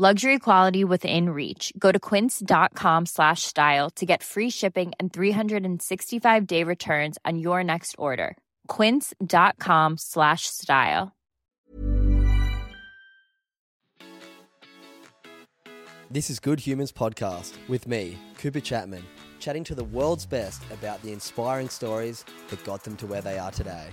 Luxury 0.00 0.38
quality 0.38 0.82
within 0.82 1.28
reach. 1.28 1.74
Go 1.78 1.92
to 1.92 2.00
quince.com 2.00 3.04
slash 3.04 3.42
style 3.42 3.90
to 3.96 4.06
get 4.06 4.22
free 4.22 4.48
shipping 4.48 4.92
and 4.98 5.12
365 5.12 6.46
day 6.46 6.64
returns 6.64 7.18
on 7.26 7.38
your 7.38 7.62
next 7.62 7.96
order. 7.98 8.38
Quince.com 8.68 9.98
slash 9.98 10.46
style. 10.46 11.12
This 16.10 16.30
is 16.30 16.40
Good 16.40 16.60
Humans 16.60 16.92
Podcast 16.92 17.58
with 17.68 17.86
me, 17.86 18.16
Cooper 18.38 18.60
Chapman, 18.60 19.04
chatting 19.38 19.64
to 19.64 19.74
the 19.74 19.84
world's 19.84 20.24
best 20.24 20.62
about 20.72 21.02
the 21.02 21.12
inspiring 21.12 21.68
stories 21.68 22.24
that 22.48 22.64
got 22.64 22.84
them 22.84 22.96
to 22.96 23.06
where 23.06 23.20
they 23.20 23.38
are 23.38 23.50
today. 23.50 23.90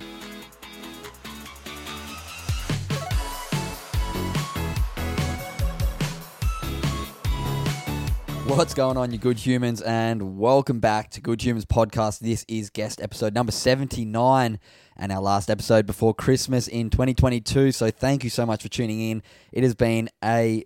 What's 8.47 8.73
going 8.73 8.95
on, 8.95 9.11
you 9.11 9.17
good 9.17 9.37
humans, 9.37 9.81
and 9.81 10.39
welcome 10.39 10.79
back 10.79 11.11
to 11.11 11.21
Good 11.21 11.43
Humans 11.43 11.65
Podcast. 11.65 12.19
This 12.19 12.45
is 12.47 12.69
guest 12.69 13.01
episode 13.01 13.33
number 13.33 13.51
79 13.51 14.59
and 14.95 15.11
our 15.11 15.21
last 15.21 15.49
episode 15.49 15.85
before 15.85 16.13
Christmas 16.13 16.69
in 16.69 16.89
2022. 16.89 17.73
So, 17.73 17.91
thank 17.91 18.23
you 18.23 18.29
so 18.29 18.45
much 18.45 18.63
for 18.63 18.69
tuning 18.69 19.01
in. 19.01 19.21
It 19.51 19.63
has 19.63 19.75
been 19.75 20.09
a 20.23 20.63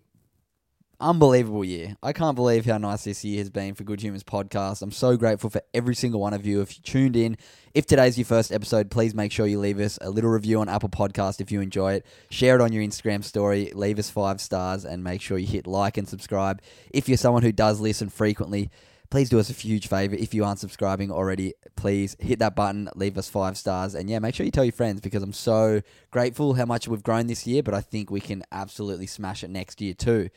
unbelievable 1.02 1.66
year. 1.66 1.98
I 2.04 2.14
can't 2.14 2.36
believe 2.36 2.66
how 2.66 2.78
nice 2.78 3.04
this 3.04 3.26
year 3.26 3.40
has 3.40 3.50
been 3.50 3.74
for 3.74 3.84
Good 3.84 4.02
Humans 4.02 4.24
podcast. 4.24 4.82
I'm 4.82 4.92
so 4.92 5.18
grateful 5.18 5.50
for 5.50 5.62
every 5.74 5.96
single 5.96 6.22
one 6.22 6.34
of 6.34 6.46
you. 6.46 6.62
If 6.62 6.78
you 6.78 6.84
tuned 6.84 7.16
in, 7.16 7.38
if 7.74 7.86
today's 7.86 8.18
your 8.18 8.26
first 8.26 8.52
episode, 8.52 8.92
please 8.92 9.16
make 9.16 9.32
sure 9.32 9.48
you 9.48 9.60
leave 9.60 9.80
us 9.80 9.98
a 10.02 10.10
little 10.10 10.30
review 10.30 10.60
on 10.62 10.70
Apple 10.70 10.90
Podcast 10.90 11.42
if 11.42 11.52
you 11.52 11.60
enjoy 11.60 11.94
it. 11.94 12.06
Share 12.30 12.56
it 12.56 12.62
on 12.62 12.72
your 12.72 12.84
Instagram 12.84 13.24
story, 13.24 13.72
leave 13.74 13.98
us 13.98 14.10
five 14.10 14.40
stars, 14.40 14.86
and 14.86 15.04
make 15.04 15.22
sure 15.22 15.38
you 15.38 15.48
hit 15.48 15.68
like 15.68 15.98
and 15.98 16.08
subscribe. 16.08 16.62
If 16.92 17.10
you're 17.10 17.18
someone 17.18 17.44
who 17.44 17.52
does 17.52 17.80
listen 17.80 18.10
frequently, 18.10 18.70
please 19.10 19.30
do 19.30 19.40
us 19.40 19.50
a 19.50 19.54
huge 19.54 19.88
favor. 19.88 20.16
If 20.16 20.34
you 20.34 20.46
aren't 20.46 20.60
subscribing 20.60 21.12
already, 21.12 21.54
please 21.76 22.16
hit 22.20 22.40
that 22.40 22.56
button, 22.56 22.90
leave 22.96 23.18
us 23.18 23.28
five 23.28 23.58
stars, 23.58 23.96
and 23.96 24.10
yeah, 24.10 24.20
make 24.20 24.36
sure 24.36 24.46
you 24.46 24.52
tell 24.52 24.64
your 24.64 24.72
friends 24.72 25.02
because 25.02 25.24
I'm 25.24 25.34
so 25.34 25.82
grateful 26.12 26.54
how 26.54 26.66
much 26.66 26.88
we've 26.88 27.04
grown 27.04 27.28
this 27.28 27.48
year, 27.48 27.64
but 27.64 27.74
I 27.74 27.82
think 27.82 28.12
we 28.12 28.22
can 28.22 28.44
absolutely 28.52 29.08
smash 29.08 29.44
it 29.44 29.50
next 29.50 29.82
year 29.82 29.94
too 29.94 30.30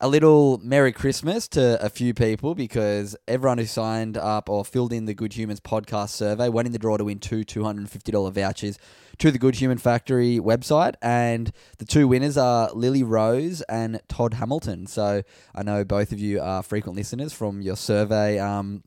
a 0.00 0.08
little 0.08 0.58
Merry 0.62 0.92
Christmas 0.92 1.48
to 1.48 1.82
a 1.82 1.88
few 1.88 2.12
people 2.12 2.54
because 2.54 3.16
everyone 3.26 3.56
who 3.56 3.64
signed 3.64 4.18
up 4.18 4.50
or 4.50 4.62
filled 4.64 4.92
in 4.92 5.06
the 5.06 5.14
Good 5.14 5.32
Humans 5.32 5.60
podcast 5.60 6.10
survey 6.10 6.50
went 6.50 6.66
in 6.66 6.72
the 6.72 6.78
draw 6.78 6.98
to 6.98 7.04
win 7.04 7.18
two 7.18 7.44
$250 7.44 8.32
vouchers 8.32 8.78
to 9.18 9.30
the 9.30 9.38
Good 9.38 9.54
Human 9.54 9.78
Factory 9.78 10.38
website. 10.38 10.96
And 11.00 11.50
the 11.78 11.86
two 11.86 12.06
winners 12.06 12.36
are 12.36 12.70
Lily 12.74 13.02
Rose 13.02 13.62
and 13.62 14.00
Todd 14.08 14.34
Hamilton. 14.34 14.86
So 14.86 15.22
I 15.54 15.62
know 15.62 15.82
both 15.82 16.12
of 16.12 16.18
you 16.18 16.42
are 16.42 16.62
frequent 16.62 16.96
listeners 16.96 17.32
from 17.32 17.62
your 17.62 17.76
survey 17.76 18.38
um, 18.38 18.82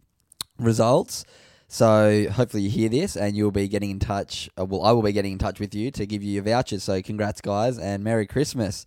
results. 0.60 1.26
So 1.68 2.28
hopefully 2.32 2.64
you 2.64 2.70
hear 2.70 2.90
this 2.90 3.16
and 3.16 3.36
you'll 3.36 3.50
be 3.50 3.68
getting 3.68 3.90
in 3.90 4.00
touch. 4.00 4.48
Uh, 4.60 4.66
well, 4.66 4.84
I 4.84 4.92
will 4.92 5.04
be 5.04 5.12
getting 5.12 5.32
in 5.32 5.38
touch 5.40 5.60
with 5.60 5.74
you 5.74 5.90
to 5.90 6.06
give 6.06 6.22
you 6.22 6.34
your 6.34 6.44
vouchers. 6.44 6.84
So 6.84 7.02
congrats, 7.02 7.42
guys, 7.42 7.80
and 7.80 8.04
Merry 8.04 8.28
Christmas. 8.28 8.86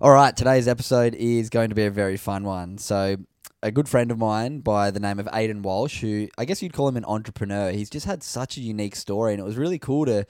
All 0.00 0.12
right, 0.12 0.36
today's 0.36 0.68
episode 0.68 1.16
is 1.16 1.50
going 1.50 1.70
to 1.70 1.74
be 1.74 1.84
a 1.84 1.90
very 1.90 2.16
fun 2.16 2.44
one. 2.44 2.78
So, 2.78 3.16
a 3.64 3.72
good 3.72 3.88
friend 3.88 4.12
of 4.12 4.18
mine 4.18 4.60
by 4.60 4.92
the 4.92 5.00
name 5.00 5.18
of 5.18 5.28
Aidan 5.32 5.62
Walsh, 5.62 6.02
who 6.02 6.28
I 6.38 6.44
guess 6.44 6.62
you'd 6.62 6.72
call 6.72 6.86
him 6.86 6.96
an 6.96 7.04
entrepreneur, 7.04 7.72
he's 7.72 7.90
just 7.90 8.06
had 8.06 8.22
such 8.22 8.56
a 8.56 8.60
unique 8.60 8.94
story, 8.94 9.32
and 9.32 9.40
it 9.40 9.44
was 9.44 9.56
really 9.56 9.80
cool 9.80 10.06
to 10.06 10.24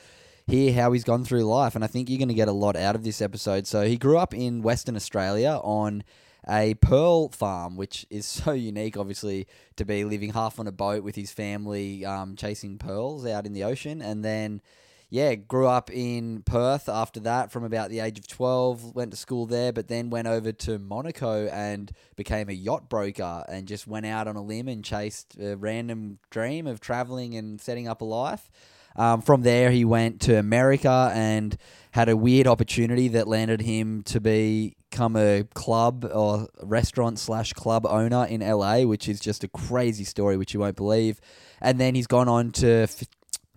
hear 0.46 0.72
how 0.72 0.92
he's 0.92 1.04
gone 1.04 1.22
through 1.22 1.42
life. 1.42 1.74
And 1.74 1.84
I 1.84 1.86
think 1.86 2.08
you're 2.08 2.16
going 2.16 2.28
to 2.28 2.34
get 2.34 2.48
a 2.48 2.52
lot 2.52 2.76
out 2.76 2.94
of 2.94 3.04
this 3.04 3.20
episode. 3.20 3.66
So, 3.66 3.82
he 3.82 3.98
grew 3.98 4.16
up 4.16 4.32
in 4.32 4.62
Western 4.62 4.96
Australia 4.96 5.60
on 5.62 6.02
a 6.48 6.72
pearl 6.76 7.28
farm, 7.28 7.76
which 7.76 8.06
is 8.08 8.24
so 8.26 8.52
unique, 8.52 8.96
obviously, 8.96 9.46
to 9.76 9.84
be 9.84 10.02
living 10.02 10.32
half 10.32 10.58
on 10.58 10.66
a 10.66 10.72
boat 10.72 11.04
with 11.04 11.14
his 11.14 11.30
family, 11.30 12.06
um, 12.06 12.36
chasing 12.36 12.78
pearls 12.78 13.26
out 13.26 13.44
in 13.44 13.52
the 13.52 13.64
ocean, 13.64 14.00
and 14.00 14.24
then 14.24 14.62
yeah, 15.10 15.34
grew 15.34 15.66
up 15.66 15.91
in 15.91 16.42
Perth 16.42 16.88
after 16.88 17.20
that 17.20 17.50
from 17.50 17.64
about 17.64 17.88
the 17.88 18.00
age 18.00 18.19
of 18.19 18.26
12, 18.28 18.94
went 18.94 19.10
to 19.12 19.16
school 19.16 19.46
there, 19.46 19.72
but 19.72 19.88
then 19.88 20.10
went 20.10 20.28
over 20.28 20.52
to 20.52 20.78
Monaco 20.78 21.46
and 21.46 21.91
became 22.16 22.50
a 22.50 22.52
yacht 22.52 22.91
broker 22.91 23.44
and 23.48 23.66
just 23.66 23.86
went 23.86 24.04
out 24.04 24.28
on 24.28 24.36
a 24.36 24.42
limb 24.42 24.69
and 24.69 24.84
chased 24.84 25.36
a 25.41 25.56
random 25.56 26.19
dream 26.30 26.66
of 26.66 26.80
traveling 26.80 27.34
and 27.36 27.60
setting 27.60 27.88
up 27.88 28.02
a 28.02 28.04
life. 28.04 28.50
Um, 28.96 29.22
from 29.22 29.42
there, 29.42 29.70
he 29.70 29.84
went 29.84 30.20
to 30.22 30.36
America 30.38 31.10
and 31.14 31.56
had 31.92 32.08
a 32.08 32.16
weird 32.16 32.46
opportunity 32.46 33.08
that 33.08 33.28
landed 33.28 33.62
him 33.62 34.02
to 34.04 34.20
become 34.20 35.16
a 35.16 35.44
club 35.54 36.04
or 36.12 36.48
restaurant 36.62 37.19
slash 37.19 37.52
club 37.52 37.86
owner 37.86 38.26
in 38.26 38.40
LA, 38.40 38.82
which 38.82 39.08
is 39.08 39.20
just 39.20 39.42
a 39.44 39.48
crazy 39.48 40.04
story, 40.04 40.36
which 40.36 40.52
you 40.52 40.60
won't 40.60 40.76
believe. 40.76 41.20
And 41.60 41.80
then 41.80 41.94
he's 41.94 42.06
gone 42.06 42.28
on 42.28 42.50
to 42.52 42.69
f- 42.82 43.04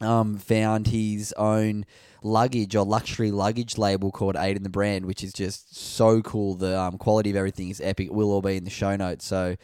um, 0.02 0.38
found 0.38 0.88
his 0.88 1.34
own 1.38 1.86
luggage 2.24 2.76
or 2.76 2.86
luxury 2.86 3.32
luggage 3.32 3.78
label 3.78 4.12
called 4.12 4.36
Aidan 4.36 4.64
the 4.64 4.70
Brand, 4.70 5.06
which 5.06 5.24
is 5.24 5.34
just 5.34 5.76
so 5.76 6.22
cool. 6.22 6.56
The 6.56 6.80
um, 6.80 6.98
quality 6.98 7.30
of 7.32 7.36
everything 7.36 7.70
is 7.70 7.82
epic. 7.82 8.08
It 8.08 8.14
will 8.14 8.32
all 8.32 8.42
be 8.42 8.58
in 8.58 8.64
the 8.64 8.70
show 8.70 8.96
notes. 8.96 9.26
So, 9.26 9.56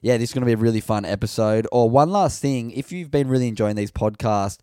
yeah, 0.00 0.16
this 0.16 0.30
is 0.30 0.34
going 0.34 0.42
to 0.42 0.46
be 0.46 0.52
a 0.52 0.56
really 0.56 0.80
fun 0.80 1.04
episode. 1.04 1.66
Or 1.72 1.88
one 1.88 2.10
last 2.10 2.40
thing, 2.42 2.70
if 2.72 2.92
you've 2.92 3.10
been 3.10 3.28
really 3.28 3.48
enjoying 3.48 3.76
these 3.76 3.92
podcasts, 3.92 4.58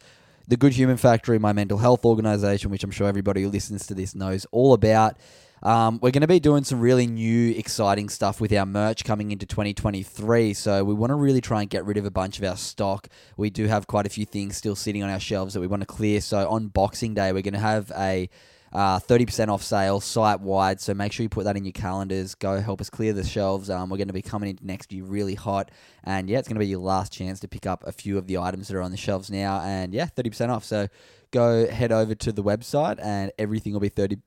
the 0.48 0.58
Good 0.58 0.74
Human 0.74 0.98
Factory, 0.98 1.38
my 1.38 1.54
mental 1.54 1.78
health 1.78 2.06
organization, 2.06 2.72
which 2.72 2.84
I'm 2.84 2.92
sure 2.92 3.08
everybody 3.08 3.44
who 3.44 3.50
listens 3.50 3.86
to 3.88 3.94
this 3.94 4.16
knows 4.16 4.46
all 4.52 4.74
about. 4.74 5.16
Um, 5.62 6.00
we're 6.02 6.12
going 6.12 6.22
to 6.22 6.28
be 6.28 6.40
doing 6.40 6.64
some 6.64 6.80
really 6.80 7.08
new, 7.08 7.52
exciting 7.52 8.10
stuff 8.10 8.40
with 8.40 8.54
our 8.54 8.66
merch 8.66 9.04
coming 9.04 9.32
into 9.32 9.46
2023. 9.46 10.54
So 10.54 10.84
we 10.84 10.94
want 10.94 11.12
to 11.12 11.16
really 11.16 11.42
try 11.42 11.62
and 11.62 11.70
get 11.70 11.86
rid 11.86 11.98
of 11.98 12.06
a 12.06 12.12
bunch 12.12 12.38
of 12.38 12.46
our 12.46 12.56
stock. 12.56 13.08
We 13.36 13.50
do 13.50 13.66
have 13.68 13.88
quite 13.88 14.06
a 14.06 14.10
few 14.10 14.26
things 14.26 14.56
still 14.56 14.76
sitting 14.76 15.04
on 15.04 15.10
our 15.10 15.20
shelves 15.20 15.54
that 15.54 15.60
we 15.60 15.68
want 15.68 15.82
to 15.82 15.88
clear. 15.88 16.22
So 16.22 16.50
on 16.50 16.68
Boxing 16.68 17.14
Day, 17.14 17.34
we're 17.34 17.42
going 17.42 17.54
to 17.54 17.60
have 17.60 17.92
a 17.98 18.30
uh, 18.72 19.00
30% 19.00 19.50
off 19.50 19.64
sale 19.64 20.00
site 20.00 20.42
wide. 20.42 20.80
So 20.80 20.94
make 20.94 21.12
sure 21.12 21.24
you 21.24 21.30
put 21.30 21.46
that 21.46 21.58
in 21.58 21.66
your 21.66 21.74
calendars. 21.74 22.36
Go 22.36 22.62
help 22.62 22.82
us 22.82 22.90
clear 22.90 23.14
the 23.14 23.24
shelves. 23.24 23.70
Um, 23.70 23.90
we're 23.90 23.98
going 23.98 24.08
to 24.08 24.14
be 24.14 24.22
coming 24.22 24.50
into 24.50 24.66
next 24.66 24.92
year 24.92 25.04
really 25.04 25.36
hot. 25.36 25.72
And 26.04 26.30
yeah, 26.30 26.40
it's 26.40 26.48
going 26.48 26.56
to 26.56 26.60
be 26.60 26.68
your 26.68 26.80
last 26.80 27.12
chance 27.12 27.40
to 27.42 27.48
pick 27.48 27.66
up 27.66 27.84
a 27.86 27.92
few 27.92 28.18
of 28.18 28.28
the 28.28 28.38
items 28.38 28.68
that 28.68 28.78
are 28.78 28.82
on 28.82 28.92
the 28.92 28.98
shelves 28.98 29.30
now. 29.30 29.62
And 29.62 29.94
yeah, 29.94 30.06
30% 30.06 30.50
off. 30.50 30.64
So 30.64 30.88
go 31.32 31.68
head 31.68 31.92
over 31.92 32.16
to 32.16 32.32
the 32.32 32.44
website 32.44 33.00
and 33.02 33.32
everything 33.38 33.74
will 33.74 33.80
be 33.80 33.90
30 33.90 34.18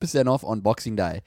percent 0.00 0.28
off 0.28 0.44
on 0.44 0.60
Boxing 0.60 0.96
Day. 0.96 1.22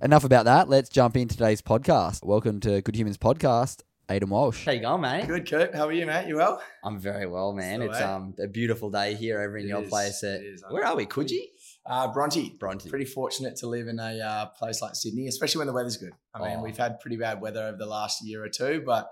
Enough 0.00 0.24
about 0.24 0.44
that. 0.44 0.68
Let's 0.68 0.88
jump 0.88 1.16
into 1.16 1.36
today's 1.36 1.62
podcast. 1.62 2.24
Welcome 2.24 2.60
to 2.60 2.80
Good 2.82 2.96
Humans 2.96 3.18
Podcast. 3.18 3.82
Aidan 4.10 4.30
Walsh. 4.30 4.64
How 4.64 4.72
you 4.72 4.80
going, 4.80 5.02
mate? 5.02 5.26
Good, 5.26 5.48
Kurt. 5.48 5.74
How 5.74 5.86
are 5.86 5.92
you, 5.92 6.06
mate? 6.06 6.28
You 6.28 6.36
well? 6.36 6.62
I'm 6.82 6.98
very 6.98 7.26
well, 7.26 7.52
man. 7.52 7.80
Still, 7.80 7.90
it's 7.92 8.00
um 8.00 8.34
a 8.42 8.46
beautiful 8.48 8.90
day 8.90 9.14
here 9.14 9.40
over 9.42 9.58
in 9.58 9.66
It 9.66 9.68
your 9.68 9.82
is, 9.82 9.88
place. 9.90 10.22
At, 10.24 10.40
it 10.40 10.44
is. 10.46 10.64
where 10.70 10.86
are 10.86 10.96
we? 10.96 11.04
Coogee? 11.04 11.48
Uh, 11.84 12.10
Bronte. 12.12 12.56
Bronte. 12.58 12.88
Pretty 12.88 13.04
fortunate 13.04 13.56
to 13.56 13.66
live 13.66 13.86
in 13.86 13.98
a 13.98 14.18
uh, 14.20 14.46
place 14.58 14.80
like 14.80 14.94
Sydney, 14.94 15.26
especially 15.28 15.58
when 15.58 15.66
the 15.66 15.72
weather's 15.74 15.98
good. 15.98 16.12
I 16.34 16.40
mean, 16.40 16.58
Oh. 16.58 16.62
we've 16.62 16.76
had 16.76 17.00
pretty 17.00 17.16
bad 17.16 17.40
weather 17.42 17.62
over 17.64 17.76
the 17.76 17.86
last 17.86 18.24
year 18.26 18.42
or 18.42 18.48
two, 18.48 18.82
but 18.84 19.10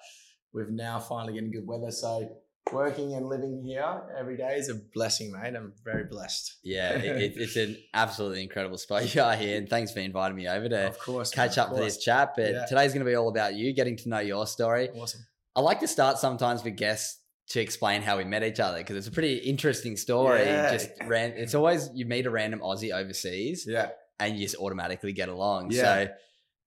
we've 0.55 0.71
now 0.71 0.99
finally 0.99 1.35
getting 1.35 1.51
good 1.53 1.67
weather. 1.67 1.91
So 1.91 2.31
working 2.73 3.15
and 3.15 3.27
living 3.29 3.63
here 3.65 4.03
every 4.19 4.37
day 4.37 4.57
is 4.57 4.69
a 4.69 4.75
blessing, 4.95 5.33
mate. 5.33 5.55
I'm 5.55 5.73
very 5.85 6.05
blessed. 6.05 6.57
Yeah, 6.63 6.93
it, 6.95 7.05
it, 7.05 7.33
it's 7.37 7.57
an 7.57 7.77
absolutely 7.95 8.43
incredible 8.43 8.79
spot 8.79 9.15
you 9.15 9.23
are 9.23 9.37
here, 9.37 9.57
and 9.59 9.69
thanks 9.69 9.93
for 9.93 10.01
inviting 10.01 10.37
me 10.37 10.49
over 10.49 10.69
to 10.69 10.89
Of 10.89 10.99
course. 10.99 11.31
catch 11.31 11.57
mate, 11.57 11.63
up 11.63 11.69
for 11.71 11.77
this 11.77 11.99
chat. 11.99 12.33
But 12.37 12.53
Yeah. 12.53 12.67
today's 12.67 12.93
going 12.93 13.05
to 13.05 13.11
be 13.11 13.15
all 13.15 13.29
about 13.29 13.55
you, 13.55 13.73
getting 13.73 13.97
to 13.99 14.09
know 14.09 14.19
your 14.19 14.47
story. 14.47 14.89
Awesome. 14.91 15.27
I 15.55 15.61
like 15.61 15.81
to 15.81 15.89
start 15.89 16.19
sometimes 16.19 16.65
with 16.65 16.77
guests 16.77 17.21
to 17.51 17.61
explain 17.61 18.03
how 18.03 18.19
we 18.19 18.25
met 18.25 18.43
each 18.43 18.59
other 18.61 18.79
because 18.79 18.97
it's 18.97 19.07
a 19.07 19.13
pretty 19.13 19.37
interesting 19.37 19.97
story. 19.97 20.41
Yeah. 20.41 20.73
Just 20.73 20.91
ran. 21.07 21.33
It's 21.37 21.55
always 21.55 21.89
you 21.95 22.05
meet 22.05 22.27
a 22.27 22.31
random 22.31 22.61
Aussie 22.61 22.93
overseas, 22.93 23.65
Yeah. 23.69 23.91
and 24.19 24.37
you 24.37 24.45
just 24.45 24.57
automatically 24.57 25.13
get 25.13 25.29
along. 25.29 25.71
Yeah. 25.71 25.83
So, 25.83 26.09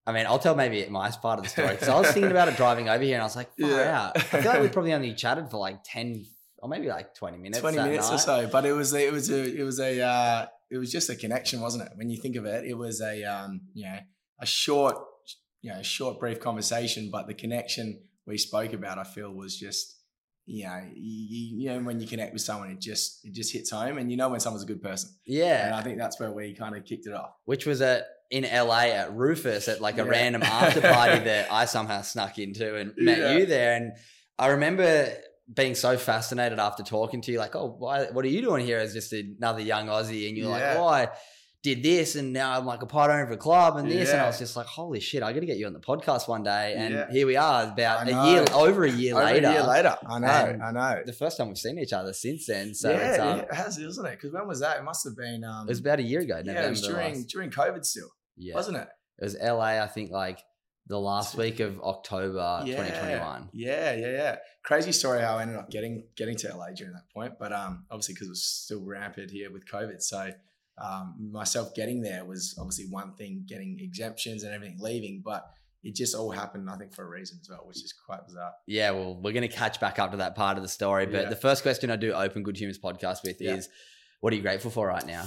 I 0.10 0.12
mean, 0.12 0.26
I'll 0.26 0.40
tell 0.40 0.56
maybe 0.56 0.86
my 0.90 1.10
part 1.12 1.38
of 1.38 1.44
the 1.46 1.50
story 1.52 1.70
because 1.76 1.88
I 1.88 1.98
was 2.00 2.12
thinking 2.12 2.32
about 2.32 2.48
it 2.48 2.58
driving 2.64 2.90
over 2.90 3.04
here, 3.04 3.14
and 3.14 3.22
I 3.22 3.26
was 3.26 3.36
like, 3.36 3.56
"Far 3.60 3.70
Yeah. 3.70 4.06
out." 4.08 4.18
I 4.18 4.42
feel 4.42 4.52
like 4.52 4.62
we 4.62 4.68
probably 4.70 4.94
only 4.94 5.14
chatted 5.14 5.50
for 5.52 5.58
like 5.58 5.82
ten 5.84 6.26
or 6.58 6.68
maybe 6.68 6.88
like 6.88 7.14
twenty 7.14 7.38
minutes. 7.38 7.60
20 7.60 7.78
that 7.78 7.84
minutes 7.88 8.12
or 8.12 8.18
so 8.18 8.50
but 8.52 8.66
it 8.66 8.74
was 8.74 8.92
it 8.94 9.14
was 9.14 9.30
a 9.30 9.60
it 9.60 9.64
was 9.64 9.80
a 9.80 10.02
uh, 10.02 10.46
it 10.70 10.78
was 10.78 10.92
just 10.92 11.10
a 11.10 11.16
connection 11.16 11.62
wasn't 11.62 11.84
it 11.84 11.92
when 11.96 12.10
you 12.10 12.18
think 12.22 12.36
of 12.36 12.46
it 12.46 12.66
it 12.66 12.74
was 12.78 13.02
a 13.02 13.24
um 13.24 13.62
you 13.74 13.86
know 13.86 14.00
a 14.42 14.46
short 14.46 14.96
you 15.62 15.72
know 15.72 15.82
short 15.82 16.20
brief 16.20 16.40
conversation 16.40 17.10
but 17.12 17.28
the 17.28 17.34
connection 17.34 18.02
we 18.26 18.38
spoke 18.38 18.74
about 18.74 18.98
i 18.98 19.04
feel 19.04 19.32
was 19.32 19.58
just 19.58 19.99
you 20.50 20.66
know, 20.66 20.82
you, 20.96 21.58
you 21.60 21.70
know 21.70 21.80
when 21.80 22.00
you 22.00 22.08
connect 22.08 22.34
with 22.34 22.42
someone, 22.42 22.72
it 22.72 22.80
just 22.82 23.24
it 23.26 23.34
just 23.34 23.54
hits 23.54 23.70
home, 23.72 23.98
and 23.98 24.10
you 24.12 24.18
know 24.18 24.30
when 24.30 24.40
someone's 24.40 24.64
a 24.64 24.68
good 24.68 24.82
person. 24.82 25.12
Yeah, 25.26 25.66
and 25.68 25.76
I 25.76 25.82
think 25.82 25.98
that's 25.98 26.20
where 26.20 26.32
we 26.32 26.54
kind 26.54 26.76
of 26.76 26.84
kicked 26.86 27.06
it 27.08 27.14
off. 27.14 27.32
which 27.46 27.66
was 27.66 27.82
at 27.82 28.06
in 28.32 28.44
LA 28.44 28.90
at 29.02 29.14
Rufus 29.16 29.68
at 29.68 29.82
like 29.82 29.96
a 29.96 30.04
Yeah. 30.04 30.10
random 30.10 30.44
after 30.60 30.82
party 30.82 31.20
that 31.24 31.52
I 31.52 31.66
somehow 31.66 32.02
snuck 32.02 32.38
into 32.40 32.76
and 32.76 32.94
met 32.98 33.18
Yeah. 33.20 33.38
you 33.38 33.46
there. 33.48 33.74
And 33.76 33.94
I 34.38 34.48
remember 34.50 35.12
being 35.52 35.74
so 35.74 35.98
fascinated 35.98 36.60
after 36.60 36.84
talking 36.84 37.22
to 37.22 37.32
you, 37.32 37.40
like, 37.40 37.56
oh, 37.56 37.76
why, 37.80 38.06
what 38.12 38.24
are 38.24 38.28
you 38.28 38.42
doing 38.44 38.64
here 38.66 38.78
as 38.78 38.94
just 38.94 39.14
another 39.14 39.62
young 39.62 39.88
Aussie? 39.88 40.28
And 40.28 40.38
you're 40.38 40.46
Yeah. 40.48 40.52
like, 40.52 40.78
oh, 40.78 40.88
I 40.88 41.08
did 41.62 41.84
this 41.84 42.16
and 42.16 42.32
now 42.32 42.58
I'm 42.58 42.66
like 42.66 42.82
a 42.84 42.86
part 42.86 43.12
owner 43.12 43.24
of 43.24 43.32
a 43.32 43.38
club 43.38 43.76
and 43.76 43.92
this. 43.92 44.12
And 44.12 44.22
I 44.22 44.28
was 44.28 44.40
just 44.40 44.56
like, 44.56 44.66
holy 44.66 45.00
shit, 45.02 45.22
I 45.24 45.34
got 45.34 45.42
to 45.42 45.46
get 45.46 45.58
you 45.58 45.68
on 45.68 45.74
the 45.74 45.80
podcast 45.82 46.28
one 46.30 46.42
day. 46.44 46.74
And 46.78 46.94
Yeah. 46.94 47.12
here 47.12 47.28
we 47.28 47.36
are 47.36 47.64
about 47.66 48.08
a 48.08 48.12
year, 48.32 48.46
over 48.54 48.86
a 48.86 48.90
year 48.92 49.14
Over 49.16 49.24
later. 49.26 49.48
a 49.48 49.52
year 49.52 49.64
later, 49.64 49.98
I 50.08 50.20
know, 50.20 50.28
And 50.28 50.64
I 50.64 50.72
know. 50.72 51.02
The 51.06 51.12
first 51.12 51.38
time 51.38 51.48
we've 51.50 51.58
seen 51.58 51.78
each 51.78 51.92
other 51.92 52.14
since 52.14 52.46
then. 52.48 52.74
So 52.74 52.90
yeah, 52.92 52.98
it's, 53.10 53.20
um, 53.20 53.40
it 53.40 53.54
has, 53.54 53.78
isn't 53.78 54.06
it? 54.06 54.12
Because 54.12 54.32
when 54.32 54.48
was 54.48 54.62
that? 54.62 54.78
It 54.78 54.84
must 54.84 55.04
have 55.04 55.18
been. 55.18 55.44
Um, 55.44 55.68
it 55.68 55.70
was 55.72 55.80
about 55.80 56.00
a 56.00 56.04
year 56.04 56.22
ago. 56.22 56.42
yeah, 56.46 56.66
it 56.66 56.70
was 56.70 56.82
during 56.82 57.16
last- 57.16 57.28
during 57.28 57.50
COVID 57.52 57.84
still, 57.86 58.10
yeah. 58.38 58.54
wasn't 58.56 58.78
it? 58.78 58.88
It 59.20 59.24
was 59.26 59.36
LA, 59.38 59.84
I 59.84 59.88
think, 59.88 60.12
like 60.12 60.40
the 60.88 60.98
last 61.00 61.36
week 61.36 61.60
of 61.60 61.80
October 61.82 62.62
yeah, 62.66 62.78
2021. 62.78 63.50
Yeah, 63.54 63.94
yeah, 63.96 64.08
yeah. 64.12 64.36
Crazy 64.64 64.92
story 64.94 65.20
how 65.22 65.36
I 65.38 65.42
ended 65.42 65.58
up 65.58 65.70
getting 65.70 66.06
getting 66.16 66.38
to 66.38 66.56
LA 66.56 66.68
during 66.74 66.94
that 66.94 67.10
point, 67.14 67.34
but 67.38 67.52
um, 67.52 67.86
obviously 67.92 68.14
because 68.14 68.28
it 68.28 68.32
was 68.32 68.44
still 68.46 68.82
rampant 68.86 69.30
here 69.30 69.52
with 69.52 69.68
COVID, 69.68 70.02
so 70.02 70.32
um, 70.82 71.30
myself 71.32 71.74
getting 71.76 72.02
there 72.02 72.26
was 72.26 72.56
obviously 72.60 72.86
one 72.90 73.14
thing, 73.16 73.44
getting 73.48 73.78
exemptions 73.80 74.44
and 74.44 74.54
everything 74.54 74.78
leaving, 74.80 75.22
but 75.24 75.46
it 75.84 75.96
just 75.96 76.16
all 76.16 76.32
happened, 76.32 76.70
I 76.70 76.76
think, 76.78 76.94
for 76.94 77.06
a 77.06 77.10
reason 77.10 77.38
as 77.42 77.50
well, 77.50 77.64
which 77.66 77.84
is 77.84 77.94
quite 77.94 78.26
bizarre. 78.28 78.52
Yeah, 78.68 78.92
well, 78.92 79.16
we're 79.16 79.32
going 79.34 79.48
to 79.48 79.56
catch 79.56 79.80
back 79.80 79.98
up 80.00 80.12
to 80.12 80.18
that 80.18 80.36
part 80.36 80.58
of 80.58 80.64
the 80.64 80.70
story. 80.70 81.06
But 81.06 81.24
Yeah. 81.24 81.30
the 81.30 81.36
first 81.36 81.64
question 81.64 81.90
I 81.90 81.96
do 81.96 82.12
open 82.14 82.44
Good 82.44 82.58
Humans 82.60 82.80
podcast 82.80 83.24
with 83.24 83.40
Yeah. 83.40 83.56
is 83.56 83.70
what 84.20 84.34
are 84.34 84.36
you 84.36 84.42
grateful 84.42 84.72
for 84.72 84.88
right 84.88 85.06
now? 85.06 85.26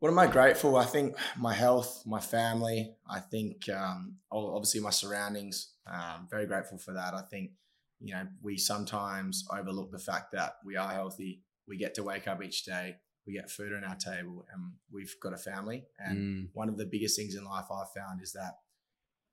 What 0.00 0.10
am 0.10 0.18
I 0.18 0.26
grateful? 0.26 0.76
I 0.76 0.84
think 0.84 1.16
my 1.38 1.54
health, 1.54 2.02
my 2.06 2.20
family. 2.20 2.94
I 3.08 3.20
think 3.20 3.68
um, 3.70 4.16
obviously 4.30 4.80
my 4.80 4.90
surroundings. 4.90 5.72
Um, 5.86 6.28
very 6.30 6.46
grateful 6.46 6.78
for 6.78 6.92
that. 6.94 7.14
I 7.14 7.22
think 7.22 7.52
you 8.00 8.12
know 8.14 8.26
we 8.42 8.58
sometimes 8.58 9.46
overlook 9.50 9.90
the 9.92 9.98
fact 9.98 10.32
that 10.32 10.56
we 10.64 10.76
are 10.76 10.90
healthy. 10.92 11.42
We 11.66 11.78
get 11.78 11.94
to 11.94 12.02
wake 12.02 12.28
up 12.28 12.42
each 12.42 12.64
day. 12.64 12.96
We 13.26 13.32
get 13.32 13.50
food 13.50 13.72
on 13.72 13.84
our 13.84 13.96
table, 13.96 14.46
and 14.52 14.72
we've 14.92 15.14
got 15.22 15.32
a 15.32 15.38
family. 15.38 15.84
And 15.98 16.18
Mm, 16.18 16.48
one 16.52 16.68
of 16.68 16.76
the 16.76 16.86
biggest 16.86 17.16
things 17.16 17.34
in 17.34 17.44
life 17.44 17.66
I've 17.70 17.92
found 17.92 18.20
is 18.22 18.32
that 18.32 18.58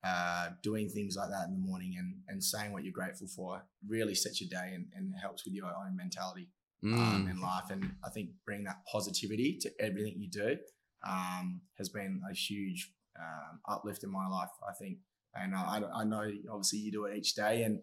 uh, 0.04 0.50
doing 0.64 0.90
things 0.90 1.16
like 1.16 1.30
that 1.30 1.48
in 1.48 1.54
the 1.54 1.60
morning 1.60 1.96
and 1.98 2.16
and 2.28 2.44
saying 2.44 2.72
what 2.72 2.84
you're 2.84 2.94
grateful 2.94 3.28
for 3.28 3.64
really 3.88 4.16
sets 4.16 4.42
your 4.42 4.50
day 4.50 4.74
and, 4.74 4.88
and 4.96 5.14
helps 5.22 5.46
with 5.46 5.54
your 5.54 5.68
own 5.68 5.96
mentality 5.96 6.50
um, 6.84 7.28
mm. 7.28 7.32
in 7.32 7.40
life. 7.40 7.70
And 7.70 7.92
I 8.04 8.10
think 8.10 8.30
bringing 8.46 8.66
that 8.66 8.84
positivity 8.92 9.58
to 9.62 9.72
everything 9.80 10.16
you 10.18 10.30
do 10.30 10.58
um, 11.08 11.62
has 11.78 11.90
been 11.90 12.22
a 12.30 12.34
huge 12.34 12.92
um, 13.20 13.60
uplift 13.68 14.04
in 14.04 14.12
my 14.12 14.28
life. 14.28 14.50
I 14.68 14.74
think, 14.74 14.98
and 15.36 15.54
I, 15.56 15.82
I 15.94 16.04
know 16.04 16.30
obviously 16.50 16.80
you 16.80 16.92
do 16.92 17.06
it 17.06 17.18
each 17.18 17.36
day, 17.36 17.64
and 17.64 17.80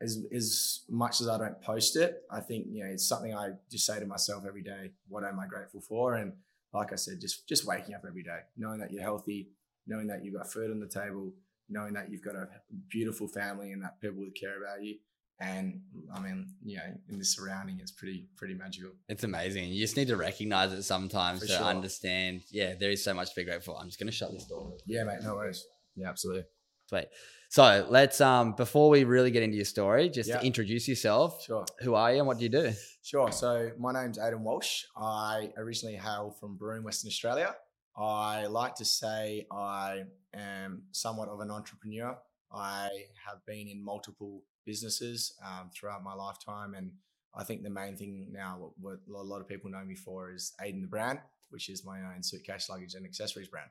as 0.00 0.24
as 0.34 0.84
much 0.88 1.20
as 1.20 1.28
I 1.28 1.38
don't 1.38 1.60
post 1.62 1.96
it, 1.96 2.22
I 2.30 2.40
think 2.40 2.66
you 2.70 2.84
know 2.84 2.90
it's 2.90 3.08
something 3.08 3.34
I 3.34 3.50
just 3.70 3.86
say 3.86 3.98
to 4.00 4.06
myself 4.06 4.44
every 4.46 4.62
day. 4.62 4.90
What 5.08 5.24
am 5.24 5.40
I 5.40 5.46
grateful 5.46 5.80
for? 5.80 6.14
And 6.14 6.32
like 6.72 6.92
I 6.92 6.96
said, 6.96 7.20
just 7.20 7.48
just 7.48 7.66
waking 7.66 7.94
up 7.94 8.04
every 8.06 8.22
day, 8.22 8.40
knowing 8.56 8.80
that 8.80 8.92
you're 8.92 9.02
healthy, 9.02 9.48
knowing 9.86 10.06
that 10.08 10.24
you've 10.24 10.34
got 10.34 10.52
food 10.52 10.70
on 10.70 10.80
the 10.80 10.88
table, 10.88 11.32
knowing 11.68 11.94
that 11.94 12.10
you've 12.10 12.22
got 12.24 12.34
a 12.34 12.48
beautiful 12.90 13.28
family 13.28 13.72
and 13.72 13.82
that 13.82 14.00
people 14.00 14.24
care 14.38 14.62
about 14.62 14.82
you. 14.84 14.96
And 15.38 15.82
I 16.14 16.20
mean, 16.20 16.54
you 16.64 16.78
know, 16.78 16.94
in 17.10 17.18
the 17.18 17.24
surrounding, 17.24 17.78
it's 17.80 17.92
pretty 17.92 18.26
pretty 18.36 18.54
magical. 18.54 18.92
It's 19.08 19.24
amazing. 19.24 19.70
You 19.70 19.80
just 19.80 19.96
need 19.96 20.08
to 20.08 20.16
recognize 20.16 20.72
it 20.72 20.82
sometimes 20.82 21.40
For 21.40 21.46
to 21.46 21.52
sure. 21.52 21.62
understand. 21.66 22.42
Yeah, 22.50 22.74
there 22.78 22.90
is 22.90 23.04
so 23.04 23.12
much 23.12 23.30
to 23.30 23.36
be 23.36 23.44
grateful. 23.44 23.74
for. 23.74 23.80
I'm 23.80 23.86
just 23.86 23.98
going 23.98 24.06
to 24.06 24.16
shut 24.16 24.32
this 24.32 24.46
door. 24.46 24.72
Yeah, 24.86 25.04
mate, 25.04 25.18
no 25.22 25.34
worries. 25.34 25.66
Yeah, 25.94 26.08
absolutely. 26.08 26.44
Sweet. 26.88 27.06
So 27.48 27.86
let's 27.88 28.20
um 28.20 28.52
before 28.52 28.90
we 28.90 29.04
really 29.04 29.30
get 29.30 29.42
into 29.42 29.56
your 29.56 29.64
story, 29.64 30.08
just 30.08 30.30
to 30.30 30.40
introduce 30.42 30.88
yourself. 30.88 31.42
Sure. 31.44 31.64
Who 31.80 31.94
are 31.94 32.12
you 32.12 32.18
and 32.18 32.26
what 32.26 32.38
do 32.38 32.44
you 32.44 32.50
do? 32.50 32.72
Sure. 33.02 33.30
So 33.30 33.70
my 33.78 33.92
name's 33.92 34.18
Aidan 34.18 34.42
Walsh. 34.42 34.84
I 34.96 35.52
originally 35.56 35.96
hail 35.96 36.36
from 36.38 36.56
Broome, 36.56 36.84
Western 36.84 37.08
Australia. 37.08 37.54
I 37.96 38.46
like 38.46 38.74
to 38.76 38.84
say 38.84 39.46
I 39.50 40.04
am 40.34 40.82
somewhat 40.92 41.28
of 41.28 41.40
an 41.40 41.50
entrepreneur. 41.50 42.18
I 42.52 42.88
have 43.26 43.44
been 43.46 43.68
in 43.68 43.82
multiple 43.82 44.42
businesses 44.64 45.34
um, 45.44 45.70
throughout 45.74 46.04
my 46.04 46.14
lifetime, 46.14 46.74
and 46.74 46.90
I 47.34 47.44
think 47.44 47.62
the 47.62 47.70
main 47.70 47.96
thing 47.96 48.28
now, 48.32 48.72
what, 48.80 48.98
what 49.06 49.20
a 49.20 49.22
lot 49.22 49.40
of 49.40 49.48
people 49.48 49.70
know 49.70 49.84
me 49.84 49.94
for, 49.94 50.32
is 50.32 50.52
Aiden 50.60 50.82
the 50.82 50.88
brand, 50.88 51.20
which 51.50 51.68
is 51.68 51.84
my 51.84 52.00
own 52.00 52.22
suitcase, 52.22 52.68
luggage, 52.68 52.94
and 52.94 53.06
accessories 53.06 53.48
brand. 53.48 53.70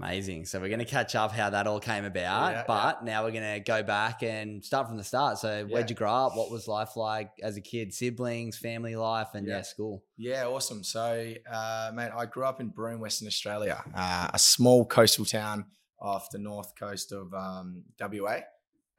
Amazing. 0.00 0.46
So 0.46 0.60
we're 0.60 0.68
going 0.68 0.78
to 0.78 0.84
catch 0.84 1.16
up 1.16 1.32
how 1.32 1.50
that 1.50 1.66
all 1.66 1.80
came 1.80 2.04
about, 2.04 2.52
Yeah, 2.52 2.64
but 2.68 3.04
now 3.04 3.24
we're 3.24 3.32
going 3.32 3.54
to 3.54 3.60
go 3.60 3.82
back 3.82 4.22
and 4.22 4.64
start 4.64 4.86
from 4.86 4.96
the 4.96 5.02
start. 5.02 5.38
So 5.38 5.66
where'd 5.66 5.90
you 5.90 5.96
grow 5.96 6.12
up? 6.12 6.36
What 6.36 6.52
was 6.52 6.68
life 6.68 6.96
like 6.96 7.30
as 7.42 7.56
a 7.56 7.60
kid? 7.60 7.92
Siblings, 7.92 8.56
family 8.56 8.94
life, 8.94 9.28
and 9.34 9.46
yeah, 9.46 9.56
Yeah. 9.56 9.62
school. 9.62 10.04
Yeah, 10.16 10.46
awesome. 10.46 10.84
So, 10.84 11.34
uh, 11.50 11.90
mate, 11.94 12.10
I 12.16 12.26
grew 12.26 12.44
up 12.44 12.60
in 12.60 12.68
Broome, 12.68 13.00
Western 13.00 13.26
Australia, 13.26 13.82
uh, 13.94 14.28
a 14.32 14.38
small 14.38 14.84
coastal 14.86 15.24
town 15.24 15.66
off 16.00 16.30
the 16.30 16.38
north 16.38 16.74
coast 16.78 17.10
of 17.10 17.34
um, 17.34 17.82
WA, 18.00 18.40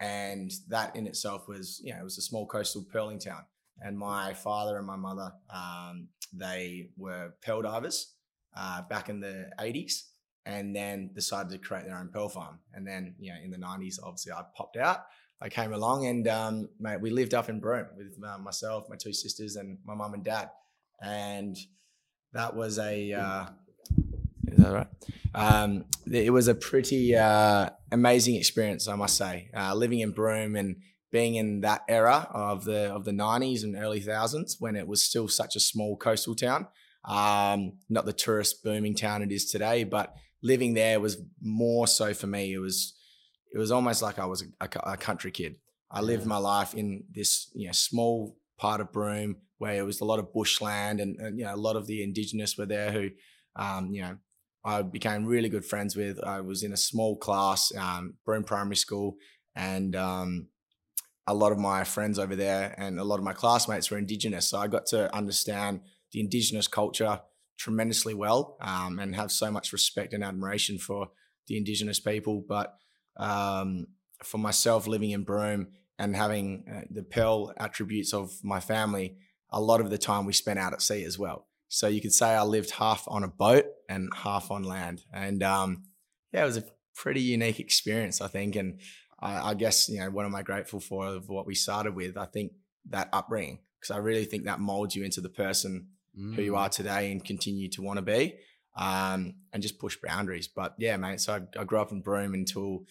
and 0.02 0.52
that 0.68 0.96
in 0.98 1.08
itself 1.08 1.48
was, 1.48 1.80
you 1.82 1.94
know, 1.94 2.00
it 2.02 2.04
was 2.04 2.18
a 2.18 2.22
small 2.22 2.46
coastal 2.46 2.84
pearling 2.92 3.20
town. 3.20 3.44
And 3.82 3.98
my 3.98 4.34
father 4.34 4.78
and 4.78 4.86
my 4.86 4.98
mother, 4.98 5.32
um, 5.50 6.10
they 6.34 6.90
were 6.98 7.34
pearl 7.42 7.62
divers 7.62 8.14
uh, 8.56 8.82
back 8.90 9.08
in 9.08 9.22
the 9.22 9.50
'80s, 9.58 10.09
and 10.50 10.76
then 10.76 11.12
decided 11.14 11.52
to 11.52 11.58
create 11.58 11.86
their 11.86 11.98
own 11.98 12.10
pearl 12.14 12.30
farm. 12.30 12.60
And 12.74 12.88
then, 12.88 13.16
you 13.20 13.32
know, 13.32 13.38
in 13.44 13.52
the 13.52 13.58
'90s, 13.58 14.00
obviously, 14.04 14.32
I 14.32 14.42
popped 14.56 14.78
out. 14.78 15.06
I 15.42 15.50
came 15.50 15.74
along, 15.74 16.06
and 16.06 16.28
um, 16.28 16.70
mate, 16.80 17.00
we 17.00 17.10
lived 17.12 17.34
up 17.34 17.48
in 17.50 17.60
Broome 17.60 17.88
with 17.96 18.18
uh, 18.24 18.38
myself, 18.40 18.90
my 18.90 18.96
two 18.96 19.14
sisters, 19.14 19.56
and 19.56 19.78
my 19.86 19.96
mum 19.96 20.14
and 20.14 20.24
dad 20.24 20.50
and 21.02 21.58
that 22.34 22.56
was 22.56 22.78
a 22.80 23.14
uh, 23.14 23.46
is 24.48 24.58
that 24.58 24.72
right? 24.74 24.88
Um, 25.34 25.86
it 26.12 26.32
was 26.32 26.48
a 26.48 26.56
pretty 26.56 27.16
uh, 27.16 27.70
amazing 27.92 28.36
experience, 28.36 28.88
I 28.88 28.96
must 28.96 29.16
say. 29.16 29.50
Uh, 29.56 29.76
living 29.76 30.00
in 30.00 30.12
Broome 30.12 30.56
and 30.56 30.78
being 31.12 31.36
in 31.36 31.62
that 31.62 31.82
era 31.88 32.28
of 32.32 32.66
the 32.66 32.92
of 32.92 33.06
the 33.06 33.12
nineties 33.12 33.64
and 33.64 33.76
early 33.76 34.00
thousands 34.00 34.58
when 34.60 34.76
it 34.76 34.88
was 34.88 35.04
still 35.04 35.28
such 35.28 35.56
a 35.56 35.60
small 35.60 35.98
coastal 35.98 36.36
town, 36.36 36.68
um, 37.06 37.74
not 37.90 38.06
the 38.06 38.14
tourist 38.14 38.64
booming 38.64 38.96
town 38.96 39.22
it 39.22 39.32
is 39.32 39.50
today, 39.50 39.84
but 39.84 40.16
living 40.42 40.74
there 40.74 41.00
was 41.00 41.22
more 41.42 41.88
so 41.88 42.14
for 42.14 42.28
me. 42.28 42.54
It 42.54 42.60
was 42.60 42.94
it 43.54 43.58
was 43.58 43.72
almost 43.72 44.02
like 44.02 44.20
I 44.20 44.26
was 44.26 44.44
a, 44.62 44.70
a- 44.84 44.98
country 44.98 45.32
kid. 45.32 45.56
I 45.92 46.02
lived 46.02 46.24
Yeah. 46.24 46.30
my 46.30 46.38
life 46.38 46.74
in 46.76 47.04
this 47.12 47.50
you 47.56 47.68
know 47.68 47.72
small 47.74 48.38
part 48.58 48.82
of 48.82 48.92
Broome 48.92 49.38
where 49.58 49.76
it 49.76 49.84
was 49.86 50.00
a 50.02 50.06
lot 50.06 50.20
of 50.20 50.32
bushland 50.34 51.00
and, 51.02 51.18
and 51.20 51.38
you 51.40 51.46
know 51.46 51.54
a 51.56 51.58
lot 51.58 51.76
of 51.76 51.88
the 51.88 52.04
indigenous 52.04 52.58
were 52.58 52.66
there 52.66 52.92
who 52.92 53.10
um, 53.56 53.92
you 53.92 54.02
know 54.02 54.18
I 54.64 54.82
became 54.82 55.26
really 55.26 55.50
good 55.50 55.66
friends 55.66 55.96
with. 55.96 56.22
I 56.24 56.42
was 56.42 56.64
in 56.64 56.74
a 56.74 56.78
small 56.78 57.16
class, 57.18 57.72
um, 57.78 58.16
Broome 58.26 58.44
Primary 58.44 58.76
School, 58.76 59.16
and 59.56 59.96
um, 59.96 60.48
a 61.28 61.34
lot 61.34 61.52
of 61.54 61.58
my 61.58 61.84
friends 61.84 62.20
over 62.20 62.36
there 62.36 62.76
and 62.78 63.00
a 63.00 63.04
lot 63.04 63.20
of 63.20 63.24
my 63.24 63.34
classmates 63.34 63.90
were 63.90 63.98
indigenous. 63.98 64.50
So 64.50 64.60
I 64.60 64.68
got 64.68 64.86
to 64.88 65.14
understand 65.16 65.82
the 66.12 66.20
indigenous 66.20 66.68
culture 66.68 67.22
tremendously 67.60 68.14
well 68.14 68.58
um, 68.62 68.98
and 69.00 69.16
have 69.16 69.32
so 69.32 69.52
much 69.52 69.74
respect 69.74 70.14
and 70.14 70.24
admiration 70.24 70.80
for 70.80 71.10
the 71.48 71.58
indigenous 71.58 72.00
people. 72.00 72.44
But 72.48 72.74
um, 73.18 73.88
for 74.24 74.38
myself, 74.38 74.88
living 74.88 75.12
in 75.12 75.24
Broome 75.24 75.68
and 76.00 76.16
having 76.16 76.64
uh, 76.74 76.82
the 76.90 77.04
pearl 77.04 77.54
attributes 77.58 78.14
of 78.14 78.32
my 78.44 78.62
family, 78.62 79.18
a 79.52 79.60
lot 79.60 79.82
of 79.82 79.90
the 79.90 79.98
time 79.98 80.26
we 80.26 80.34
spent 80.34 80.58
out 80.58 80.74
at 80.74 80.82
sea 80.82 81.04
as 81.04 81.20
well. 81.20 81.48
So 81.68 81.88
you 81.88 82.02
could 82.02 82.14
say 82.14 82.28
I 82.28 82.44
lived 82.44 82.72
half 82.72 83.04
on 83.08 83.24
a 83.24 83.28
boat 83.28 83.66
and 83.88 84.10
half 84.16 84.50
on 84.50 84.64
land. 84.64 85.04
And 85.14 85.44
um, 85.44 85.84
yeah, 86.32 86.44
it 86.44 86.46
was 86.46 86.58
a 86.58 86.64
pretty 86.96 87.22
unique 87.22 87.60
experience, 87.60 88.22
I 88.22 88.28
think. 88.28 88.56
And 88.56 88.80
I, 89.20 89.50
I 89.52 89.54
guess, 89.54 89.90
you 89.90 90.00
know, 90.00 90.10
what 90.10 90.26
am 90.26 90.36
I 90.36 90.44
grateful 90.44 90.80
for 90.80 91.08
of 91.08 91.28
what 91.28 91.46
we 91.46 91.56
started 91.56 91.94
with? 91.94 92.18
I 92.18 92.26
think 92.26 92.54
that 92.90 93.10
upbringing, 93.12 93.60
because 93.80 93.94
I 93.94 94.00
really 94.00 94.26
think 94.26 94.46
that 94.46 94.60
molds 94.60 94.96
you 94.96 95.04
into 95.04 95.22
the 95.22 95.30
person 95.30 95.90
who 96.36 96.42
you 96.42 96.52
Mm. 96.54 96.58
are 96.58 96.70
today 96.70 97.12
and 97.12 97.24
continue 97.24 97.70
to 97.70 97.82
want 97.82 97.98
to 97.98 98.02
be 98.02 98.36
um, 98.76 99.34
and 99.54 99.62
just 99.64 99.80
push 99.80 99.98
boundaries. 100.04 100.48
But 100.48 100.76
yeah, 100.78 100.98
mate, 100.98 101.22
so 101.22 101.34
I, 101.36 101.60
I 101.62 101.64
grew 101.64 101.80
up 101.80 101.92
in 101.92 102.02
Broome 102.02 102.34
until 102.34 102.84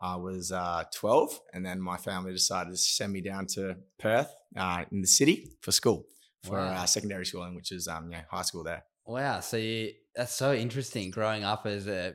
I 0.00 0.16
was 0.16 0.52
uh, 0.52 0.84
12. 0.94 1.40
And 1.54 1.64
then 1.66 1.80
my 1.80 1.96
family 1.96 2.32
decided 2.32 2.70
to 2.70 2.76
send 2.78 3.12
me 3.12 3.20
down 3.20 3.46
to 3.54 3.76
Perth 3.98 4.32
uh, 4.56 4.84
in 4.92 5.00
the 5.00 5.08
city 5.08 5.50
for 5.60 5.72
school, 5.72 6.06
for 6.44 6.56
Wow. 6.58 6.68
uh, 6.82 6.86
secondary 6.86 7.26
schooling, 7.26 7.54
which 7.56 7.72
is 7.72 7.88
um, 7.88 8.10
yeah, 8.12 8.22
high 8.30 8.42
school 8.42 8.62
there. 8.64 8.84
Wow. 9.06 9.40
So 9.40 9.56
you, 9.56 9.92
that's 10.14 10.34
so 10.34 10.52
interesting. 10.54 11.10
Growing 11.10 11.42
up 11.44 11.66
as 11.66 11.86
a 11.88 12.14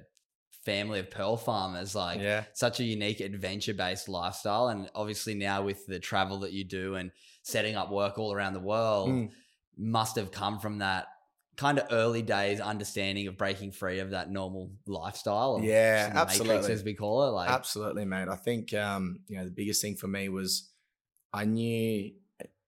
family 0.66 1.00
of 1.00 1.12
pearl 1.12 1.36
farmers, 1.36 1.94
like 1.94 2.22
yeah. 2.22 2.46
such 2.54 2.80
a 2.80 2.84
unique 2.86 3.20
adventure 3.20 3.74
based 3.74 4.08
lifestyle. 4.08 4.70
And 4.70 4.90
obviously 4.96 5.34
now 5.36 5.64
with 5.64 5.86
the 5.88 6.00
travel 6.00 6.40
that 6.40 6.54
you 6.54 6.64
do 6.64 6.96
and 6.96 7.12
setting 7.44 7.76
up 7.76 7.92
work 7.92 8.18
all 8.18 8.34
around 8.34 8.54
the 8.54 8.60
world 8.62 9.10
Mm. 9.10 9.30
Must 9.78 10.16
have 10.18 10.32
come 10.32 10.60
from 10.60 10.80
that 10.80 11.08
kind 11.56 11.78
of 11.78 11.88
early 11.92 12.22
days 12.24 12.60
understanding 12.60 13.28
of 13.28 13.38
breaking 13.38 13.72
free 13.72 14.00
of 14.00 14.10
that 14.12 14.30
normal 14.32 14.72
lifestyle. 14.88 15.56
Of 15.56 15.64
Yeah, 15.64 16.08
the 16.10 16.14
Matrix, 16.16 16.40
absolutely. 16.40 16.74
as 16.74 16.84
we 16.84 16.94
call 16.96 17.28
it. 17.28 17.32
Like, 17.32 17.50
Absolutely, 17.50 18.06
mate. 18.06 18.28
I 18.28 18.36
think 18.36 18.74
um, 18.74 19.20
you 19.28 19.38
know 19.38 19.46
the 19.46 19.52
biggest 19.52 19.82
thing 19.82 19.96
for 19.96 20.08
me 20.08 20.30
was 20.30 20.70
I 21.32 21.46
knew 21.46 22.12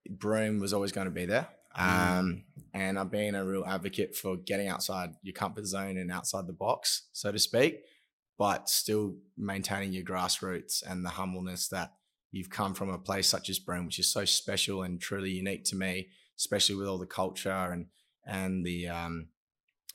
Broome 0.10 0.60
was 0.60 0.74
always 0.74 0.92
going 0.92 1.06
to 1.06 1.12
be 1.12 1.26
there, 1.26 1.48
Mm. 1.78 2.20
um, 2.20 2.44
and 2.74 2.98
I've 2.98 3.12
been 3.12 3.36
a 3.36 3.44
real 3.44 3.66
advocate 3.66 4.16
for 4.16 4.38
getting 4.38 4.68
outside 4.70 5.10
your 5.24 5.34
comfort 5.34 5.66
zone 5.66 5.98
and 5.98 6.12
outside 6.12 6.48
the 6.48 6.54
box, 6.54 7.08
so 7.12 7.32
to 7.34 7.40
speak, 7.40 7.82
but 8.38 8.70
still 8.70 9.16
maintaining 9.38 9.92
your 9.92 10.04
grassroots 10.06 10.84
and 10.90 11.04
the 11.04 11.10
humbleness 11.10 11.68
that 11.70 11.94
you've 12.32 12.50
come 12.50 12.74
from 12.74 12.90
a 12.90 12.98
place 12.98 13.28
such 13.28 13.50
as 13.50 13.60
Broome, 13.60 13.86
which 13.88 14.00
is 14.00 14.10
so 14.12 14.24
special 14.26 14.84
and 14.84 15.02
truly 15.02 15.32
unique 15.32 15.64
to 15.66 15.76
me, 15.76 16.08
especially 16.38 16.76
with 16.76 16.88
all 16.88 16.98
the 16.98 17.06
culture 17.06 17.50
and 17.50 17.88
and 18.26 18.66
the 18.66 18.88
um, 18.88 19.28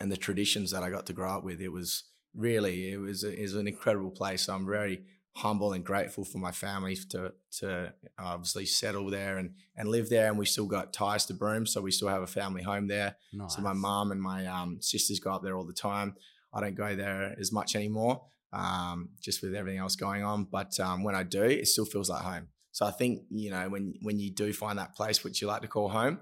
and 0.00 0.11
the 0.11 0.16
traditions 0.16 0.70
that 0.70 0.82
I 0.82 0.90
got 0.90 1.06
to 1.06 1.12
grow 1.12 1.30
up 1.30 1.44
with. 1.44 1.61
It 1.61 1.70
was 1.70 2.04
really 2.35 2.92
it 2.92 2.99
was 2.99 3.25
it 3.25 3.40
was 3.40 3.54
an 3.54 3.68
incredible 3.68 4.11
place. 4.11 4.49
I'm 4.49 4.66
very 4.66 5.02
humble 5.37 5.73
and 5.73 5.85
grateful 5.85 6.25
for 6.25 6.38
my 6.38 6.50
family 6.50 6.97
to 7.11 7.32
to 7.59 7.92
obviously 8.18 8.66
settle 8.66 9.11
there 9.11 9.38
and 9.38 9.54
and 9.76 9.88
live 9.88 10.09
there. 10.09 10.28
And 10.28 10.38
we 10.38 10.47
still 10.47 10.66
got 10.66 10.92
ties 10.92 11.26
to 11.26 11.35
Broome, 11.35 11.66
so 11.66 11.80
we 11.80 11.90
still 11.90 12.09
have 12.09 12.23
a 12.23 12.26
family 12.26 12.62
home 12.62 12.88
there. 12.88 13.16
So 13.49 13.62
my 13.62 13.73
mom 13.73 14.12
and 14.12 14.20
my 14.20 14.47
um, 14.47 14.78
sisters 14.80 15.20
go 15.20 15.32
up 15.32 15.42
there 15.42 15.56
all 15.56 15.66
the 15.66 15.73
time. 15.73 16.14
I 16.52 16.61
don't 16.61 16.75
go 16.75 16.97
there 16.97 17.37
as 17.38 17.52
much 17.52 17.76
anymore, 17.76 18.23
um, 18.52 19.11
just 19.23 19.40
with 19.40 19.54
everything 19.54 19.78
else 19.78 19.94
going 19.94 20.25
on. 20.25 20.44
But 20.44 20.78
um, 20.80 21.04
when 21.04 21.14
I 21.14 21.23
do, 21.23 21.44
it 21.44 21.68
still 21.68 21.85
feels 21.85 22.11
like 22.11 22.23
home. 22.23 22.49
So 22.72 22.86
I 22.86 22.90
think 22.90 23.22
you 23.30 23.50
know 23.50 23.68
when 23.68 23.94
when 24.02 24.18
you 24.18 24.30
do 24.30 24.52
find 24.52 24.78
that 24.78 24.94
place 24.94 25.24
which 25.24 25.40
you 25.40 25.48
like 25.48 25.62
to 25.62 25.68
call 25.68 25.88
home, 25.88 26.20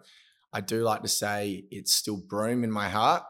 I 0.53 0.61
do 0.61 0.83
like 0.83 1.03
to 1.03 1.09
say 1.09 1.65
it's 1.71 1.93
still 1.93 2.17
Broome 2.17 2.65
in 2.65 2.71
my 2.71 2.89
heart. 2.89 3.25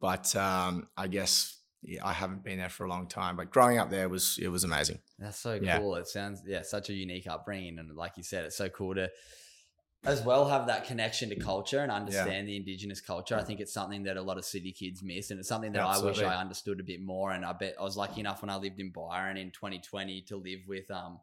But 0.00 0.34
um, 0.36 0.88
I 0.96 1.08
guess 1.08 1.58
yeah, 1.82 2.04
I 2.04 2.12
haven't 2.12 2.44
been 2.44 2.58
there 2.58 2.68
for 2.68 2.84
a 2.84 2.88
long 2.88 3.06
time. 3.06 3.36
But 3.36 3.50
growing 3.50 3.78
up 3.78 3.90
there 3.90 4.08
was 4.08 4.38
it 4.40 4.48
was 4.48 4.64
amazing. 4.64 4.98
That's 5.18 5.38
so 5.38 5.58
Yeah. 5.60 5.78
cool. 5.78 5.96
It 5.96 6.08
sounds 6.08 6.42
yeah, 6.46 6.62
such 6.62 6.90
a 6.90 6.94
unique 6.94 7.26
upbringing, 7.26 7.78
and 7.78 7.94
like 7.96 8.16
you 8.16 8.22
said, 8.22 8.44
it's 8.44 8.56
so 8.56 8.68
cool 8.68 8.94
to 8.94 9.10
as 10.06 10.22
well 10.22 10.48
have 10.48 10.66
that 10.66 10.86
connection 10.86 11.28
to 11.28 11.36
culture 11.36 11.80
and 11.80 11.92
understand 11.92 12.48
the 12.48 12.56
indigenous 12.56 13.02
culture. 13.02 13.36
I 13.36 13.42
think 13.42 13.60
it's 13.60 13.72
something 13.72 14.04
that 14.04 14.16
a 14.16 14.22
lot 14.22 14.38
of 14.38 14.46
city 14.46 14.72
kids 14.72 15.02
miss, 15.02 15.30
and 15.30 15.38
it's 15.38 15.48
something 15.48 15.72
that 15.72 15.82
I 15.82 15.98
wish 15.98 16.18
I 16.22 16.40
understood 16.40 16.80
a 16.80 16.82
bit 16.82 17.02
more. 17.02 17.32
And 17.32 17.44
I 17.44 17.52
bet 17.52 17.74
I 17.78 17.82
was 17.82 17.96
lucky 17.98 18.20
enough 18.20 18.40
when 18.42 18.50
I 18.50 18.56
lived 18.56 18.80
in 18.80 18.92
Byron 18.92 19.36
in 19.36 19.50
2020 19.50 20.22
to 20.22 20.36
live 20.36 20.60
with 20.66 20.90
um 20.90 21.20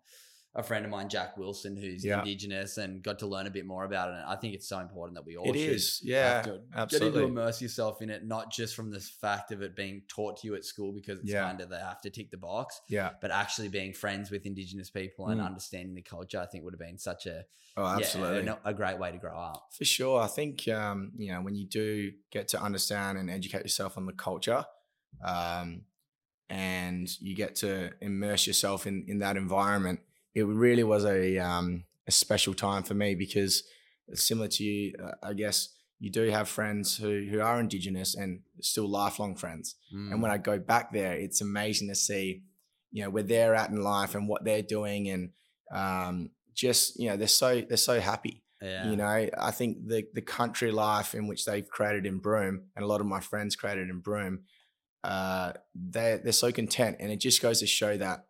a 0.55 0.63
friend 0.63 0.83
of 0.85 0.91
mine, 0.91 1.07
Jack 1.07 1.37
Wilson, 1.37 1.77
who's 1.77 2.03
Yeah. 2.03 2.19
indigenous, 2.19 2.77
and 2.77 3.03
got 3.03 3.19
to 3.19 3.27
learn 3.27 3.45
a 3.45 3.51
bit 3.51 3.65
more 3.65 3.85
about 3.85 4.09
it. 4.09 4.15
And 4.15 4.25
I 4.25 4.35
think 4.35 4.55
it's 4.55 4.67
so 4.67 4.79
important 4.79 5.15
that 5.15 5.25
we 5.25 5.37
all 5.37 5.53
It 5.53 5.57
should 5.59 5.73
is, 5.75 6.01
yeah, 6.03 6.33
have 6.37 6.45
to 6.45 6.61
absolutely. 6.75 7.21
to 7.21 7.27
immerse 7.27 7.61
yourself 7.61 8.01
in 8.01 8.09
it, 8.09 8.25
not 8.25 8.51
just 8.51 8.75
from 8.75 8.89
the 8.89 8.99
fact 8.99 9.51
of 9.51 9.61
it 9.61 9.75
being 9.75 10.01
taught 10.07 10.37
to 10.41 10.47
you 10.47 10.55
at 10.55 10.65
school 10.65 10.93
because 10.93 11.19
it's 11.19 11.31
Yeah. 11.31 11.43
kind 11.43 11.61
of 11.61 11.69
they 11.69 11.77
have 11.77 12.01
to 12.01 12.09
tick 12.09 12.31
the 12.31 12.37
box, 12.37 12.81
Yeah. 12.87 13.11
but 13.21 13.29
actually 13.29 13.67
being 13.69 13.93
friends 13.93 14.31
with 14.31 14.45
Indigenous 14.45 14.89
people 14.89 15.27
and 15.27 15.39
Mm. 15.39 15.45
understanding 15.45 15.93
the 15.93 16.01
culture, 16.01 16.39
I 16.39 16.45
think 16.47 16.63
would 16.63 16.73
have 16.73 16.79
been 16.79 16.97
such 16.97 17.27
a 17.27 17.45
Oh, 17.75 17.83
yeah, 17.83 17.97
absolutely. 17.97 18.47
a, 18.47 18.59
a 18.65 18.73
great 18.73 18.97
way 18.97 19.11
to 19.11 19.17
grow 19.19 19.37
up. 19.39 19.67
For 19.71 19.85
sure. 19.85 20.19
I 20.19 20.27
think, 20.27 20.67
um, 20.67 21.11
you 21.17 21.31
know, 21.31 21.41
when 21.41 21.53
you 21.55 21.67
do 21.67 22.11
get 22.31 22.47
to 22.49 22.61
understand 22.61 23.19
and 23.19 23.29
educate 23.29 23.61
yourself 23.61 23.95
on 23.97 24.07
the 24.07 24.13
culture 24.13 24.65
um, 25.23 25.83
and 26.49 27.07
you 27.21 27.35
get 27.35 27.55
to 27.57 27.91
immerse 28.01 28.47
yourself 28.47 28.87
in, 28.87 29.05
in 29.07 29.19
that 29.19 29.37
environment, 29.37 29.99
it 30.37 30.43
really 30.43 30.83
was 30.83 31.03
a, 31.03 31.39
um, 31.39 31.83
a 32.07 32.11
special 32.11 32.53
time 32.53 32.83
for 32.83 32.93
me 32.93 33.15
because 33.15 33.63
similar 34.13 34.47
to 34.47 34.63
you, 34.63 34.93
uh, 35.03 35.11
I 35.23 35.33
guess 35.33 35.69
you 35.99 36.11
do 36.11 36.29
have 36.29 36.47
friends 36.47 36.95
who, 36.95 37.25
who 37.29 37.41
are 37.41 37.59
Indigenous 37.59 38.13
and 38.13 38.41
still 38.61 38.87
lifelong 38.87 39.35
friends. 39.35 39.75
Mm. 39.93 40.11
And 40.11 40.21
when 40.21 40.29
I 40.29 40.37
go 40.37 40.59
back 40.59 40.93
there, 40.93 41.13
it's 41.13 41.41
amazing 41.41 41.87
to 41.87 41.95
see, 41.95 42.43
you 42.91 43.03
know, 43.03 43.09
where 43.09 43.23
they're 43.23 43.55
at 43.55 43.71
in 43.71 43.81
life 43.81 44.13
and 44.13 44.29
what 44.29 44.45
they're 44.45 44.61
doing, 44.61 45.09
and 45.09 45.31
um, 45.73 46.29
just 46.53 46.99
you 46.99 47.09
know, 47.09 47.17
they're 47.17 47.27
so 47.27 47.61
they're 47.61 47.77
so 47.77 47.99
happy. 47.99 48.43
yeah. 48.61 48.89
You 48.89 48.95
know, 48.95 49.27
I 49.37 49.51
think 49.51 49.87
the 49.87 50.05
the 50.13 50.21
country 50.21 50.71
life 50.71 51.15
in 51.15 51.27
which 51.27 51.45
they've 51.45 51.67
created 51.67 52.05
in 52.05 52.19
Broome, 52.19 52.61
and 52.75 52.85
a 52.85 52.87
lot 52.87 53.01
of 53.01 53.07
my 53.07 53.19
friends 53.19 53.55
created 53.55 53.89
in 53.89 53.99
Broome, 53.99 54.43
uh, 55.03 55.53
they 55.73 56.19
they're 56.23 56.31
so 56.31 56.51
content, 56.51 56.97
and 56.99 57.11
it 57.11 57.19
just 57.19 57.41
goes 57.41 57.59
to 57.59 57.67
show 57.67 57.97
that 57.97 58.26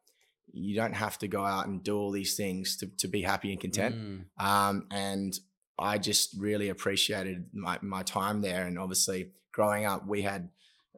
you 0.52 0.76
don't 0.76 0.94
have 0.94 1.18
to 1.20 1.28
go 1.28 1.44
out 1.44 1.68
and 1.68 1.84
do 1.84 1.98
all 1.98 2.12
these 2.12 2.36
things 2.36 2.78
to 2.78 2.88
to 2.98 3.08
be 3.08 3.22
happy 3.22 3.52
and 3.52 3.60
content. 3.60 3.96
Mm. 3.96 4.44
Um, 4.44 4.88
and 4.92 5.40
I 5.80 5.98
just 5.98 6.36
really 6.40 6.70
appreciated 6.70 7.46
my, 7.54 7.78
my 7.82 8.04
time 8.04 8.42
there. 8.42 8.66
And 8.66 8.80
obviously, 8.80 9.32
growing 9.52 9.86
up, 9.86 10.08
we 10.08 10.24
had, 10.24 10.50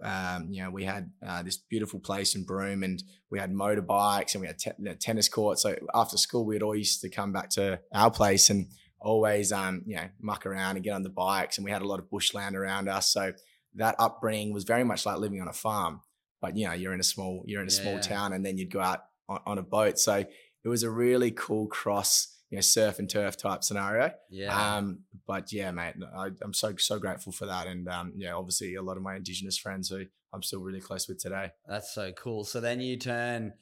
um, 0.02 0.48
you 0.50 0.64
know, 0.64 0.70
we 0.70 0.86
had 0.86 1.12
uh, 1.26 1.44
this 1.44 1.58
beautiful 1.58 2.00
place 2.00 2.36
in 2.36 2.46
Broome, 2.46 2.84
and 2.84 3.04
we 3.30 3.40
had 3.40 3.52
motorbikes, 3.52 4.34
and 4.34 4.42
we 4.42 4.48
had 4.48 4.58
te- 4.58 4.96
tennis 5.00 5.28
courts. 5.28 5.64
So 5.64 5.76
after 5.94 6.18
school, 6.18 6.46
we'd 6.46 6.64
always 6.64 6.80
used 6.80 7.02
to 7.02 7.10
come 7.10 7.34
back 7.34 7.50
to 7.52 7.80
our 7.94 8.10
place 8.10 8.50
and 8.50 8.68
always, 9.02 9.52
um, 9.52 9.84
you 9.86 9.96
know, 9.96 10.08
muck 10.22 10.46
around 10.46 10.78
and 10.78 10.84
get 10.84 10.94
on 10.94 11.04
the 11.04 11.10
bikes. 11.10 11.58
And 11.58 11.66
we 11.66 11.72
had 11.72 11.82
a 11.82 11.88
lot 11.88 12.00
of 12.00 12.10
bushland 12.10 12.56
around 12.56 12.88
us, 12.88 13.12
so 13.12 13.34
that 13.76 13.96
upbringing 14.00 14.54
was 14.54 14.64
very 14.64 14.86
much 14.86 15.06
like 15.06 15.18
living 15.18 15.42
on 15.42 15.48
a 15.50 15.54
farm. 15.54 16.02
But 16.42 16.56
you 16.56 16.68
know, 16.68 16.74
you're 16.74 16.94
in 16.94 17.02
a 17.02 17.04
small, 17.04 17.44
you're 17.46 17.62
in 17.62 17.68
a 17.68 17.72
small 17.72 18.00
town, 18.00 18.32
and 18.32 18.46
then 18.46 18.58
you'd 18.58 18.72
go 18.72 18.80
out 18.80 19.02
on, 19.30 19.40
on 19.46 19.58
a 19.58 19.64
boat. 19.64 19.98
So 19.98 20.26
it 20.64 20.68
was 20.68 20.84
a 20.84 20.90
really 20.90 21.32
cool 21.32 21.68
cross, 21.68 22.36
you 22.50 22.58
know, 22.58 22.62
surf 22.62 23.00
and 23.00 23.10
turf 23.10 23.38
type 23.38 23.64
scenario. 23.64 24.12
Yeah. 24.30 24.76
Um, 24.76 25.04
but 25.26 25.54
yeah, 25.54 25.72
mate, 25.72 25.96
I, 26.16 26.32
I'm 26.42 26.54
so 26.54 26.74
so 26.78 27.00
grateful 27.00 27.32
for 27.32 27.46
that, 27.46 27.68
and 27.68 27.88
um, 27.88 28.14
yeah, 28.18 28.34
obviously 28.34 28.76
a 28.76 28.82
lot 28.82 28.98
of 28.98 29.04
my 29.04 29.16
Indigenous 29.16 29.58
friends 29.58 29.90
who 29.90 30.06
I'm 30.34 30.44
still 30.44 30.60
really 30.60 30.82
close 30.82 31.08
with 31.08 31.20
today. 31.20 31.52
That's 31.68 31.94
so 31.94 32.12
cool. 32.12 32.44
So 32.44 32.60
then 32.60 32.82
you 32.82 32.98
turn 32.98 33.54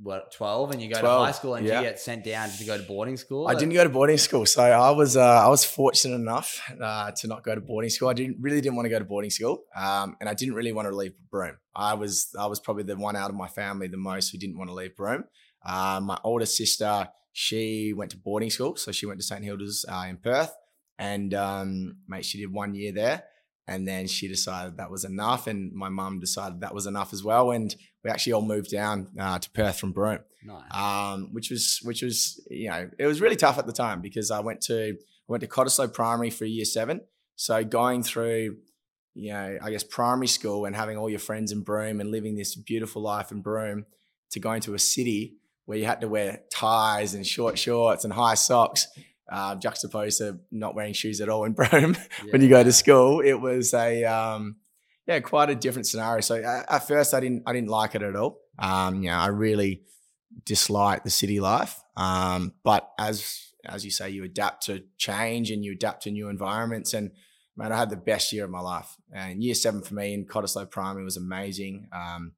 what 0.00 0.32
twelve, 0.32 0.70
and 0.70 0.80
you 0.80 0.92
go 0.92 1.00
12, 1.00 1.20
to 1.20 1.24
high 1.24 1.32
school, 1.32 1.54
and 1.54 1.66
yeah. 1.66 1.80
you 1.80 1.86
get 1.86 1.98
sent 1.98 2.24
down 2.24 2.50
to 2.50 2.64
go 2.64 2.76
to 2.76 2.82
boarding 2.84 3.16
school. 3.16 3.48
I 3.48 3.54
didn't 3.54 3.74
go 3.74 3.82
to 3.82 3.90
boarding 3.90 4.18
school, 4.18 4.46
so 4.46 4.62
I 4.62 4.90
was 4.90 5.16
uh, 5.16 5.22
I 5.22 5.48
was 5.48 5.64
fortunate 5.64 6.14
enough 6.14 6.60
uh, 6.80 7.10
to 7.12 7.26
not 7.26 7.42
go 7.42 7.54
to 7.54 7.60
boarding 7.60 7.90
school. 7.90 8.08
I 8.08 8.12
didn't 8.12 8.36
really 8.40 8.60
didn't 8.60 8.76
want 8.76 8.86
to 8.86 8.90
go 8.90 8.98
to 8.98 9.04
boarding 9.04 9.30
school, 9.30 9.64
um, 9.74 10.16
and 10.20 10.28
I 10.28 10.34
didn't 10.34 10.54
really 10.54 10.72
want 10.72 10.88
to 10.88 10.94
leave 10.94 11.14
Broome. 11.30 11.56
I 11.74 11.94
was 11.94 12.34
I 12.38 12.46
was 12.46 12.60
probably 12.60 12.84
the 12.84 12.96
one 12.96 13.16
out 13.16 13.30
of 13.30 13.36
my 13.36 13.48
family 13.48 13.88
the 13.88 13.96
most 13.96 14.30
who 14.30 14.38
didn't 14.38 14.56
want 14.56 14.70
to 14.70 14.74
leave 14.74 14.96
Broome. 14.96 15.24
Uh, 15.64 16.00
my 16.02 16.18
older 16.22 16.46
sister, 16.46 17.08
she 17.32 17.92
went 17.92 18.12
to 18.12 18.16
boarding 18.16 18.50
school, 18.50 18.76
so 18.76 18.92
she 18.92 19.06
went 19.06 19.18
to 19.18 19.26
St 19.26 19.44
Hilda's 19.44 19.84
uh, 19.88 20.06
in 20.08 20.16
Perth, 20.18 20.54
and 20.98 21.34
um, 21.34 21.96
mate, 22.06 22.24
she 22.24 22.38
did 22.38 22.52
one 22.52 22.74
year 22.74 22.92
there, 22.92 23.24
and 23.68 23.86
then 23.86 24.06
she 24.06 24.26
decided 24.26 24.78
that 24.78 24.90
was 24.90 25.04
enough, 25.04 25.46
and 25.46 25.72
my 25.72 25.88
mum 25.90 26.18
decided 26.18 26.62
that 26.62 26.74
was 26.74 26.86
enough 26.86 27.12
as 27.12 27.22
well, 27.22 27.50
and 27.52 27.76
we 28.02 28.10
actually 28.10 28.32
all 28.32 28.42
moved 28.42 28.70
down 28.70 29.08
uh, 29.20 29.38
to 29.38 29.50
Perth 29.50 29.78
from 29.78 29.92
Broome 29.92 30.20
Nice. 30.44 30.62
um, 30.74 31.32
which 31.32 31.50
was 31.50 31.80
which 31.82 32.02
was 32.02 32.40
you 32.50 32.70
know 32.70 32.90
it 32.98 33.06
was 33.06 33.20
really 33.20 33.36
tough 33.36 33.58
at 33.58 33.66
the 33.66 33.72
time 33.72 34.00
because 34.00 34.30
I 34.30 34.40
went 34.40 34.62
to 34.62 34.92
I 34.92 35.26
went 35.28 35.42
to 35.42 35.46
Cottesloe 35.48 35.92
Primary 35.92 36.30
for 36.30 36.44
year 36.44 36.64
seven. 36.64 37.02
So 37.36 37.62
going 37.64 38.02
through 38.02 38.56
you 39.14 39.32
know 39.32 39.58
I 39.62 39.70
guess 39.70 39.84
primary 39.84 40.28
school 40.28 40.64
and 40.64 40.74
having 40.74 40.96
all 40.96 41.10
your 41.10 41.18
friends 41.18 41.52
in 41.52 41.62
Broome 41.62 42.00
and 42.00 42.10
living 42.10 42.36
this 42.36 42.54
beautiful 42.54 43.02
life 43.02 43.30
in 43.30 43.42
Broome 43.42 43.84
to 44.30 44.40
going 44.40 44.60
to 44.62 44.74
a 44.74 44.78
city 44.78 45.36
where 45.66 45.76
you 45.76 45.84
had 45.84 46.00
to 46.00 46.08
wear 46.08 46.40
ties 46.50 47.14
and 47.14 47.26
short 47.26 47.58
shorts 47.58 48.04
and 48.04 48.12
high 48.12 48.34
socks. 48.34 48.86
Uh, 49.30 49.54
juxtaposed 49.56 50.18
to 50.18 50.38
not 50.50 50.74
wearing 50.74 50.94
shoes 50.94 51.20
at 51.20 51.28
all 51.28 51.44
in 51.44 51.52
Broome 51.54 51.96
when 52.30 52.40
you 52.40 52.48
go 52.48 52.64
to 52.64 52.72
school, 52.72 53.20
it 53.20 53.34
was 53.34 53.74
a 53.74 54.04
um, 54.04 54.56
yeah 55.06 55.20
quite 55.20 55.50
a 55.50 55.54
different 55.54 55.86
scenario. 55.86 56.20
So 56.20 56.36
at, 56.36 56.64
at 56.70 56.88
first, 56.88 57.12
I 57.12 57.20
didn't 57.20 57.42
I 57.46 57.52
didn't 57.52 57.68
like 57.68 57.94
it 57.94 58.02
at 58.02 58.16
all. 58.16 58.38
Um, 58.58 59.02
you 59.02 59.10
know, 59.10 59.16
I 59.16 59.26
really 59.28 59.82
dislike 60.44 61.04
the 61.04 61.10
city 61.10 61.40
life. 61.40 61.80
Um, 61.96 62.54
but 62.64 62.90
as 62.98 63.48
as 63.64 63.84
you 63.84 63.90
say, 63.90 64.10
you 64.10 64.24
adapt 64.24 64.66
to 64.66 64.84
change 64.96 65.50
and 65.50 65.64
you 65.64 65.72
adapt 65.72 66.04
to 66.04 66.10
new 66.10 66.28
environments. 66.28 66.94
And 66.94 67.10
man, 67.56 67.72
I 67.72 67.76
had 67.76 67.90
the 67.90 67.96
best 67.96 68.32
year 68.32 68.44
of 68.44 68.50
my 68.50 68.60
life. 68.60 68.96
And 69.12 69.42
year 69.42 69.54
seven 69.54 69.82
for 69.82 69.94
me 69.94 70.14
in 70.14 70.26
Cottesloe 70.26 70.70
Primary 70.70 71.04
was 71.04 71.16
amazing. 71.16 71.88
Um, 71.92 72.32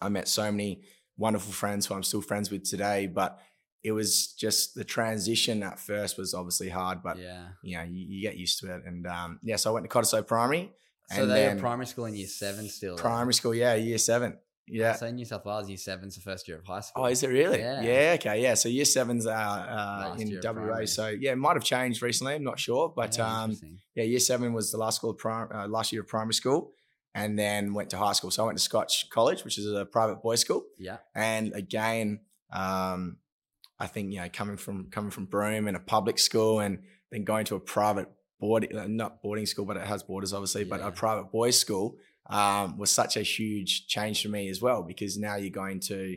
I 0.00 0.08
met 0.08 0.28
so 0.28 0.50
many 0.50 0.82
wonderful 1.16 1.52
friends 1.52 1.86
who 1.86 1.94
I'm 1.94 2.02
still 2.02 2.22
friends 2.22 2.50
with 2.50 2.64
today. 2.64 3.06
But 3.06 3.40
it 3.82 3.92
was 3.92 4.32
just 4.32 4.74
the 4.74 4.84
transition 4.84 5.62
at 5.62 5.78
first 5.78 6.18
was 6.18 6.34
obviously 6.34 6.68
hard, 6.68 7.02
but 7.02 7.18
yeah. 7.18 7.48
you 7.62 7.76
know, 7.76 7.84
you, 7.84 8.06
you 8.08 8.22
get 8.22 8.36
used 8.36 8.58
to 8.60 8.74
it. 8.74 8.82
And 8.84 9.06
um, 9.06 9.38
yeah, 9.42 9.56
so 9.56 9.70
I 9.70 9.74
went 9.74 9.88
to 9.88 9.96
Cottesloe 9.96 10.26
Primary. 10.26 10.70
So 11.14 11.26
they 11.26 11.40
then 11.40 11.58
primary 11.58 11.86
school 11.86 12.04
in 12.04 12.14
year 12.14 12.28
seven 12.28 12.68
still. 12.68 12.96
primary 12.96 13.34
school, 13.34 13.52
yeah, 13.52 13.74
year 13.74 13.98
seven. 13.98 14.36
Yeah. 14.68 14.92
So 14.92 15.06
in 15.06 15.16
New 15.16 15.24
South 15.24 15.44
Wales 15.44 15.68
year 15.68 15.76
seven's 15.76 16.14
the 16.14 16.20
first 16.20 16.46
year 16.46 16.58
of 16.58 16.64
high 16.64 16.80
school. 16.80 17.04
Oh, 17.04 17.06
is 17.06 17.22
it 17.22 17.28
really? 17.28 17.58
Yeah. 17.58 17.82
Yeah. 17.82 18.12
okay. 18.14 18.42
Yeah. 18.42 18.54
So 18.54 18.68
year 18.68 18.84
seven's 18.84 19.26
uh, 19.26 19.30
uh, 19.30 20.14
in 20.18 20.38
WA. 20.42 20.52
primary. 20.52 20.86
So 20.86 21.08
yeah, 21.08 21.32
it 21.32 21.38
might 21.38 21.54
have 21.54 21.64
changed 21.64 22.02
recently. 22.02 22.34
I'm 22.34 22.44
not 22.44 22.58
sure, 22.58 22.92
but 22.94 23.16
Yeah, 23.16 23.42
um, 23.42 23.56
yeah, 23.94 24.04
year 24.04 24.20
seven 24.20 24.52
was 24.52 24.70
the 24.70 24.78
last 24.78 24.96
school 24.96 25.10
of 25.10 25.18
prim- 25.18 25.48
uh, 25.52 25.66
last 25.66 25.92
year 25.92 26.02
of 26.02 26.08
primary 26.08 26.34
school, 26.34 26.72
and 27.14 27.38
then 27.38 27.74
went 27.74 27.90
to 27.90 27.98
high 27.98 28.12
school. 28.12 28.30
So 28.30 28.44
I 28.44 28.46
went 28.46 28.58
to 28.58 28.62
Scotch 28.62 29.10
College, 29.10 29.44
which 29.44 29.58
is 29.58 29.66
a 29.66 29.84
private 29.84 30.22
boys' 30.22 30.40
school, 30.40 30.64
yeah. 30.78 30.98
and 31.14 31.52
again, 31.54 32.20
um, 32.52 33.16
I 33.80 33.86
think 33.86 34.12
you 34.12 34.20
know 34.20 34.28
coming 34.32 34.58
from 34.58 34.90
coming 34.90 35.10
from 35.10 35.24
Broome 35.24 35.66
and 35.66 35.76
a 35.76 35.80
public 35.80 36.18
school 36.18 36.60
and 36.60 36.80
then 37.10 37.24
going 37.24 37.46
to 37.46 37.56
a 37.56 37.60
private 37.60 38.08
board 38.38 38.72
uh, 38.74 38.86
not 38.86 39.22
boarding 39.22 39.46
school 39.46 39.64
but 39.64 39.76
it 39.76 39.86
has 39.86 40.02
borders 40.02 40.32
obviously 40.32 40.64
but 40.64 40.80
a 40.80 40.90
private 40.90 41.32
boys 41.32 41.58
school 41.58 41.96
um, 42.28 42.78
was 42.78 42.90
such 42.90 43.16
a 43.16 43.22
huge 43.22 43.86
change 43.86 44.22
for 44.22 44.28
me 44.28 44.48
as 44.48 44.62
well 44.62 44.82
because 44.82 45.18
now 45.18 45.36
you're 45.36 45.50
going 45.50 45.80
to 45.80 46.16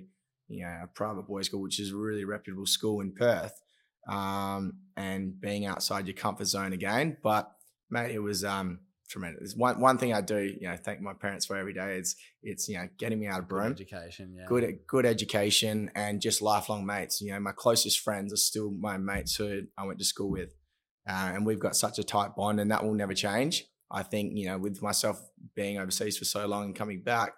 you 0.50 0.63
know 0.63 0.82
a 0.84 0.88
private 0.88 1.24
boys 1.24 1.48
school 1.48 1.62
which 1.62 1.79
is 1.79 1.91
a 1.91 1.96
really 1.96 2.25
reputable 2.25 2.65
school 2.65 3.01
in 3.01 3.13
Perth 3.13 3.62
um, 4.10 4.74
and 4.98 5.39
being 5.39 5.65
outside 5.65 6.05
your 6.05 6.15
comfort 6.15 6.46
zone 6.46 6.74
again. 6.74 7.17
But 7.24 7.50
mate 7.89 8.12
it 8.12 8.20
was 8.20 8.43
um, 8.43 8.79
tremendous 9.13 9.53
one 9.55 9.79
one 9.79 10.00
thing 10.00 10.12
I 10.12 10.22
do 10.22 10.39
you 10.39 10.67
know 10.67 10.75
thank 10.75 11.00
my 11.00 11.13
parents 11.13 11.46
for 11.46 11.55
every 11.55 11.74
day 11.74 11.98
is 11.98 12.15
it's 12.41 12.67
you 12.67 12.79
know 12.79 12.88
getting 12.98 13.20
me 13.20 13.27
out 13.27 13.39
of 13.39 13.48
Good 13.48 13.55
Broome 13.55 13.72
education. 13.72 14.36
Yeah. 14.36 14.46
good 14.48 14.79
good 14.88 15.05
education 15.05 15.91
and 15.93 16.20
just 16.20 16.41
lifelong 16.41 16.84
mates. 16.86 17.22
You 17.22 17.32
know, 17.32 17.39
my 17.39 17.51
closest 17.51 18.00
friends 18.00 18.34
are 18.34 18.38
still 18.38 18.72
my 18.72 18.98
mates 18.98 19.36
who 19.36 19.63
I 19.77 19.86
went 19.86 20.00
to 20.00 20.05
school 20.05 20.32
with, 20.32 20.55
uh, 21.08 21.32
and 21.34 21.46
we've 21.46 21.60
got 21.60 21.75
such 21.75 22.00
a 22.00 22.03
tight 22.03 22.36
bond, 22.36 22.60
and 22.60 22.72
that 22.72 22.84
will 22.84 22.96
never 22.96 23.13
change. 23.13 23.65
I 23.91 24.01
think 24.01 24.34
you 24.36 24.48
know, 24.48 24.58
with 24.58 24.82
myself 24.82 25.22
being 25.55 25.77
overseas 25.77 26.17
for 26.17 26.25
so 26.25 26.48
long 26.48 26.65
and 26.65 26.75
coming 26.75 27.03
back, 27.03 27.34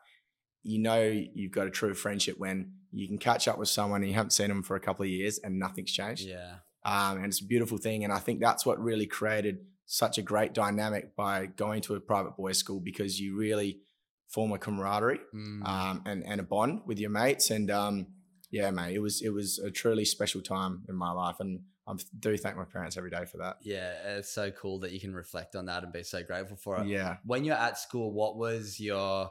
you 0.64 0.80
know, 0.80 1.02
you've 1.02 1.52
got 1.52 1.68
a 1.68 1.72
true 1.72 1.94
friendship 1.94 2.36
when 2.38 2.72
you 2.92 3.08
can 3.08 3.18
catch 3.18 3.48
up 3.50 3.58
with 3.58 3.68
someone 3.68 4.02
and 4.02 4.10
you 4.10 4.16
haven't 4.16 4.32
seen 4.32 4.48
them 4.48 4.64
for 4.64 4.78
a 4.78 4.80
couple 4.80 5.04
of 5.04 5.10
years 5.10 5.40
and 5.44 5.60
nothing's 5.60 5.92
changed. 5.92 6.24
Yeah. 6.24 6.56
Um, 6.86 7.18
and 7.18 7.26
it's 7.26 7.42
a 7.42 7.46
beautiful 7.46 7.78
thing. 7.78 8.04
And 8.04 8.14
I 8.14 8.20
think 8.20 8.40
that's 8.40 8.66
what 8.66 8.80
really 8.80 9.06
created 9.08 9.58
such 9.86 10.18
a 10.18 10.22
great 10.22 10.54
dynamic 10.54 11.16
by 11.16 11.46
going 11.46 11.82
to 11.84 11.96
a 11.96 12.00
private 12.00 12.36
boys' 12.38 12.58
school 12.58 12.80
because 12.80 13.20
you 13.20 13.36
really 13.38 13.80
form 14.28 14.52
a 14.52 14.58
camaraderie 14.58 15.20
Mm. 15.34 15.66
um, 15.68 16.02
and 16.06 16.24
and 16.26 16.40
a 16.40 16.44
bond 16.44 16.82
with 16.86 17.00
your 17.00 17.12
mates. 17.12 17.52
And 17.52 17.70
um, 17.72 18.08
yeah, 18.52 18.72
mate, 18.72 18.96
it 18.96 19.00
was 19.00 19.22
it 19.22 19.30
was 19.30 19.60
a 19.60 19.70
truly 19.72 20.06
special 20.06 20.42
time 20.42 20.84
in 20.90 20.96
my 20.96 21.12
life, 21.12 21.36
and 21.40 21.62
I 21.88 21.94
do 22.20 22.36
thank 22.36 22.58
my 22.58 22.66
parents 22.66 22.98
every 22.98 23.12
day 23.12 23.26
for 23.26 23.38
that. 23.38 23.58
yeah. 23.62 24.18
It's 24.18 24.32
so 24.34 24.50
cool 24.50 24.80
that 24.80 24.92
you 24.92 25.00
can 25.00 25.14
reflect 25.14 25.56
on 25.56 25.66
that 25.68 25.84
and 25.84 25.94
be 25.94 26.02
so 26.02 26.24
grateful 26.24 26.58
for 26.58 26.82
it. 26.82 26.88
Yeah, 26.88 27.18
When 27.24 27.46
you're 27.46 27.56
at 27.56 27.78
school, 27.78 28.12
what 28.12 28.38
was 28.38 28.80
your 28.80 29.30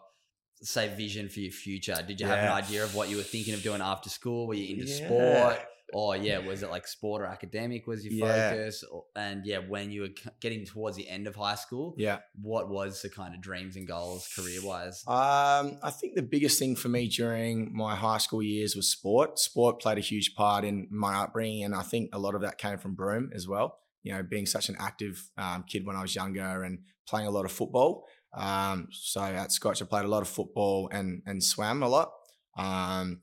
say 0.63 0.87
vision 0.95 1.29
for 1.29 1.41
your 1.41 1.51
future? 1.51 1.97
Did 2.07 2.21
you 2.21 2.27
have 2.29 2.39
an 2.39 2.53
idea 2.53 2.85
of 2.85 2.95
what 2.95 3.11
you 3.11 3.17
were 3.17 3.25
thinking 3.25 3.55
of 3.55 3.63
doing 3.65 3.81
after 3.83 4.09
school? 4.09 4.47
Were 4.47 4.55
you 4.55 4.77
into 4.77 4.87
Yeah. 4.87 5.07
sport? 5.07 5.59
Or 5.93 6.17
yeah, 6.17 6.39
was 6.47 6.63
it 6.63 6.71
like 6.71 6.87
sport 6.87 7.23
or 7.23 7.27
academic 7.27 7.87
was 7.87 8.05
your 8.05 8.27
Yeah. 8.27 8.51
focus? 8.51 8.83
Or, 8.91 9.05
and 9.15 9.45
yeah, 9.45 9.59
when 9.59 9.91
you 9.91 10.03
were 10.03 10.09
getting 10.41 10.65
towards 10.65 10.97
the 10.97 11.09
end 11.09 11.27
of 11.27 11.37
high 11.37 11.55
school, 11.55 11.95
yeah. 11.99 12.19
what 12.41 12.69
was 12.69 13.03
the 13.03 13.11
kind 13.11 13.35
of 13.35 13.41
dreams 13.41 13.77
and 13.77 13.87
goals 13.87 14.29
career 14.35 14.61
wise? 14.63 15.05
Um, 15.07 15.79
I 15.83 15.91
think 15.91 16.15
the 16.15 16.23
biggest 16.23 16.59
thing 16.59 16.75
for 16.77 16.89
me 16.89 17.09
during 17.09 17.75
my 17.77 17.95
high 17.95 18.19
school 18.19 18.43
years 18.43 18.75
was 18.75 18.89
sport. 18.91 19.39
Sport 19.39 19.81
played 19.81 19.99
a 19.99 20.03
huge 20.03 20.35
part 20.35 20.65
in 20.65 20.89
my 20.91 21.17
upbringing, 21.23 21.65
and 21.65 21.75
I 21.75 21.83
think 21.83 22.11
a 22.13 22.19
lot 22.19 22.35
of 22.35 22.41
that 22.43 22.59
came 22.59 22.79
from 22.79 22.95
Broome 22.95 23.31
as 23.35 23.47
well. 23.47 23.79
You 24.03 24.13
know, 24.15 24.23
being 24.23 24.47
such 24.47 24.69
an 24.69 24.77
active 24.79 25.31
um, 25.39 25.65
kid 25.67 25.87
when 25.87 25.97
I 25.97 26.03
was 26.03 26.15
younger 26.15 26.63
and 26.63 26.81
playing 27.09 27.27
a 27.27 27.31
lot 27.31 27.45
of 27.45 27.53
football. 27.53 28.05
Um, 28.37 28.89
so 28.91 29.23
at 29.23 29.53
Scotch, 29.53 29.81
I 29.81 29.87
played 29.87 30.05
a 30.05 30.09
lot 30.09 30.23
of 30.23 30.29
football 30.29 30.89
and 30.93 31.23
and 31.25 31.43
swam 31.43 31.83
a 31.83 31.89
lot. 31.89 32.13
Um, 32.57 33.21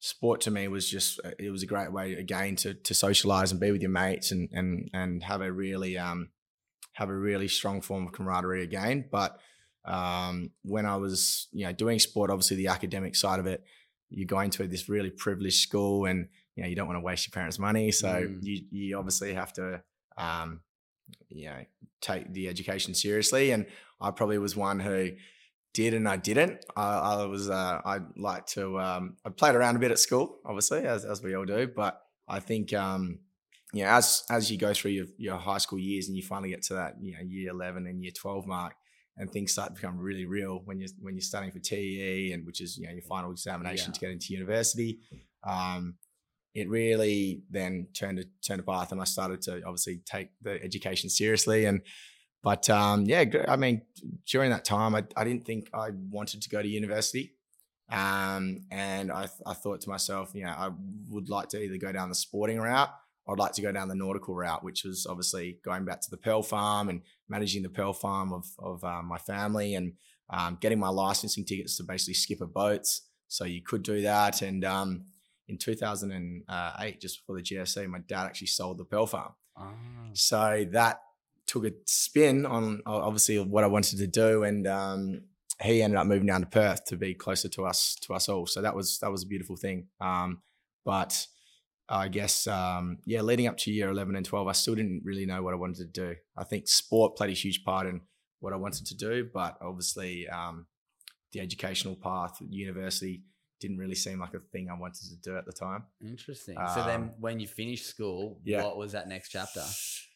sport 0.00 0.40
to 0.42 0.50
me 0.50 0.68
was 0.68 0.88
just 0.88 1.20
uh, 1.24 1.30
it 1.38 1.50
was 1.50 1.62
a 1.62 1.66
great 1.66 1.92
way 1.92 2.14
again 2.14 2.56
to 2.56 2.74
to 2.74 2.94
socialize 2.94 3.50
and 3.50 3.60
be 3.60 3.72
with 3.72 3.82
your 3.82 3.90
mates 3.90 4.30
and 4.30 4.48
and 4.52 4.88
and 4.92 5.22
have 5.24 5.40
a 5.40 5.50
really 5.50 5.98
um 5.98 6.28
have 6.92 7.08
a 7.10 7.14
really 7.16 7.48
strong 7.48 7.80
form 7.80 8.06
of 8.06 8.12
camaraderie 8.12 8.62
again. 8.62 9.04
But 9.10 9.38
um, 9.84 10.50
when 10.62 10.84
I 10.84 10.96
was, 10.96 11.46
you 11.52 11.64
know, 11.64 11.72
doing 11.72 11.98
sport, 12.00 12.30
obviously 12.30 12.56
the 12.56 12.66
academic 12.68 13.14
side 13.14 13.38
of 13.38 13.46
it, 13.46 13.64
you're 14.10 14.26
going 14.26 14.50
to 14.50 14.66
this 14.66 14.88
really 14.88 15.10
privileged 15.10 15.60
school, 15.60 16.06
and 16.06 16.28
you 16.56 16.62
know 16.62 16.68
you 16.68 16.74
don't 16.76 16.88
want 16.88 16.96
to 16.98 17.04
waste 17.04 17.26
your 17.26 17.32
parents' 17.32 17.58
money, 17.58 17.90
so 17.92 18.08
Mm. 18.08 18.38
you 18.42 18.62
you 18.70 18.98
obviously 18.98 19.34
have 19.34 19.52
to, 19.54 19.82
um, 20.16 20.60
you 21.28 21.46
know, 21.46 21.64
take 22.00 22.32
the 22.32 22.48
education 22.48 22.94
seriously. 22.94 23.52
And 23.52 23.66
I 24.00 24.10
probably 24.10 24.38
was 24.38 24.56
one 24.56 24.80
who 24.80 25.10
did 25.74 25.94
and 25.94 26.08
I 26.08 26.16
didn't. 26.16 26.64
I, 26.76 26.98
I 26.98 27.24
was 27.26 27.48
uh, 27.50 27.80
I 27.84 27.98
like 28.16 28.46
to 28.48 28.78
um, 28.80 29.16
I 29.24 29.30
played 29.30 29.54
around 29.54 29.76
a 29.76 29.78
bit 29.78 29.90
at 29.90 29.98
school, 29.98 30.38
obviously 30.44 30.80
as 30.86 31.04
as 31.04 31.22
we 31.22 31.34
all 31.34 31.44
do, 31.44 31.68
but 31.74 32.00
I 32.28 32.40
think 32.40 32.72
um, 32.72 33.20
you 33.72 33.84
know 33.84 33.90
as 33.90 34.24
as 34.30 34.50
you 34.50 34.58
go 34.58 34.72
through 34.72 34.92
your, 34.92 35.06
your 35.18 35.36
high 35.36 35.58
school 35.58 35.78
years 35.78 36.08
and 36.08 36.16
you 36.16 36.22
finally 36.22 36.50
get 36.50 36.62
to 36.64 36.74
that 36.74 36.94
you 37.00 37.12
know 37.12 37.20
year 37.26 37.50
eleven 37.50 37.86
and 37.86 38.02
year 38.02 38.12
twelve 38.16 38.46
mark, 38.46 38.74
and 39.16 39.30
things 39.30 39.52
start 39.52 39.68
to 39.68 39.74
become 39.74 39.98
really 39.98 40.26
real 40.26 40.62
when 40.64 40.80
you're 40.80 40.90
when 41.00 41.14
you're 41.14 41.20
studying 41.22 41.52
for 41.52 41.58
TEE 41.60 42.32
and 42.32 42.46
which 42.46 42.60
is 42.60 42.76
you 42.78 42.86
know 42.86 42.92
your 42.92 43.02
final 43.02 43.30
examination 43.30 43.90
Yeah. 43.90 43.94
to 43.94 44.00
get 44.00 44.10
into 44.10 44.32
university. 44.32 45.00
Um, 45.46 45.94
it 46.54 46.68
really 46.68 47.42
then 47.50 47.88
turned 47.94 48.18
a 48.18 48.24
turned 48.46 48.60
a 48.60 48.64
path, 48.64 48.90
and 48.90 49.00
I 49.00 49.04
started 49.04 49.42
to 49.42 49.62
obviously 49.64 50.00
take 50.04 50.30
the 50.42 50.60
education 50.62 51.08
seriously. 51.10 51.66
And 51.66 51.82
but 52.42 52.70
um, 52.70 53.04
yeah, 53.04 53.24
I 53.48 53.56
mean, 53.56 53.82
during 54.26 54.50
that 54.50 54.64
time, 54.64 54.94
I, 54.94 55.04
I 55.16 55.24
didn't 55.24 55.44
think 55.44 55.68
I 55.74 55.90
wanted 56.10 56.42
to 56.42 56.48
go 56.48 56.62
to 56.62 56.68
university. 56.68 57.34
Um, 57.90 58.64
and 58.70 59.10
I, 59.10 59.28
I 59.46 59.54
thought 59.54 59.80
to 59.82 59.88
myself, 59.88 60.32
you 60.34 60.44
know, 60.44 60.50
I 60.50 60.70
would 61.08 61.30
like 61.30 61.48
to 61.50 61.62
either 61.62 61.78
go 61.78 61.90
down 61.90 62.10
the 62.10 62.14
sporting 62.14 62.58
route 62.60 62.90
or 63.24 63.34
I'd 63.34 63.38
like 63.38 63.52
to 63.52 63.62
go 63.62 63.72
down 63.72 63.88
the 63.88 63.94
nautical 63.94 64.34
route, 64.34 64.62
which 64.62 64.84
was 64.84 65.06
obviously 65.06 65.58
going 65.64 65.84
back 65.84 66.00
to 66.02 66.10
the 66.10 66.16
Pearl 66.16 66.42
Farm 66.42 66.90
and 66.90 67.02
managing 67.28 67.62
the 67.62 67.70
Pearl 67.70 67.92
Farm 67.92 68.32
of, 68.32 68.46
of 68.58 68.84
um, 68.84 69.06
my 69.06 69.18
family 69.18 69.74
and 69.74 69.94
um, 70.30 70.58
getting 70.60 70.78
my 70.78 70.88
licensing 70.88 71.44
tickets 71.44 71.76
to 71.78 71.82
basically 71.82 72.14
skipper 72.14 72.46
boats. 72.46 73.02
So 73.28 73.44
you 73.44 73.62
could 73.62 73.82
do 73.82 74.02
that. 74.02 74.42
And 74.42 74.64
um, 74.64 75.06
in 75.48 75.56
2008, 75.56 77.00
just 77.00 77.20
before 77.20 77.36
the 77.36 77.42
GFC, 77.42 77.86
my 77.88 78.00
dad 78.00 78.26
actually 78.26 78.48
sold 78.48 78.78
the 78.78 78.84
Pearl 78.84 79.06
Farm. 79.06 79.32
Ah. 79.56 79.72
So 80.12 80.66
that 80.72 81.00
took 81.48 81.64
a 81.64 81.72
spin 81.86 82.46
on 82.46 82.82
obviously 82.86 83.40
what 83.40 83.64
I 83.64 83.66
wanted 83.66 83.98
to 83.98 84.06
do, 84.06 84.44
and 84.44 84.66
um, 84.68 85.22
he 85.60 85.82
ended 85.82 85.98
up 85.98 86.06
moving 86.06 86.26
down 86.26 86.42
to 86.42 86.46
Perth 86.46 86.84
to 86.84 86.96
be 86.96 87.14
closer 87.14 87.48
to 87.48 87.64
us 87.64 87.96
to 88.02 88.14
us 88.14 88.28
all. 88.28 88.46
So 88.46 88.62
that 88.62 88.76
was 88.76 88.98
that 89.00 89.10
was 89.10 89.24
a 89.24 89.26
beautiful 89.26 89.56
thing. 89.56 89.88
Um, 90.00 90.42
but 90.84 91.26
I 91.88 92.08
guess 92.08 92.46
um, 92.46 92.98
yeah, 93.06 93.22
leading 93.22 93.48
up 93.48 93.56
to 93.58 93.72
year 93.72 93.88
eleven 93.88 94.14
and 94.14 94.24
twelve, 94.24 94.46
I 94.46 94.52
still 94.52 94.76
didn't 94.76 95.02
really 95.04 95.26
know 95.26 95.42
what 95.42 95.54
I 95.54 95.56
wanted 95.56 95.78
to 95.78 96.06
do. 96.06 96.14
I 96.36 96.44
think 96.44 96.68
sport 96.68 97.16
played 97.16 97.30
a 97.30 97.34
huge 97.34 97.64
part 97.64 97.86
in 97.86 98.02
what 98.40 98.52
I 98.52 98.56
wanted 98.56 98.86
to 98.86 98.96
do, 98.96 99.28
but 99.34 99.56
obviously 99.60 100.28
um, 100.28 100.66
the 101.32 101.40
educational 101.40 101.96
path, 101.96 102.36
university, 102.48 103.22
didn't 103.58 103.78
really 103.78 103.96
seem 103.96 104.20
like 104.20 104.34
a 104.34 104.40
thing 104.52 104.68
I 104.70 104.78
wanted 104.78 105.08
to 105.08 105.16
do 105.16 105.36
at 105.36 105.44
the 105.44 105.52
time. 105.52 105.84
Interesting. 106.00 106.56
so 106.74 106.84
then, 106.84 107.00
Um, 107.00 107.10
when 107.18 107.40
you 107.40 107.48
finished 107.48 107.86
school, 107.86 108.40
yeah. 108.44 108.62
what 108.62 108.76
was 108.76 108.92
that 108.92 109.08
next 109.08 109.30
chapter? 109.30 109.64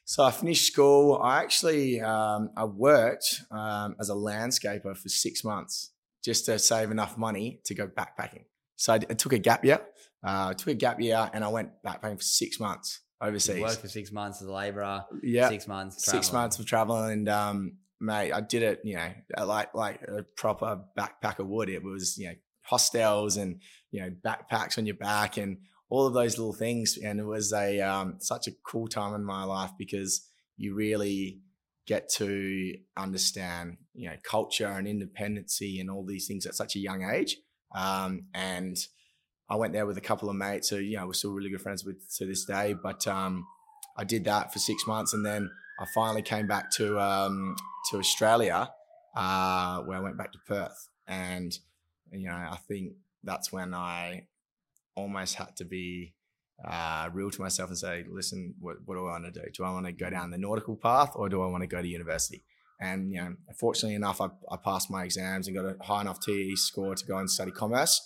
So 0.05 0.25
I 0.25 0.31
finished 0.31 0.67
school. 0.73 1.21
I 1.23 1.41
actually 1.43 2.01
um, 2.01 2.51
I 2.57 2.65
worked 2.65 3.43
um, 3.51 3.95
as 4.01 4.11
a 4.11 4.15
landscaper 4.15 4.97
for 4.97 5.09
six 5.09 5.45
months 5.45 5.93
just 6.25 6.47
to 6.47 6.59
save 6.59 6.91
enough 6.91 7.17
money 7.17 7.61
to 7.65 7.75
go 7.75 7.87
backpacking. 7.87 8.45
So 8.77 8.95
I, 8.95 8.99
took 8.99 9.33
a 9.33 9.38
gap 9.38 9.65
year. 9.65 9.81
Uh, 10.25 10.49
I 10.51 10.55
took 10.55 10.69
a 10.69 10.75
gap 10.75 11.01
year 11.01 11.31
and 11.33 11.45
I 11.45 11.49
went 11.49 11.71
backpacking 11.87 12.17
for 12.19 12.23
six 12.25 12.59
months 12.61 13.01
You 13.21 13.29
overseas. 13.29 13.61
worked 13.61 13.81
for 13.81 13.88
six 13.88 14.11
months 14.12 14.43
as 14.43 14.49
a 14.49 14.53
labourer. 14.53 15.05
yeah, 15.23 15.49
Six 15.49 15.67
months. 15.69 16.05
six 16.05 16.33
months 16.33 16.59
of 16.59 16.67
traveling 16.67 17.12
and 17.12 17.29
um, 17.29 17.77
mate, 18.01 18.33
I 18.33 18.41
did 18.41 18.62
it. 18.62 18.81
You 18.85 18.97
know, 18.97 19.45
like 19.45 19.75
like 19.75 20.03
a 20.03 20.25
proper 20.37 20.81
backpacker 20.99 21.47
would. 21.47 21.69
It 21.69 21.83
was 21.83 22.19
you 22.19 22.29
know 22.29 22.35
hostels 22.62 23.37
and 23.37 23.61
you 23.91 24.01
know 24.01 24.11
backpacks 24.25 24.79
on 24.79 24.87
your 24.87 24.97
back 24.97 25.37
and 25.37 25.59
all 25.93 26.07
of 26.07 26.15
those 26.15 26.39
little 26.39 26.55
things. 26.55 26.97
And 26.97 27.21
it 27.21 27.27
was 27.27 27.53
a 27.53 27.83
um, 27.83 28.17
such 28.19 28.49
a 28.49 28.53
cool 28.65 28.89
time 28.89 29.15
in 29.15 29.23
my 29.23 29.45
life 29.45 29.73
because 29.79 30.27
you 30.57 30.75
really 30.75 31.41
get 31.87 32.09
to 32.09 32.75
understand 32.97 33.77
you 33.93 34.09
know 34.09 34.17
culture 34.23 34.69
and 34.69 34.89
independency 34.89 35.81
and 35.81 35.91
all 35.91 36.07
these 36.07 36.27
things 36.27 36.47
at 36.47 36.55
such 36.55 36.77
a 36.77 36.79
young 36.79 37.05
age. 37.05 37.37
Um, 37.75 38.25
and 38.33 38.79
I 39.51 39.57
went 39.57 39.75
there 39.75 39.85
with 39.85 39.99
a 39.99 40.03
couple 40.09 40.31
of 40.31 40.37
mates 40.37 40.71
who 40.71 40.79
you 40.79 40.97
know 40.97 41.07
we're 41.07 41.13
still 41.13 41.33
really 41.33 41.51
good 41.51 41.61
friends 41.61 41.85
with 41.85 41.99
to 42.17 42.25
this 42.25 42.47
day. 42.47 42.75
But 42.83 43.07
um, 43.07 43.47
I 43.99 44.05
did 44.05 44.25
that 44.25 44.51
for 44.51 44.61
six 44.61 44.87
months, 44.87 45.13
and 45.13 45.27
then 45.27 45.51
I 45.79 45.85
finally 45.95 46.23
came 46.23 46.47
back 46.47 46.71
to 46.79 46.99
um, 46.99 47.55
to 47.91 47.99
Australia, 47.99 48.71
uh, 49.15 49.81
where 49.81 49.99
I 49.99 50.01
went 50.01 50.17
back 50.17 50.33
to 50.33 50.39
Perth, 50.49 50.89
and 51.07 51.53
you 52.11 52.29
know 52.29 52.35
I 52.35 52.57
think 52.67 52.95
that's 53.25 53.53
when 53.53 53.75
I 53.75 54.29
almost 54.95 55.37
had 55.37 55.57
to 55.57 55.65
be 55.65 56.15
uh, 56.65 57.09
real 57.13 57.31
to 57.31 57.41
myself 57.41 57.71
and 57.71 57.79
say, 57.79 58.05
listen, 58.09 58.55
what, 58.61 58.77
what 58.85 58.95
do 58.95 59.07
I 59.07 59.13
want 59.13 59.25
to 59.25 59.31
do? 59.31 59.47
Do 59.53 59.65
I 59.65 59.71
want 59.71 59.87
to 59.87 59.93
go 59.93 60.11
down 60.11 60.31
the 60.31 60.39
nautical 60.39 60.77
path, 60.77 61.13
or 61.15 61.29
do 61.29 61.43
I 61.43 61.47
want 61.47 61.63
to 61.63 61.67
go 61.67 61.83
to 61.83 61.89
university? 61.89 62.45
And 62.81 63.13
you 63.13 63.21
know, 63.21 63.35
fortunately 63.59 63.95
enough, 63.95 64.21
I, 64.21 64.27
I 64.51 64.57
passed 64.57 64.91
my 64.91 65.05
exams 65.05 65.47
and 65.47 65.57
got 65.57 65.65
a 65.65 65.77
high 65.83 66.01
enough 66.01 66.21
TE 66.21 66.57
score 66.57 66.95
to 66.95 67.07
go 67.07 67.19
and 67.19 67.31
study 67.31 67.51
commerce 67.51 68.01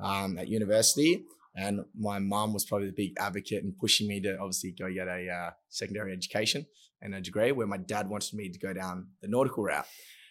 um, 0.00 0.38
at 0.38 0.48
university. 0.48 1.24
And 1.54 1.84
my 1.94 2.18
mum 2.18 2.54
was 2.54 2.64
probably 2.64 2.86
the 2.86 2.94
big 2.94 3.12
advocate 3.18 3.62
in 3.62 3.74
pushing 3.78 4.08
me 4.08 4.22
to 4.22 4.38
obviously 4.38 4.72
go 4.72 4.90
get 4.90 5.06
a 5.06 5.28
uh, 5.28 5.50
secondary 5.68 6.12
education 6.12 6.66
and 7.02 7.14
a 7.14 7.20
degree, 7.20 7.52
where 7.52 7.66
my 7.66 7.76
dad 7.76 8.08
wanted 8.08 8.34
me 8.34 8.48
to 8.48 8.58
go 8.58 8.72
down 8.72 9.08
the 9.20 9.28
nautical 9.28 9.64
route. 9.64 9.86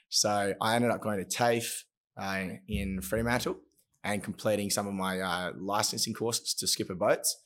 So 0.09 0.53
I 0.59 0.75
ended 0.75 0.91
up 0.91 1.01
going 1.01 1.19
to 1.19 1.25
TAFE 1.25 1.83
uh, 2.17 2.45
in 2.67 3.01
Fremantle 3.01 3.57
and 4.03 4.23
completing 4.23 4.69
some 4.69 4.87
of 4.87 4.93
my 4.93 5.19
uh, 5.19 5.51
licensing 5.57 6.13
courses 6.13 6.53
to 6.55 6.67
skipper 6.67 6.95
boats. 6.95 7.37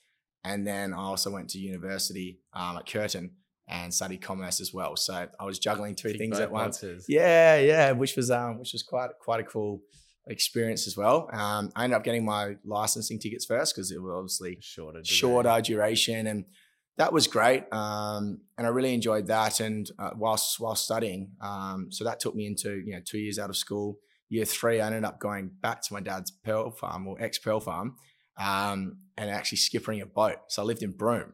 And 0.44 0.66
then 0.66 0.94
I 0.94 0.98
also 0.98 1.32
went 1.32 1.50
to 1.52 1.58
university 1.58 2.40
um, 2.54 2.78
at 2.78 2.88
Curtin 2.88 3.32
and 3.68 3.94
studied 3.94 4.22
commerce 4.22 4.62
as 4.62 4.74
well. 4.74 4.96
So 4.96 5.28
I 5.40 5.44
was 5.44 5.60
juggling 5.60 5.96
two 5.96 6.10
Tick 6.10 6.18
things 6.20 6.40
at 6.40 6.52
once. 6.52 6.78
boxes. 6.78 7.06
Yeah, 7.10 7.58
yeah, 7.58 7.92
which 7.92 8.16
was 8.16 8.30
um, 8.30 8.60
which 8.60 8.74
was 8.74 8.84
quite 8.84 9.10
quite 9.20 9.40
a 9.40 9.44
cool 9.44 9.82
experience 10.28 10.88
as 10.88 10.96
well. 10.96 11.30
Um, 11.34 11.72
I 11.76 11.84
ended 11.84 11.98
up 11.98 12.04
getting 12.04 12.26
my 12.26 12.56
licensing 12.64 13.20
tickets 13.20 13.46
first 13.46 13.76
because 13.76 13.92
it 13.92 14.02
was 14.02 14.14
obviously 14.16 14.58
Shorter. 14.62 15.04
shorter 15.04 15.62
duration, 15.62 16.28
and 16.28 16.46
that 16.98 17.12
was 17.12 17.28
great. 17.28 17.64
Um, 17.74 18.42
and 18.58 18.66
I 18.68 18.70
really 18.70 18.94
enjoyed 18.94 19.28
that. 19.28 19.60
And 19.60 19.90
uh, 19.98 20.12
whilst 20.16 20.60
while 20.60 20.76
studying, 20.76 21.32
um, 21.42 21.88
so 21.92 22.04
that 22.04 22.20
took 22.20 22.36
me 22.36 22.46
into 22.46 22.82
you 22.86 22.94
know 22.94 23.02
two 23.04 23.20
years 23.20 23.40
out 23.40 23.50
of 23.50 23.58
school. 23.58 23.98
Year 24.30 24.46
three, 24.46 24.82
I 24.82 24.88
ended 24.88 25.04
up 25.04 25.20
going 25.20 25.52
back 25.62 25.82
to 25.84 25.94
my 25.94 26.00
dad's 26.00 26.32
pearl 26.32 26.72
farm 26.72 27.08
or 27.08 27.22
ex 27.22 27.38
pearl 27.38 27.60
farm, 27.60 27.96
um, 28.38 28.98
and 29.18 29.30
actually 29.30 29.60
skippering 29.60 30.02
a 30.02 30.06
boat. 30.06 30.38
So 30.48 30.62
I 30.62 30.66
lived 30.66 30.84
in 30.84 30.92
Broome 30.92 31.34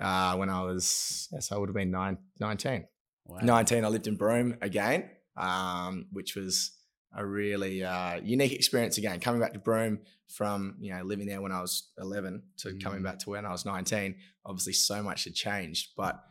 uh, 0.00 0.36
when 0.36 0.48
I 0.48 0.62
was 0.62 1.28
yes, 1.32 1.50
I 1.52 1.56
would 1.58 1.68
have 1.68 1.76
been 1.76 1.90
nine, 1.90 2.18
19. 2.38 2.84
Wow. 3.26 3.38
19, 3.42 3.84
I 3.84 3.88
lived 3.88 4.06
in 4.06 4.16
Broome 4.16 4.56
again, 4.60 5.10
um, 5.36 6.06
which 6.12 6.34
was 6.36 6.72
a 7.16 7.26
really 7.26 7.82
uh, 7.82 8.20
unique 8.22 8.52
experience 8.52 8.96
again. 8.96 9.18
Coming 9.20 9.40
back 9.40 9.52
to 9.54 9.58
Broome 9.58 9.98
from 10.28 10.76
you 10.80 10.94
know 10.94 11.02
living 11.02 11.26
there 11.26 11.40
when 11.42 11.50
I 11.52 11.60
was 11.60 11.90
11 11.98 12.42
to 12.58 12.78
coming 12.78 13.00
Mm. 13.00 13.04
back 13.04 13.18
to 13.20 13.30
when 13.30 13.44
I 13.44 13.50
was 13.50 13.64
19. 13.66 14.14
Obviously, 14.46 14.72
so 14.74 15.02
much 15.02 15.24
had 15.24 15.34
changed, 15.34 15.90
but 15.96 16.22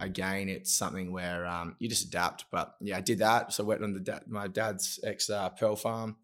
again, 0.00 0.48
it's 0.48 0.74
something 0.74 1.12
where 1.12 1.46
um, 1.46 1.76
you 1.78 1.88
just 1.88 2.06
adapt. 2.06 2.44
But 2.50 2.74
yeah, 2.80 2.96
I 2.96 3.00
did 3.00 3.18
that. 3.18 3.52
So 3.52 3.64
I 3.64 3.66
worked 3.66 3.82
on 3.82 3.94
the 3.94 4.00
da- 4.00 4.20
my 4.28 4.48
dad's 4.48 5.00
ex 5.04 5.30
uh, 5.30 5.48
pearl 5.50 5.76
farm, 5.76 6.16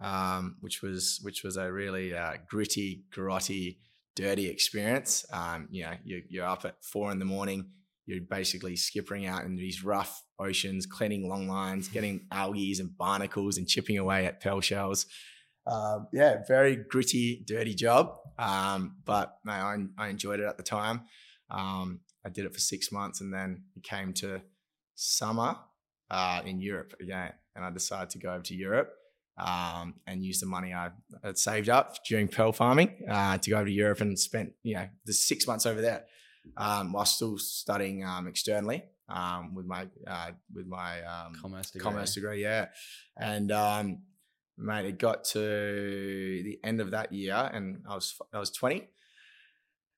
um, 0.00 0.56
which 0.60 0.82
was 0.82 1.20
which 1.22 1.42
was 1.42 1.56
a 1.56 1.72
really 1.72 2.14
uh, 2.14 2.34
gritty, 2.48 3.04
grotty, 3.14 3.78
dirty 4.14 4.48
experience. 4.48 5.24
Um, 5.32 5.68
you 5.70 5.84
know, 5.84 5.94
you, 6.04 6.22
you're 6.28 6.46
up 6.46 6.64
at 6.64 6.82
four 6.84 7.12
in 7.12 7.18
the 7.18 7.24
morning. 7.24 7.70
You're 8.06 8.20
basically 8.20 8.74
skippering 8.74 9.28
out 9.28 9.44
in 9.44 9.56
these 9.56 9.84
rough 9.84 10.22
oceans, 10.38 10.86
cleaning 10.86 11.28
long 11.28 11.48
lines, 11.48 11.88
getting 11.88 12.26
algae 12.32 12.74
and 12.80 12.96
barnacles, 12.96 13.58
and 13.58 13.68
chipping 13.68 13.98
away 13.98 14.26
at 14.26 14.40
pearl 14.40 14.60
shells. 14.60 15.06
Um, 15.66 16.08
yeah, 16.12 16.38
very 16.48 16.74
gritty, 16.74 17.44
dirty 17.46 17.74
job. 17.74 18.16
Um, 18.38 18.96
but 19.04 19.36
no, 19.44 19.52
I, 19.52 19.76
I 19.96 20.08
enjoyed 20.08 20.40
it 20.40 20.46
at 20.46 20.56
the 20.56 20.64
time. 20.64 21.02
Um, 21.48 22.00
I 22.24 22.28
did 22.28 22.44
it 22.44 22.52
for 22.52 22.60
six 22.60 22.92
months, 22.92 23.20
and 23.20 23.32
then 23.32 23.64
it 23.76 23.82
came 23.82 24.12
to 24.14 24.42
summer 24.94 25.56
uh, 26.10 26.42
in 26.44 26.60
Europe 26.60 26.94
again, 27.00 27.32
and 27.54 27.64
I 27.64 27.70
decided 27.70 28.10
to 28.10 28.18
go 28.18 28.32
over 28.32 28.42
to 28.42 28.54
Europe 28.54 28.92
um, 29.38 29.94
and 30.06 30.24
use 30.24 30.40
the 30.40 30.46
money 30.46 30.74
I 30.74 30.90
had 31.22 31.38
saved 31.38 31.68
up 31.68 31.96
during 32.04 32.28
pearl 32.28 32.52
farming 32.52 33.04
uh, 33.08 33.38
to 33.38 33.50
go 33.50 33.56
over 33.56 33.66
to 33.66 33.72
Europe 33.72 34.00
and 34.00 34.18
spent 34.18 34.52
you 34.62 34.74
know 34.74 34.88
the 35.06 35.12
six 35.12 35.46
months 35.46 35.66
over 35.66 35.80
there 35.80 36.04
um, 36.56 36.92
while 36.92 37.04
still 37.04 37.38
studying 37.38 38.04
um, 38.04 38.26
externally 38.26 38.84
um, 39.08 39.54
with 39.54 39.66
my 39.66 39.88
uh, 40.06 40.30
with 40.54 40.66
my 40.66 41.02
um, 41.02 41.34
Commerce 41.40 41.70
degree. 41.70 41.84
commerce 41.84 42.14
degree, 42.14 42.42
yeah. 42.42 42.68
And 43.16 43.52
um, 43.52 44.02
mate, 44.58 44.86
it 44.86 44.98
got 44.98 45.24
to 45.24 45.40
the 45.40 46.58
end 46.64 46.80
of 46.80 46.90
that 46.92 47.12
year, 47.12 47.50
and 47.52 47.82
I 47.88 47.94
was 47.94 48.14
I 48.32 48.38
was 48.38 48.50
twenty, 48.50 48.88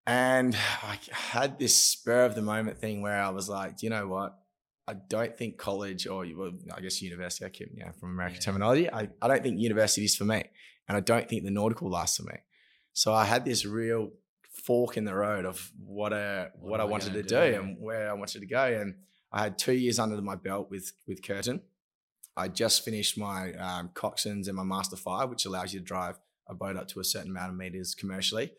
and 0.06 0.54
I 0.82 0.98
had 1.12 1.58
this 1.58 1.76
spur 1.76 2.24
of 2.24 2.34
the 2.34 2.42
moment 2.42 2.78
thing 2.78 3.02
where 3.02 3.20
I 3.20 3.30
was 3.30 3.48
like, 3.48 3.78
Do 3.78 3.86
you 3.86 3.90
know 3.90 4.06
what? 4.08 4.38
I 4.86 4.94
don't 4.94 5.36
think 5.36 5.56
college 5.56 6.06
or 6.06 6.26
well, 6.36 6.52
I 6.74 6.80
guess 6.80 7.00
university. 7.00 7.44
I 7.46 7.48
keep 7.48 7.74
know 7.76 7.90
from 7.98 8.10
American 8.10 8.36
Yeah. 8.36 8.40
terminology. 8.44 8.90
I, 8.92 9.08
I 9.22 9.28
don't 9.28 9.42
think 9.42 9.58
university 9.58 10.04
is 10.04 10.14
for 10.14 10.24
me, 10.24 10.44
and 10.88 10.96
I 10.96 11.00
don't 11.00 11.26
think 11.28 11.44
the 11.44 11.50
nautical 11.50 11.88
life's 11.90 12.18
for 12.18 12.24
me. 12.24 12.36
So 12.92 13.12
I 13.14 13.24
had 13.24 13.44
this 13.46 13.64
real 13.64 14.10
fork 14.52 14.96
in 14.96 15.04
the 15.04 15.14
road 15.14 15.46
of 15.46 15.72
what 15.84 16.12
a 16.12 16.50
What 16.60 16.72
what, 16.72 16.80
I 16.80 16.84
wanted 16.84 17.14
to 17.14 17.22
do 17.22 17.28
do? 17.28 17.60
and 17.60 17.76
where 17.80 18.10
I 18.10 18.12
wanted 18.12 18.40
to 18.40 18.46
go. 18.46 18.62
And 18.62 18.96
I 19.32 19.42
had 19.44 19.58
two 19.58 19.72
years 19.72 19.98
under 19.98 20.20
my 20.20 20.34
belt 20.36 20.70
with 20.70 20.92
with 21.08 21.22
Curtin. 21.26 21.62
I 22.36 22.48
just 22.48 22.84
finished 22.84 23.16
my 23.16 23.52
um, 23.54 23.88
coxswains 23.94 24.48
and 24.48 24.54
my 24.56 24.64
Master 24.64 24.96
Five, 24.96 25.30
which 25.30 25.46
allows 25.46 25.72
you 25.72 25.80
to 25.80 25.84
drive 25.86 26.18
a 26.46 26.54
boat 26.54 26.76
up 26.76 26.88
to 26.88 27.00
a 27.00 27.04
certain 27.04 27.30
amount 27.30 27.50
of 27.52 27.56
meters 27.56 27.94
commercially. 27.94 28.52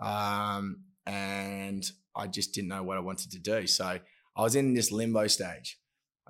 Um, 0.00 0.84
and 1.06 1.84
I 2.14 2.26
just 2.26 2.54
didn't 2.54 2.68
know 2.68 2.82
what 2.82 2.96
I 2.96 3.00
wanted 3.00 3.30
to 3.32 3.38
do. 3.38 3.66
So 3.66 3.84
I 3.84 4.42
was 4.42 4.54
in 4.56 4.74
this 4.74 4.92
limbo 4.92 5.26
stage, 5.26 5.78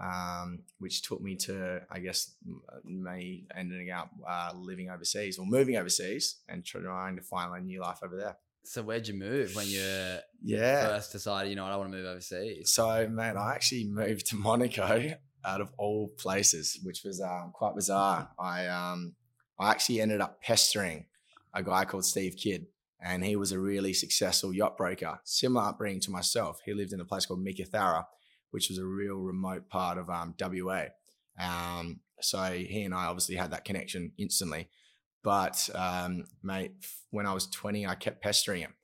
um, 0.00 0.60
which 0.78 1.02
took 1.02 1.20
me 1.20 1.36
to, 1.36 1.80
I 1.90 1.98
guess, 1.98 2.34
me 2.84 3.46
ending 3.56 3.90
up 3.90 4.10
uh, 4.28 4.52
living 4.54 4.90
overseas 4.90 5.38
or 5.38 5.46
moving 5.46 5.76
overseas 5.76 6.40
and 6.48 6.64
trying 6.64 7.16
to 7.16 7.22
find 7.22 7.50
my 7.50 7.60
new 7.60 7.80
life 7.80 7.98
over 8.02 8.16
there. 8.16 8.36
So 8.64 8.82
where'd 8.82 9.08
you 9.08 9.14
move 9.14 9.56
when 9.56 9.66
you 9.66 10.18
Yeah. 10.42 10.86
first 10.86 11.12
decided, 11.12 11.50
you 11.50 11.56
know 11.56 11.66
I 11.66 11.76
want 11.76 11.90
to 11.90 11.96
move 11.96 12.06
overseas? 12.06 12.72
So, 12.72 13.08
man, 13.08 13.36
I 13.36 13.54
actually 13.54 13.88
moved 13.88 14.26
to 14.28 14.36
Monaco 14.46 15.14
out 15.44 15.60
of 15.60 15.72
all 15.78 16.08
places, 16.18 16.78
which 16.84 17.02
was 17.04 17.20
um, 17.20 17.50
quite 17.52 17.74
bizarre. 17.74 18.30
I 18.38 18.68
um, 18.68 19.14
I 19.58 19.70
actually 19.70 20.00
ended 20.00 20.20
up 20.20 20.40
pestering 20.40 21.06
a 21.54 21.62
guy 21.62 21.84
called 21.84 22.04
Steve 22.04 22.36
Kidd, 22.36 22.66
and 23.04 23.24
he 23.24 23.36
was 23.36 23.52
a 23.52 23.58
really 23.58 23.92
successful 23.92 24.52
yacht 24.54 24.76
broker, 24.76 25.20
similar 25.24 25.66
upbringing 25.66 26.00
to 26.00 26.10
myself. 26.10 26.60
He 26.64 26.72
lived 26.72 26.92
in 26.92 27.00
a 27.00 27.04
place 27.04 27.26
called 27.26 27.44
Meekatharra, 27.44 28.04
which 28.50 28.68
was 28.68 28.78
a 28.78 28.84
real 28.84 29.16
remote 29.16 29.68
part 29.68 29.98
of 29.98 30.08
um, 30.08 30.34
WA. 30.40 30.84
Um, 31.40 32.00
so 32.20 32.40
he 32.52 32.82
and 32.82 32.94
I 32.94 33.06
obviously 33.06 33.36
had 33.36 33.50
that 33.50 33.64
connection 33.64 34.12
instantly. 34.18 34.68
But 35.24 35.68
um, 35.74 36.24
mate, 36.42 36.72
when 37.10 37.26
I 37.26 37.32
was 37.34 37.46
20, 37.48 37.86
I 37.86 37.94
kept 37.94 38.22
pestering 38.22 38.62
him 38.62 38.74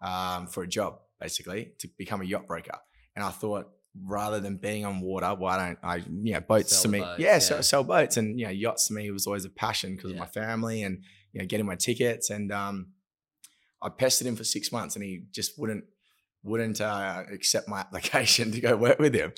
um, 0.00 0.46
for 0.46 0.62
a 0.62 0.66
job, 0.68 0.98
basically, 1.20 1.72
to 1.78 1.88
become 1.98 2.20
a 2.20 2.24
yacht 2.24 2.46
broker. 2.46 2.78
And 3.16 3.24
I 3.24 3.30
thought, 3.30 3.68
rather 4.04 4.38
than 4.40 4.56
being 4.56 4.84
on 4.84 5.00
water, 5.00 5.34
why 5.36 5.56
don't 5.56 5.78
I, 5.82 5.96
you 5.96 6.34
know, 6.34 6.40
boats 6.40 6.70
Sell 6.70 6.82
to 6.82 6.88
me, 6.88 7.00
boats, 7.00 7.20
yeah, 7.20 7.32
yeah. 7.32 7.38
Sell, 7.38 7.62
sell 7.62 7.84
boats, 7.84 8.16
and 8.16 8.38
you 8.38 8.46
know, 8.46 8.52
yachts 8.52 8.88
to 8.88 8.94
me 8.94 9.10
was 9.10 9.26
always 9.26 9.44
a 9.44 9.50
passion 9.50 9.96
because 9.96 10.10
Yeah. 10.10 10.16
of 10.16 10.20
my 10.20 10.26
family 10.26 10.82
and 10.84 11.02
you 11.32 11.40
know, 11.40 11.46
getting 11.46 11.66
my 11.66 11.74
tickets. 11.74 12.30
And 12.30 12.52
um, 12.52 12.88
I 13.82 13.88
pestered 13.90 14.26
him 14.26 14.36
for 14.36 14.44
six 14.44 14.72
months, 14.72 14.94
and 14.96 15.04
he 15.04 15.22
just 15.32 15.58
wouldn't 15.58 15.84
wouldn't 16.42 16.80
uh, 16.80 17.24
accept 17.32 17.68
my 17.68 17.80
application 17.84 18.52
to 18.52 18.60
go 18.60 18.76
work 18.76 18.98
with 18.98 19.14
him. 19.14 19.32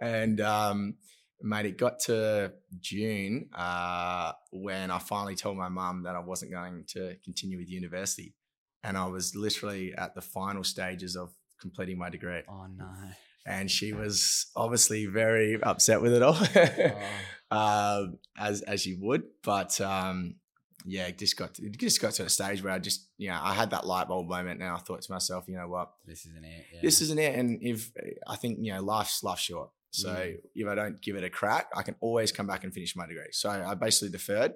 And 0.00 0.40
um, 0.40 0.94
mate, 1.42 1.66
it 1.66 1.78
got 1.78 1.98
to 2.06 2.52
June 2.80 3.48
uh, 3.54 4.32
when 4.52 4.90
I 4.90 4.98
finally 4.98 5.36
told 5.36 5.56
my 5.56 5.68
mum 5.68 6.02
that 6.04 6.14
I 6.16 6.20
wasn't 6.20 6.52
going 6.52 6.84
to 6.88 7.16
continue 7.24 7.58
with 7.58 7.68
university, 7.70 8.34
and 8.82 8.96
I 8.96 9.06
was 9.06 9.34
literally 9.36 9.92
at 9.96 10.14
the 10.14 10.22
final 10.22 10.64
stages 10.64 11.16
of 11.16 11.30
completing 11.60 11.96
my 11.98 12.10
degree 12.10 12.42
Oh 12.48 12.66
no. 12.66 12.90
and 13.46 13.70
she 13.70 13.92
was 13.94 14.46
obviously 14.54 15.06
very 15.06 15.58
upset 15.62 16.02
with 16.02 16.12
it 16.12 16.22
all, 16.22 16.36
Oh. 17.50 17.56
um, 18.00 18.18
as 18.36 18.62
as 18.62 18.84
you 18.86 18.98
would. 19.00 19.22
But 19.42 19.80
um, 19.80 20.36
yeah, 20.84 21.06
it 21.06 21.18
just 21.18 21.36
got 21.36 21.54
to, 21.54 21.64
it 21.66 21.76
just 21.78 22.00
got 22.00 22.12
to 22.14 22.24
a 22.24 22.28
stage 22.28 22.62
where 22.62 22.72
I 22.72 22.78
just 22.78 23.08
you 23.16 23.28
know 23.30 23.38
I 23.42 23.54
had 23.54 23.70
that 23.70 23.86
light 23.86 24.08
bulb 24.08 24.28
moment, 24.28 24.60
and 24.60 24.68
I 24.70 24.76
thought 24.78 25.02
to 25.02 25.12
myself, 25.12 25.44
you 25.48 25.56
know 25.56 25.68
what, 25.68 25.92
This 26.06 26.26
isn't 26.26 26.44
it. 26.44 26.66
Yeah. 26.72 26.80
this 26.82 27.00
isn't 27.00 27.18
it. 27.18 27.34
And 27.38 27.58
if 27.62 27.90
I 28.26 28.36
think 28.36 28.58
you 28.60 28.72
know 28.72 28.82
life's 28.82 29.22
life 29.22 29.38
short, 29.38 29.70
so 29.90 30.08
Mm. 30.14 30.36
if 30.54 30.68
I 30.68 30.74
don't 30.74 31.00
give 31.00 31.16
it 31.16 31.24
a 31.24 31.30
crack, 31.30 31.68
I 31.74 31.82
can 31.82 31.94
always 32.00 32.32
come 32.32 32.46
back 32.46 32.64
and 32.64 32.72
finish 32.74 32.94
my 32.96 33.06
degree. 33.06 33.32
So 33.32 33.48
I 33.50 33.74
basically 33.74 34.10
deferred. 34.10 34.54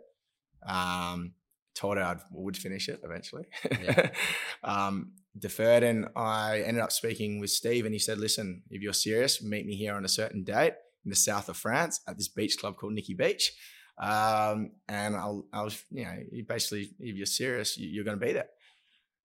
Um, 0.66 1.32
told 1.74 1.96
her 1.96 2.02
I 2.02 2.16
would 2.32 2.56
finish 2.56 2.88
it 2.88 3.00
eventually. 3.04 3.44
Yeah. 3.70 4.10
um, 4.64 5.12
deferred, 5.38 5.84
and 5.84 6.08
I 6.16 6.62
ended 6.62 6.82
up 6.82 6.90
speaking 6.90 7.38
with 7.38 7.50
Steve, 7.50 7.84
and 7.84 7.94
he 7.94 7.98
said, 8.00 8.18
"Listen, 8.18 8.62
if 8.70 8.82
you're 8.82 8.92
serious, 8.92 9.42
meet 9.42 9.64
me 9.66 9.76
here 9.76 9.94
on 9.94 10.04
a 10.04 10.08
certain 10.08 10.42
date 10.42 10.74
in 11.04 11.10
the 11.10 11.16
south 11.16 11.48
of 11.48 11.56
France 11.56 12.00
at 12.08 12.16
this 12.18 12.26
beach 12.28 12.58
club 12.58 12.76
called 12.76 12.94
Nikki 12.94 13.14
Beach." 13.14 13.52
Um, 14.00 14.72
and 14.88 15.16
I'll, 15.16 15.44
I 15.52 15.62
was, 15.62 15.82
you 15.90 16.04
know, 16.04 16.16
you 16.30 16.44
basically, 16.44 16.90
if 17.00 17.16
you're 17.16 17.26
serious, 17.26 17.76
you- 17.76 17.88
you're 17.88 18.04
going 18.04 18.18
to 18.18 18.24
be 18.24 18.32
there. 18.32 18.48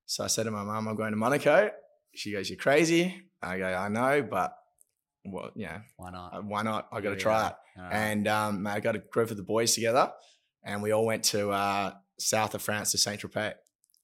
So 0.06 0.24
I 0.24 0.28
said 0.28 0.44
to 0.44 0.52
my 0.52 0.64
mum, 0.64 0.88
I'm 0.88 0.96
going 0.96 1.12
to 1.12 1.18
Monaco. 1.18 1.70
She 2.16 2.32
goes, 2.32 2.50
You're 2.50 2.58
crazy. 2.60 3.22
I 3.42 3.58
go, 3.58 3.66
I 3.66 3.88
know, 3.90 4.22
but 4.24 4.56
well, 5.26 5.52
yeah, 5.56 5.82
Why 5.98 6.12
not? 6.12 6.34
uh, 6.36 6.42
why 6.42 6.64
not? 6.64 6.88
I 6.92 7.02
got 7.02 7.12
to 7.12 7.16
try 7.16 7.48
it. 7.48 7.54
And 7.92 8.28
um, 8.28 8.68
I 8.68 8.80
got 8.80 8.96
a 8.96 9.00
group 9.00 9.32
of 9.32 9.38
the 9.38 9.44
boys 9.44 9.74
together, 9.74 10.12
and 10.64 10.82
we 10.84 10.92
all 10.92 11.06
went 11.06 11.24
to 11.26 11.50
uh, 11.52 11.94
south 12.20 12.54
of 12.56 12.62
France 12.62 12.92
to 12.92 12.98
Saint 12.98 13.22
Tropez, 13.22 13.54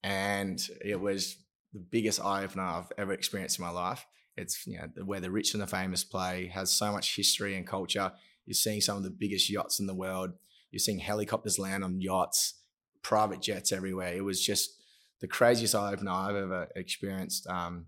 and 0.03 0.59
it 0.83 0.99
was 0.99 1.35
the 1.73 1.79
biggest 1.79 2.19
eye 2.23 2.43
opener 2.45 2.63
I've 2.63 2.91
ever 2.97 3.13
experienced 3.13 3.59
in 3.59 3.65
my 3.65 3.71
life. 3.71 4.05
It's 4.37 4.65
you 4.65 4.77
know 4.77 4.87
where 5.05 5.19
the 5.19 5.29
rich 5.29 5.53
and 5.53 5.61
the 5.61 5.67
famous 5.67 6.03
play 6.03 6.47
has 6.53 6.71
so 6.71 6.91
much 6.91 7.15
history 7.15 7.55
and 7.55 7.67
culture. 7.67 8.11
You're 8.45 8.53
seeing 8.55 8.81
some 8.81 8.97
of 8.97 9.03
the 9.03 9.09
biggest 9.11 9.49
yachts 9.49 9.79
in 9.79 9.87
the 9.87 9.93
world. 9.93 10.31
You're 10.71 10.79
seeing 10.79 10.99
helicopters 10.99 11.59
land 11.59 11.83
on 11.83 12.01
yachts, 12.01 12.55
private 13.01 13.41
jets 13.41 13.71
everywhere. 13.71 14.13
It 14.13 14.23
was 14.23 14.43
just 14.43 14.81
the 15.19 15.27
craziest 15.27 15.75
eye 15.75 15.93
opener 15.93 16.11
I've 16.11 16.35
ever 16.35 16.67
experienced 16.75 17.47
um, 17.47 17.87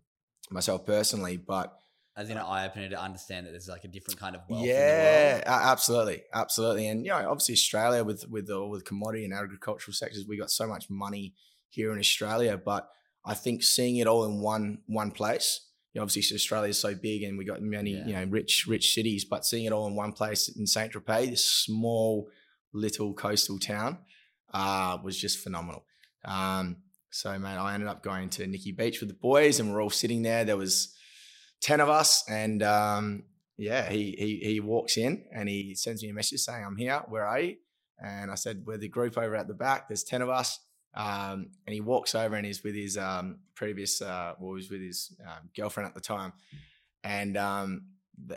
myself 0.49 0.85
personally. 0.85 1.37
But 1.37 1.73
As 2.15 2.29
in 2.29 2.37
an 2.37 2.43
eye 2.43 2.65
opener 2.65 2.89
to 2.89 3.01
understand 3.01 3.45
that 3.45 3.51
there's 3.51 3.69
like 3.69 3.83
a 3.83 3.87
different 3.87 4.19
kind 4.19 4.35
of 4.35 4.41
wealth 4.49 4.63
in 4.63 4.67
the 4.69 4.73
yeah, 4.73 5.43
absolutely, 5.45 6.23
absolutely, 6.33 6.87
and 6.87 7.05
you 7.05 7.11
know, 7.11 7.29
obviously 7.29 7.53
Australia 7.53 8.03
with 8.03 8.27
with 8.29 8.49
all 8.49 8.69
with 8.69 8.83
commodity 8.85 9.25
and 9.25 9.33
agricultural 9.33 9.93
sectors, 9.93 10.25
we 10.27 10.37
got 10.37 10.51
so 10.51 10.67
much 10.67 10.89
money 10.89 11.33
here 11.69 11.93
in 11.93 11.99
Australia, 11.99 12.57
but 12.57 12.89
I 13.23 13.33
think 13.33 13.63
seeing 13.63 13.97
it 13.97 14.07
all 14.07 14.25
in 14.25 14.41
one 14.41 14.79
one 14.87 15.11
place. 15.11 15.67
You 15.93 15.99
know, 15.99 16.03
obviously, 16.03 16.35
Australia 16.35 16.69
is 16.69 16.79
so 16.79 16.95
big, 16.95 17.23
and 17.23 17.37
we 17.37 17.43
got 17.45 17.61
many 17.61 17.91
Yeah. 17.91 18.07
you 18.07 18.13
know 18.13 18.23
rich 18.25 18.65
rich 18.67 18.93
cities. 18.93 19.25
But 19.25 19.45
seeing 19.45 19.65
it 19.65 19.71
all 19.73 19.87
in 19.87 19.95
one 19.95 20.13
place 20.13 20.47
in 20.49 20.65
Saint 20.65 20.93
Tropez, 20.93 21.29
this 21.29 21.45
small 21.45 22.29
little 22.73 23.13
coastal 23.13 23.59
town, 23.59 23.99
uh, 24.53 24.97
was 25.03 25.17
just 25.17 25.39
phenomenal. 25.39 25.83
Um, 26.25 26.77
so, 27.11 27.37
man, 27.37 27.57
I 27.57 27.73
ended 27.73 27.89
up 27.89 28.03
going 28.03 28.29
to 28.31 28.47
Nikki 28.47 28.71
Beach 28.71 28.99
with 28.99 29.09
the 29.09 29.15
boys, 29.15 29.59
and 29.59 29.73
we're 29.73 29.81
all 29.81 29.89
sitting 29.89 30.21
there. 30.21 30.45
There 30.45 30.57
was 30.57 30.95
ten 31.61 31.79
of 31.79 31.89
us, 31.89 32.23
and 32.29 32.63
um, 32.63 33.23
yeah, 33.57 33.89
he 33.89 34.15
he 34.17 34.39
he 34.43 34.59
walks 34.59 34.97
in 34.97 35.25
and 35.33 35.49
he 35.49 35.75
sends 35.75 36.03
me 36.03 36.09
a 36.09 36.13
message 36.13 36.39
saying, 36.39 36.63
"I'm 36.65 36.77
here. 36.77 37.01
Where 37.09 37.25
are 37.25 37.39
you?" 37.39 37.57
And 38.03 38.31
I 38.31 38.35
said, 38.35 38.63
"We're 38.65 38.77
the 38.77 38.87
group 38.87 39.17
over 39.17 39.35
at 39.35 39.47
the 39.47 39.53
back. 39.53 39.87
There's 39.87 40.03
ten 40.03 40.21
of 40.21 40.29
us." 40.29 40.59
Um, 40.93 41.51
and 41.65 41.73
he 41.73 41.81
walks 41.81 42.15
over 42.15 42.35
and 42.35 42.45
he's 42.45 42.63
with 42.63 42.75
his 42.75 42.97
um, 42.97 43.39
previous, 43.55 44.01
uh, 44.01 44.33
well, 44.39 44.51
he 44.51 44.55
was 44.55 44.69
with 44.69 44.81
his 44.81 45.15
um, 45.25 45.49
girlfriend 45.55 45.87
at 45.87 45.95
the 45.95 46.01
time, 46.01 46.33
and 47.03 47.37
um, 47.37 47.85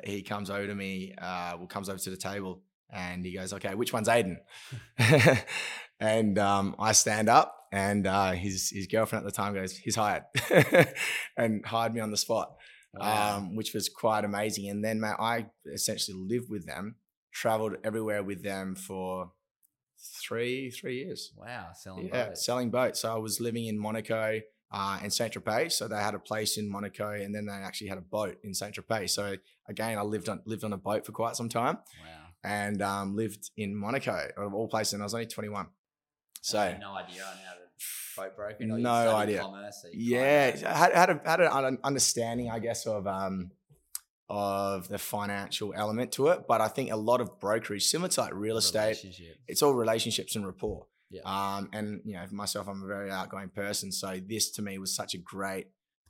he 0.04 0.22
comes 0.22 0.50
over 0.50 0.66
to 0.66 0.74
me, 0.74 1.14
uh, 1.18 1.54
well, 1.58 1.66
comes 1.66 1.88
over 1.88 1.98
to 1.98 2.10
the 2.10 2.16
table, 2.16 2.62
and 2.90 3.24
he 3.24 3.32
goes, 3.34 3.52
"Okay, 3.52 3.74
which 3.74 3.92
one's 3.92 4.08
Aiden?" 4.08 4.36
and 6.00 6.38
um, 6.38 6.74
I 6.78 6.92
stand 6.92 7.28
up, 7.28 7.54
and 7.72 8.06
uh, 8.06 8.32
his 8.32 8.70
his 8.70 8.86
girlfriend 8.86 9.24
at 9.26 9.32
the 9.32 9.36
time 9.36 9.54
goes, 9.54 9.76
"He's 9.76 9.96
hired," 9.96 10.24
and 11.36 11.64
hired 11.64 11.94
me 11.94 12.00
on 12.00 12.10
the 12.10 12.16
spot 12.16 12.54
Wow. 12.96 13.38
um, 13.38 13.56
which 13.56 13.74
was 13.74 13.88
quite 13.88 14.24
amazing. 14.24 14.68
And 14.70 14.84
then, 14.84 15.00
mate, 15.00 15.16
I 15.18 15.46
essentially 15.72 16.16
lived 16.16 16.48
with 16.48 16.64
them, 16.64 16.94
traveled 17.32 17.74
everywhere 17.82 18.22
with 18.22 18.44
them 18.44 18.76
for 18.76 19.32
three 20.22 20.70
three 20.70 20.98
years. 20.98 21.32
wow, 21.36 21.68
selling 21.74 22.06
Yeah, 22.08 22.26
boats. 22.28 22.46
selling 22.46 22.70
boats. 22.70 23.00
So 23.00 23.12
I 23.12 23.18
was 23.18 23.40
living 23.40 23.66
in 23.66 23.78
Monaco 23.78 24.40
uh, 24.70 24.98
and 25.02 25.12
Saint 25.12 25.34
Tropez. 25.34 25.72
So 25.72 25.88
they 25.88 25.96
had 25.96 26.14
a 26.14 26.18
place 26.20 26.56
in 26.56 26.70
Monaco, 26.70 27.10
and 27.10 27.34
then 27.34 27.46
they 27.46 27.52
actually 27.52 27.88
had 27.88 27.98
a 27.98 28.02
boat 28.02 28.36
in 28.44 28.54
Saint 28.54 28.74
Tropez. 28.76 29.10
So 29.10 29.36
again, 29.68 29.98
I 29.98 30.02
lived 30.02 30.28
on 30.28 30.42
lived 30.46 30.62
on 30.64 30.72
a 30.72 30.78
boat 30.78 31.04
for 31.06 31.10
quite 31.12 31.34
some 31.36 31.48
time, 31.48 31.78
wow. 32.00 32.23
And 32.44 32.80
um, 32.82 33.16
lived 33.16 33.50
in 33.56 33.74
Monaco 33.74 34.28
of 34.36 34.54
all 34.54 34.68
places. 34.68 34.92
And 34.94 35.02
I 35.02 35.06
was 35.06 35.14
only 35.14 35.26
twenty 35.26 35.48
one. 35.48 35.66
So 36.42 36.58
I 36.60 36.66
had 36.66 36.80
no 36.80 36.94
idea 36.94 37.22
on 37.22 37.36
how 37.46 37.54
to 37.54 37.60
boat 38.16 38.36
broking. 38.36 38.70
or 38.70 38.78
No 38.78 39.16
idea. 39.16 39.40
Commerce, 39.40 39.80
so 39.82 39.88
yeah 39.92 40.54
I 40.66 40.76
had, 40.76 40.92
had, 40.94 41.10
a, 41.40 41.50
had 41.50 41.64
an 41.64 41.78
understanding 41.82 42.48
i 42.50 42.58
guess 42.60 42.86
of 42.86 43.06
um 43.08 43.50
of 44.28 44.88
the 44.88 44.98
financial 44.98 45.74
element 45.76 46.12
to 46.12 46.28
it 46.28 46.44
but 46.48 46.60
i 46.60 46.68
think 46.68 46.90
a 46.90 46.96
lot 46.96 47.20
of 47.20 47.38
brokerage 47.40 47.84
similar 47.84 48.08
to 48.08 48.20
like 48.22 48.32
real 48.34 48.56
estate 48.56 48.96
it's 49.48 49.62
all 49.62 49.74
relationships 49.74 50.34
and 50.36 50.46
rapport 50.46 50.86
Yeah. 51.10 51.20
um 51.26 51.68
and 51.72 52.00
you 52.04 52.14
know 52.14 52.26
for 52.26 52.34
myself 52.34 52.66
i'm 52.68 52.82
a 52.82 52.86
very 52.86 53.10
outgoing 53.10 53.50
person 53.50 53.92
so 53.92 54.18
this 54.26 54.50
to 54.52 54.62
me 54.62 54.78
was 54.78 54.94
such 54.94 55.14
a 55.14 55.18
great 55.18 55.66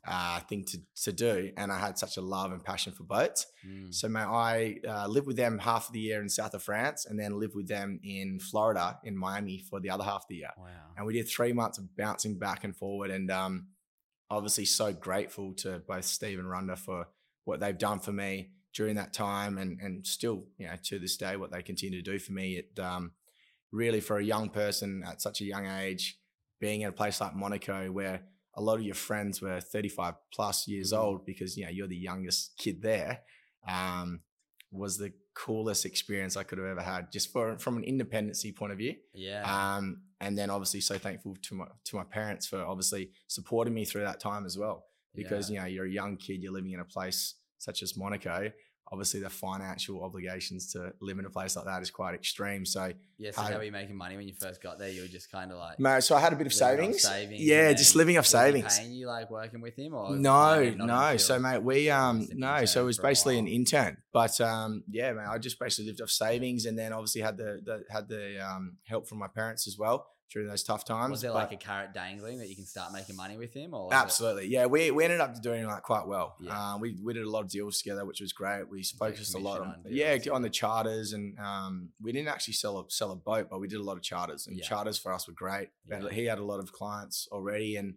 uh 0.07 0.41
thing 0.41 0.65
to 0.65 0.79
to 1.05 1.13
do 1.13 1.51
and 1.57 1.73
i 1.73 1.79
had 1.79 1.97
such 1.99 2.17
a 2.17 2.21
love 2.21 2.53
and 2.53 2.63
passion 2.65 2.93
for 2.93 3.05
boats 3.05 3.47
Mm. 3.67 3.95
so 3.95 4.09
mate, 4.09 4.21
I 4.29 4.77
uh, 4.87 5.07
lived 5.09 5.27
with 5.27 5.37
them 5.37 5.59
half 5.59 5.87
of 5.87 5.93
the 5.95 6.01
year 6.01 6.21
in 6.21 6.29
south 6.29 6.53
of 6.55 6.63
france 6.63 7.07
and 7.07 7.19
then 7.19 7.39
lived 7.41 7.55
with 7.55 7.67
them 7.69 7.99
in 8.05 8.39
florida 8.39 8.99
in 9.05 9.17
miami 9.17 9.59
for 9.71 9.81
the 9.81 9.89
other 9.91 10.05
half 10.05 10.23
of 10.25 10.29
the 10.29 10.37
year 10.37 10.51
Wow. 10.59 10.67
and 10.97 11.07
we 11.07 11.15
did 11.15 11.27
three 11.29 11.53
months 11.55 11.79
of 11.79 11.97
bouncing 11.97 12.39
back 12.39 12.65
and 12.65 12.77
forward 12.77 13.11
and 13.11 13.31
um, 13.31 13.69
obviously 14.31 14.65
so 14.67 14.93
grateful 14.93 15.55
to 15.55 15.81
both 15.87 16.05
steve 16.05 16.39
and 16.39 16.79
for 16.79 17.09
what 17.45 17.61
they've 17.61 17.79
done 17.79 18.01
for 18.01 18.13
me 18.13 18.51
during 18.75 18.97
that 18.97 19.13
time 19.13 19.57
and 19.59 19.81
and 19.81 20.07
still 20.07 20.45
you 20.59 20.67
know 20.67 20.75
to 20.83 20.99
this 20.99 21.17
day 21.17 21.37
what 21.37 21.51
they 21.53 21.63
continue 21.63 22.03
to 22.03 22.11
do 22.13 22.19
for 22.19 22.33
me 22.33 22.57
it 22.57 22.79
um, 22.81 23.13
really 23.73 24.01
for 24.01 24.19
a 24.19 24.25
young 24.25 24.49
person 24.51 25.03
at 25.07 25.21
such 25.23 25.41
a 25.41 25.45
young 25.45 25.67
age 25.67 26.19
being 26.61 26.83
in 26.83 26.89
a 26.89 26.93
place 26.93 27.21
like 27.21 27.35
monaco 27.35 27.91
where 27.91 28.23
a 28.57 28.63
lot 28.63 28.79
of 28.79 28.85
your 28.85 28.95
friends 28.95 29.41
were 29.43 29.61
35 29.61 30.15
plus 30.33 30.69
years 30.69 30.93
Mhm. 30.93 30.99
old 30.99 31.27
because 31.27 31.57
you 31.57 31.65
know 31.65 31.71
you're 31.71 31.89
the 31.89 31.97
youngest 31.97 32.57
kid 32.59 32.83
there 32.83 33.23
um, 33.69 34.21
was 34.71 34.99
the 34.99 35.13
coolest 35.35 35.85
experience 35.85 36.37
i 36.37 36.43
could 36.45 36.59
have 36.59 36.67
ever 36.67 36.83
had 36.83 37.11
just 37.11 37.33
for 37.33 37.59
from 37.59 37.77
an 37.77 37.85
independency 37.85 38.53
point 38.53 38.73
of 38.73 38.79
view 38.79 38.95
Yeah. 39.13 39.43
um, 39.77 40.03
and 40.21 40.39
then 40.39 40.49
obviously 40.51 40.81
so 40.81 40.97
thankful 40.99 41.37
to 41.43 41.55
my 41.55 41.67
to 41.85 41.97
my 41.97 42.05
parents 42.05 42.47
for 42.47 42.61
obviously 42.65 43.11
supporting 43.27 43.75
me 43.75 43.85
through 43.85 44.03
that 44.05 44.21
time 44.21 44.45
as 44.47 44.57
well. 44.57 44.87
Because 45.15 45.51
yeah. 45.51 45.55
you 45.55 45.61
know 45.61 45.67
you're 45.75 45.87
a 45.87 45.91
young 45.91 46.17
kid, 46.17 46.43
you're 46.43 46.53
living 46.53 46.73
in 46.73 46.81
a 46.81 46.85
place 46.85 47.35
such 47.59 47.83
as 47.83 47.97
Monaco. 47.97 48.51
Obviously, 48.93 49.21
the 49.21 49.31
financial 49.31 50.05
obligations 50.05 50.71
to 50.73 50.93
live 51.01 51.19
in 51.19 51.25
a 51.25 51.31
place 51.31 51.57
like 51.57 51.65
that 51.65 51.81
is 51.83 51.91
quite 51.91 52.15
extreme. 52.15 52.67
So, 52.67 52.93
yeah. 53.19 53.31
So 53.31 53.41
how- 53.41 53.53
how 53.53 53.57
were 53.59 53.65
you 53.65 53.73
making 53.73 53.97
money 53.97 54.17
when 54.17 54.29
you 54.29 54.35
first 54.35 54.63
got 54.63 54.79
there? 54.79 54.91
You 54.91 55.03
were 55.03 55.09
just 55.09 55.33
kind 55.33 55.51
of 55.51 55.59
like 55.59 55.81
mate, 55.81 56.03
so 56.05 56.15
I 56.15 56.21
had 56.21 56.33
a 56.33 56.37
bit 56.37 56.47
of 56.47 56.53
savings. 56.53 57.03
savings 57.03 57.41
Yeah, 57.43 57.73
just 57.73 57.97
living 57.97 58.19
off 58.19 58.27
savings. 58.27 58.79
Paying 58.79 58.93
you 58.93 59.07
like 59.07 59.31
working 59.31 59.61
with 59.63 59.75
him 59.75 59.95
or 59.95 60.15
No, 60.15 60.31
like, 60.61 60.77
no. 60.77 61.17
So, 61.17 61.39
mate, 61.39 61.63
we 61.63 61.91
um 61.91 62.29
no. 62.35 62.65
So 62.67 62.83
it 62.83 62.85
was 62.85 62.99
basically 62.99 63.39
an 63.39 63.49
intern, 63.49 63.97
but 64.13 64.39
um 64.41 64.85
yeah, 64.91 65.13
man, 65.15 65.29
I 65.29 65.39
just 65.39 65.59
basically 65.59 65.87
lived 65.87 66.03
off 66.03 66.11
savings, 66.11 66.67
and 66.67 66.79
then 66.79 66.93
obviously 66.93 67.23
had 67.23 67.37
the, 67.39 67.61
the 67.65 67.85
had 67.91 68.09
the 68.09 68.39
um 68.47 68.77
help 68.85 69.09
from 69.09 69.19
my 69.19 69.29
parents 69.29 69.67
as 69.67 69.79
well 69.79 70.07
during 70.31 70.49
those 70.49 70.65
tough 70.65 70.85
times. 70.85 71.11
was 71.11 71.21
there 71.21 71.31
like 71.31 71.53
a 71.53 71.57
carrot 71.57 71.93
dangling 71.95 72.39
that 72.39 72.49
you 72.49 72.57
can 72.57 72.65
start 72.67 72.93
making 72.93 73.15
money 73.15 73.37
with 73.37 73.53
him 73.55 73.73
or 73.75 73.85
was 73.87 73.93
it- 73.93 73.97
Absolutely, 73.97 74.47
yeah. 74.49 74.67
We 74.67 74.91
we 74.91 75.05
ended 75.05 75.21
up 75.21 75.41
doing 75.43 75.67
like 75.67 75.83
quite 75.83 76.07
well. 76.07 76.35
Yeah. 76.41 76.73
Um, 76.75 76.81
we 76.81 76.97
we 77.03 77.13
did 77.15 77.25
a 77.25 77.31
lot 77.31 77.43
of 77.45 77.49
deals 77.51 77.81
together, 77.81 78.05
which 78.05 78.21
was 78.21 78.33
great. 78.33 78.69
We 78.69 78.83
focused 78.83 79.35
a 79.35 79.39
lot 79.39 79.61
on 79.61 79.67
on 79.69 79.83
yeah 79.87 80.19
on 80.33 80.43
the 80.43 80.51
charters, 80.51 81.13
and 81.13 81.39
um, 81.39 81.91
we 82.03 82.11
didn't 82.13 82.29
actually 82.29 82.55
sell 82.55 82.79
a 82.81 82.85
sell 82.91 83.13
a 83.13 83.17
boat, 83.17 83.49
but 83.51 83.61
we 83.61 83.69
did 83.69 83.79
a 83.79 83.83
lot 83.85 83.97
of 83.97 84.03
charters, 84.03 84.47
and 84.47 84.57
Yeah. 84.57 84.65
charters 84.65 84.99
for 84.99 85.13
us 85.13 85.29
were 85.29 85.35
great. 85.35 85.69
And 85.91 86.05
Yeah. 86.05 86.11
He 86.11 86.25
had 86.25 86.39
a 86.39 86.45
lot 86.45 86.59
of 86.61 86.73
clients 86.73 87.29
already, 87.31 87.77
and 87.77 87.95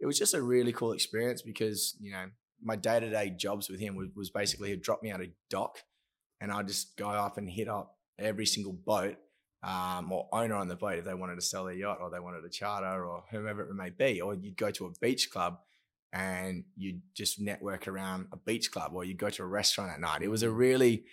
it 0.00 0.06
was 0.06 0.18
just 0.18 0.34
a 0.34 0.42
really 0.42 0.72
cool 0.72 0.92
experience 0.92 1.42
because 1.42 1.96
you 2.00 2.12
know 2.12 2.26
my 2.62 2.76
day 2.76 3.00
to 3.00 3.10
day 3.10 3.30
jobs 3.30 3.68
with 3.68 3.80
him 3.80 3.94
was, 3.96 4.08
was 4.14 4.30
basically 4.30 4.70
he'd 4.70 4.82
drop 4.82 5.02
me 5.02 5.10
out 5.10 5.20
of 5.20 5.28
dock, 5.50 5.78
and 6.40 6.52
I'd 6.52 6.68
just 6.68 6.96
go 6.96 7.08
up 7.08 7.36
and 7.38 7.48
hit 7.50 7.68
up 7.68 7.96
every 8.18 8.46
single 8.46 8.72
boat 8.72 9.16
um, 9.64 10.12
or 10.12 10.28
owner 10.32 10.54
on 10.54 10.68
the 10.68 10.76
boat 10.76 10.98
if 10.98 11.04
they 11.04 11.14
wanted 11.14 11.36
to 11.36 11.40
sell 11.40 11.64
their 11.64 11.74
yacht 11.74 11.98
or 12.00 12.10
they 12.10 12.20
wanted 12.20 12.44
a 12.44 12.48
charter 12.48 13.04
or 13.04 13.24
whomever 13.30 13.62
it 13.62 13.74
may 13.74 13.90
be. 13.90 14.20
Or 14.20 14.34
you'd 14.34 14.56
go 14.56 14.70
to 14.72 14.86
a 14.86 14.90
beach 15.00 15.30
club 15.30 15.58
and 16.12 16.64
you'd 16.76 17.00
just 17.14 17.40
network 17.40 17.88
around 17.88 18.26
a 18.32 18.36
beach 18.36 18.70
club 18.70 18.92
or 18.94 19.04
you'd 19.04 19.18
go 19.18 19.30
to 19.30 19.42
a 19.42 19.46
restaurant 19.46 19.92
at 19.92 20.00
night. 20.00 20.22
It 20.22 20.28
was 20.28 20.42
a 20.42 20.50
really 20.50 21.04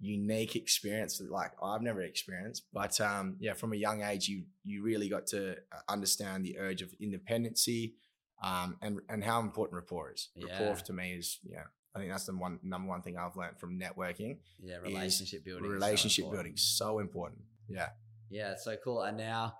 unique 0.00 0.54
experience 0.54 1.18
that 1.18 1.30
like 1.30 1.52
I've 1.62 1.82
never 1.82 2.02
experienced. 2.02 2.64
But 2.72 3.00
um, 3.00 3.36
yeah, 3.40 3.54
from 3.54 3.72
a 3.72 3.76
young 3.76 4.02
age, 4.02 4.28
you 4.28 4.44
you 4.64 4.82
really 4.82 5.08
got 5.08 5.26
to 5.28 5.52
uh, 5.52 5.80
understand 5.88 6.44
the 6.44 6.58
urge 6.58 6.82
of 6.82 6.94
independency 7.00 7.94
um, 8.42 8.76
and 8.80 9.00
and 9.08 9.24
how 9.24 9.40
important 9.40 9.74
rapport 9.74 10.12
is. 10.12 10.28
Yeah. 10.36 10.52
Rapport 10.52 10.76
to 10.84 10.92
me 10.92 11.14
is 11.14 11.38
yeah. 11.42 11.64
I 11.94 12.00
think 12.00 12.12
that's 12.12 12.26
the 12.26 12.36
one 12.36 12.60
number 12.62 12.88
one 12.88 13.02
thing 13.02 13.16
I've 13.16 13.34
learned 13.34 13.58
from 13.58 13.80
networking. 13.80 14.38
yeah 14.62 14.76
relationship 14.76 15.44
building 15.44 15.64
is 15.64 15.70
so 15.70 15.74
relationship 15.74 16.30
building 16.30 16.56
so 16.56 16.98
important. 17.00 17.40
Yeah. 17.68 17.88
Yeah, 18.30 18.52
it's 18.52 18.64
so 18.64 18.76
cool. 18.82 19.02
And 19.02 19.16
now, 19.16 19.54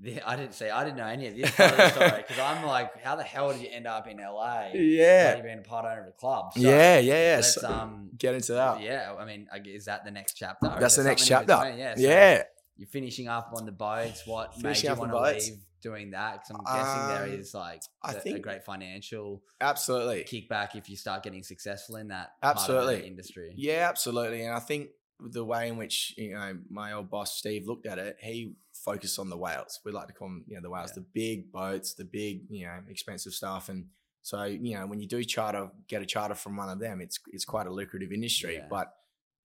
the, 0.00 0.20
I 0.22 0.36
didn't 0.36 0.54
say 0.54 0.70
I 0.70 0.84
didn't 0.84 0.96
know 0.96 1.06
any 1.06 1.26
of 1.28 1.36
this 1.36 1.54
the 1.56 1.88
story 1.90 2.10
because 2.28 2.38
I'm 2.38 2.64
like, 2.64 3.02
how 3.02 3.16
the 3.16 3.22
hell 3.22 3.52
did 3.52 3.62
you 3.62 3.68
end 3.70 3.86
up 3.86 4.06
in 4.08 4.18
LA? 4.18 4.68
Yeah. 4.74 5.32
Only 5.36 5.42
being 5.48 5.58
a 5.58 5.62
part 5.62 5.84
owner 5.86 6.02
of 6.02 6.08
a 6.08 6.12
club. 6.12 6.52
So 6.54 6.60
yeah, 6.60 6.98
yeah, 6.98 7.30
yeah. 7.30 7.34
Let's 7.36 7.54
So- 7.54 7.68
um, 7.68 8.10
get 8.16 8.34
into 8.34 8.52
that. 8.54 8.80
yeah. 8.80 9.14
I 9.18 9.24
mean, 9.24 9.48
is 9.66 9.84
that 9.86 10.04
the 10.04 10.10
next 10.10 10.34
chapter? 10.34 10.72
That's 10.78 10.96
the 10.96 11.04
next 11.04 11.26
chapter. 11.26 11.52
Yeah. 11.76 11.94
so 11.94 12.00
yeah. 12.02 12.42
You're 12.76 12.86
finishing 12.88 13.26
up 13.26 13.50
on 13.56 13.66
the 13.66 13.72
boats. 13.72 14.24
What 14.24 14.54
Finishing 14.54 14.88
made 14.90 14.94
you 14.94 15.00
want 15.00 15.10
to 15.10 15.20
leave 15.44 15.58
doing 15.82 16.10
that? 16.12 16.34
Because 16.34 16.50
I'm 16.50 16.76
guessing 16.76 17.08
there 17.08 17.24
Um, 17.34 17.40
is 17.40 17.52
like 17.54 17.82
I 18.02 18.12
a- 18.12 18.16
a 18.16 18.20
think- 18.20 18.42
great 18.42 18.64
financial 18.64 19.42
Absolutely. 19.60 20.22
kickback 20.24 20.76
if 20.76 20.88
you 20.88 20.96
start 20.96 21.24
getting 21.24 21.42
successful 21.42 21.96
in 21.96 22.08
that 22.08 22.30
the 22.40 22.46
Absolutely. 22.48 23.04
industry. 23.06 23.52
Yeah, 23.56 23.88
absolutely. 23.88 24.42
And 24.44 24.54
I 24.54 24.60
think 24.60 24.90
the 25.20 25.44
way 25.44 25.68
in 25.68 25.76
which 25.76 26.14
you 26.16 26.32
know 26.34 26.58
my 26.70 26.92
old 26.92 27.10
boss 27.10 27.36
Steve 27.36 27.66
looked 27.66 27.86
at 27.86 27.98
it, 27.98 28.16
he 28.20 28.54
focused 28.72 29.18
on 29.18 29.28
the 29.30 29.36
whales. 29.36 29.80
We 29.84 29.92
like 29.92 30.06
to 30.08 30.12
call 30.12 30.28
them, 30.28 30.44
you 30.46 30.54
know, 30.54 30.62
the 30.62 30.70
whales, 30.70 30.90
Yeah. 30.90 31.02
the 31.02 31.06
big 31.12 31.50
boats, 31.52 31.94
the 31.94 32.04
big, 32.04 32.42
you 32.48 32.66
know, 32.66 32.78
expensive 32.88 33.32
stuff. 33.34 33.68
And 33.68 33.86
so, 34.22 34.44
you 34.44 34.76
know, 34.76 34.86
when 34.86 35.00
you 35.00 35.08
do 35.08 35.24
charter, 35.24 35.70
get 35.88 36.00
a 36.02 36.06
charter 36.06 36.34
from 36.36 36.56
one 36.56 36.68
of 36.68 36.78
them, 36.78 37.00
it's 37.00 37.18
it's 37.32 37.44
quite 37.44 37.66
a 37.66 37.72
lucrative 37.72 38.12
industry. 38.12 38.54
Yeah. 38.56 38.66
But 38.70 38.94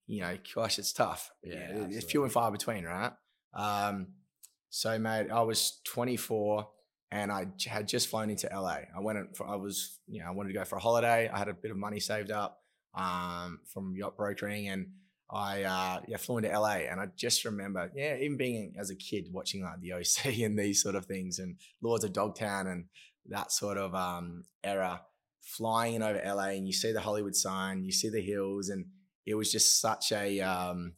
you 0.06 0.22
know, 0.22 0.38
gosh, 0.54 0.78
it's 0.80 0.92
tough. 0.94 1.32
Yeah, 1.44 1.88
it's 1.90 2.06
few 2.12 2.24
and 2.24 2.32
far 2.32 2.52
between, 2.52 2.84
right? 2.84 3.14
Um, 3.54 4.08
so, 4.70 4.98
mate, 5.00 5.30
I 5.32 5.42
was 5.42 5.80
24 5.86 6.68
and 7.12 7.32
I 7.32 7.46
had 7.68 7.88
just 7.88 8.10
flown 8.10 8.30
into 8.30 8.50
LA. 8.52 8.80
I 8.96 9.00
went, 9.00 9.38
for, 9.38 9.48
I 9.48 9.56
was, 9.56 10.00
you 10.08 10.20
know, 10.20 10.28
I 10.28 10.32
wanted 10.32 10.50
to 10.50 10.56
go 10.56 10.66
for 10.66 10.76
a 10.78 10.80
holiday. 10.82 11.30
I 11.30 11.38
had 11.38 11.48
a 11.48 11.54
bit 11.54 11.72
of 11.72 11.78
money 11.78 12.00
saved 12.00 12.32
up 12.32 12.60
um, 12.96 13.60
from 13.72 13.96
yacht 13.96 14.18
brokering 14.18 14.68
and 14.68 14.88
I 15.34 15.64
uh, 15.64 16.02
yeah 16.08 16.18
flew 16.18 16.38
into 16.38 16.50
LA 16.50 16.86
and 16.90 17.00
I 17.00 17.08
just 17.16 17.44
remember 17.46 17.90
yeah 17.96 18.16
even 18.18 18.38
being 18.38 18.76
as 18.78 18.90
a 18.90 18.96
kid 18.96 19.28
watching 19.32 19.64
like 19.64 19.82
the 19.82 19.94
OC 19.94 20.38
and 20.44 20.58
these 20.58 20.82
sort 20.82 20.96
of 20.96 21.06
things 21.06 21.40
and 21.40 21.58
Lords 21.82 22.04
of 22.04 22.14
Dogtown 22.14 22.68
and 22.68 22.86
that 23.28 23.52
sort 23.52 23.78
of 23.78 23.96
um, 23.96 24.44
era 24.64 25.02
flying 25.42 25.96
in 25.96 26.04
over 26.04 26.22
LA 26.26 26.50
and 26.50 26.68
you 26.68 26.74
see 26.74 26.92
the 26.92 27.02
Hollywood 27.02 27.36
sign 27.36 27.84
you 27.84 27.92
see 27.92 28.10
the 28.10 28.22
hills 28.22 28.70
and 28.70 28.86
it 29.26 29.36
was 29.36 29.52
just 29.52 29.82
such 29.82 30.12
a 30.12 30.42
um, 30.42 30.94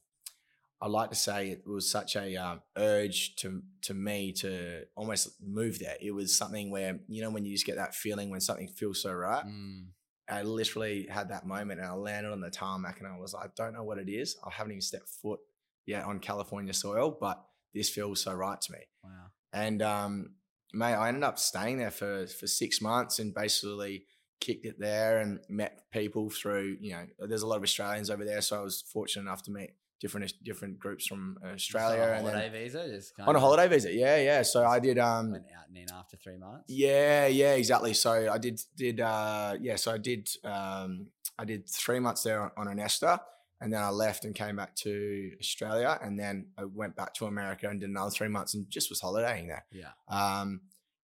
I 0.81 0.87
like 0.87 1.09
to 1.09 1.15
say 1.15 1.49
it 1.49 1.63
was 1.65 1.89
such 1.89 2.15
a 2.15 2.35
um, 2.35 2.61
urge 2.77 3.35
to 3.37 3.61
to 3.83 3.93
me 3.93 4.33
to 4.33 4.83
almost 4.95 5.29
move 5.41 5.79
there. 5.79 5.95
It 6.01 6.11
was 6.11 6.37
something 6.37 6.69
where 6.69 6.99
you 7.07 7.21
know 7.21 7.31
when 7.31 7.45
you 7.45 7.53
just 7.53 7.65
get 7.65 7.77
that 7.77 7.95
feeling 7.95 8.29
when 8.29 8.41
something 8.41 8.67
feels 8.67 9.01
so 9.01 9.13
right. 9.13 9.45
Mm. 9.45 9.87
I 10.29 10.41
literally 10.41 11.07
had 11.09 11.29
that 11.29 11.45
moment 11.45 11.79
and 11.79 11.87
I 11.87 11.93
landed 11.93 12.31
on 12.31 12.41
the 12.41 12.49
tarmac 12.49 12.99
and 12.99 13.07
I 13.07 13.17
was 13.19 13.33
like, 13.33 13.45
I 13.45 13.49
don't 13.55 13.73
know 13.73 13.83
what 13.83 13.99
it 13.99 14.09
is. 14.09 14.37
I 14.45 14.49
haven't 14.51 14.71
even 14.71 14.81
stepped 14.81 15.09
foot 15.09 15.39
yet 15.85 16.05
on 16.05 16.19
California 16.19 16.73
soil, 16.73 17.15
but 17.19 17.43
this 17.73 17.89
feels 17.89 18.21
so 18.21 18.33
right 18.33 18.59
to 18.59 18.71
me. 18.71 18.79
Wow. 19.03 19.09
And 19.53 19.81
um, 19.81 20.31
mate, 20.73 20.95
I 20.95 21.07
ended 21.07 21.23
up 21.23 21.39
staying 21.39 21.77
there 21.77 21.91
for 21.91 22.27
for 22.27 22.47
six 22.47 22.81
months 22.81 23.19
and 23.19 23.33
basically 23.33 24.05
kicked 24.41 24.65
it 24.65 24.79
there 24.79 25.19
and 25.19 25.39
met 25.49 25.83
people 25.91 26.29
through. 26.29 26.77
You 26.79 26.91
know, 26.93 27.05
there's 27.27 27.43
a 27.43 27.47
lot 27.47 27.57
of 27.57 27.63
Australians 27.63 28.09
over 28.09 28.25
there, 28.25 28.41
so 28.41 28.59
I 28.59 28.63
was 28.63 28.81
fortunate 28.81 29.23
enough 29.23 29.43
to 29.43 29.51
meet 29.51 29.71
different 29.99 30.31
different 30.43 30.79
groups 30.79 31.07
from 31.07 31.37
Australia. 31.43 31.97
Just 31.97 32.09
on 32.09 32.27
a 32.27 32.31
holiday 32.31 32.49
visa, 32.63 32.87
just 32.89 33.13
on 33.19 33.35
a 33.35 33.39
holiday 33.39 33.67
visit, 33.67 33.93
yeah, 33.93 34.17
yeah. 34.17 34.41
So 34.41 34.65
I 34.65 34.79
did. 34.79 34.99
Um, 34.99 35.31
Went 35.31 35.45
out 35.57 35.67
and 35.67 35.77
in 35.77 35.87
after 35.93 36.17
three 36.17 36.37
months. 36.37 36.65
yeah, 36.67 37.27
yeah, 37.27 37.53
exactly. 37.53 37.93
So 37.93 38.29
I 38.31 38.37
did 38.37 38.61
did 38.75 38.99
uh 39.01 39.55
yeah, 39.59 39.75
so 39.75 39.91
I 39.93 39.97
did 39.97 40.29
um 40.43 41.07
I 41.37 41.45
did 41.45 41.69
three 41.69 41.99
months 41.99 42.23
there 42.23 42.41
on, 42.41 42.51
on 42.57 42.67
an 42.67 42.79
ESTA 42.79 43.19
and 43.61 43.71
then 43.73 43.81
I 43.81 43.89
left 43.89 44.25
and 44.25 44.35
came 44.35 44.55
back 44.57 44.75
to 44.77 45.31
Australia 45.39 45.97
and 46.01 46.19
then 46.19 46.47
I 46.57 46.65
went 46.65 46.95
back 46.95 47.13
to 47.15 47.25
America 47.25 47.67
and 47.69 47.79
did 47.79 47.89
another 47.89 48.11
three 48.11 48.27
months 48.27 48.53
and 48.53 48.69
just 48.69 48.89
was 48.89 49.01
holidaying 49.01 49.47
there. 49.47 49.65
Yeah. 49.71 49.91
Um 50.07 50.61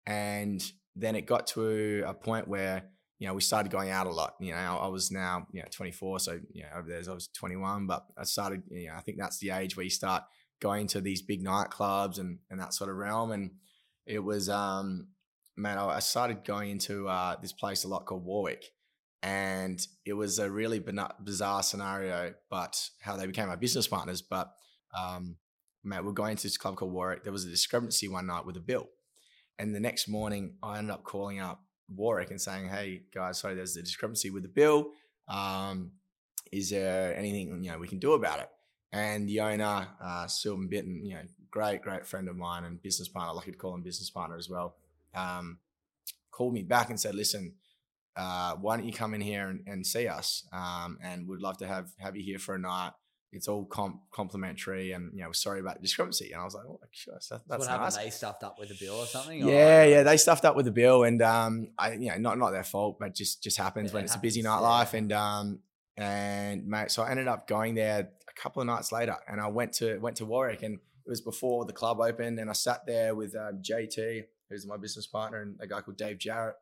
and 0.06 0.62
then 0.96 1.16
it 1.16 1.26
got 1.26 1.48
to 1.48 2.04
a 2.08 2.14
point 2.14 2.48
where 2.48 2.84
you 3.20 3.28
know, 3.28 3.34
we 3.34 3.42
started 3.42 3.72
going 3.72 3.90
out 3.90 4.08
a 4.08 4.12
lot. 4.12 4.36
You 4.40 4.52
know, 4.52 4.80
I 4.82 4.88
was 4.88 5.12
now, 5.12 5.48
you 5.52 5.62
know, 5.62 5.68
24. 5.72 6.20
So, 6.20 6.40
you 6.54 6.64
know, 6.64 6.70
over 6.78 6.88
there, 6.88 7.02
I 7.10 7.14
was 7.14 7.28
21, 7.30 7.88
but 7.88 8.06
I 8.18 8.24
started, 8.24 8.64
you 8.70 8.88
know, 8.88 8.94
I 8.96 9.02
think 9.02 9.18
that's 9.18 9.40
the 9.40 9.52
age 9.52 9.76
where 9.76 9.84
you 9.84 9.90
start 9.90 10.24
going 10.62 10.88
to 10.88 11.02
these 11.02 11.22
big 11.22 11.44
nightclubs 11.44 12.20
and, 12.20 12.40
and 12.50 12.60
that 12.60 12.74
sort 12.74 12.90
of 12.90 12.96
realm. 12.96 13.32
And 13.32 13.52
it 14.06 14.20
was, 14.20 14.50
um, 14.50 15.08
man, 15.56 15.80
I 15.80 16.00
started 16.00 16.46
going 16.46 16.70
into 16.70 17.08
uh, 17.08 17.36
this 17.42 17.54
place 17.54 17.84
a 17.84 17.88
lot 17.88 18.06
called 18.06 18.24
Warwick. 18.24 18.66
And 19.24 19.86
it 20.06 20.14
was 20.14 20.38
a 20.38 20.50
really 20.50 20.80
bizarre 21.24 21.64
scenario, 21.64 22.36
but 22.52 22.80
how 23.02 23.18
they 23.18 23.26
became 23.26 23.48
my 23.48 23.56
business 23.56 23.88
partners. 23.88 24.22
But, 24.22 24.52
um, 24.96 25.38
man, 25.84 26.06
we're 26.06 26.12
going 26.12 26.38
to 26.38 26.44
this 26.44 26.58
club 26.58 26.76
called 26.76 26.94
Warwick. 26.94 27.24
There 27.24 27.34
was 27.34 27.46
a 27.46 27.50
discrepancy 27.50 28.08
one 28.08 28.28
night 28.28 28.46
with 28.46 28.58
a 28.58 28.62
bill. 28.62 28.90
And 29.58 29.74
the 29.74 29.80
next 29.80 30.08
morning, 30.08 30.54
I 30.62 30.78
ended 30.78 30.94
up 30.94 31.04
calling 31.04 31.40
up 31.40 31.64
Warwick 31.94 32.32
and 32.32 32.42
saying, 32.42 32.70
"Hey 32.70 33.04
guys, 33.14 33.40
sorry, 33.40 33.56
there's 33.56 33.78
a 33.78 33.82
discrepancy 33.82 34.30
with 34.30 34.44
the 34.44 34.50
bill. 34.50 34.92
Um, 35.28 35.92
is 36.52 36.70
there 36.70 37.16
anything 37.16 37.64
you 37.64 37.72
know 37.72 37.78
we 37.78 37.88
can 37.88 38.00
do 38.00 38.14
about 38.14 38.40
it?" 38.40 38.50
And 38.92 39.28
the 39.28 39.42
owner, 39.42 39.88
uh, 40.02 40.28
Sylvain 40.28 40.70
Bitton, 40.70 41.04
you 41.04 41.16
know, 41.16 41.22
great, 41.52 41.82
great 41.82 42.06
friend 42.06 42.30
of 42.30 42.36
mine 42.36 42.64
and 42.64 42.82
business 42.82 43.08
partner, 43.08 43.34
lucky 43.34 43.52
to 43.52 43.58
call 43.58 43.74
him 43.74 43.84
business 43.84 44.10
partner 44.10 44.38
as 44.38 44.50
well, 44.50 44.76
um, 45.14 45.60
called 46.32 46.54
me 46.54 46.64
back 46.64 46.90
and 46.90 47.00
said, 47.00 47.16
"Listen, 47.16 47.56
uh, 48.16 48.56
why 48.56 48.76
don't 48.76 48.86
you 48.86 48.94
come 48.94 49.14
in 49.14 49.22
here 49.22 49.48
and, 49.48 49.62
and 49.68 49.86
see 49.86 50.08
us? 50.08 50.48
Um, 50.52 50.98
and 51.04 51.28
we'd 51.28 51.40
love 51.40 51.58
to 51.58 51.68
have 51.68 51.92
have 52.00 52.16
you 52.16 52.24
here 52.24 52.40
for 52.40 52.56
a 52.56 52.60
night. 52.60 52.92
It's 53.38 53.48
all 53.48 53.66
com- 53.66 54.02
complimentary, 54.12 54.92
and 54.92 55.12
you 55.14 55.24
know, 55.24 55.32
sorry 55.32 55.62
about 55.62 55.76
the 55.78 55.82
discrepancy." 55.82 56.32
And 56.34 56.42
I 56.42 56.44
was 56.46 56.54
like, 56.54 56.66
"Oh, 56.68 56.80
sure, 56.92 57.14
that, 57.14 57.24
So 57.24 57.42
that's 57.48 57.60
what 57.62 57.70
happened? 57.70 57.96
They 58.04 58.10
stuffed 58.10 58.44
up 58.44 58.58
with 58.60 58.70
a 58.72 58.78
bill 58.80 58.96
or 58.96 59.06
something? 59.06 59.40
Yeah, 59.40 59.84
or? 59.84 59.86
yeah, 59.88 60.04
they 60.04 60.18
stuffed 60.18 60.44
up 60.44 60.56
with 60.56 60.66
the 60.66 60.72
bill, 60.72 61.04
and 61.06 61.22
um, 61.22 61.70
I, 61.78 61.94
you 61.94 62.10
know, 62.10 62.18
not 62.18 62.38
not 62.38 62.52
their 62.52 62.64
fault, 62.66 62.98
but 63.00 63.16
just 63.16 63.42
just 63.42 63.58
happens 63.58 63.92
Yeah, 63.92 63.96
when 63.96 64.04
it 64.04 64.08
it's 64.08 64.16
a 64.16 64.20
busy 64.20 64.42
happens, 64.42 64.64
nightlife, 64.66 64.92
yeah. 64.94 65.00
and 65.00 65.14
um, 65.14 65.60
and 65.96 66.68
mate, 66.68 66.92
so 66.92 67.04
I 67.04 67.12
ended 67.12 67.28
up 67.28 67.48
going 67.48 67.76
there 67.76 68.10
a 68.30 68.42
couple 68.42 68.62
of 68.62 68.68
nights 68.68 68.92
later, 68.92 69.16
and 69.28 69.40
I 69.40 69.48
went 69.48 69.74
to 69.74 69.98
went 70.00 70.18
to 70.18 70.26
Warwick, 70.26 70.64
and 70.64 70.76
it 70.76 71.10
was 71.10 71.22
before 71.22 71.66
the 71.66 71.74
club 71.74 72.00
opened, 72.02 72.40
and 72.40 72.50
I 72.50 72.54
sat 72.54 72.86
there 72.86 73.16
with 73.16 73.36
um, 73.36 73.62
JT, 73.62 74.24
who's 74.50 74.68
my 74.68 74.78
business 74.78 75.08
partner, 75.08 75.42
and 75.42 75.56
a 75.62 75.68
guy 75.68 75.82
called 75.82 75.98
Dave 75.98 76.18
Jarrett, 76.20 76.56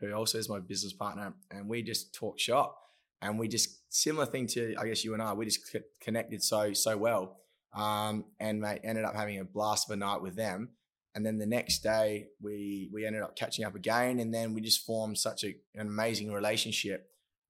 who 0.00 0.12
also 0.12 0.38
is 0.38 0.48
my 0.48 0.58
business 0.60 0.92
partner, 0.92 1.34
and 1.50 1.68
we 1.68 1.82
just 1.82 2.12
talked 2.14 2.40
shop, 2.40 2.76
and 3.20 3.38
we 3.38 3.48
just 3.48 3.78
similar 3.92 4.26
thing 4.26 4.46
to 4.48 4.74
I 4.78 4.86
guess 4.86 5.04
you 5.04 5.12
and 5.14 5.22
I, 5.22 5.32
we 5.34 5.44
just 5.44 5.70
co- 5.70 5.80
connected 6.00 6.42
so 6.42 6.72
so 6.72 6.96
well, 6.96 7.36
um, 7.74 8.24
and 8.40 8.60
mate 8.60 8.80
ended 8.82 9.04
up 9.04 9.14
having 9.14 9.38
a 9.38 9.44
blast 9.44 9.88
of 9.88 9.94
a 9.94 9.96
night 9.96 10.22
with 10.22 10.34
them. 10.34 10.70
And 11.14 11.26
then 11.26 11.36
the 11.36 11.46
next 11.46 11.82
day, 11.82 12.28
we 12.40 12.88
we 12.92 13.04
ended 13.06 13.22
up 13.22 13.36
catching 13.36 13.64
up 13.64 13.74
again, 13.74 14.18
and 14.18 14.32
then 14.32 14.54
we 14.54 14.62
just 14.62 14.84
formed 14.84 15.18
such 15.18 15.44
a, 15.44 15.54
an 15.74 15.86
amazing 15.86 16.32
relationship 16.32 17.06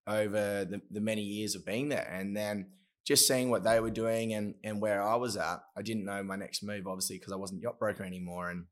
over 0.07 0.65
the, 0.65 0.81
the 0.91 1.01
many 1.01 1.23
years 1.23 1.55
of 1.55 1.65
being 1.65 1.89
there. 1.89 2.09
And 2.13 2.37
then 2.37 2.73
just 3.07 3.29
seeing 3.29 3.51
what 3.51 3.63
they 3.63 3.79
were 3.79 3.91
doing 3.91 4.35
and 4.35 4.55
and 4.65 4.81
where 4.81 5.01
I 5.01 5.15
was 5.15 5.37
at, 5.37 5.63
I 5.77 5.83
didn't 5.83 6.05
know 6.05 6.25
my 6.25 6.35
next 6.35 6.65
move, 6.65 6.89
obviously, 6.89 7.19
because 7.19 7.33
I 7.33 7.37
wasn't 7.37 7.63
yacht 7.63 7.79
broker 7.79 8.03
anymore, 8.03 8.51
and 8.51 8.65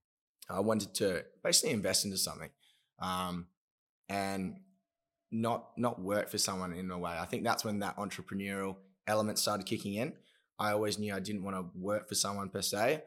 I 0.48 0.58
wanted 0.58 0.92
to 0.96 1.24
basically 1.44 1.70
invest 1.70 2.04
into 2.04 2.18
something, 2.18 2.50
um, 3.00 3.46
and 4.08 4.56
not 5.32 5.70
not 5.76 6.00
work 6.00 6.28
for 6.28 6.38
someone 6.38 6.72
in 6.72 6.90
a 6.90 6.98
way. 6.98 7.12
I 7.12 7.24
think 7.24 7.44
that's 7.44 7.64
when 7.64 7.78
that 7.80 7.96
entrepreneurial 7.96 8.76
element 9.06 9.38
started 9.38 9.66
kicking 9.66 9.94
in. 9.94 10.12
I 10.58 10.72
always 10.72 10.98
knew 10.98 11.14
I 11.14 11.20
didn't 11.20 11.42
want 11.42 11.56
to 11.56 11.66
work 11.78 12.08
for 12.08 12.14
someone 12.14 12.48
per 12.50 12.62
se, 12.62 13.02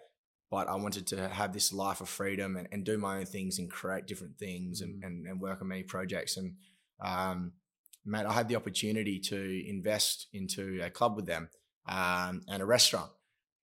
but 0.50 0.68
I 0.68 0.76
wanted 0.76 1.06
to 1.08 1.30
have 1.30 1.54
this 1.54 1.72
life 1.72 2.02
of 2.02 2.10
freedom 2.10 2.56
and, 2.58 2.68
and 2.72 2.84
do 2.84 2.98
my 2.98 3.20
own 3.20 3.26
things 3.26 3.60
and 3.60 3.70
create 3.70 4.08
different 4.08 4.38
things 4.38 4.82
and, 4.82 5.02
Mm. 5.02 5.06
and, 5.08 5.28
and 5.28 5.42
work 5.42 5.62
on 5.62 5.68
many 5.68 5.84
projects. 5.84 6.38
And 6.38 6.56
um, 7.00 7.54
mate, 8.06 8.26
I 8.26 8.34
had 8.34 8.48
the 8.48 8.56
opportunity 8.56 9.20
to 9.20 9.70
invest 9.70 10.28
into 10.34 10.82
a 10.84 10.90
club 10.90 11.16
with 11.16 11.26
them 11.26 11.50
um, 11.88 12.42
and 12.48 12.62
a 12.62 12.66
restaurant. 12.66 13.12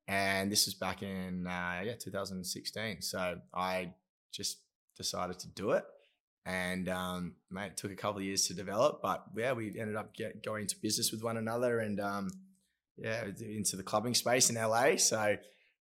And 0.07 0.51
this 0.51 0.67
was 0.67 0.75
back 0.75 1.03
in 1.03 1.47
uh, 1.47 1.83
yeah 1.85 1.95
2016. 1.99 3.03
So 3.03 3.37
I 3.55 3.93
just 4.33 4.59
decided 4.97 5.39
to 5.41 5.49
do 5.49 5.71
it. 5.73 5.85
And 6.47 6.89
um, 6.89 7.35
mate, 7.51 7.73
it 7.73 7.77
took 7.77 7.93
a 7.93 7.97
couple 7.97 8.19
of 8.19 8.25
years 8.25 8.47
to 8.47 8.55
develop, 8.55 9.01
but 9.03 9.25
yeah, 9.37 9.53
we 9.53 9.67
ended 9.79 9.97
up 9.97 10.15
get, 10.15 10.43
going 10.43 10.63
into 10.63 10.77
business 10.81 11.13
with 11.13 11.23
one 11.23 11.37
another 11.37 11.81
and 11.81 12.01
um, 12.01 12.31
yeah, 12.97 13.25
into 13.41 13.77
the 13.77 13.83
clubbing 13.83 14.15
space 14.15 14.51
in 14.51 14.57
LA. 14.57 14.97
So 14.97 15.37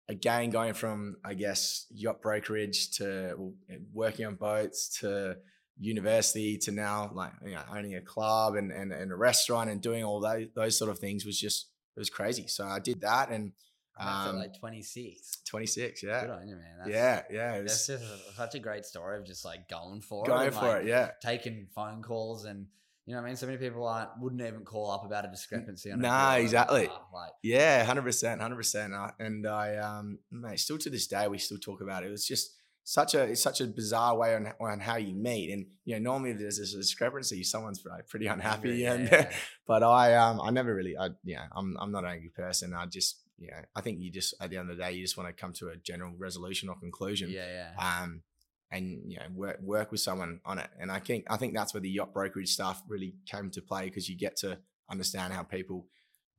again, 0.09 0.49
going 0.49 0.73
from 0.73 1.15
I 1.23 1.33
guess 1.33 1.85
yacht 1.91 2.21
brokerage 2.21 2.91
to 2.97 3.53
working 3.93 4.25
on 4.25 4.35
boats 4.35 4.99
to 4.99 5.37
university 5.79 6.57
to 6.57 6.71
now 6.71 7.09
like 7.13 7.31
you 7.45 7.51
know 7.51 7.61
owning 7.73 7.95
a 7.95 8.01
club 8.01 8.55
and, 8.55 8.69
and, 8.71 8.91
and 8.91 9.13
a 9.13 9.15
restaurant 9.15 9.69
and 9.69 9.81
doing 9.81 10.03
all 10.03 10.19
those 10.19 10.47
those 10.53 10.77
sort 10.77 10.91
of 10.91 10.99
things 10.99 11.25
was 11.25 11.39
just 11.39 11.67
it 11.95 11.99
was 11.99 12.09
crazy. 12.09 12.47
So 12.47 12.65
I 12.65 12.79
did 12.79 13.01
that 13.01 13.29
and 13.29 13.53
Um, 13.99 14.37
like 14.37 14.57
26. 14.57 15.41
26, 15.45 16.01
Good 16.01 16.07
yeah, 16.07 16.31
on 16.31 16.47
you, 16.47 16.55
man. 16.55 16.63
That's, 16.77 16.89
yeah, 16.89 17.21
yeah. 17.29 17.53
It 17.55 17.67
That's 17.67 17.87
just 17.87 18.35
such 18.35 18.55
a 18.55 18.59
great 18.59 18.85
story 18.85 19.17
of 19.17 19.25
just 19.25 19.43
like 19.43 19.67
going 19.67 20.01
for 20.01 20.25
it. 20.25 20.29
going 20.29 20.51
for 20.51 20.65
like, 20.65 20.83
it, 20.83 20.87
yeah. 20.87 21.11
Taking 21.21 21.67
phone 21.75 22.01
calls 22.01 22.45
and, 22.45 22.67
you 23.05 23.13
know 23.13 23.21
what 23.21 23.25
I 23.25 23.29
mean? 23.29 23.35
So 23.35 23.47
many 23.47 23.57
people 23.57 23.85
aren't, 23.85 24.09
wouldn't 24.19 24.41
even 24.41 24.63
call 24.63 24.91
up 24.91 25.03
about 25.03 25.25
a 25.25 25.29
discrepancy. 25.29 25.91
on 25.91 25.99
a 25.99 26.01
Nah, 26.01 26.33
exactly. 26.35 26.87
Ah, 26.89 27.01
Like, 27.13 27.31
Yeah, 27.43 27.83
hundred 27.83 28.03
percent, 28.03 28.41
hundred 28.41 28.57
percent. 28.57 28.93
And 29.19 29.45
I, 29.47 29.77
um, 29.77 30.19
mate, 30.31 30.59
still 30.59 30.77
to 30.77 30.89
this 30.89 31.07
day, 31.07 31.27
we 31.27 31.37
still 31.39 31.57
talk 31.57 31.81
about 31.81 32.03
it. 32.03 32.11
It's 32.11 32.27
just 32.27 32.55
such 32.83 33.15
a, 33.15 33.23
it's 33.23 33.41
such 33.41 33.61
a 33.61 33.67
bizarre 33.67 34.15
way 34.15 34.35
on, 34.35 34.53
on 34.61 34.79
how 34.79 34.95
you 34.95 35.13
meet. 35.13 35.51
And 35.51 35.65
you 35.85 35.95
know, 35.95 36.11
normally 36.11 36.31
if 36.31 36.39
there's 36.39 36.59
this 36.59 36.73
discrepancy, 36.73 37.43
someone's 37.43 37.83
like, 37.83 38.07
pretty 38.07 38.27
unhappy. 38.27 38.77
yeah, 38.77 38.93
and 38.93 39.09
yeah. 39.11 39.31
but 39.67 39.83
I, 39.83 40.15
um, 40.15 40.39
I 40.41 40.51
never 40.51 40.73
really, 40.73 40.95
I, 40.97 41.09
yeah, 41.23 41.47
I'm, 41.51 41.75
I'm 41.79 41.91
not 41.91 42.03
an 42.05 42.11
angry 42.11 42.29
person. 42.29 42.73
I 42.73 42.85
just, 42.85 43.23
you 43.39 43.47
know, 43.47 43.61
I 43.75 43.81
think 43.81 43.99
you 44.01 44.11
just 44.11 44.33
at 44.41 44.49
the 44.49 44.57
end 44.57 44.69
of 44.69 44.77
the 44.77 44.83
day, 44.83 44.91
you 44.91 45.01
just 45.01 45.17
want 45.17 45.29
to 45.29 45.33
come 45.33 45.53
to 45.53 45.69
a 45.69 45.77
general 45.77 46.13
resolution 46.17 46.69
or 46.69 46.75
conclusion. 46.75 47.29
yeah, 47.29 47.71
yeah. 47.77 48.01
Um, 48.03 48.23
and 48.71 49.01
you 49.07 49.17
know, 49.17 49.25
work 49.33 49.59
work 49.61 49.91
with 49.91 50.01
someone 50.01 50.41
on 50.45 50.59
it. 50.59 50.69
And 50.79 50.91
I 50.91 50.99
think 50.99 51.25
I 51.29 51.37
think 51.37 51.53
that's 51.53 51.73
where 51.73 51.81
the 51.81 51.89
yacht 51.89 52.13
brokerage 52.13 52.49
stuff 52.49 52.83
really 52.87 53.15
came 53.25 53.49
to 53.51 53.61
play 53.61 53.85
because 53.85 54.07
you 54.09 54.17
get 54.17 54.35
to 54.37 54.59
understand 54.89 55.33
how 55.33 55.43
people 55.43 55.87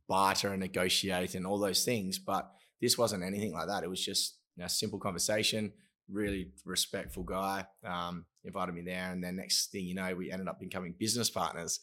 barter 0.08 0.48
and 0.48 0.60
negotiate 0.60 1.34
and 1.34 1.46
all 1.46 1.58
those 1.58 1.84
things. 1.84 2.18
But 2.18 2.50
this 2.80 2.96
wasn't 2.96 3.24
anything 3.24 3.52
like 3.52 3.68
that. 3.68 3.82
It 3.82 3.90
was 3.90 4.04
just 4.04 4.36
you 4.56 4.62
know, 4.62 4.68
simple 4.68 4.98
conversation. 4.98 5.72
Really 6.08 6.50
respectful 6.64 7.22
guy. 7.22 7.66
Um, 7.84 8.26
invited 8.44 8.74
me 8.74 8.82
there, 8.82 9.10
and 9.10 9.22
then 9.22 9.36
next 9.36 9.70
thing 9.70 9.86
you 9.86 9.94
know, 9.94 10.14
we 10.14 10.30
ended 10.30 10.48
up 10.48 10.60
becoming 10.60 10.94
business 10.98 11.30
partners. 11.30 11.80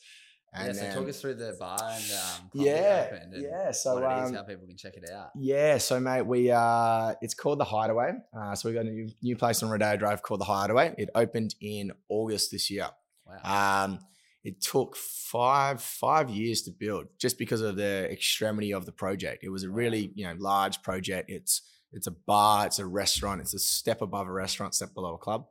And 0.53 0.75
yeah, 0.75 0.93
so 0.93 0.99
talk 0.99 1.09
us 1.09 1.21
through 1.21 1.35
the 1.35 1.55
bar 1.59 1.77
and 1.81 2.03
um, 2.11 2.49
yeah, 2.53 3.07
opened 3.11 3.33
and 3.33 3.43
yeah. 3.43 3.71
So 3.71 3.95
what 3.95 4.03
it 4.03 4.23
is, 4.23 4.29
um, 4.29 4.35
how 4.35 4.43
people 4.43 4.65
can 4.65 4.77
check 4.77 4.95
it 4.95 5.09
out. 5.11 5.31
yeah, 5.35 5.77
so 5.77 5.99
mate, 5.99 6.23
we 6.23 6.51
uh 6.51 7.13
it's 7.21 7.33
called 7.33 7.59
the 7.59 7.65
Hideaway. 7.65 8.13
Uh, 8.35 8.55
so 8.55 8.69
we 8.69 8.73
got 8.75 8.85
a 8.85 8.89
new, 8.89 9.09
new 9.21 9.35
place 9.35 9.61
on 9.61 9.69
Rodeo 9.69 9.97
Drive 9.97 10.21
called 10.21 10.41
the 10.41 10.45
Hideaway. 10.45 10.95
It 10.97 11.09
opened 11.15 11.55
in 11.61 11.91
August 12.09 12.51
this 12.51 12.69
year. 12.69 12.87
Wow. 13.25 13.83
Um, 13.85 13.99
it 14.43 14.61
took 14.61 14.95
five 14.95 15.81
five 15.81 16.29
years 16.29 16.61
to 16.63 16.71
build 16.71 17.07
just 17.19 17.37
because 17.37 17.61
of 17.61 17.75
the 17.75 18.09
extremity 18.09 18.73
of 18.73 18.85
the 18.85 18.93
project. 18.93 19.43
It 19.43 19.49
was 19.49 19.63
a 19.63 19.69
really 19.69 20.11
you 20.15 20.25
know 20.25 20.35
large 20.39 20.81
project. 20.81 21.29
It's 21.29 21.61
it's 21.91 22.07
a 22.07 22.11
bar, 22.11 22.65
it's 22.65 22.79
a 22.79 22.85
restaurant, 22.85 23.41
it's 23.41 23.53
a 23.53 23.59
step 23.59 24.01
above 24.01 24.27
a 24.27 24.31
restaurant, 24.31 24.75
step 24.75 24.93
below 24.93 25.15
a 25.15 25.17
club. 25.17 25.47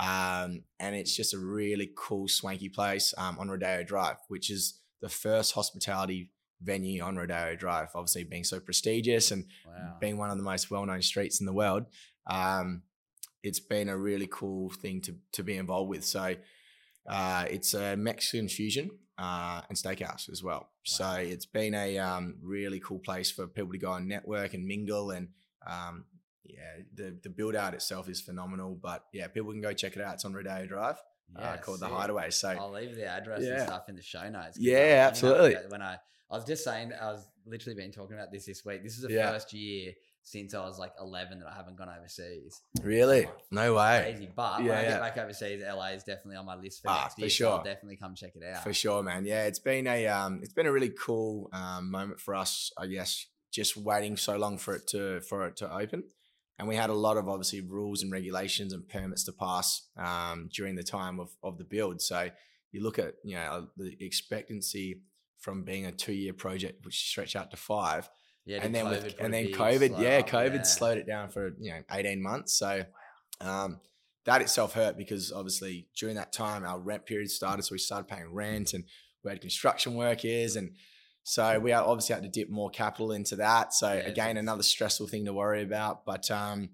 Um, 0.00 0.62
and 0.78 0.96
it's 0.96 1.14
just 1.14 1.34
a 1.34 1.38
really 1.38 1.90
cool, 1.94 2.26
swanky 2.26 2.70
place 2.70 3.12
um, 3.18 3.38
on 3.38 3.50
Rodeo 3.50 3.82
Drive, 3.84 4.16
which 4.28 4.50
is 4.50 4.80
the 5.02 5.10
first 5.10 5.52
hospitality 5.52 6.30
venue 6.62 7.02
on 7.02 7.16
Rodeo 7.16 7.54
Drive. 7.54 7.88
Obviously, 7.94 8.24
being 8.24 8.44
so 8.44 8.60
prestigious 8.60 9.30
and 9.30 9.44
Wow. 9.66 9.96
being 10.00 10.16
one 10.16 10.30
of 10.30 10.38
the 10.38 10.42
most 10.42 10.70
well-known 10.70 11.02
streets 11.02 11.40
in 11.40 11.46
the 11.46 11.52
world, 11.52 11.84
um, 12.26 12.82
it's 13.42 13.60
been 13.60 13.88
a 13.90 13.96
really 13.96 14.28
cool 14.30 14.70
thing 14.70 15.02
to 15.02 15.16
to 15.32 15.42
be 15.42 15.56
involved 15.56 15.90
with. 15.90 16.04
So 16.04 16.34
uh, 17.06 17.44
it's 17.50 17.74
a 17.74 17.96
Mexican 17.96 18.48
fusion 18.48 18.90
uh, 19.18 19.60
and 19.68 19.76
steakhouse 19.76 20.30
as 20.30 20.42
well. 20.42 20.70
So 20.84 21.10
it's 21.12 21.46
been 21.46 21.74
a 21.74 21.98
um, 21.98 22.36
really 22.42 22.80
cool 22.80 23.00
place 23.00 23.30
for 23.30 23.46
people 23.46 23.72
to 23.72 23.78
go 23.78 23.92
and 23.92 24.08
network 24.08 24.54
and 24.54 24.64
mingle 24.66 25.10
and. 25.10 25.28
Um, 25.66 26.06
yeah, 26.44 26.82
the 26.94 27.16
the 27.22 27.28
build 27.28 27.54
out 27.54 27.74
itself 27.74 28.08
is 28.08 28.20
phenomenal, 28.20 28.74
but 28.80 29.04
yeah, 29.12 29.28
people 29.28 29.50
can 29.52 29.60
go 29.60 29.72
check 29.72 29.96
it 29.96 30.02
out. 30.02 30.14
It's 30.14 30.24
on 30.24 30.32
Rodeo 30.34 30.66
Drive, 30.66 30.96
uh, 31.36 31.40
Yeah, 31.40 31.56
called 31.58 31.80
the. 31.80 31.88
Hideaway. 31.88 32.30
So 32.30 32.48
I'll 32.50 32.72
leave 32.72 32.94
the 32.96 33.06
address 33.06 33.42
and 33.44 33.60
stuff 33.62 33.88
in 33.88 33.96
the 33.96 34.02
show 34.02 34.28
notes. 34.28 34.58
Yeah, 34.58 34.76
I- 34.76 34.80
I 34.80 34.84
mean, 34.84 34.92
I 34.92 34.96
absolutely. 34.96 35.54
When 35.68 35.82
I, 35.82 35.94
I 36.30 36.36
was 36.36 36.44
just 36.44 36.64
saying, 36.64 36.92
I 37.00 37.12
was 37.12 37.26
literally 37.46 37.74
been 37.76 37.92
talking 37.92 38.16
about 38.16 38.30
this 38.32 38.46
this 38.46 38.64
week. 38.64 38.82
This 38.82 38.94
is 38.96 39.02
the 39.02 39.12
Yeah. 39.12 39.30
first 39.32 39.52
year 39.52 39.92
since 40.22 40.52
I 40.54 40.60
was 40.60 40.78
like 40.78 40.92
11 41.00 41.40
that 41.40 41.48
I 41.48 41.54
haven't 41.54 41.76
gone 41.76 41.88
overseas. 41.88 42.60
really, 42.82 43.26
no 43.50 43.74
way. 43.74 44.00
Crazy. 44.12 44.28
But 44.36 44.60
Yeah, 44.62 44.68
when 44.68 44.78
I 44.78 44.82
yeah. 44.82 44.88
get 44.90 45.00
back 45.00 45.18
overseas, 45.18 45.62
LA 45.66 45.86
is 45.92 46.04
definitely 46.04 46.36
on 46.36 46.44
my 46.46 46.56
list 46.56 46.82
for 46.82 46.88
Ah, 46.90 47.02
next 47.04 47.14
for 47.14 47.20
year. 47.22 47.30
So 47.30 47.48
I'll 47.50 47.56
sure. 47.56 47.64
definitely 47.64 47.96
come 47.96 48.14
check 48.14 48.32
it 48.36 48.42
out. 48.44 48.62
For 48.62 48.72
sure, 48.74 49.02
man. 49.02 49.24
Yeah, 49.24 49.44
it's 49.46 49.58
been 49.58 49.86
a 49.86 50.06
um, 50.08 50.40
it's 50.42 50.52
been 50.52 50.66
a 50.66 50.72
really 50.72 50.90
cool 50.90 51.48
um, 51.54 51.90
moment 51.90 52.20
for 52.20 52.34
us. 52.34 52.70
I 52.76 52.86
guess 52.86 53.26
just 53.50 53.76
waiting 53.78 54.16
so 54.16 54.36
long 54.36 54.58
for 54.58 54.74
it 54.76 54.86
to 54.88 55.20
for 55.22 55.46
it 55.48 55.56
to 55.56 55.74
open, 55.74 56.04
and 56.60 56.68
we 56.68 56.76
had 56.76 56.90
a 56.90 56.94
lot 56.94 57.16
of 57.16 57.26
obviously 57.26 57.62
rules 57.62 58.02
and 58.02 58.12
regulations 58.12 58.74
and 58.74 58.86
permits 58.86 59.24
to 59.24 59.32
pass 59.32 59.88
um, 59.96 60.50
during 60.52 60.76
the 60.76 60.82
time 60.82 61.18
of 61.18 61.30
of 61.42 61.56
the 61.56 61.64
build. 61.64 62.02
So 62.02 62.28
you 62.70 62.82
look 62.82 62.98
at 62.98 63.14
you 63.24 63.34
know 63.34 63.68
the 63.78 63.96
expectancy 63.98 65.00
from 65.38 65.64
being 65.64 65.86
a 65.86 65.92
two 65.92 66.12
year 66.12 66.34
project, 66.34 66.84
which 66.84 67.08
stretched 67.08 67.34
out 67.34 67.50
to 67.52 67.56
five, 67.56 68.10
Yeah, 68.44 68.60
and 68.62 68.74
then 68.74 68.84
COVID 68.84 69.04
with 69.04 69.14
and 69.18 69.32
then 69.32 69.46
COVID, 69.46 69.98
yeah, 69.98 70.18
up? 70.18 70.28
COVID 70.28 70.56
Yeah. 70.56 70.62
slowed 70.62 70.98
it 70.98 71.06
down 71.06 71.30
for 71.30 71.54
you 71.58 71.72
know 71.72 71.80
eighteen 71.90 72.22
months. 72.22 72.52
So 72.58 72.84
um, 73.40 73.80
that 74.26 74.42
itself 74.42 74.74
hurt 74.74 74.98
because 74.98 75.32
obviously 75.32 75.88
during 75.96 76.16
that 76.16 76.30
time 76.30 76.66
our 76.66 76.78
rent 76.78 77.06
period 77.06 77.30
started, 77.30 77.62
so 77.62 77.72
we 77.72 77.78
started 77.78 78.06
paying 78.06 78.34
rent 78.34 78.74
and 78.74 78.84
we 79.24 79.30
had 79.30 79.40
construction 79.40 79.94
workers, 79.94 80.56
and 80.56 80.72
so 81.30 81.60
we 81.60 81.72
obviously 81.72 82.12
had 82.14 82.24
to 82.24 82.28
dip 82.28 82.50
more 82.50 82.70
capital 82.70 83.12
into 83.12 83.36
that. 83.36 83.72
So 83.72 83.86
Yeah, 83.92 84.00
again, 84.00 84.36
another 84.36 84.64
stressful 84.64 85.06
thing 85.06 85.26
to 85.26 85.32
worry 85.32 85.62
about, 85.62 86.04
but 86.04 86.28
um, 86.28 86.70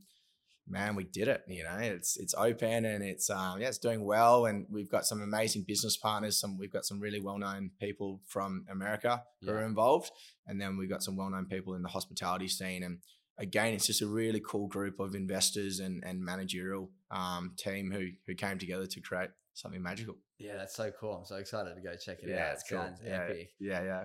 man, 0.66 0.96
we 0.96 1.04
did 1.04 1.28
it. 1.28 1.42
You 1.46 1.62
know, 1.64 1.76
it's 1.76 2.16
it's 2.16 2.32
open 2.34 2.86
and 2.86 3.04
it's 3.04 3.28
um, 3.28 3.60
yeah, 3.60 3.68
it's 3.68 3.76
doing 3.76 4.02
well, 4.02 4.46
and 4.46 4.64
we've 4.70 4.90
got 4.90 5.04
some 5.04 5.20
amazing 5.20 5.64
business 5.68 5.98
partners. 5.98 6.40
Some 6.40 6.56
we've 6.56 6.72
got 6.72 6.86
some 6.86 7.00
really 7.00 7.20
well 7.20 7.36
known 7.38 7.70
people 7.78 8.22
from 8.26 8.64
America 8.70 9.22
who 9.42 9.50
are 9.50 9.62
involved, 9.66 10.10
and 10.46 10.58
then 10.58 10.78
we've 10.78 10.88
got 10.88 11.02
some 11.02 11.16
well 11.16 11.28
known 11.28 11.44
people 11.44 11.74
in 11.74 11.82
the 11.82 11.90
hospitality 11.90 12.48
scene. 12.48 12.82
And 12.82 13.00
again, 13.36 13.74
it's 13.74 13.86
just 13.86 14.00
a 14.00 14.06
really 14.06 14.40
cool 14.40 14.68
group 14.68 15.00
of 15.00 15.14
investors 15.14 15.80
and 15.80 16.02
and 16.02 16.24
managerial 16.24 16.90
um, 17.10 17.52
team 17.58 17.90
who 17.92 18.06
who 18.26 18.34
came 18.34 18.56
together 18.56 18.86
to 18.86 19.00
create 19.02 19.30
something 19.52 19.82
magical. 19.82 20.16
Yeah, 20.38 20.56
that's 20.56 20.76
so 20.76 20.90
cool. 20.98 21.14
I'm 21.18 21.26
so 21.26 21.36
excited 21.36 21.74
to 21.74 21.82
go 21.82 21.94
check 21.96 22.22
it 22.22 22.30
Yeah, 22.30 22.52
out. 22.52 22.54
It 22.54 22.62
cool. 22.70 22.78
sounds 22.78 23.00
Yeah, 23.04 23.22
epic. 23.22 23.50
Yeah, 23.60 23.82
yeah. 23.82 24.04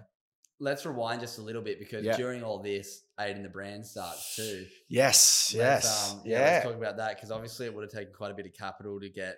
Let's 0.62 0.86
rewind 0.86 1.22
just 1.22 1.40
a 1.40 1.42
little 1.42 1.62
bit 1.62 1.80
because 1.80 2.06
Yeah. 2.06 2.16
during 2.16 2.44
all 2.44 2.60
this, 2.60 3.04
Aiden 3.20 3.42
the 3.44 3.50
brand 3.50 3.86
starts 3.86 4.36
too. 4.36 4.68
Yes, 4.88 5.54
Let's, 5.58 5.86
yes, 5.86 6.12
um, 6.14 6.22
yeah. 6.24 6.40
Let's 6.40 6.66
talk 6.66 6.76
about 6.76 6.98
that 6.98 7.16
because 7.16 7.32
obviously 7.32 7.66
it 7.66 7.74
would 7.74 7.84
have 7.84 7.92
taken 7.92 8.14
quite 8.14 8.32
a 8.32 8.36
bit 8.36 8.46
of 8.46 8.54
capital 8.54 9.00
to 9.00 9.10
get 9.10 9.38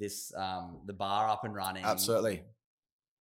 this 0.00 0.32
um, 0.36 0.80
the 0.84 0.92
bar 0.92 1.28
up 1.28 1.44
and 1.44 1.54
running. 1.54 1.84
Absolutely. 1.84 2.42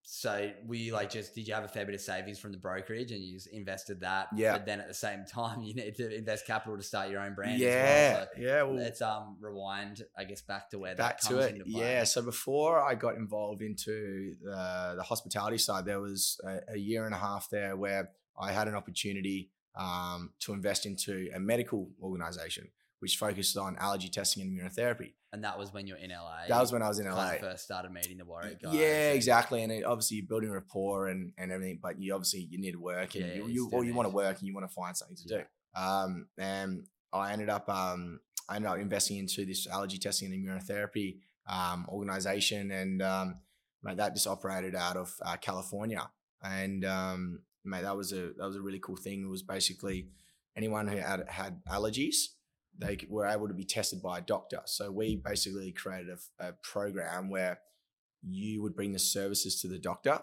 So 0.08 0.51
we 0.68 0.91
like 0.91 1.10
just 1.10 1.34
did 1.34 1.47
you 1.47 1.56
have 1.56 1.64
a 1.64 1.68
fair 1.68 1.84
bit 1.84 1.95
of 1.95 1.99
savings 2.01 2.38
from 2.38 2.51
the 2.51 2.60
brokerage 2.60 3.12
and 3.12 3.24
you 3.24 3.34
just 3.34 3.47
invested 3.47 4.01
that? 4.01 4.28
Yeah. 4.36 4.51
But 4.53 4.68
then 4.68 4.80
at 4.80 4.88
the 4.88 4.93
same 4.93 5.26
time 5.32 5.64
you 5.64 5.74
need 5.74 5.95
to 5.95 6.16
invest 6.16 6.45
capital 6.45 6.78
to 6.78 6.84
start 6.84 7.10
your 7.10 7.22
own 7.22 7.34
brand. 7.34 7.60
Yeah, 7.60 7.70
As 7.70 8.14
well. 8.14 8.28
yeah. 8.45 8.64
Well, 8.64 8.76
let's 8.76 9.01
um 9.01 9.36
rewind, 9.41 10.03
I 10.16 10.26
guess, 10.26 10.41
back 10.41 10.70
to 10.70 10.80
where 10.80 10.95
back 10.95 11.22
that 11.22 11.30
to 11.30 11.39
it. 11.39 11.53
into 11.56 11.66
play. 11.66 11.82
Yeah. 11.82 12.03
So 12.03 12.22
before 12.22 12.80
I 12.82 12.93
got 12.93 13.16
involved 13.16 13.64
into 13.64 14.36
the, 14.43 14.93
the 14.97 15.03
hospitality 15.03 15.58
side, 15.58 15.86
there 15.86 15.99
was 15.99 16.39
a, 16.45 16.74
a 16.74 16.78
year 16.78 17.06
and 17.06 17.16
a 17.16 17.18
half 17.18 17.49
there 17.49 17.76
where 17.76 18.12
I 18.39 18.51
had 18.51 18.68
an 18.68 18.76
opportunity 18.76 19.49
um, 19.76 20.34
to 20.41 20.53
invest 20.53 20.86
into 20.86 21.30
a 21.34 21.39
medical 21.39 21.89
organization 22.01 22.68
which 22.99 23.17
focused 23.17 23.57
on 23.57 23.75
allergy 23.77 24.09
testing 24.09 24.43
and 24.43 24.59
immunotherapy. 24.59 25.13
And 25.33 25.43
that 25.43 25.59
was 25.59 25.73
when 25.73 25.85
you're 25.85 25.97
in 25.97 26.11
LA. 26.11 26.47
That 26.47 26.61
was 26.61 26.71
when 26.71 26.81
I 26.81 26.87
was 26.87 26.99
in 26.99 27.07
LA. 27.07 27.33
first 27.39 27.65
started 27.65 27.91
meeting 27.91 28.17
the 28.17 28.25
Warwick 28.25 28.61
guys. 28.61 28.73
Yeah, 28.73 29.11
exactly. 29.11 29.63
And 29.63 29.71
it, 29.71 29.83
obviously, 29.83 30.17
you're 30.17 30.25
building 30.27 30.49
rapport 30.49 31.07
and, 31.07 31.33
and 31.37 31.51
everything, 31.51 31.79
but 31.81 31.99
you 31.99 32.13
obviously 32.13 32.47
you 32.49 32.57
need 32.57 32.71
to 32.71 32.79
work 32.79 33.15
and 33.15 33.25
Yeah, 33.25 33.33
you, 33.35 33.47
you 33.47 33.53
you 33.53 33.69
or 33.73 33.83
you 33.83 33.93
want 33.93 34.07
to 34.09 34.15
work 34.15 34.39
and 34.39 34.47
you 34.47 34.53
want 34.53 34.67
to 34.67 34.73
find 34.73 34.95
something 34.95 35.17
to 35.17 35.23
Yeah. 35.27 35.37
do. 35.39 35.81
Um, 35.81 36.27
and 36.37 36.87
I 37.11 37.33
ended 37.33 37.49
up 37.49 37.67
um, 37.69 38.21
I 38.47 38.55
ended 38.55 38.71
up 38.71 38.77
investing 38.77 39.17
into 39.17 39.45
this 39.45 39.67
allergy 39.67 39.97
testing 39.97 40.31
and 40.31 40.47
immunotherapy 40.47 41.17
um, 41.49 41.85
organization, 41.89 42.71
and 42.71 43.01
um, 43.01 43.35
mate, 43.83 43.97
that 43.97 44.13
just 44.13 44.27
operated 44.27 44.73
out 44.75 44.95
of 44.97 45.13
uh, 45.25 45.35
California. 45.37 46.09
And 46.41 46.85
um, 46.85 47.39
mate, 47.65 47.81
that 47.83 47.97
was 47.97 48.13
a 48.13 48.31
that 48.37 48.45
was 48.47 48.55
a 48.55 48.61
really 48.61 48.79
cool 48.79 48.95
thing. 48.95 49.23
It 49.23 49.29
was 49.29 49.43
basically 49.43 50.07
anyone 50.55 50.87
who 50.87 50.97
had 50.97 51.25
had 51.27 51.61
allergies 51.65 52.27
they 52.78 52.97
were 53.09 53.26
able 53.26 53.47
to 53.47 53.53
be 53.53 53.63
tested 53.63 54.01
by 54.01 54.19
a 54.19 54.21
doctor. 54.21 54.61
So 54.65 54.91
we 54.91 55.15
basically 55.15 55.71
created 55.71 56.17
a, 56.39 56.47
a 56.47 56.53
program 56.61 57.30
where 57.30 57.59
you 58.21 58.61
would 58.61 58.76
bring 58.76 58.91
the 58.91 58.99
services 58.99 59.61
to 59.61 59.67
the 59.67 59.78
doctor, 59.78 60.19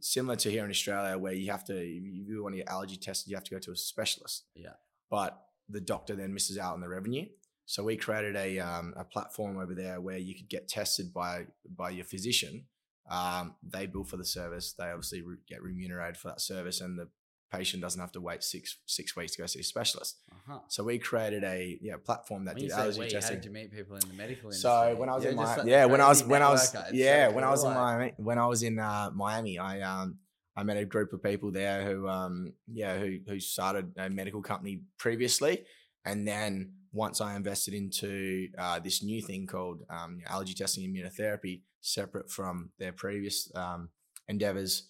similar 0.00 0.36
to 0.36 0.50
here 0.50 0.64
in 0.64 0.70
Australia, 0.70 1.16
where 1.18 1.32
you 1.32 1.50
have 1.50 1.64
to, 1.64 1.76
if 1.76 2.02
you 2.02 2.42
want 2.42 2.54
to 2.54 2.58
get 2.58 2.68
allergy 2.68 2.96
tested, 2.96 3.30
you 3.30 3.36
have 3.36 3.44
to 3.44 3.54
go 3.54 3.58
to 3.60 3.70
a 3.70 3.76
specialist. 3.76 4.44
Yeah. 4.54 4.74
But 5.10 5.38
the 5.68 5.80
doctor 5.80 6.16
then 6.16 6.34
misses 6.34 6.58
out 6.58 6.74
on 6.74 6.80
the 6.80 6.88
revenue. 6.88 7.26
So 7.66 7.82
we 7.84 7.96
created 7.96 8.36
a, 8.36 8.58
um, 8.58 8.92
a 8.96 9.04
platform 9.04 9.58
over 9.58 9.74
there 9.74 10.00
where 10.00 10.18
you 10.18 10.34
could 10.34 10.48
get 10.48 10.68
tested 10.68 11.14
by 11.14 11.46
by 11.64 11.90
your 11.90 12.04
physician. 12.04 12.66
Um, 13.10 13.54
they 13.62 13.86
bill 13.86 14.04
for 14.04 14.16
the 14.16 14.24
service. 14.24 14.74
They 14.76 14.84
obviously 14.84 15.22
re- 15.22 15.36
get 15.48 15.62
remunerated 15.62 16.16
for 16.16 16.28
that 16.28 16.40
service, 16.40 16.80
and 16.80 16.98
the 16.98 17.08
patient 17.52 17.82
doesn't 17.82 18.00
have 18.00 18.12
to 18.12 18.20
wait 18.20 18.42
six 18.42 18.78
six 18.86 19.16
weeks 19.16 19.32
to 19.32 19.42
go 19.42 19.46
see 19.46 19.60
a 19.60 19.64
specialist. 19.64 20.18
Uh-huh. 20.32 20.58
So 20.68 20.84
we 20.84 20.98
created 20.98 21.44
a 21.44 21.78
yeah 21.80 21.94
platform 22.04 22.44
that 22.46 22.54
When 22.54 22.64
did 22.64 22.72
allergy 22.72 23.00
we, 23.00 23.04
how 23.06 23.10
testing. 23.10 23.36
did 23.36 23.44
you 23.44 23.50
meet 23.52 23.72
people 23.72 23.96
in 23.96 24.08
the 24.08 24.14
medical 24.14 24.50
industry? 24.50 24.70
So 24.70 24.94
when 24.96 25.08
I 25.08 25.14
was 25.14 25.24
You're 25.24 25.32
in 25.32 25.36
my 25.36 25.62
yeah 25.64 25.84
when 25.84 26.00
I 26.00 26.08
was 26.08 26.24
when 26.24 26.42
I 26.42 26.50
was 26.50 26.74
yeah 26.92 27.28
so 27.28 27.34
when 27.34 27.44
I 27.44 27.50
was 27.50 27.64
in 27.64 27.72
cool, 27.72 27.80
Miami 27.80 28.12
when 28.16 28.38
I 28.38 28.46
was 28.46 28.62
in 28.62 28.78
uh, 28.78 29.10
Miami 29.14 29.58
I 29.58 29.80
um 29.80 30.18
I 30.56 30.62
met 30.62 30.76
a 30.76 30.84
group 30.84 31.12
of 31.12 31.22
people 31.22 31.50
there 31.50 31.84
who 31.84 32.08
um 32.08 32.52
yeah 32.72 32.98
who 32.98 33.18
who 33.26 33.40
started 33.40 33.92
a 33.96 34.10
medical 34.10 34.42
company 34.42 34.82
previously 34.98 35.64
and 36.04 36.26
then 36.26 36.72
once 36.92 37.20
I 37.20 37.34
invested 37.34 37.74
into 37.74 38.48
uh, 38.56 38.78
this 38.78 39.02
new 39.02 39.20
thing 39.20 39.46
called 39.48 39.82
um, 39.90 40.20
allergy 40.28 40.54
testing 40.54 40.84
and 40.84 40.94
immunotherapy 40.94 41.62
separate 41.80 42.30
from 42.30 42.70
their 42.78 42.92
previous 42.92 43.50
um, 43.56 43.88
endeavors 44.28 44.88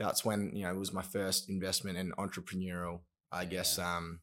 that's 0.00 0.24
when 0.24 0.50
you 0.56 0.64
know 0.64 0.70
it 0.70 0.78
was 0.78 0.92
my 0.92 1.02
first 1.02 1.48
investment 1.48 1.96
in 1.98 2.10
entrepreneurial 2.24 2.96
I 3.30 3.44
guess 3.44 3.78
Yeah. 3.78 3.96
um 3.96 4.20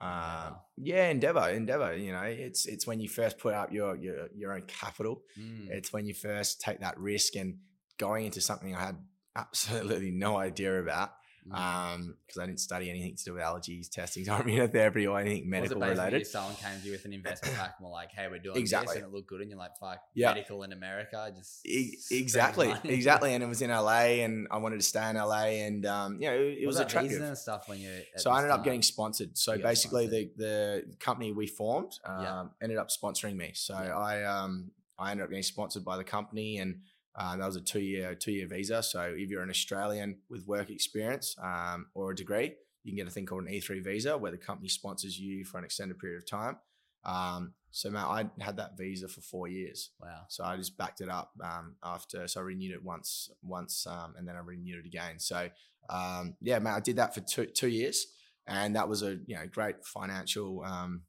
uh, 0.00 0.50
Endeavor. 0.50 0.60
yeah, 0.78 1.08
endeavor, 1.10 1.48
endeavor. 1.50 1.96
You 1.96 2.12
know, 2.12 2.22
it's 2.22 2.66
it's 2.66 2.86
when 2.88 2.98
you 2.98 3.08
first 3.08 3.38
put 3.38 3.54
up 3.54 3.70
your 3.72 3.94
your 3.96 4.28
your 4.34 4.52
own 4.52 4.62
capital. 4.62 5.22
Mm. 5.38 5.68
It's 5.70 5.92
when 5.92 6.06
you 6.06 6.14
first 6.14 6.60
take 6.60 6.80
that 6.80 6.98
risk 6.98 7.36
and 7.36 7.58
going 7.98 8.26
into 8.26 8.40
something 8.40 8.74
I 8.74 8.80
had 8.80 8.96
absolutely 9.36 10.10
no 10.26 10.36
idea 10.38 10.80
about 10.80 11.10
Mm. 11.50 11.58
um 11.58 12.14
because 12.24 12.40
I 12.40 12.46
didn't 12.46 12.60
study 12.60 12.88
anything 12.88 13.16
to 13.16 13.24
do 13.24 13.34
with 13.34 13.42
allergies, 13.42 13.90
testing, 13.90 14.28
or 14.30 14.38
immunotherapy, 14.42 15.10
or 15.10 15.18
anything 15.18 15.42
Was 15.44 15.50
medical 15.50 15.82
it 15.82 15.88
related. 15.88 16.20
if 16.22 16.28
someone 16.28 16.54
came 16.54 16.78
to 16.80 16.86
you 16.86 16.92
with 16.92 17.04
an 17.04 17.12
investment 17.12 17.56
pack 17.56 17.74
and 17.78 17.84
were 17.86 17.92
like, 17.92 18.12
hey, 18.12 18.28
we're 18.30 18.38
doing 18.38 18.56
Exactly. 18.58 18.94
this 18.94 19.02
and 19.02 19.10
it 19.12 19.14
looked 19.14 19.26
good 19.28 19.40
and 19.40 19.50
you're 19.50 19.58
like, 19.58 19.76
fuck, 19.80 19.98
Yeah. 20.14 20.28
medical 20.34 20.62
in 20.62 20.72
America, 20.72 21.32
just 21.36 21.66
E- 21.66 21.98
exactly, 22.12 22.72
exactly. 22.84 23.34
And 23.34 23.42
it 23.42 23.48
was 23.48 23.60
in 23.60 23.70
LA, 23.70 24.22
and 24.24 24.46
I 24.52 24.58
wanted 24.58 24.76
to 24.76 24.86
stay 24.86 25.10
in 25.10 25.16
LA, 25.16 25.46
and 25.66 25.84
um, 25.84 26.18
you 26.20 26.28
know, 26.30 26.36
it, 26.36 26.64
was 26.66 26.78
attractive. 26.78 27.20
and 27.20 27.36
stuff 27.36 27.68
when 27.68 27.80
you 27.80 27.90
So 28.18 28.30
I 28.30 28.36
ended 28.38 28.52
up 28.52 28.62
getting 28.62 28.82
sponsored. 28.82 29.36
So 29.36 29.54
You 29.54 29.62
basically, 29.64 30.06
sponsored. 30.06 30.30
the 30.36 30.84
the 30.90 30.96
company 31.00 31.32
we 31.32 31.46
formed 31.48 31.98
um, 32.04 32.22
Yeah. 32.22 32.44
ended 32.62 32.78
up 32.78 32.90
sponsoring 32.90 33.34
me. 33.36 33.50
So 33.54 33.74
Yeah. 33.74 33.96
I 33.96 34.22
um 34.22 34.70
I 34.98 35.10
ended 35.10 35.24
up 35.24 35.30
getting 35.30 35.42
sponsored 35.42 35.84
by 35.84 35.96
the 35.96 36.04
company, 36.04 36.58
and 36.58 36.82
uh, 37.14 37.36
that 37.36 37.46
was 37.46 37.56
a 37.56 37.60
two 37.60 37.80
year 37.80 38.14
two 38.14 38.32
year 38.32 38.46
visa. 38.46 38.82
So 38.82 39.14
if 39.16 39.28
you're 39.28 39.42
an 39.42 39.50
Australian 39.50 40.18
with 40.30 40.46
work 40.46 40.70
experience 40.70 41.36
um, 41.42 41.86
or 41.94 42.12
a 42.12 42.14
degree, 42.14 42.54
you 42.84 42.92
can 42.92 42.96
get 42.96 43.06
a 43.06 43.10
thing 43.10 43.26
called 43.26 43.44
an 43.44 43.52
E3 43.52 43.84
visa, 43.84 44.16
where 44.16 44.32
the 44.32 44.38
company 44.38 44.68
sponsors 44.68 45.18
you 45.18 45.44
for 45.44 45.58
an 45.58 45.64
extended 45.64 45.98
period 45.98 46.18
of 46.18 46.26
time. 46.26 46.56
Um, 47.04 47.54
so 47.70 47.90
Matt, 47.90 48.06
I 48.06 48.30
had 48.40 48.56
that 48.58 48.76
visa 48.76 49.08
for 49.08 49.20
four 49.20 49.48
years. 49.48 49.90
wow. 50.00 50.22
So 50.28 50.44
I 50.44 50.56
just 50.56 50.76
backed 50.76 51.00
it 51.00 51.08
up 51.08 51.32
um, 51.42 51.76
after. 51.82 52.28
So 52.28 52.40
I 52.40 52.44
renewed 52.44 52.74
it 52.74 52.84
once, 52.84 53.30
once, 53.42 53.86
um, 53.86 54.14
and 54.16 54.26
then 54.26 54.36
I 54.36 54.40
renewed 54.40 54.84
it 54.84 54.86
again. 54.86 55.18
So 55.18 55.48
um, 55.88 56.36
yeah, 56.40 56.58
man, 56.58 56.74
I 56.74 56.80
did 56.80 56.96
that 56.96 57.14
for 57.14 57.20
two 57.20 57.46
two 57.46 57.68
years, 57.68 58.06
and 58.46 58.76
that 58.76 58.88
was 58.88 59.02
a 59.02 59.18
you 59.26 59.36
know 59.36 59.46
great 59.50 59.84
financial 59.84 60.62
um, 60.64 61.02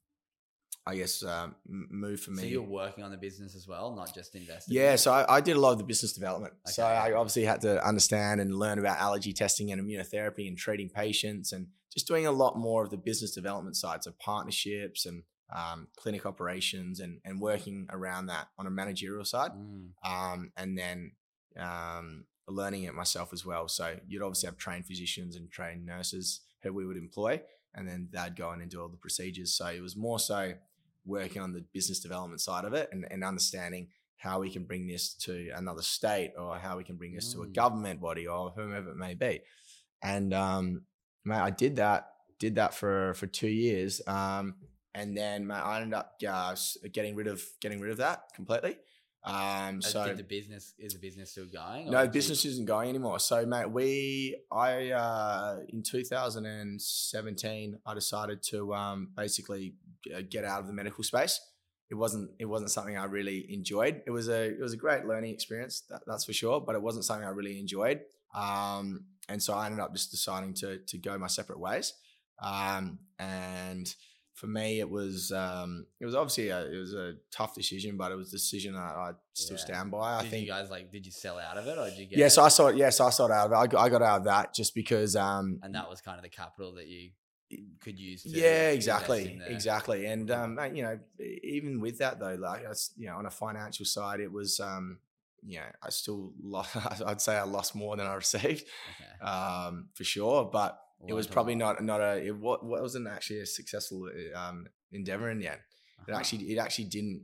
I 0.86 0.96
guess 0.96 1.22
um, 1.24 1.54
move 1.66 2.20
for 2.20 2.30
me. 2.32 2.42
So 2.42 2.48
you're 2.48 2.62
working 2.62 3.04
on 3.04 3.10
the 3.10 3.16
business 3.16 3.54
as 3.54 3.66
well, 3.66 3.94
not 3.96 4.14
just 4.14 4.34
investing. 4.34 4.74
Yeah, 4.74 4.96
so 4.96 5.12
I, 5.12 5.36
I 5.36 5.40
did 5.40 5.56
a 5.56 5.60
lot 5.60 5.72
of 5.72 5.78
the 5.78 5.84
business 5.84 6.12
development. 6.12 6.52
So 6.66 6.84
Okay. 6.84 6.92
I 6.92 7.12
obviously 7.12 7.44
had 7.44 7.62
to 7.62 7.82
understand 7.86 8.40
and 8.40 8.54
learn 8.54 8.78
about 8.78 8.98
allergy 8.98 9.32
testing 9.32 9.72
and 9.72 9.80
immunotherapy 9.80 10.46
and 10.46 10.58
treating 10.58 10.90
patients 10.90 11.52
and 11.52 11.68
just 11.90 12.06
doing 12.06 12.26
a 12.26 12.32
lot 12.32 12.58
more 12.58 12.84
of 12.84 12.90
the 12.90 12.98
business 12.98 13.30
development 13.30 13.76
side. 13.76 14.04
So 14.04 14.12
partnerships 14.20 15.06
and 15.06 15.22
um, 15.54 15.88
clinic 15.96 16.26
operations 16.26 17.00
and, 17.00 17.18
and 17.24 17.40
working 17.40 17.86
around 17.90 18.26
that 18.26 18.48
on 18.58 18.66
a 18.66 18.70
managerial 18.70 19.24
side. 19.24 19.52
Mm. 19.52 19.90
Um, 20.04 20.52
and 20.56 20.76
then 20.76 21.12
um, 21.58 22.26
learning 22.46 22.82
it 22.82 22.94
myself 22.94 23.32
as 23.32 23.46
well. 23.46 23.68
So 23.68 23.96
you'd 24.06 24.22
obviously 24.22 24.48
have 24.48 24.58
trained 24.58 24.86
physicians 24.86 25.34
and 25.36 25.50
trained 25.50 25.86
nurses 25.86 26.40
who 26.62 26.72
we 26.72 26.84
would 26.84 26.96
employ, 26.96 27.40
and 27.74 27.88
then 27.88 28.08
they'd 28.12 28.36
go 28.36 28.52
in 28.52 28.60
and 28.60 28.70
do 28.70 28.80
all 28.80 28.88
the 28.88 28.96
procedures. 28.96 29.54
So 29.54 29.66
it 29.66 29.80
was 29.80 29.96
more 29.96 30.18
so 30.18 30.54
working 31.04 31.42
on 31.42 31.52
the 31.52 31.64
business 31.72 32.00
development 32.00 32.40
side 32.40 32.64
of 32.64 32.74
it 32.74 32.88
and, 32.92 33.06
and 33.10 33.22
understanding 33.24 33.88
how 34.16 34.40
we 34.40 34.50
can 34.50 34.64
bring 34.64 34.86
this 34.86 35.14
to 35.14 35.50
another 35.54 35.82
state 35.82 36.32
or 36.38 36.56
how 36.56 36.76
we 36.76 36.84
can 36.84 36.96
bring 36.96 37.14
this 37.14 37.32
to 37.34 37.42
a 37.42 37.46
Mm. 37.46 37.52
government 37.54 38.00
body 38.00 38.26
or 38.26 38.50
whomever 38.50 38.90
it 38.90 38.96
may 38.96 39.14
be. 39.14 39.40
And 40.02 40.32
um, 40.32 40.82
mate, 41.24 41.40
I 41.40 41.50
did 41.50 41.76
that, 41.76 42.10
did 42.38 42.54
that 42.54 42.74
for 42.74 43.14
for 43.14 43.26
two 43.26 43.48
years. 43.48 44.00
Um, 44.06 44.56
and 44.94 45.16
then 45.16 45.46
mate, 45.46 45.56
I 45.56 45.80
ended 45.80 45.94
up 45.94 46.14
uh, 46.26 46.56
getting 46.92 47.14
rid 47.16 47.26
of 47.26 47.42
getting 47.60 47.80
rid 47.80 47.90
of 47.90 47.98
that 47.98 48.24
completely. 48.34 48.78
Um, 49.24 49.80
so 49.80 50.04
did 50.06 50.18
the 50.18 50.22
business 50.22 50.74
is 50.78 50.92
the 50.92 50.98
business 50.98 51.30
still 51.30 51.46
going? 51.46 51.90
no, 51.90 52.00
did 52.02 52.06
you- 52.08 52.12
business 52.12 52.44
isn't 52.44 52.66
going 52.66 52.90
anymore. 52.90 53.18
So, 53.18 53.46
mate, 53.46 53.70
we 53.70 54.36
I 54.52 54.90
uh, 54.90 55.60
in 55.70 55.82
2017 55.82 57.78
I 57.86 57.94
decided 57.94 58.42
to 58.50 58.74
um, 58.74 59.08
basically 59.16 59.74
uh, 60.14 60.20
get 60.28 60.44
out 60.44 60.60
of 60.60 60.66
the 60.66 60.74
medical 60.74 61.02
space. 61.04 61.40
It 61.90 61.94
wasn't 61.94 62.30
it 62.38 62.44
wasn't 62.44 62.70
something 62.70 62.98
I 62.98 63.04
really 63.04 63.46
enjoyed. 63.52 64.02
It 64.06 64.10
was 64.10 64.28
a 64.28 64.50
it 64.50 64.60
was 64.60 64.74
a 64.74 64.76
great 64.76 65.06
learning 65.06 65.32
experience, 65.32 65.82
that, 65.88 66.02
that's 66.06 66.24
for 66.26 66.32
sure. 66.32 66.60
But 66.60 66.74
it 66.74 66.82
wasn't 66.82 67.04
something 67.04 67.26
I 67.26 67.30
really 67.30 67.58
enjoyed. 67.58 68.00
Um, 68.34 69.04
and 69.28 69.42
so 69.42 69.54
I 69.54 69.66
ended 69.66 69.80
up 69.80 69.94
just 69.94 70.10
deciding 70.10 70.54
to 70.54 70.78
to 70.78 70.98
go 70.98 71.16
my 71.16 71.28
separate 71.28 71.60
ways. 71.60 71.94
Um, 72.42 72.98
and 73.18 73.94
for 74.34 74.46
me, 74.48 74.80
it 74.80 74.90
was 74.90 75.30
um, 75.32 75.86
it 76.00 76.04
was 76.04 76.14
obviously 76.14 76.48
a, 76.48 76.66
it 76.66 76.76
was 76.78 76.92
a 76.92 77.14
tough 77.30 77.54
decision, 77.54 77.96
but 77.96 78.10
it 78.12 78.16
was 78.16 78.28
a 78.28 78.32
decision 78.32 78.74
that 78.74 78.80
I 78.80 79.12
still 79.32 79.56
Yeah. 79.56 79.62
stand 79.62 79.90
by. 79.90 80.16
I 80.18 80.22
Did 80.22 80.30
think 80.30 80.42
you 80.46 80.52
guys 80.52 80.70
like? 80.70 80.90
Did 80.90 81.06
you 81.06 81.12
sell 81.12 81.38
out 81.38 81.56
of 81.56 81.66
it, 81.66 81.78
or 81.78 81.84
did 81.88 81.98
you 81.98 82.06
get? 82.06 82.18
Yes, 82.18 82.36
I 82.36 82.48
saw 82.48 82.66
it. 82.68 82.76
Yes, 82.76 83.00
I 83.00 83.10
saw 83.10 83.26
it 83.26 83.30
out 83.32 83.46
of 83.46 83.52
it. 83.52 83.56
I 83.56 83.66
got, 83.66 83.80
I 83.80 83.88
got 83.88 84.02
out 84.02 84.18
of 84.18 84.24
that 84.24 84.52
just 84.54 84.74
because. 84.74 85.14
Um, 85.16 85.60
and 85.62 85.74
that 85.74 85.88
was 85.88 86.00
kind 86.00 86.16
of 86.18 86.22
the 86.24 86.28
capital 86.30 86.74
that 86.74 86.86
you 86.88 87.10
could 87.80 87.98
use. 87.98 88.24
To 88.24 88.28
yeah, 88.30 88.70
exactly, 88.70 89.40
exactly. 89.46 90.06
And 90.06 90.30
um, 90.30 90.58
you 90.74 90.82
know, 90.82 90.98
even 91.44 91.80
with 91.80 91.98
that 91.98 92.18
though, 92.18 92.34
like 92.38 92.64
that's 92.64 92.90
you 92.96 93.06
know, 93.06 93.16
on 93.16 93.26
a 93.26 93.30
financial 93.30 93.84
side, 93.84 94.18
it 94.20 94.32
was 94.32 94.58
um, 94.58 94.98
you 95.46 95.58
know, 95.58 95.66
I 95.82 95.90
still 95.90 96.32
lost. 96.42 96.76
I'd 97.06 97.20
say 97.20 97.36
I 97.36 97.44
lost 97.44 97.76
more 97.76 97.96
than 97.96 98.06
I 98.08 98.14
received, 98.14 98.64
Okay. 99.00 99.30
um, 99.30 99.90
for 99.94 100.02
sure. 100.02 100.44
But 100.52 100.80
it 101.08 101.12
was 101.12 101.26
probably 101.26 101.54
not 101.54 101.82
not 101.82 102.00
a. 102.00 102.24
It 102.24 102.36
wa- 102.36 102.58
wasn't 102.62 103.08
actually 103.08 103.40
a 103.40 103.46
successful 103.46 104.08
um 104.34 104.66
endeavor 104.92 105.30
in 105.30 105.38
the 105.38 105.48
end. 105.48 105.60
It 106.06 106.10
Uh-huh. 106.10 106.18
actually 106.20 106.44
it 106.52 106.58
actually 106.58 106.86
didn't. 106.86 107.22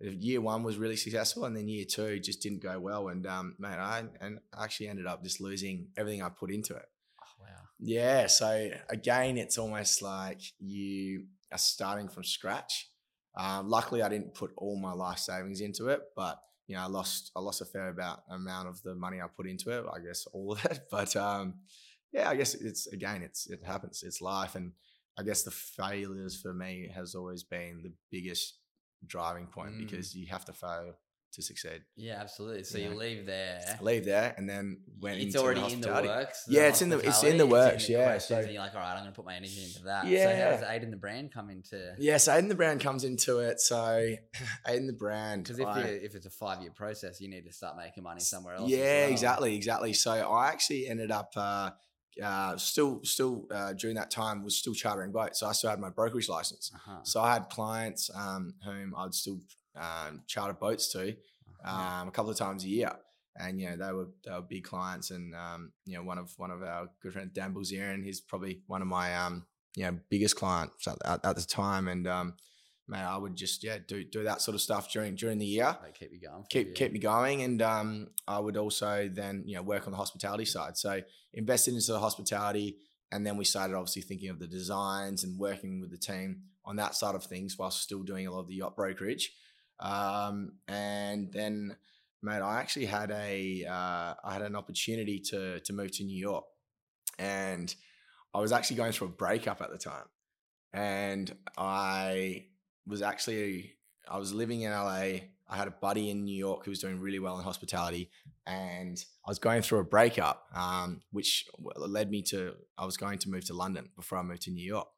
Year 0.00 0.40
one 0.40 0.64
was 0.64 0.78
really 0.78 0.96
successful, 0.96 1.44
and 1.44 1.56
then 1.56 1.68
year 1.68 1.84
two 1.84 2.18
just 2.18 2.42
didn't 2.42 2.60
go 2.62 2.78
well. 2.80 3.08
And 3.08 3.24
um, 3.26 3.54
man, 3.58 3.78
I 3.78 4.04
and 4.20 4.40
I 4.56 4.64
actually 4.64 4.88
ended 4.88 5.06
up 5.06 5.22
just 5.22 5.40
losing 5.40 5.88
everything 5.96 6.22
I 6.22 6.28
put 6.28 6.50
into 6.50 6.74
it. 6.74 6.86
Oh, 7.22 7.44
wow. 7.44 7.62
Yeah. 7.78 8.26
So 8.26 8.70
again, 8.88 9.38
it's 9.38 9.58
almost 9.58 10.02
like 10.02 10.40
you 10.58 11.26
are 11.52 11.58
starting 11.58 12.08
from 12.08 12.24
scratch. 12.24 12.90
Um, 13.36 13.68
luckily, 13.68 14.02
I 14.02 14.08
didn't 14.08 14.34
put 14.34 14.50
all 14.56 14.76
my 14.76 14.92
life 14.92 15.18
savings 15.18 15.60
into 15.60 15.88
it, 15.88 16.00
but 16.16 16.40
you 16.66 16.74
know, 16.74 16.82
I 16.82 16.86
lost 16.86 17.30
I 17.36 17.40
lost 17.40 17.60
a 17.60 17.64
fair 17.64 17.88
about 17.88 18.24
amount 18.28 18.68
of 18.68 18.82
the 18.82 18.94
money 18.96 19.20
I 19.20 19.26
put 19.28 19.46
into 19.46 19.70
it. 19.70 19.84
I 19.92 20.00
guess 20.00 20.26
all 20.32 20.52
of 20.52 20.64
it, 20.64 20.80
but 20.90 21.14
um, 21.14 21.54
yeah, 22.12 22.28
I 22.28 22.36
guess 22.36 22.54
it's 22.54 22.86
again, 22.88 23.22
it's 23.22 23.48
it 23.48 23.60
happens. 23.64 24.02
It's 24.04 24.20
life, 24.20 24.54
and 24.54 24.72
I 25.18 25.22
guess 25.22 25.42
the 25.42 25.50
failures 25.50 26.40
for 26.40 26.52
me 26.54 26.90
has 26.94 27.14
always 27.14 27.42
been 27.42 27.82
the 27.82 27.92
biggest 28.10 28.58
driving 29.06 29.46
point 29.46 29.72
Mm. 29.74 29.78
because 29.80 30.14
you 30.14 30.26
have 30.28 30.44
to 30.46 30.52
fail 30.52 30.94
to 31.34 31.42
succeed. 31.42 31.82
Yeah, 31.96 32.20
absolutely. 32.20 32.62
So 32.62 32.76
Yeah. 32.76 32.90
you 32.90 32.94
leave 32.94 33.24
there. 33.24 33.78
Leave 33.80 34.04
there 34.04 34.34
and 34.36 34.46
then 34.48 34.82
went 35.00 35.18
it's 35.18 35.34
already 35.34 35.60
the 35.62 35.66
in 35.72 35.80
the 35.80 35.88
works. 35.88 36.44
Yeah, 36.46 36.68
it's 36.68 36.82
in 36.82 36.90
the- 36.90 36.98
it's 36.98 37.22
in 37.24 37.38
the 37.38 37.46
works, 37.46 37.86
the 37.86 37.94
yeah, 37.94 38.18
so- 38.18 38.40
you're 38.40 38.60
like, 38.60 38.74
all 38.74 38.80
right, 38.80 38.92
I'm 38.92 38.98
going 39.02 39.12
to 39.12 39.16
put 39.16 39.24
my 39.24 39.34
energy 39.34 39.64
into 39.64 39.82
that. 39.84 40.06
Yeah. 40.06 40.26
So 40.28 40.36
how 40.44 40.50
does 40.50 40.60
Aiden 40.82 40.90
the 40.90 40.98
brand 40.98 41.32
come 41.32 41.48
into? 41.48 41.94
Yes, 41.98 42.28
Aiden 42.28 42.48
the 42.48 42.54
brand 42.54 42.82
comes 42.82 43.02
into 43.02 43.38
it. 43.38 43.60
So 43.60 43.76
Aiden 44.66 44.86
the 44.86 44.92
brand. 44.92 45.44
Because 45.44 45.58
if 45.58 45.66
I- 45.66 45.80
if 45.80 46.14
it's 46.14 46.26
a 46.26 46.30
five 46.30 46.60
year 46.60 46.70
process, 46.72 47.18
you 47.20 47.28
need 47.28 47.46
to 47.46 47.52
start 47.52 47.78
making 47.78 48.02
money 48.04 48.20
somewhere 48.20 48.56
else. 48.56 48.70
Yeah, 48.70 49.04
well. 49.04 49.10
exactly, 49.12 49.56
exactly. 49.56 49.94
So 49.94 50.12
I 50.12 50.48
actually 50.48 50.86
ended 50.86 51.10
up 51.10 51.32
uh, 51.34 51.70
uh, 52.22 52.56
still, 52.56 53.00
still 53.04 53.46
uh, 53.54 53.72
during 53.74 53.96
that 53.96 54.10
time 54.10 54.42
was 54.42 54.56
still 54.56 54.74
chartering 54.74 55.12
boats. 55.12 55.40
So 55.40 55.46
I 55.46 55.52
still 55.52 55.70
had 55.70 55.78
my 55.80 55.90
brokerage 55.90 56.28
license. 56.28 56.70
Uh-huh. 56.74 56.98
So 57.04 57.20
I 57.20 57.32
had 57.34 57.48
clients 57.48 58.10
um, 58.14 58.54
whom 58.64 58.94
I'd 58.96 59.14
still 59.14 59.40
um, 59.76 60.22
charter 60.26 60.54
boats 60.54 60.92
to 60.92 61.14
Uh-huh. 61.64 62.02
um, 62.02 62.08
a 62.08 62.10
couple 62.10 62.30
of 62.30 62.36
times 62.36 62.64
a 62.64 62.68
year, 62.68 62.92
and 63.36 63.60
you 63.60 63.70
know 63.70 63.76
they 63.76 63.92
were 63.92 64.08
they 64.24 64.32
were 64.32 64.42
big 64.42 64.64
clients. 64.64 65.10
And 65.12 65.34
um, 65.34 65.72
you 65.86 65.96
know 65.96 66.02
one 66.02 66.18
of 66.18 66.32
one 66.36 66.50
of 66.50 66.62
our 66.62 66.88
good 67.00 67.12
friends 67.12 67.30
Dan 67.32 67.54
Bilzerian, 67.54 68.04
he's 68.04 68.20
probably 68.20 68.62
one 68.66 68.82
of 68.82 68.88
my 68.88 69.14
um, 69.14 69.46
you 69.76 69.84
know 69.84 69.98
biggest 70.10 70.34
clients 70.36 70.88
at, 70.88 70.98
at, 71.04 71.24
at 71.24 71.36
the 71.36 71.42
time. 71.42 71.86
And 71.88 72.06
um, 72.08 72.34
man, 72.88 73.04
I 73.04 73.16
would 73.16 73.36
just 73.36 73.62
yeah 73.64 73.78
do 73.86 74.04
do 74.04 74.24
that 74.24 74.40
sort 74.40 74.54
of 74.54 74.60
stuff 74.60 74.90
during 74.92 75.14
during 75.14 75.38
the 75.38 75.46
year 75.46 75.76
They 75.82 75.92
keep 75.92 76.12
you 76.12 76.20
going. 76.28 76.44
keep 76.50 76.68
bit. 76.68 76.74
keep 76.76 76.92
me 76.92 76.98
going 76.98 77.42
and 77.42 77.62
um, 77.62 78.08
I 78.26 78.38
would 78.38 78.56
also 78.56 79.08
then 79.12 79.44
you 79.46 79.56
know 79.56 79.62
work 79.62 79.86
on 79.86 79.92
the 79.92 79.96
hospitality 79.96 80.44
side 80.44 80.76
so 80.76 81.00
invested 81.32 81.74
into 81.74 81.92
the 81.92 82.00
hospitality 82.00 82.76
and 83.10 83.26
then 83.26 83.36
we 83.36 83.44
started 83.44 83.74
obviously 83.76 84.02
thinking 84.02 84.30
of 84.30 84.38
the 84.38 84.46
designs 84.46 85.22
and 85.24 85.38
working 85.38 85.80
with 85.80 85.90
the 85.90 85.98
team 85.98 86.42
on 86.64 86.76
that 86.76 86.94
side 86.94 87.14
of 87.14 87.24
things 87.24 87.58
while 87.58 87.70
still 87.70 88.02
doing 88.02 88.26
a 88.26 88.30
lot 88.32 88.40
of 88.40 88.48
the 88.48 88.54
yacht 88.54 88.76
brokerage 88.76 89.32
um, 89.80 90.52
and 90.68 91.32
then 91.32 91.76
mate 92.22 92.40
I 92.42 92.60
actually 92.60 92.86
had 92.86 93.10
a 93.10 93.64
uh, 93.64 94.14
I 94.24 94.32
had 94.32 94.42
an 94.42 94.56
opportunity 94.56 95.18
to 95.30 95.60
to 95.60 95.72
move 95.72 95.92
to 95.92 96.04
New 96.04 96.18
York 96.18 96.44
and 97.18 97.74
I 98.34 98.40
was 98.40 98.52
actually 98.52 98.76
going 98.76 98.92
through 98.92 99.08
a 99.08 99.10
breakup 99.10 99.60
at 99.60 99.70
the 99.70 99.78
time 99.78 100.06
and 100.72 101.34
I 101.58 102.46
was 102.86 103.02
actually 103.02 103.74
I 104.08 104.18
was 104.18 104.32
living 104.32 104.62
in 104.62 104.72
LA. 104.72 105.28
I 105.48 105.56
had 105.56 105.68
a 105.68 105.72
buddy 105.72 106.10
in 106.10 106.24
New 106.24 106.36
York 106.36 106.64
who 106.64 106.70
was 106.70 106.80
doing 106.80 106.98
really 106.98 107.18
well 107.18 107.36
in 107.38 107.44
hospitality, 107.44 108.10
and 108.46 109.02
I 109.26 109.30
was 109.30 109.38
going 109.38 109.62
through 109.62 109.80
a 109.80 109.84
breakup, 109.84 110.46
um, 110.54 111.02
which 111.10 111.46
led 111.76 112.10
me 112.10 112.22
to 112.22 112.54
I 112.78 112.84
was 112.84 112.96
going 112.96 113.18
to 113.18 113.30
move 113.30 113.44
to 113.46 113.54
London 113.54 113.90
before 113.94 114.18
I 114.18 114.22
moved 114.22 114.42
to 114.42 114.50
New 114.50 114.64
York, 114.64 114.88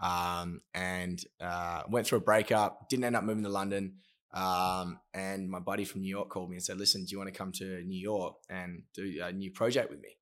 um, 0.00 0.60
and 0.74 1.22
uh, 1.40 1.82
went 1.88 2.06
through 2.06 2.18
a 2.18 2.22
breakup. 2.22 2.88
Didn't 2.88 3.04
end 3.04 3.16
up 3.16 3.24
moving 3.24 3.44
to 3.44 3.50
London, 3.50 3.96
um, 4.32 5.00
and 5.12 5.50
my 5.50 5.58
buddy 5.58 5.84
from 5.84 6.02
New 6.02 6.10
York 6.10 6.30
called 6.30 6.50
me 6.50 6.56
and 6.56 6.64
said, 6.64 6.78
"Listen, 6.78 7.04
do 7.04 7.12
you 7.12 7.18
want 7.18 7.32
to 7.32 7.36
come 7.36 7.52
to 7.52 7.82
New 7.82 8.00
York 8.00 8.36
and 8.48 8.82
do 8.94 9.20
a 9.22 9.32
new 9.32 9.50
project 9.50 9.90
with 9.90 10.00
me?" 10.00 10.16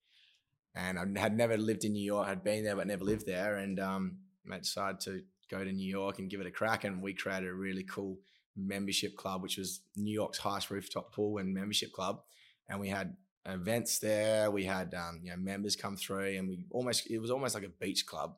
And 0.75 0.99
I 0.99 1.21
had 1.21 1.37
never 1.37 1.57
lived 1.57 1.85
in 1.85 1.93
New 1.93 2.05
York. 2.05 2.27
I'd 2.27 2.43
been 2.43 2.65
there 2.65 2.75
but 2.75 2.87
never 2.87 3.05
lived 3.05 3.27
there, 3.27 3.57
and 3.57 3.79
um, 3.79 4.19
I 4.51 4.59
decided 4.59 5.01
to 5.01 5.23
go 5.51 5.63
to 5.63 5.73
New 5.73 5.89
York 5.89 6.19
and 6.19 6.31
give 6.31 6.41
it 6.41 6.47
a 6.47 6.51
crack. 6.51 6.85
And 6.85 7.03
we 7.03 7.15
created 7.15 7.49
a 7.49 7.55
really 7.55 7.85
cool 7.85 8.19
membership 8.57 9.17
club, 9.17 9.43
which 9.43 9.57
was 9.57 9.81
New 9.97 10.13
York's 10.13 10.39
highest 10.39 10.71
rooftop 10.71 11.13
pool 11.13 11.39
and 11.39 11.53
membership 11.53 11.93
club. 11.93 12.21
And 12.69 12.81
we 12.81 12.89
had 12.89 13.17
events 13.47 13.99
there. 13.99 14.51
We 14.51 14.65
had 14.65 14.95
um, 14.95 15.21
you 15.23 15.31
know 15.31 15.37
members 15.37 15.77
come 15.77 15.97
through, 15.97 16.37
and 16.39 16.49
we 16.49 16.65
almost 16.71 17.11
it 17.11 17.19
was 17.19 17.31
almost 17.31 17.55
like 17.55 17.65
a 17.65 17.69
beach 17.69 18.07
club 18.07 18.37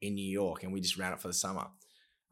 in 0.00 0.14
New 0.14 0.30
York, 0.30 0.62
and 0.62 0.72
we 0.72 0.80
just 0.80 0.98
ran 0.98 1.12
it 1.12 1.20
for 1.20 1.28
the 1.28 1.34
summer. 1.34 1.66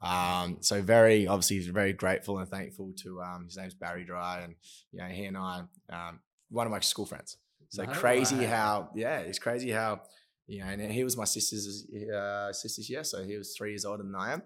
Um, 0.03 0.59
so 0.61 0.81
very 0.81 1.27
obviously 1.27 1.59
very 1.71 1.93
grateful 1.93 2.39
and 2.39 2.49
thankful 2.49 2.93
to 3.03 3.21
um, 3.21 3.45
his 3.45 3.57
name's 3.57 3.75
Barry 3.75 4.05
Dry, 4.05 4.41
and 4.41 4.55
you 4.93 5.01
know 5.01 5.09
he 5.09 5.25
and 5.25 5.37
I 5.37 5.63
um, 5.91 6.21
one 6.51 6.67
of 6.67 6.71
my 6.71 6.81
school 6.81 7.07
friends. 7.07 7.37
So 7.69 7.85
No 7.85 7.93
crazy 7.93 8.37
way. 8.37 8.47
how 8.47 8.91
yeah, 8.95 9.19
it's 9.21 9.39
crazy 9.39 9.71
how 9.71 10.03
you 10.51 10.59
know, 10.59 10.67
and 10.67 10.93
he 10.93 11.05
was 11.05 11.17
my 11.17 11.25
sister's 11.25 11.87
uh, 12.13 12.53
sister's 12.53 12.91
year, 12.91 13.05
so 13.05 13.23
he 13.23 13.37
was 13.37 13.55
three 13.57 13.71
years 13.71 13.85
older 13.85 14.03
than 14.03 14.17
I 14.17 14.33
am. 14.33 14.43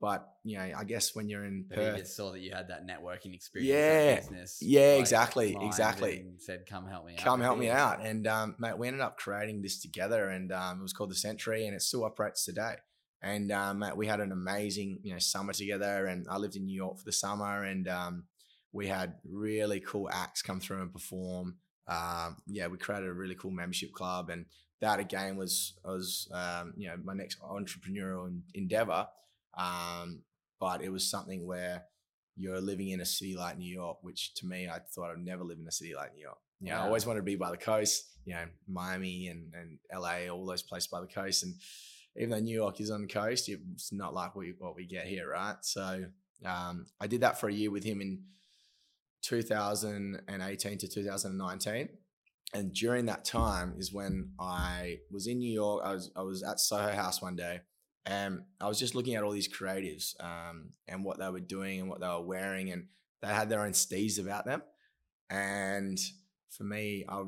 But 0.00 0.28
you 0.44 0.56
know, 0.56 0.70
I 0.78 0.84
guess 0.84 1.16
when 1.16 1.28
you're 1.28 1.44
in 1.44 1.66
But 1.68 1.78
he 1.78 1.84
Perth, 1.84 1.98
just 1.98 2.16
saw 2.16 2.30
that 2.30 2.38
you 2.38 2.52
had 2.52 2.68
that 2.68 2.86
networking 2.86 3.34
experience. 3.34 3.68
Yeah. 3.68 4.14
business, 4.14 4.58
Yeah, 4.62 4.92
like, 4.92 5.00
exactly, 5.00 5.56
exactly. 5.60 6.24
Said, 6.38 6.66
"Come 6.68 6.86
help 6.86 7.06
me 7.06 7.14
out." 7.14 7.18
come 7.18 7.40
with 7.40 7.46
help 7.46 7.58
me 7.58 7.66
this." 7.66 7.74
out. 7.74 8.00
And 8.04 8.28
um, 8.28 8.54
mate, 8.60 8.78
we 8.78 8.86
ended 8.86 9.02
up 9.02 9.16
creating 9.16 9.62
this 9.62 9.80
together, 9.82 10.28
and 10.28 10.52
um, 10.52 10.78
it 10.78 10.82
was 10.82 10.92
called 10.92 11.10
the 11.10 11.16
Century, 11.16 11.66
and 11.66 11.74
it 11.74 11.82
still 11.82 12.04
operates 12.04 12.44
today. 12.44 12.76
And 13.20 13.50
um, 13.50 13.80
mate, 13.80 13.96
we 13.96 14.06
had 14.06 14.20
an 14.20 14.30
amazing, 14.30 15.00
you 15.02 15.12
know, 15.12 15.18
summer 15.18 15.52
together. 15.52 16.06
And 16.06 16.26
I 16.30 16.36
lived 16.36 16.54
in 16.54 16.66
New 16.66 16.76
York 16.76 16.98
for 16.98 17.04
the 17.04 17.10
summer, 17.10 17.64
and 17.64 17.88
um, 17.88 18.24
we 18.70 18.86
had 18.86 19.14
really 19.28 19.80
cool 19.80 20.08
acts 20.08 20.40
come 20.40 20.60
through 20.60 20.82
and 20.82 20.92
perform. 20.92 21.56
Um, 21.88 22.36
yeah, 22.46 22.68
we 22.68 22.78
created 22.78 23.08
a 23.08 23.12
really 23.12 23.34
cool 23.34 23.50
membership 23.50 23.92
club, 23.92 24.30
and 24.30 24.46
that 24.80 25.00
again 25.00 25.36
was 25.36 25.78
was 25.84 26.28
um, 26.32 26.74
you 26.76 26.88
know 26.88 26.96
my 27.02 27.14
next 27.14 27.40
entrepreneurial 27.40 28.40
endeavor. 28.54 29.06
Um, 29.56 30.22
but 30.60 30.82
it 30.82 30.90
was 30.90 31.08
something 31.08 31.46
where 31.46 31.84
you're 32.36 32.60
living 32.60 32.90
in 32.90 33.00
a 33.00 33.04
city 33.04 33.36
like 33.36 33.58
New 33.58 33.72
York, 33.72 33.98
which 34.02 34.34
to 34.34 34.46
me, 34.46 34.68
I 34.68 34.78
thought 34.78 35.10
I'd 35.10 35.18
never 35.18 35.44
live 35.44 35.58
in 35.58 35.66
a 35.66 35.72
city 35.72 35.94
like 35.94 36.14
New 36.14 36.22
York. 36.22 36.38
You 36.60 36.70
know, 36.70 36.78
I 36.78 36.86
always 36.86 37.06
wanted 37.06 37.20
to 37.20 37.24
be 37.24 37.36
by 37.36 37.50
the 37.50 37.56
coast, 37.56 38.04
you 38.24 38.34
know, 38.34 38.44
Miami 38.66 39.28
and, 39.28 39.52
and 39.54 39.78
LA, 39.94 40.28
all 40.28 40.44
those 40.44 40.62
places 40.62 40.88
by 40.88 41.00
the 41.00 41.06
coast. 41.06 41.44
And 41.44 41.54
even 42.16 42.30
though 42.30 42.40
New 42.40 42.54
York 42.54 42.80
is 42.80 42.90
on 42.90 43.02
the 43.02 43.08
coast, 43.08 43.48
it's 43.48 43.92
not 43.92 44.12
like 44.12 44.34
we, 44.34 44.54
what 44.58 44.74
we 44.74 44.84
get 44.84 45.06
here, 45.06 45.30
right? 45.30 45.54
So 45.62 46.04
um, 46.44 46.86
I 47.00 47.06
did 47.06 47.20
that 47.20 47.38
for 47.38 47.48
a 47.48 47.52
year 47.52 47.70
with 47.70 47.84
him 47.84 48.00
in 48.00 48.22
2018 49.22 50.78
to 50.78 50.88
2019. 50.88 51.88
And 52.54 52.72
during 52.72 53.06
that 53.06 53.24
time 53.24 53.74
is 53.76 53.92
when 53.92 54.30
I 54.40 54.98
was 55.10 55.26
in 55.26 55.38
New 55.38 55.52
York. 55.52 55.82
I 55.84 55.92
was 55.92 56.10
I 56.16 56.22
was 56.22 56.42
at 56.42 56.60
Soho 56.60 56.92
House 56.92 57.20
one 57.20 57.36
day, 57.36 57.60
and 58.06 58.40
I 58.60 58.68
was 58.68 58.78
just 58.78 58.94
looking 58.94 59.16
at 59.16 59.22
all 59.22 59.32
these 59.32 59.52
creatives 59.52 60.14
um, 60.20 60.70
and 60.86 61.04
what 61.04 61.18
they 61.18 61.28
were 61.28 61.40
doing 61.40 61.80
and 61.80 61.90
what 61.90 62.00
they 62.00 62.06
were 62.06 62.22
wearing, 62.24 62.70
and 62.70 62.86
they 63.20 63.28
had 63.28 63.50
their 63.50 63.64
own 63.64 63.72
steez 63.72 64.18
about 64.18 64.46
them. 64.46 64.62
And 65.28 65.98
for 66.50 66.64
me, 66.64 67.04
I 67.06 67.22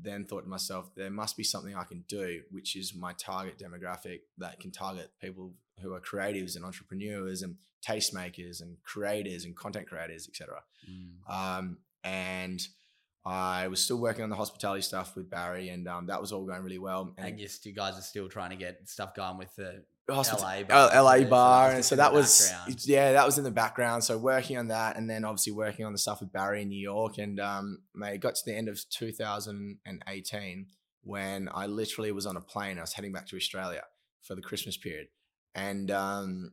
then 0.00 0.24
thought 0.24 0.44
to 0.44 0.48
myself, 0.48 0.90
there 0.96 1.10
must 1.10 1.36
be 1.36 1.44
something 1.44 1.76
I 1.76 1.84
can 1.84 2.04
do, 2.08 2.40
which 2.50 2.76
is 2.76 2.94
my 2.94 3.12
target 3.12 3.58
demographic 3.58 4.20
that 4.38 4.58
can 4.58 4.70
target 4.70 5.10
people 5.20 5.52
who 5.80 5.92
are 5.92 6.00
creatives 6.00 6.56
and 6.56 6.64
entrepreneurs 6.64 7.42
and 7.42 7.56
tastemakers 7.86 8.62
and 8.62 8.76
creators 8.84 9.44
and 9.44 9.56
content 9.56 9.88
creators, 9.88 10.28
etc. 10.28 10.60
Mm. 10.88 11.30
Um, 11.32 11.78
and 12.04 12.60
I 13.24 13.68
was 13.68 13.80
still 13.80 13.98
working 13.98 14.24
on 14.24 14.30
the 14.30 14.36
hospitality 14.36 14.82
stuff 14.82 15.14
with 15.14 15.30
Barry, 15.30 15.68
and 15.68 15.86
um, 15.86 16.06
that 16.06 16.20
was 16.20 16.32
all 16.32 16.44
going 16.44 16.62
really 16.62 16.78
well. 16.78 17.14
And 17.16 17.38
you, 17.38 17.48
you 17.62 17.72
guys 17.72 17.96
are 17.96 18.02
still 18.02 18.28
trying 18.28 18.50
to 18.50 18.56
get 18.56 18.88
stuff 18.88 19.14
going 19.14 19.38
with 19.38 19.54
the 19.54 19.84
LA 20.08 20.62
bar, 20.64 20.90
LA 20.92 21.24
bar, 21.24 21.70
and 21.70 21.84
so 21.84 21.94
that 21.96 22.12
was 22.12 22.48
background. 22.50 22.86
yeah, 22.86 23.12
that 23.12 23.24
was 23.24 23.38
in 23.38 23.44
the 23.44 23.50
background. 23.52 24.02
So 24.02 24.18
working 24.18 24.58
on 24.58 24.68
that, 24.68 24.96
and 24.96 25.08
then 25.08 25.24
obviously 25.24 25.52
working 25.52 25.84
on 25.86 25.92
the 25.92 25.98
stuff 25.98 26.20
with 26.20 26.32
Barry 26.32 26.62
in 26.62 26.68
New 26.68 26.80
York, 26.80 27.18
and 27.18 27.38
um, 27.38 27.78
mate, 27.94 28.14
it 28.14 28.18
got 28.18 28.34
to 28.34 28.42
the 28.44 28.56
end 28.56 28.68
of 28.68 28.80
2018 28.90 30.66
when 31.04 31.48
I 31.52 31.66
literally 31.66 32.10
was 32.10 32.26
on 32.26 32.36
a 32.36 32.40
plane. 32.40 32.78
I 32.78 32.80
was 32.80 32.94
heading 32.94 33.12
back 33.12 33.28
to 33.28 33.36
Australia 33.36 33.84
for 34.22 34.34
the 34.34 34.42
Christmas 34.42 34.76
period, 34.76 35.06
and 35.54 35.92
um, 35.92 36.52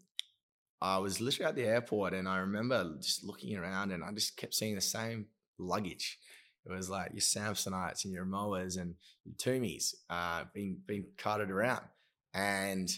I 0.79 0.99
was 0.99 1.19
literally 1.19 1.49
at 1.49 1.55
the 1.55 1.65
airport, 1.65 2.13
and 2.13 2.27
I 2.27 2.37
remember 2.37 2.95
just 3.01 3.23
looking 3.23 3.57
around, 3.57 3.91
and 3.91 4.03
I 4.03 4.11
just 4.11 4.37
kept 4.37 4.53
seeing 4.53 4.75
the 4.75 4.81
same 4.81 5.25
luggage. 5.57 6.19
It 6.65 6.71
was 6.71 6.89
like 6.89 7.11
your 7.13 7.21
Samsonites 7.21 8.03
and 8.05 8.13
your 8.13 8.25
Rimowas 8.25 8.79
and 8.79 8.95
your 9.25 9.35
Tumis 9.35 9.95
uh, 10.09 10.43
being 10.53 10.79
being 10.85 11.05
carted 11.17 11.49
around, 11.49 11.83
and 12.33 12.89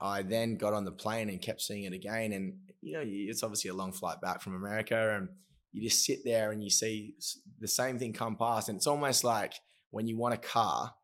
I 0.00 0.22
then 0.22 0.56
got 0.56 0.72
on 0.72 0.84
the 0.84 0.92
plane 0.92 1.28
and 1.28 1.42
kept 1.42 1.60
seeing 1.60 1.84
it 1.84 1.92
again. 1.92 2.32
And 2.32 2.54
you 2.80 2.94
know, 2.94 3.02
it's 3.04 3.42
obviously 3.42 3.70
a 3.70 3.74
long 3.74 3.92
flight 3.92 4.20
back 4.20 4.40
from 4.40 4.54
America, 4.54 5.16
and 5.16 5.28
you 5.72 5.82
just 5.82 6.04
sit 6.04 6.20
there 6.24 6.52
and 6.52 6.62
you 6.64 6.70
see 6.70 7.14
the 7.58 7.68
same 7.68 7.98
thing 7.98 8.12
come 8.12 8.36
past, 8.36 8.68
and 8.68 8.76
it's 8.76 8.86
almost 8.86 9.24
like 9.24 9.54
when 9.90 10.06
you 10.06 10.16
want 10.16 10.34
a 10.34 10.38
car 10.38 10.94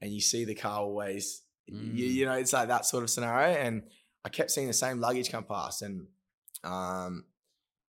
and 0.00 0.12
you 0.12 0.20
see 0.20 0.44
the 0.46 0.54
car 0.54 0.80
always, 0.80 1.42
you, 1.66 1.76
Mm. 1.76 1.94
you 2.14 2.24
know, 2.24 2.32
it's 2.32 2.54
like 2.54 2.68
that 2.68 2.86
sort 2.86 3.02
of 3.04 3.10
scenario. 3.10 3.54
And 3.54 3.82
I 4.24 4.30
kept 4.30 4.50
seeing 4.50 4.66
the 4.66 4.72
same 4.72 4.98
luggage 4.98 5.30
come 5.30 5.44
past, 5.44 5.82
and 5.82 6.06
um, 6.64 7.24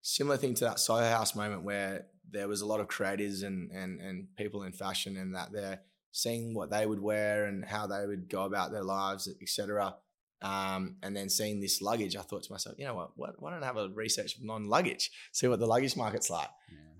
similar 0.02 0.36
thing 0.36 0.54
to 0.54 0.64
that 0.64 0.80
Soho 0.80 1.08
House 1.08 1.34
moment 1.34 1.62
where 1.62 2.06
there 2.32 2.48
was 2.48 2.60
a 2.60 2.66
lot 2.66 2.80
of 2.80 2.88
creators 2.88 3.42
and 3.42 3.70
and 3.72 4.00
and 4.00 4.28
people 4.36 4.62
in 4.62 4.72
fashion, 4.72 5.16
and 5.16 5.34
that 5.34 5.52
they're 5.52 5.80
seeing 6.12 6.54
what 6.54 6.70
they 6.70 6.86
would 6.86 7.00
wear 7.00 7.44
and 7.46 7.64
how 7.64 7.86
they 7.86 8.06
would 8.06 8.28
go 8.28 8.42
about 8.44 8.72
their 8.72 8.82
lives, 8.84 9.28
etc. 9.40 9.94
Um, 10.42 10.96
and 11.02 11.14
then 11.14 11.28
seeing 11.28 11.60
this 11.60 11.82
luggage, 11.82 12.16
I 12.16 12.22
thought 12.22 12.42
to 12.44 12.52
myself, 12.52 12.76
you 12.78 12.86
know 12.86 12.94
what? 12.94 13.10
What? 13.16 13.40
Why 13.42 13.50
don't 13.50 13.62
I 13.62 13.66
have 13.66 13.76
a 13.76 13.88
research 13.90 14.36
of 14.36 14.42
non-luggage? 14.44 15.10
See 15.32 15.46
what 15.48 15.58
the 15.60 15.66
luggage 15.66 15.96
market's 15.96 16.30
like. 16.30 16.48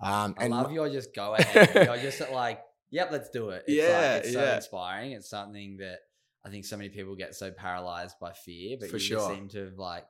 Yeah. 0.02 0.24
Um, 0.24 0.34
I 0.38 0.44
and 0.44 0.54
love 0.54 0.72
your 0.72 0.88
just 0.90 1.14
go 1.14 1.34
ahead. 1.34 1.70
you're 1.74 1.96
just 1.96 2.20
like, 2.30 2.60
yep, 2.90 3.08
let's 3.10 3.30
do 3.30 3.50
it. 3.50 3.64
It's 3.66 3.76
Yeah, 3.76 3.98
like, 4.14 4.24
it's 4.24 4.32
so 4.34 4.42
yeah. 4.42 4.56
inspiring. 4.56 5.12
It's 5.12 5.30
something 5.30 5.78
that 5.78 6.00
I 6.44 6.50
think 6.50 6.66
so 6.66 6.76
many 6.76 6.90
people 6.90 7.16
get 7.16 7.34
so 7.34 7.50
paralyzed 7.50 8.16
by 8.20 8.32
fear, 8.32 8.76
but 8.78 8.90
For 8.90 8.96
you 8.96 9.00
sure. 9.02 9.18
just 9.18 9.30
seem 9.30 9.48
to 9.48 9.64
have 9.64 9.78
like 9.78 10.06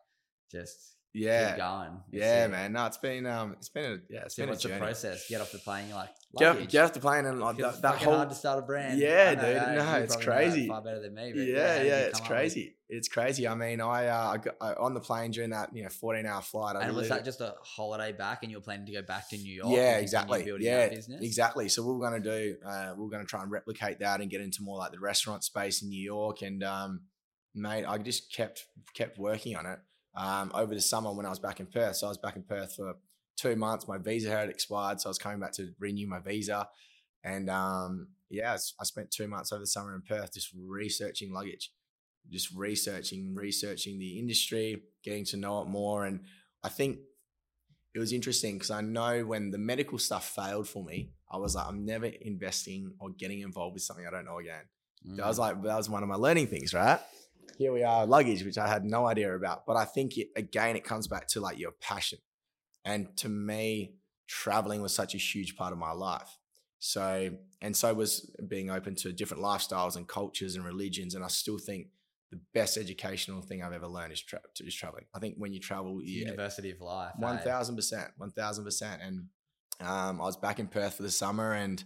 just 0.51 0.97
yeah, 1.13 1.51
keep 1.51 1.59
going. 1.59 2.01
Yeah, 2.13 2.45
it. 2.45 2.51
man. 2.51 2.73
No, 2.73 2.87
it's 2.87 2.99
been 2.99 3.27
um, 3.27 3.53
it's 3.53 3.69
been 3.69 3.85
a 3.85 3.99
yeah, 4.09 4.21
it's 4.25 4.37
So 4.37 4.45
been 4.47 4.55
a 4.55 4.57
journey. 4.57 4.79
process? 4.79 5.29
Get 5.29 5.41
off 5.41 5.51
the 5.53 5.59
plane. 5.59 5.89
You're 5.89 5.97
like, 5.97 6.11
Get 6.39 6.49
off, 6.49 6.69
get 6.69 6.85
off 6.85 6.93
the 6.93 7.01
plane 7.01 7.25
and 7.27 7.41
like 7.41 7.57
that, 7.57 7.83
that 7.83 7.97
whole 7.97 8.15
hard 8.15 8.29
to 8.29 8.37
start 8.37 8.61
a 8.61 8.63
brand. 8.63 9.01
Yeah, 9.01 9.35
know 9.35 9.43
dude. 9.43 9.85
No, 9.85 9.95
it's 9.97 10.15
crazy. 10.17 10.69
Far 10.69 10.81
better 10.81 11.01
than 11.01 11.13
me. 11.15 11.33
But 11.35 11.43
yeah, 11.43 11.79
did 11.79 11.87
yeah, 11.89 11.99
it's 12.01 12.21
with- 12.21 12.29
crazy. 12.29 12.77
It's 12.93 13.07
crazy. 13.09 13.47
I 13.47 13.55
mean, 13.55 13.81
I, 13.81 14.07
uh, 14.09 14.31
I 14.33 14.37
got 14.39 14.55
I, 14.61 14.73
on 14.75 14.95
the 14.95 15.01
plane 15.01 15.31
during 15.31 15.51
that 15.51 15.75
you 15.75 15.83
know 15.85 15.89
14 15.89 16.27
hour 16.27 16.43
flight. 16.43 16.75
I 16.77 16.83
And 16.83 16.97
was 16.97 17.09
that 17.09 17.25
just 17.25 17.41
a 17.41 17.55
holiday 17.63 18.13
back, 18.13 18.43
and 18.43 18.51
you 18.51 18.59
were 18.59 18.63
planning 18.63 18.87
to 18.87 18.93
go 18.93 19.03
back 19.03 19.29
to 19.31 19.37
New 19.37 19.53
York? 19.53 19.71
yeah, 19.73 19.99
exactly. 19.99 20.49
Yeah, 20.59 20.89
business? 20.89 21.21
exactly. 21.23 21.69
So 21.69 21.85
we're 21.85 21.99
going 21.99 22.21
to 22.23 22.29
do, 22.31 22.57
uh, 22.67 22.95
we're 22.97 23.09
going 23.11 23.23
to 23.25 23.29
try 23.29 23.43
and 23.43 23.51
replicate 23.51 24.01
that 24.01 24.21
and 24.21 24.29
get 24.31 24.41
into 24.41 24.63
more 24.63 24.79
like 24.79 24.91
the 24.93 24.99
restaurant 25.01 25.45
space 25.45 25.83
in 25.83 25.89
New 25.89 26.03
York. 26.03 26.43
And 26.43 26.63
um, 26.65 27.03
mate, 27.55 27.85
I 27.85 27.99
just 27.99 28.33
kept 28.33 28.65
kept 28.95 29.19
working 29.19 29.57
on 29.57 29.67
it 29.67 29.79
um, 30.15 30.51
over 30.55 30.75
the 30.75 30.81
summer 30.81 31.13
when 31.13 31.27
I 31.27 31.31
was 31.31 31.39
back 31.39 31.61
in 31.61 31.67
Perth. 31.67 31.97
So 31.97 32.07
I 32.07 32.11
was 32.11 32.19
back 32.19 32.37
in 32.37 32.43
Perth 32.43 32.75
for 32.77 32.95
two 33.37 33.57
months. 33.57 33.87
My 33.89 33.99
visa 33.99 34.31
had 34.31 34.49
expired, 34.49 35.01
so 35.01 35.09
I 35.09 35.11
was 35.11 35.19
coming 35.19 35.41
back 35.41 35.53
to 35.53 35.73
renew 35.79 36.07
my 36.07 36.21
visa. 36.21 36.69
And 37.25 37.49
um, 37.51 38.09
yeah, 38.29 38.53
I 38.81 38.85
spent 38.85 39.11
two 39.11 39.29
months 39.29 39.53
over 39.53 39.61
the 39.61 39.67
summer 39.67 39.95
in 39.95 40.03
Perth 40.03 40.35
just 40.35 40.51
researching 40.57 41.33
luggage, 41.33 41.71
just 42.31 42.53
researching, 42.55 43.35
researching 43.35 43.99
the 43.99 44.19
industry, 44.19 44.83
getting 45.05 45.25
to 45.27 45.37
know 45.37 45.63
it 45.63 45.69
more. 45.69 46.07
And 46.07 46.21
I 46.63 46.69
think 46.69 46.99
it 47.95 47.99
was 47.99 48.13
interesting 48.13 48.55
because 48.55 48.71
I 48.71 48.81
know 48.83 49.25
when 49.25 49.51
the 49.51 49.59
medical 49.59 49.99
stuff 49.99 50.29
failed 50.35 50.69
for 50.69 50.85
me, 50.85 51.11
I 51.31 51.37
was 51.39 51.55
like, 51.55 51.67
I'm 51.67 51.85
never 51.85 52.07
investing 52.07 52.95
or 53.01 53.11
getting 53.11 53.41
involved 53.41 53.75
with 53.75 53.83
something 53.83 54.07
I 54.07 54.11
don't 54.11 54.25
know 54.25 54.39
again. 54.39 54.63
That 55.17 55.27
was 55.27 55.39
Mm. 55.39 55.41
like, 55.41 55.63
that 55.63 55.77
was 55.77 55.89
one 55.89 56.03
of 56.03 56.09
my 56.09 56.15
learning 56.17 56.49
things, 56.49 56.75
right? 56.75 57.01
Here 57.61 57.75
we 57.75 57.83
are, 57.83 58.07
luggage, 58.07 58.43
which 58.43 58.57
I 58.57 58.67
had 58.67 58.87
no 58.87 59.07
idea 59.07 59.37
about. 59.37 59.67
But 59.67 59.77
I 59.77 59.85
think 59.85 60.17
it, 60.17 60.29
again, 60.35 60.77
it 60.77 60.83
comes 60.83 61.07
back 61.07 61.29
to 61.29 61.41
like 61.43 61.59
your 61.59 61.73
passion. 61.73 62.19
And 62.87 63.15
to 63.19 63.29
me, 63.29 63.97
traveling 64.27 64.81
was 64.81 64.95
such 64.95 65.15
a 65.15 65.19
huge 65.19 65.57
part 65.57 65.75
of 65.75 65.79
my 65.79 65.93
life. 65.93 66.39
So, 66.79 67.33
and 67.61 67.77
so 67.77 67.93
was 67.93 68.35
being 68.49 68.71
open 68.71 68.95
to 68.95 69.13
different 69.13 69.43
lifestyles 69.43 69.97
and 69.97 70.09
cultures 70.09 70.57
and 70.57 70.65
religions. 70.65 71.15
And 71.15 71.23
I 71.23 71.29
still 71.29 71.59
think 71.59 71.89
the 72.31 72.41
best 72.55 72.79
educational 72.79 73.43
thing 73.43 73.63
I've 73.63 73.75
ever 73.75 73.89
learned 73.89 74.15
is, 74.15 74.23
tra- 74.23 74.41
is 74.59 74.75
traveling. 74.75 75.05
I 75.15 75.19
think 75.19 75.35
when 75.37 75.53
you 75.53 75.61
travel, 75.61 76.01
you, 76.03 76.25
University 76.25 76.71
of 76.71 76.81
Life. 76.81 77.13
eh? 77.41 77.43
thousand 77.43 77.77
percent, 77.77 78.09
one 78.17 78.31
thousand 78.31 78.65
percent. 78.65 79.03
And 79.03 79.27
um, 79.81 80.19
I 80.19 80.25
was 80.25 80.39
back 80.39 80.61
in 80.61 80.67
Perth 80.67 80.95
for 80.95 81.03
the 81.03 81.11
summer, 81.11 81.53
and 81.53 81.85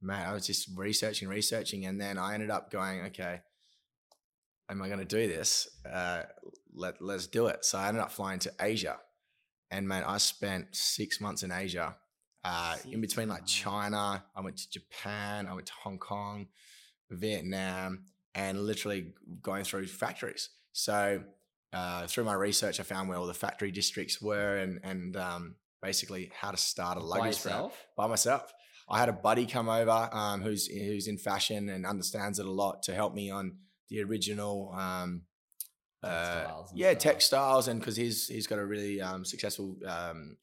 man, 0.00 0.28
I 0.28 0.32
was 0.32 0.46
just 0.46 0.68
researching, 0.76 1.26
researching, 1.26 1.86
and 1.86 2.00
then 2.00 2.18
I 2.18 2.34
ended 2.34 2.50
up 2.50 2.70
going, 2.70 3.00
okay, 3.06 3.40
am 4.72 4.82
I 4.82 4.88
going 4.88 4.98
to 4.98 5.04
do 5.04 5.28
this? 5.28 5.68
Uh, 5.90 6.22
let 6.74 7.00
Let's 7.00 7.26
do 7.26 7.46
it. 7.46 7.64
So 7.64 7.78
I 7.78 7.88
ended 7.88 8.02
up 8.02 8.10
flying 8.10 8.40
to 8.40 8.52
Asia, 8.60 8.98
and 9.70 9.86
man, 9.86 10.02
I 10.04 10.18
spent 10.18 10.74
six 10.74 11.20
months 11.20 11.42
in 11.42 11.52
Asia. 11.52 11.96
Uh, 12.44 12.74
in 12.90 13.00
between 13.00 13.28
like. 13.28 13.46
China, 13.46 14.24
I 14.34 14.40
went 14.40 14.56
to 14.56 14.68
Japan, 14.68 15.46
I 15.46 15.54
went 15.54 15.66
to 15.66 15.72
Hong 15.84 15.98
Kong, 15.98 16.48
Vietnam, 17.08 18.06
and 18.34 18.66
literally 18.66 19.12
going 19.40 19.62
through 19.62 19.86
factories. 19.86 20.50
So 20.72 21.22
uh, 21.72 22.06
through 22.08 22.24
my 22.24 22.34
research, 22.34 22.80
I 22.80 22.82
found 22.82 23.08
where 23.08 23.18
all 23.18 23.28
the 23.28 23.34
factory 23.34 23.70
districts 23.70 24.20
were 24.20 24.56
and 24.56 24.80
and 24.82 25.16
um, 25.16 25.54
basically 25.80 26.32
how 26.34 26.50
to 26.50 26.56
start 26.56 26.96
a 26.96 27.00
By 27.00 27.06
luggage 27.06 27.42
brand 27.42 27.58
yourself? 27.58 27.86
by 27.96 28.06
myself. 28.08 28.52
I 28.88 28.98
had 28.98 29.08
a 29.08 29.12
buddy 29.12 29.46
come 29.46 29.68
over 29.68 30.08
um, 30.12 30.42
who's 30.42 30.66
who's 30.66 31.06
in 31.06 31.18
fashion 31.18 31.68
and 31.68 31.86
understands 31.86 32.38
it 32.38 32.46
a 32.46 32.50
lot 32.50 32.82
to 32.84 32.94
help 32.94 33.14
me 33.14 33.30
on 33.30 33.58
the 33.88 34.02
original. 34.02 34.72
Um, 34.76 35.22
uh, 36.02 36.08
Textiles 36.08 36.70
and 36.70 36.80
yeah, 36.80 36.90
stuff. 36.90 37.02
textiles, 37.02 37.68
and 37.68 37.80
because 37.80 37.96
he's 37.96 38.26
he's 38.26 38.46
got 38.48 38.58
a 38.58 38.64
really 38.64 39.00
um, 39.00 39.24
successful 39.24 39.76
um, 39.86 40.36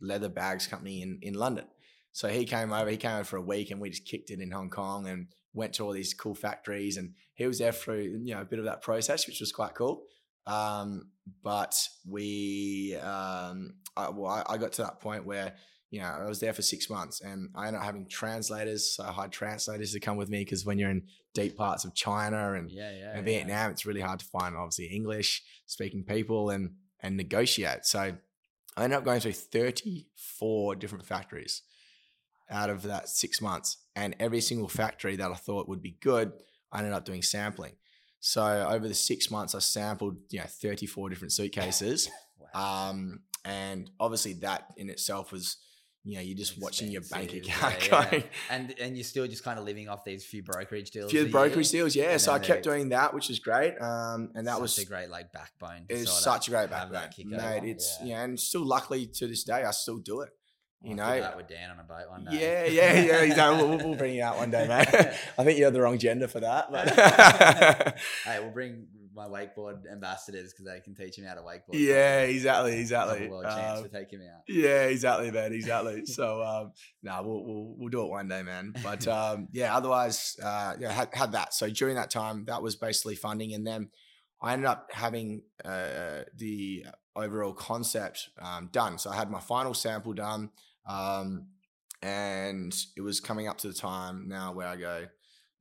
leather 0.00 0.28
bags 0.28 0.66
company 0.66 1.02
in 1.02 1.18
in 1.22 1.34
London. 1.34 1.64
So 2.12 2.28
he 2.28 2.44
came 2.44 2.72
over. 2.72 2.90
He 2.90 2.96
came 2.96 3.12
over 3.12 3.24
for 3.24 3.36
a 3.36 3.42
week, 3.42 3.70
and 3.70 3.80
we 3.80 3.90
just 3.90 4.04
kicked 4.04 4.30
it 4.30 4.40
in 4.40 4.50
Hong 4.50 4.70
Kong 4.70 5.08
and 5.08 5.28
went 5.54 5.72
to 5.74 5.84
all 5.84 5.92
these 5.92 6.12
cool 6.12 6.34
factories. 6.34 6.96
And 6.96 7.14
he 7.34 7.46
was 7.46 7.58
there 7.58 7.72
through 7.72 8.20
you 8.22 8.34
know 8.34 8.42
a 8.42 8.44
bit 8.44 8.58
of 8.58 8.66
that 8.66 8.82
process, 8.82 9.26
which 9.26 9.40
was 9.40 9.52
quite 9.52 9.74
cool. 9.74 10.04
Um, 10.46 11.10
but 11.42 11.74
we, 12.08 12.96
um, 12.96 13.74
I, 13.96 14.08
well, 14.08 14.32
I, 14.32 14.54
I 14.54 14.56
got 14.56 14.72
to 14.72 14.82
that 14.82 15.00
point 15.00 15.26
where 15.26 15.54
you 15.90 16.00
know 16.00 16.06
I 16.06 16.24
was 16.28 16.40
there 16.40 16.52
for 16.52 16.62
six 16.62 16.90
months, 16.90 17.20
and 17.20 17.50
I 17.54 17.66
ended 17.66 17.80
up 17.80 17.84
having 17.86 18.06
translators. 18.06 18.94
So 18.94 19.04
I 19.04 19.12
had 19.12 19.32
translators 19.32 19.92
to 19.92 20.00
come 20.00 20.16
with 20.16 20.28
me 20.28 20.40
because 20.44 20.64
when 20.64 20.78
you're 20.78 20.90
in 20.90 21.02
deep 21.34 21.56
parts 21.56 21.84
of 21.84 21.94
China 21.94 22.54
and 22.54 22.70
Yeah, 22.70 22.90
yeah. 22.90 23.10
and 23.10 23.18
yeah. 23.26 23.32
Vietnam, 23.38 23.70
it's 23.70 23.86
really 23.86 24.00
hard 24.00 24.20
to 24.20 24.26
find 24.26 24.56
obviously 24.56 24.86
English 24.86 25.42
speaking 25.66 26.04
people 26.04 26.50
and 26.50 26.74
and 27.00 27.16
negotiate. 27.16 27.84
So 27.84 28.16
I 28.76 28.84
ended 28.84 28.98
up 28.98 29.04
going 29.04 29.20
through 29.20 29.32
34 29.32 30.76
different 30.76 31.06
factories 31.06 31.62
out 32.50 32.70
of 32.70 32.82
that 32.84 33.08
six 33.08 33.40
months. 33.40 33.78
And 33.94 34.14
every 34.18 34.40
single 34.40 34.68
factory 34.68 35.16
that 35.16 35.30
I 35.30 35.34
thought 35.34 35.68
would 35.68 35.82
be 35.82 35.96
good, 36.00 36.32
I 36.72 36.78
ended 36.78 36.92
up 36.92 37.04
doing 37.04 37.22
sampling. 37.22 37.72
So 38.20 38.66
over 38.68 38.88
the 38.88 38.94
six 38.94 39.30
months, 39.30 39.54
I 39.54 39.60
sampled, 39.60 40.16
you 40.30 40.40
know, 40.40 40.46
34 40.46 41.08
different 41.10 41.32
suitcases 41.32 42.08
Wow. 42.54 42.90
Um, 42.90 43.20
and 43.44 43.90
obviously 44.00 44.32
that 44.34 44.68
in 44.76 44.88
itself 44.90 45.32
was, 45.32 45.56
you 46.04 46.14
know, 46.14 46.20
you're 46.20 46.36
just 46.36 46.60
watching 46.60 46.90
your 46.90 47.02
bank 47.02 47.34
account 47.34 47.76
yeah, 47.88 47.98
yeah. 48.02 48.10
going. 48.10 48.24
and 48.50 48.74
and 48.80 48.96
you're 48.96 49.04
still 49.04 49.26
just 49.26 49.44
kind 49.44 49.58
of 49.58 49.64
living 49.64 49.88
off 49.88 50.04
these 50.04 50.24
few 50.24 50.42
brokerage 50.42 50.90
deals. 50.90 51.10
few 51.10 51.26
brokerage 51.26 51.72
year. 51.72 51.82
deals, 51.82 51.96
yeah. 51.96 52.12
and 52.12 52.20
So 52.20 52.32
I 52.32 52.38
kept 52.38 52.64
doing 52.64 52.90
that, 52.90 53.12
which 53.12 53.28
was 53.28 53.38
great. 53.38 53.74
Um, 53.80 54.30
and 54.34 54.46
that 54.46 54.60
was 54.60 54.78
a 54.78 54.84
great 54.84 55.10
like 55.10 55.32
backbone. 55.32 55.86
it's 55.88 56.12
such 56.12 56.48
a 56.48 56.50
great 56.50 56.70
backbone, 56.70 57.10
mate. 57.26 57.62
It's 57.64 57.98
yeah. 58.00 58.06
yeah, 58.06 58.24
and 58.24 58.38
still 58.38 58.64
luckily 58.64 59.06
to 59.06 59.26
this 59.26 59.44
day 59.44 59.64
I 59.64 59.70
still 59.72 59.98
do 59.98 60.20
it. 60.20 60.30
You 60.80 60.90
I'll 60.90 60.96
know, 60.96 61.20
that 61.20 61.36
with 61.36 61.48
Dan 61.48 61.72
on 61.72 61.80
a 61.80 61.82
boat 61.82 62.08
one 62.08 62.24
day. 62.24 62.38
yeah, 62.40 62.64
yeah, 62.66 63.00
yeah. 63.00 63.22
Exactly. 63.22 63.66
We'll, 63.66 63.78
we'll 63.78 63.96
bring 63.96 64.14
you 64.14 64.22
out 64.22 64.36
one 64.36 64.52
day, 64.52 64.68
mate. 64.68 64.86
I 65.38 65.44
think 65.44 65.58
you 65.58 65.64
have 65.64 65.72
the 65.72 65.80
wrong 65.80 65.98
gender 65.98 66.28
for 66.28 66.38
that, 66.38 66.70
but 66.70 67.98
hey, 68.24 68.38
we'll 68.38 68.52
bring 68.52 68.86
my 69.18 69.26
wakeboard 69.26 69.80
ambassadors 69.90 70.52
because 70.52 70.64
they 70.64 70.80
can 70.80 70.94
teach 70.94 71.18
him 71.18 71.24
how 71.24 71.34
to 71.34 71.40
wakeboard. 71.40 71.74
yeah, 71.74 72.20
exactly, 72.20 72.78
exactly. 72.78 73.28
world 73.28 73.44
Um, 73.46 73.82
to 73.82 73.88
take 73.88 74.10
him 74.10 74.22
out. 74.22 74.42
Yeah, 74.46 74.84
exactly, 74.84 75.30
man. 75.30 75.52
Exactly. 75.52 76.06
so, 76.06 76.42
um, 76.42 76.72
no, 77.02 77.20
we'll, 77.22 77.44
we'll 77.44 77.74
we'll 77.76 77.88
do 77.88 78.02
it 78.02 78.10
one 78.10 78.28
day, 78.28 78.42
man. 78.42 78.72
But 78.82 79.06
um, 79.08 79.48
yeah, 79.52 79.76
otherwise, 79.76 80.36
uh, 80.42 80.74
yeah, 80.78 80.92
had, 80.92 81.08
had 81.12 81.32
that. 81.32 81.52
So 81.52 81.68
during 81.68 81.96
that 81.96 82.10
time, 82.10 82.44
that 82.46 82.62
was 82.62 82.76
basically 82.76 83.16
funding, 83.16 83.52
and 83.54 83.66
then 83.66 83.90
I 84.40 84.52
ended 84.52 84.66
up 84.66 84.88
having 84.92 85.42
uh, 85.64 86.22
the 86.36 86.86
overall 87.16 87.52
concept 87.52 88.30
um, 88.40 88.68
done. 88.72 88.98
So 88.98 89.10
I 89.10 89.16
had 89.16 89.30
my 89.30 89.40
final 89.40 89.74
sample 89.74 90.12
done, 90.12 90.50
um, 90.86 91.48
and 92.02 92.74
it 92.96 93.00
was 93.00 93.18
coming 93.18 93.48
up 93.48 93.58
to 93.58 93.68
the 93.68 93.74
time 93.74 94.28
now 94.28 94.52
where 94.52 94.68
I 94.68 94.76
go, 94.76 95.06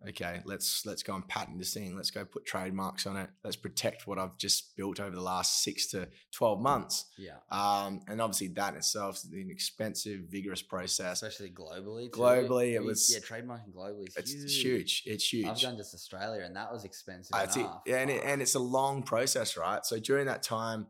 okay, 0.09 0.41
let's 0.45 0.85
let's 0.85 1.03
go 1.03 1.15
and 1.15 1.27
patent 1.27 1.57
this 1.59 1.73
thing. 1.73 1.95
Let's 1.95 2.11
go 2.11 2.25
put 2.25 2.45
trademarks 2.45 3.05
on 3.07 3.17
it. 3.17 3.29
Let's 3.43 3.55
protect 3.55 4.05
what 4.07 4.19
I've 4.19 4.37
just 4.37 4.75
built 4.75 4.99
over 4.99 5.15
the 5.15 5.21
last 5.21 5.63
six 5.63 5.87
to 5.91 6.09
twelve 6.31 6.59
months. 6.61 7.05
Yeah, 7.17 7.37
Um, 7.49 8.01
and 8.07 8.21
obviously 8.21 8.49
that 8.49 8.73
in 8.73 8.77
itself 8.77 9.15
is 9.17 9.25
an 9.31 9.49
expensive, 9.49 10.21
vigorous 10.29 10.61
process. 10.61 11.23
especially 11.23 11.51
globally. 11.51 12.11
too. 12.11 12.19
Globally, 12.19 12.73
it 12.73 12.83
was- 12.83 13.09
yeah, 13.13 13.19
trademarking 13.19 13.73
globally. 13.73 14.07
Is 14.09 14.15
It's 14.17 14.31
huge. 14.31 14.43
it's 14.45 14.55
huge. 14.63 15.03
It's 15.05 15.33
huge. 15.33 15.45
I've 15.47 15.59
done 15.59 15.77
just 15.77 15.93
Australia, 15.93 16.43
and 16.43 16.55
that 16.55 16.71
was 16.71 16.83
expensive 16.83 17.31
That's 17.31 17.55
it's 17.55 17.57
it- 17.57 17.59
enough. 17.61 17.81
and 17.87 18.09
it, 18.09 18.23
and 18.23 18.41
it's 18.41 18.55
a 18.55 18.59
long 18.59 19.03
process, 19.03 19.57
right? 19.57 19.85
So 19.85 19.99
during 19.99 20.27
that 20.27 20.43
time, 20.43 20.87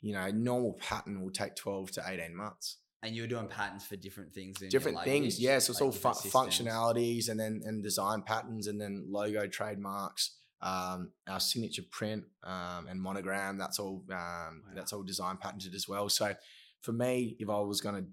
you 0.00 0.12
know, 0.12 0.30
normal 0.30 0.74
patent 0.74 1.20
will 1.22 1.30
take 1.30 1.56
twelve 1.56 1.90
to 1.92 2.02
eighteen 2.06 2.36
months. 2.36 2.76
And 3.04 3.14
you 3.14 3.22
were 3.22 3.28
doing 3.28 3.46
patents 3.46 3.86
for 3.86 3.96
different 3.96 4.32
things. 4.32 4.58
Different 4.58 5.02
things, 5.04 5.38
yeah. 5.38 5.58
So 5.58 5.72
it's 5.72 5.80
like 5.80 5.86
all 5.86 6.14
fu- 6.14 6.28
functionalities, 6.28 7.28
and 7.28 7.38
then 7.38 7.60
and 7.64 7.82
design 7.82 8.22
patents, 8.22 8.66
and 8.66 8.80
then 8.80 9.04
logo 9.08 9.46
trademarks. 9.46 10.36
Um, 10.62 11.10
our 11.28 11.40
signature 11.40 11.82
print 11.90 12.24
um, 12.42 12.86
and 12.88 13.00
monogram. 13.00 13.58
That's 13.58 13.78
all. 13.78 14.02
Um, 14.10 14.62
That's 14.74 14.92
all 14.92 15.02
design 15.02 15.36
patented 15.36 15.74
as 15.74 15.86
well. 15.86 16.08
So 16.08 16.34
for 16.80 16.92
me, 16.92 17.36
if 17.38 17.48
I 17.48 17.60
was 17.60 17.80
going 17.80 17.96
to 17.96 18.08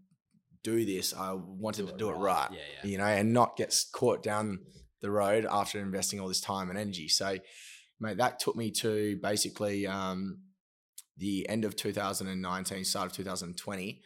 do 0.63 0.85
this, 0.85 1.13
I 1.13 1.33
wanted 1.33 1.87
to 1.87 1.97
do 1.97 2.09
it 2.09 2.15
right. 2.15 2.49
Yeah, 2.51 2.59
yeah. 2.83 2.89
you 2.89 2.97
know, 2.97 3.05
and 3.05 3.33
not 3.33 3.57
get 3.57 3.75
caught 3.93 4.23
down 4.23 4.59
the 5.01 5.11
road 5.11 5.45
after 5.49 5.79
investing 5.79 6.19
all 6.19 6.27
this 6.27 6.41
time 6.41 6.69
and 6.69 6.77
energy. 6.77 7.07
So, 7.07 7.37
mate, 7.99 8.17
that 8.17 8.39
took 8.39 8.55
me 8.55 8.71
to 8.71 9.17
basically 9.21 9.87
um, 9.87 10.39
the 11.17 11.47
end 11.49 11.65
of 11.65 11.75
2019, 11.75 12.83
start 12.83 13.07
of 13.07 13.13
2020, 13.13 14.01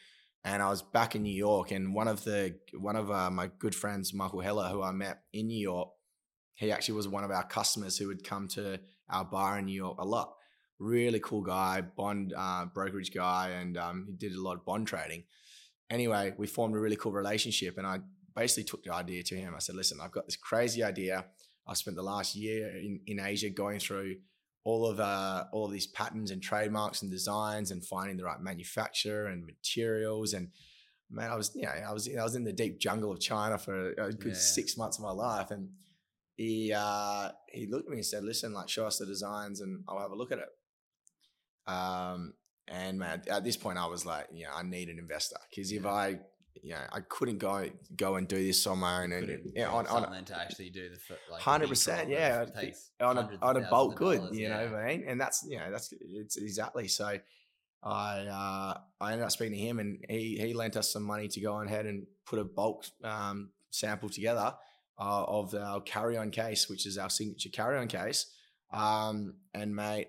and 0.45 0.61
I 0.61 0.69
was 0.69 0.83
back 0.83 1.15
in 1.15 1.23
New 1.23 1.33
York. 1.33 1.71
And 1.71 1.93
one 1.93 2.07
of 2.07 2.23
the 2.23 2.55
one 2.77 2.95
of 2.95 3.09
uh, 3.11 3.31
my 3.31 3.49
good 3.59 3.75
friends, 3.75 4.13
Michael 4.13 4.41
Heller, 4.41 4.69
who 4.69 4.81
I 4.81 4.91
met 4.91 5.23
in 5.33 5.47
New 5.47 5.59
York, 5.59 5.89
he 6.53 6.71
actually 6.71 6.95
was 6.95 7.07
one 7.07 7.23
of 7.23 7.31
our 7.31 7.43
customers 7.43 7.97
who 7.97 8.07
would 8.07 8.23
come 8.23 8.47
to 8.49 8.79
our 9.09 9.25
bar 9.25 9.57
in 9.57 9.65
New 9.65 9.75
York 9.75 9.97
a 9.99 10.05
lot. 10.05 10.35
Really 10.77 11.19
cool 11.19 11.41
guy, 11.41 11.81
bond 11.81 12.33
uh, 12.37 12.65
brokerage 12.65 13.11
guy, 13.13 13.49
and 13.59 13.75
um, 13.77 14.05
he 14.07 14.13
did 14.13 14.33
a 14.33 14.41
lot 14.41 14.55
of 14.55 14.65
bond 14.65 14.87
trading. 14.87 15.23
Anyway, 15.89 16.33
we 16.37 16.47
formed 16.47 16.75
a 16.75 16.79
really 16.79 16.95
cool 16.95 17.11
relationship, 17.11 17.77
and 17.77 17.87
I 17.87 17.99
basically 18.35 18.65
took 18.65 18.83
the 18.83 18.93
idea 18.93 19.23
to 19.23 19.35
him. 19.35 19.53
I 19.55 19.59
said, 19.59 19.75
"Listen, 19.75 19.99
I've 20.01 20.11
got 20.11 20.25
this 20.25 20.37
crazy 20.37 20.83
idea. 20.83 21.25
I 21.67 21.73
spent 21.73 21.97
the 21.97 22.03
last 22.03 22.35
year 22.35 22.69
in, 22.77 22.99
in 23.07 23.19
Asia 23.19 23.49
going 23.49 23.79
through 23.79 24.17
all 24.65 24.85
of 24.85 24.99
uh, 24.99 25.45
all 25.53 25.65
of 25.65 25.71
these 25.71 25.87
patents 25.87 26.31
and 26.31 26.41
trademarks 26.43 27.01
and 27.01 27.09
designs 27.09 27.71
and 27.71 27.85
finding 27.85 28.17
the 28.17 28.25
right 28.25 28.41
manufacturer 28.41 29.27
and 29.27 29.45
materials 29.45 30.33
and." 30.33 30.49
Man, 31.07 31.29
I 31.29 31.35
was, 31.35 31.51
you 31.55 31.61
know, 31.61 31.69
I 31.69 31.93
was, 31.93 32.09
I 32.09 32.23
was 32.23 32.33
in 32.35 32.43
the 32.43 32.51
deep 32.51 32.79
jungle 32.79 33.11
of 33.11 33.19
China 33.19 33.59
for 33.59 33.91
a 33.91 34.11
good 34.11 34.33
Yeah. 34.33 34.33
six 34.33 34.75
months 34.75 34.97
of 34.97 35.03
my 35.03 35.11
life, 35.11 35.51
and 35.51 35.69
he 36.35 36.73
uh, 36.75 37.29
he 37.47 37.67
looked 37.67 37.85
at 37.85 37.91
me 37.91 37.97
and 37.97 38.05
said, 38.05 38.23
"Listen, 38.23 38.53
like, 38.53 38.69
show 38.69 38.87
us 38.87 38.97
the 38.97 39.05
designs, 39.05 39.61
and 39.61 39.83
I'll 39.87 39.99
have 39.99 40.09
a 40.09 40.15
look 40.15 40.31
at 40.31 40.39
it." 40.39 40.49
Um, 41.71 42.33
and 42.67 42.97
man, 42.97 43.21
at 43.29 43.43
this 43.43 43.55
point, 43.55 43.77
I 43.77 43.85
was 43.85 44.03
like, 44.03 44.27
you 44.33 44.45
know, 44.45 44.49
I 44.55 44.63
need 44.63 44.89
an 44.89 44.97
investor 44.97 45.37
because 45.47 45.71
if 45.71 45.83
Yeah. 45.83 45.91
I, 45.91 46.19
you 46.63 46.71
know, 46.71 46.81
I 46.91 47.01
couldn't 47.01 47.37
go 47.37 47.69
go 47.95 48.15
and 48.15 48.27
do 48.27 48.37
this 48.37 48.65
on 48.67 48.79
my 48.79 49.03
own 49.03 49.11
and 49.11 49.51
yeah, 49.55 49.69
on 49.69 49.85
built 49.85 49.95
on 49.95 50.03
something 50.03 50.25
to 50.25 50.39
actually 50.39 50.69
do 50.69 50.89
the 50.89 51.17
like 51.31 51.41
hundred 51.41 51.69
percent, 51.69 52.09
yeah, 52.09 52.41
of- 52.41 52.49
I 52.49 52.51
think 52.51 52.65
takes 52.67 52.91
on 52.99 53.17
a 53.17 53.29
on 53.41 53.57
a 53.57 53.61
bulk 53.69 53.95
good, 53.95 54.19
dollars, 54.19 54.37
you 54.37 54.49
know 54.49 54.61
yeah. 54.61 54.71
what 54.71 54.79
I 54.79 54.87
mean? 54.87 55.05
And 55.07 55.19
that's 55.19 55.45
you 55.47 55.57
know 55.57 55.71
that's 55.71 55.93
it's 56.01 56.37
exactly 56.37 56.87
so. 56.87 57.19
I 57.83 58.19
uh, 58.21 58.79
I 58.99 59.11
ended 59.11 59.25
up 59.25 59.31
speaking 59.31 59.53
to 59.53 59.59
him, 59.59 59.79
and 59.79 60.03
he 60.09 60.37
he 60.39 60.53
lent 60.53 60.75
us 60.75 60.91
some 60.91 61.03
money 61.03 61.27
to 61.27 61.39
go 61.39 61.61
ahead 61.61 61.85
and 61.85 62.07
put 62.25 62.39
a 62.39 62.43
bulk 62.43 62.85
um, 63.03 63.51
sample 63.69 64.09
together 64.09 64.53
uh, 64.99 65.23
of 65.23 65.53
our 65.53 65.81
carry 65.81 66.17
on 66.17 66.31
case, 66.31 66.69
which 66.69 66.85
is 66.85 66.97
our 66.97 67.09
signature 67.09 67.49
carry 67.49 67.77
on 67.77 67.87
case. 67.87 68.27
Um, 68.71 69.35
and 69.53 69.75
mate, 69.75 70.07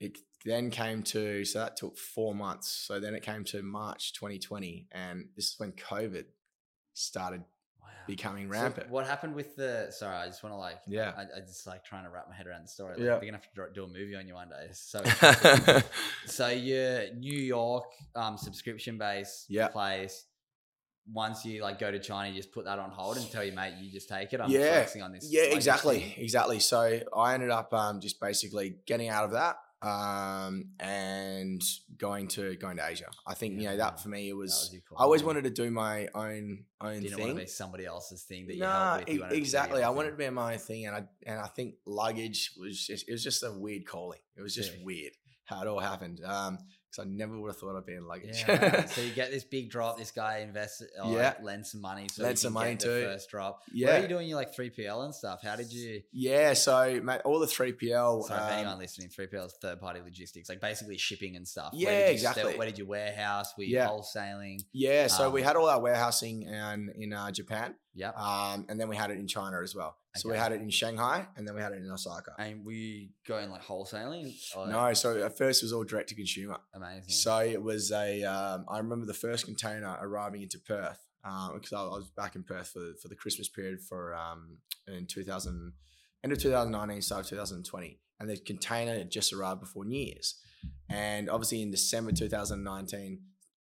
it 0.00 0.18
then 0.44 0.70
came 0.70 1.02
to 1.04 1.44
so 1.44 1.58
that 1.60 1.76
took 1.76 1.96
four 1.96 2.34
months. 2.34 2.68
So 2.70 3.00
then 3.00 3.14
it 3.14 3.22
came 3.22 3.44
to 3.44 3.62
March 3.62 4.12
2020, 4.14 4.88
and 4.92 5.28
this 5.36 5.46
is 5.46 5.54
when 5.58 5.72
COVID 5.72 6.24
started 6.92 7.42
Wow. 7.80 7.88
becoming 8.06 8.46
So 8.46 8.52
rampant. 8.52 8.88
what 8.90 9.06
happened 9.06 9.34
with 9.34 9.56
the? 9.56 9.88
Sorry, 9.90 10.14
I 10.16 10.26
just 10.26 10.42
want 10.42 10.54
to 10.54 10.58
like. 10.58 10.78
Yeah. 10.86 11.12
I, 11.16 11.22
I 11.38 11.40
just 11.40 11.66
like 11.66 11.84
trying 11.84 12.04
to 12.04 12.10
wrap 12.10 12.28
my 12.28 12.34
head 12.34 12.46
around 12.46 12.64
the 12.64 12.68
story. 12.68 12.94
Like, 12.94 13.00
Yeah. 13.04 13.14
We're 13.14 13.20
gonna 13.20 13.32
have 13.32 13.42
to 13.42 13.54
draw- 13.54 13.68
do 13.74 13.84
a 13.84 13.88
movie 13.88 14.14
on 14.16 14.26
you 14.26 14.34
one 14.34 14.48
day. 14.48 14.68
So. 14.72 15.02
so 16.26 16.48
your 16.48 17.12
New 17.14 17.38
York 17.38 17.84
um, 18.14 18.36
subscription 18.38 18.98
base 18.98 19.46
Yeah. 19.48 19.68
place. 19.68 20.24
Once 21.12 21.44
you 21.44 21.60
like 21.62 21.78
go 21.78 21.90
to 21.90 21.98
China, 21.98 22.30
you 22.30 22.36
just 22.36 22.52
put 22.52 22.64
that 22.64 22.78
on 22.78 22.90
hold 22.90 23.18
and 23.18 23.30
tell 23.30 23.44
your 23.44 23.54
mate 23.54 23.74
you 23.78 23.90
just 23.92 24.08
take 24.08 24.32
it. 24.32 24.40
I'm 24.40 24.50
Yeah. 24.50 24.68
flexing 24.72 25.02
on 25.02 25.12
this. 25.12 25.28
Yeah, 25.30 25.42
exactly, 25.42 26.00
thing. 26.00 26.14
exactly. 26.24 26.60
So 26.60 27.00
I 27.14 27.34
ended 27.34 27.50
up 27.50 27.74
um, 27.74 28.00
just 28.00 28.18
basically 28.20 28.76
getting 28.86 29.10
out 29.10 29.24
of 29.24 29.32
that 29.32 29.56
um, 29.84 30.64
and 30.80 31.62
going 31.98 32.28
to 32.28 32.56
going 32.56 32.76
to 32.78 32.86
Asia. 32.86 33.06
I 33.26 33.34
think 33.34 33.54
you 33.60 33.64
know 33.64 33.70
Yeah. 33.72 33.76
that 33.76 34.00
for 34.00 34.08
me 34.08 34.28
it 34.28 34.32
was. 34.32 34.70
was. 34.72 34.80
I 34.98 35.02
always 35.04 35.22
wanted 35.22 35.44
to 35.44 35.50
do 35.50 35.70
my 35.70 36.08
own 36.14 36.64
own 36.80 37.00
Didn't 37.02 37.16
thing. 37.16 37.26
want 37.26 37.38
to 37.38 37.44
be 37.44 37.48
somebody 37.50 37.84
else's 37.84 38.22
thing 38.22 38.46
that 38.46 38.54
you 38.54 38.60
Nah, 38.60 38.98
with. 38.98 39.08
You 39.08 39.18
to 39.20 39.34
exactly. 39.34 39.82
I 39.82 39.90
wanted 39.90 40.10
to 40.12 40.16
be 40.16 40.28
my 40.30 40.54
own 40.54 40.58
thing, 40.58 40.86
and 40.86 40.96
I 40.96 41.04
and 41.26 41.38
I 41.40 41.46
think 41.48 41.74
luggage 41.86 42.52
was 42.58 42.86
just 42.86 43.08
it 43.08 43.12
was 43.12 43.22
just 43.22 43.42
a 43.42 43.52
weird 43.52 43.86
calling. 43.86 44.20
It 44.36 44.42
was 44.42 44.54
just 44.54 44.72
Sick. 44.72 44.80
weird 44.84 45.12
how 45.44 45.60
it 45.60 45.68
all 45.68 45.78
happened. 45.80 46.20
Um, 46.24 46.58
because 46.94 47.06
I 47.10 47.10
never 47.10 47.38
would 47.38 47.48
have 47.48 47.56
thought 47.56 47.76
I'd 47.76 47.86
be 47.86 47.94
in 47.94 48.06
luggage. 48.06 48.44
Yeah, 48.46 48.84
so 48.86 49.00
you 49.00 49.10
get 49.14 49.30
this 49.30 49.44
big 49.44 49.70
drop. 49.70 49.98
This 49.98 50.10
guy 50.10 50.38
invests, 50.38 50.82
or 51.02 51.12
Yeah. 51.12 51.34
yeah, 51.38 51.44
lends 51.44 51.72
some 51.72 51.80
money, 51.80 52.06
so 52.12 52.22
Lends 52.22 52.42
you 52.42 52.46
some 52.48 52.52
money 52.54 52.76
too. 52.76 53.02
First 53.04 53.30
drop. 53.30 53.62
yeah. 53.72 53.86
Where 53.88 53.98
are 53.98 54.02
you 54.02 54.08
doing 54.08 54.28
your 54.28 54.36
like 54.36 54.54
three 54.54 54.70
PL 54.70 55.02
and 55.02 55.14
stuff? 55.14 55.40
How 55.42 55.56
did 55.56 55.72
you? 55.72 56.02
Yeah, 56.12 56.52
so 56.54 57.00
mate, 57.02 57.20
all 57.24 57.38
the 57.38 57.46
three 57.46 57.72
PL. 57.72 58.24
If 58.26 58.30
um, 58.32 58.38
anyone 58.50 58.78
listening, 58.78 59.08
three 59.08 59.26
PL 59.26 59.46
is 59.46 59.54
third 59.60 59.80
party 59.80 60.00
logistics, 60.00 60.48
like 60.48 60.60
basically 60.60 60.98
shipping 60.98 61.36
and 61.36 61.46
stuff. 61.46 61.70
Yeah, 61.74 61.88
where 61.90 62.10
exactly. 62.10 62.42
Sell, 62.44 62.58
where 62.58 62.66
did 62.66 62.78
you 62.78 62.86
warehouse? 62.86 63.54
Were 63.56 63.64
you 63.64 63.76
Yeah. 63.76 63.88
wholesaling? 63.88 64.60
yeah, 64.72 65.06
so 65.08 65.30
we 65.30 65.40
um, 65.42 65.46
had 65.46 65.56
all 65.56 65.68
our 65.68 65.80
warehousing 65.80 66.42
in 66.42 66.92
in 66.96 67.12
uh, 67.12 67.30
Japan. 67.30 67.74
Yep. 67.94 68.18
Um, 68.18 68.66
and 68.68 68.78
then 68.78 68.88
we 68.88 68.96
had 68.96 69.10
it 69.10 69.18
in 69.18 69.26
China 69.26 69.60
as 69.62 69.74
well. 69.74 69.96
So 70.16 70.28
we 70.28 70.36
had 70.36 70.52
it 70.52 70.60
in 70.60 70.70
Shanghai 70.70 71.26
and 71.36 71.46
then 71.46 71.54
we 71.54 71.60
had 71.60 71.72
it 71.72 71.78
in 71.78 71.90
Osaka. 71.90 72.32
and 72.38 72.64
were 72.64 72.72
you 72.72 73.08
going 73.26 73.50
like 73.50 73.62
wholesaling? 73.62 74.32
Or 74.56 74.68
No, 74.68 74.92
so 74.94 75.22
at 75.24 75.36
first 75.36 75.62
it 75.62 75.66
was 75.66 75.72
all 75.72 75.84
direct 75.84 76.08
to 76.10 76.14
consumer. 76.14 76.58
amazing. 76.74 77.08
So 77.08 77.38
it 77.40 77.62
was 77.62 77.90
a. 77.92 78.22
Um, 78.24 78.64
I 78.68 78.78
remember 78.78 79.06
the 79.06 79.14
first 79.14 79.44
container 79.44 79.96
arriving 80.00 80.42
into 80.42 80.58
Perth 80.58 80.98
because 81.54 81.72
I, 81.72 81.80
I 81.82 81.96
was 81.96 82.10
back 82.16 82.36
in 82.36 82.42
Perth 82.42 82.68
for 82.68 82.92
for 83.00 83.08
the 83.08 83.16
Christmas 83.16 83.48
period 83.48 83.80
for 83.80 84.14
um, 84.14 84.58
in 84.86 85.06
2000, 85.06 85.72
end 86.22 86.32
of 86.32 86.38
2019, 86.38 87.00
start 87.02 87.22
of 87.24 87.30
2020, 87.30 87.98
and 88.20 88.28
the 88.28 88.36
container 88.36 88.94
had 88.94 89.10
just 89.10 89.32
arrived 89.32 89.60
before 89.60 89.84
New 89.84 89.98
Year's, 89.98 90.38
and 90.90 91.30
obviously 91.30 91.62
in 91.62 91.70
December 91.70 92.12
2019, 92.12 93.20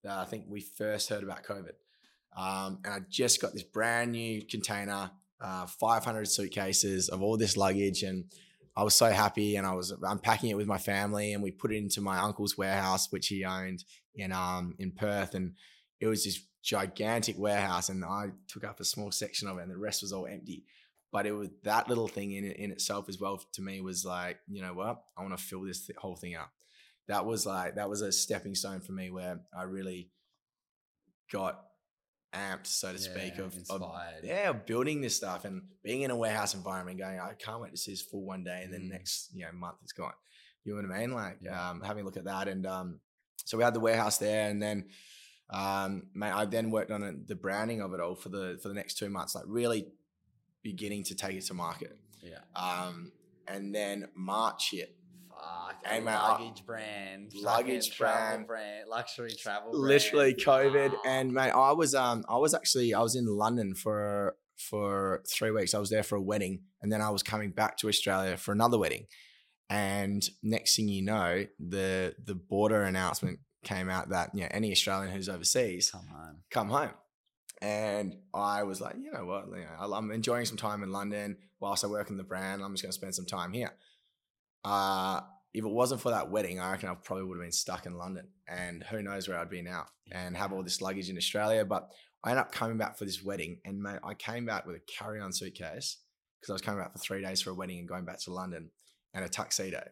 uh, 0.08 0.16
I 0.18 0.24
think 0.24 0.44
we 0.48 0.60
first 0.62 1.10
heard 1.10 1.22
about 1.22 1.44
COVID, 1.44 1.72
um, 2.36 2.78
and 2.84 2.94
I 2.94 3.00
just 3.08 3.40
got 3.40 3.52
this 3.52 3.62
brand 3.62 4.12
new 4.12 4.42
container, 4.44 5.10
uh, 5.40 5.66
500 5.66 6.28
suitcases 6.28 7.08
of 7.08 7.22
all 7.22 7.36
this 7.36 7.56
luggage 7.56 8.02
and. 8.02 8.24
I 8.76 8.84
was 8.84 8.94
so 8.94 9.10
happy 9.10 9.56
and 9.56 9.66
I 9.66 9.74
was 9.74 9.92
unpacking 10.00 10.48
it 10.48 10.56
with 10.56 10.68
my 10.68 10.78
family 10.78 11.32
and 11.34 11.42
we 11.42 11.50
put 11.50 11.72
it 11.72 11.76
into 11.78 12.00
my 12.00 12.18
uncle's 12.18 12.56
warehouse, 12.56 13.10
which 13.10 13.26
he 13.26 13.44
owned 13.44 13.84
in 14.14 14.30
um 14.30 14.76
in 14.78 14.92
Perth. 14.92 15.34
And 15.34 15.54
it 15.98 16.06
was 16.06 16.24
this 16.24 16.40
gigantic 16.62 17.36
warehouse 17.36 17.88
and 17.88 18.04
I 18.04 18.30
took 18.46 18.62
up 18.64 18.78
a 18.80 18.84
small 18.84 19.10
section 19.10 19.48
of 19.48 19.58
it 19.58 19.62
and 19.62 19.70
the 19.70 19.76
rest 19.76 20.02
was 20.02 20.12
all 20.12 20.26
empty. 20.26 20.64
But 21.10 21.26
it 21.26 21.32
was 21.32 21.48
that 21.64 21.88
little 21.88 22.06
thing 22.08 22.32
in 22.32 22.44
in 22.44 22.70
itself 22.70 23.08
as 23.08 23.18
well 23.18 23.42
to 23.54 23.60
me 23.60 23.80
was 23.80 24.04
like, 24.04 24.38
you 24.48 24.62
know 24.62 24.72
what? 24.72 25.02
I 25.18 25.22
want 25.22 25.36
to 25.36 25.44
fill 25.44 25.62
this 25.62 25.86
th- 25.86 25.98
whole 25.98 26.16
thing 26.16 26.36
up. 26.36 26.52
that 27.08 27.26
was 27.26 27.44
like 27.44 27.74
that 27.74 27.90
was 27.90 28.02
a 28.02 28.12
stepping 28.12 28.54
stone 28.54 28.80
for 28.80 28.92
me 28.92 29.10
where 29.10 29.40
I 29.52 29.64
really 29.64 30.10
got 31.30 31.60
amped, 32.32 32.66
so 32.66 32.92
to 32.92 32.98
speak, 32.98 33.34
Yeah, 33.36 33.44
of, 33.44 33.52
of 33.52 33.56
inspired. 33.58 34.24
yeah, 34.24 34.50
of 34.50 34.66
building 34.66 35.00
this 35.00 35.16
stuff 35.16 35.44
and 35.44 35.62
being 35.82 36.02
in 36.02 36.10
a 36.10 36.16
warehouse 36.16 36.54
environment, 36.54 36.98
going, 36.98 37.18
I 37.18 37.32
can't 37.34 37.60
wait 37.60 37.72
to 37.72 37.76
see 37.76 37.92
this 37.92 38.02
full 38.02 38.22
one 38.24 38.44
day, 38.44 38.62
and 38.64 38.72
then 38.72 38.82
Mm. 38.82 38.90
next 38.90 39.30
you 39.34 39.44
know 39.44 39.52
month 39.52 39.76
it's 39.82 39.92
gone. 39.92 40.12
You 40.64 40.74
know 40.76 40.88
what 40.88 40.94
I 40.96 41.00
mean? 41.00 41.12
Like 41.12 41.38
Yeah. 41.42 41.70
um, 41.70 41.80
having 41.80 42.02
a 42.02 42.04
look 42.04 42.16
at 42.16 42.24
that, 42.24 42.46
and 42.48 42.66
um, 42.66 43.00
so 43.44 43.56
we 43.58 43.64
had 43.64 43.74
the 43.74 43.80
warehouse 43.80 44.18
there, 44.18 44.48
and 44.50 44.62
then 44.62 44.88
um, 45.50 46.06
mate, 46.14 46.30
I 46.32 46.44
then 46.44 46.70
worked 46.70 46.92
on 46.92 47.02
it, 47.02 47.26
the 47.26 47.34
branding 47.34 47.80
of 47.80 47.92
it 47.94 48.00
all 48.00 48.14
for 48.14 48.28
the 48.28 48.58
for 48.62 48.68
the 48.68 48.74
next 48.74 48.98
two 48.98 49.08
months, 49.08 49.34
like 49.34 49.44
really 49.46 49.88
beginning 50.62 51.02
to 51.04 51.14
take 51.14 51.36
it 51.36 51.42
to 51.46 51.54
market. 51.54 51.98
Yeah. 52.22 52.38
Um, 52.54 53.12
and 53.48 53.74
then 53.74 54.06
March 54.14 54.70
hit. 54.70 54.94
Fuck. 55.40 55.86
Hey, 55.86 55.98
a 55.98 56.00
mate, 56.02 56.12
I- 56.12 56.32
luggage 56.32 56.66
brand. 56.66 57.32
Luggage 57.34 57.98
brand. 57.98 58.46
brand. 58.46 58.88
Luxury 58.88 59.32
travel 59.32 59.70
literally 59.72 60.34
brand. 60.34 60.72
COVID. 60.74 60.92
Ah. 60.94 61.00
And 61.08 61.32
mate, 61.32 61.50
I 61.50 61.72
was 61.72 61.94
um 61.94 62.24
I 62.28 62.36
was 62.36 62.54
actually 62.54 62.94
I 62.94 63.00
was 63.00 63.16
in 63.16 63.26
London 63.26 63.74
for 63.74 64.36
for 64.56 65.22
three 65.30 65.50
weeks. 65.50 65.74
I 65.74 65.78
was 65.78 65.88
there 65.90 66.02
for 66.02 66.16
a 66.16 66.20
wedding, 66.22 66.62
and 66.82 66.92
then 66.92 67.00
I 67.00 67.10
was 67.10 67.22
coming 67.22 67.50
back 67.50 67.76
to 67.78 67.88
Australia 67.88 68.36
for 68.36 68.52
another 68.52 68.78
wedding. 68.78 69.06
And 69.70 70.28
next 70.42 70.76
thing 70.76 70.88
you 70.88 71.02
know, 71.02 71.46
the 71.58 72.14
the 72.22 72.34
border 72.34 72.82
announcement 72.82 73.38
came 73.64 73.88
out 73.88 74.08
that 74.10 74.30
you 74.34 74.42
know 74.42 74.48
any 74.50 74.72
Australian 74.72 75.12
who's 75.14 75.28
overseas 75.28 75.90
Come 75.90 76.06
home. 76.08 76.36
come 76.50 76.68
home. 76.68 76.90
And 77.62 78.16
I 78.32 78.62
was 78.62 78.80
like, 78.80 78.96
you 78.98 79.12
know 79.12 79.26
what? 79.26 79.46
You 79.48 79.64
know, 79.64 79.92
I'm 79.92 80.10
enjoying 80.12 80.46
some 80.46 80.56
time 80.56 80.82
in 80.82 80.92
London 80.92 81.36
whilst 81.60 81.84
I 81.84 81.88
work 81.88 82.08
in 82.08 82.16
the 82.16 82.22
brand. 82.24 82.62
I'm 82.62 82.72
just 82.72 82.82
going 82.82 82.90
to 82.90 82.94
spend 82.94 83.14
some 83.14 83.26
time 83.26 83.52
here. 83.52 83.70
Uh, 84.64 85.20
if 85.52 85.64
it 85.64 85.70
wasn't 85.70 86.00
for 86.00 86.10
that 86.10 86.30
wedding, 86.30 86.60
I 86.60 86.72
reckon 86.72 86.88
I 86.88 86.94
probably 86.94 87.24
would 87.24 87.36
have 87.36 87.44
been 87.44 87.52
stuck 87.52 87.86
in 87.86 87.94
London. 87.94 88.28
And 88.48 88.84
who 88.84 89.02
knows 89.02 89.28
where 89.28 89.38
I'd 89.38 89.50
be 89.50 89.62
now 89.62 89.86
and 90.12 90.36
have 90.36 90.52
all 90.52 90.62
this 90.62 90.80
luggage 90.80 91.10
in 91.10 91.16
Australia. 91.16 91.64
But 91.64 91.90
I 92.22 92.30
ended 92.30 92.42
up 92.42 92.52
coming 92.52 92.78
back 92.78 92.96
for 92.96 93.04
this 93.04 93.22
wedding. 93.22 93.58
And 93.64 93.82
mate, 93.82 93.98
I 94.04 94.14
came 94.14 94.46
back 94.46 94.66
with 94.66 94.76
a 94.76 94.80
carry 94.98 95.20
on 95.20 95.32
suitcase 95.32 95.98
because 96.40 96.50
I 96.50 96.54
was 96.54 96.62
coming 96.62 96.80
back 96.80 96.92
for 96.92 96.98
three 96.98 97.22
days 97.22 97.42
for 97.42 97.50
a 97.50 97.54
wedding 97.54 97.78
and 97.78 97.88
going 97.88 98.04
back 98.04 98.20
to 98.20 98.32
London 98.32 98.70
and 99.12 99.24
a 99.24 99.28
tuxedo. 99.28 99.82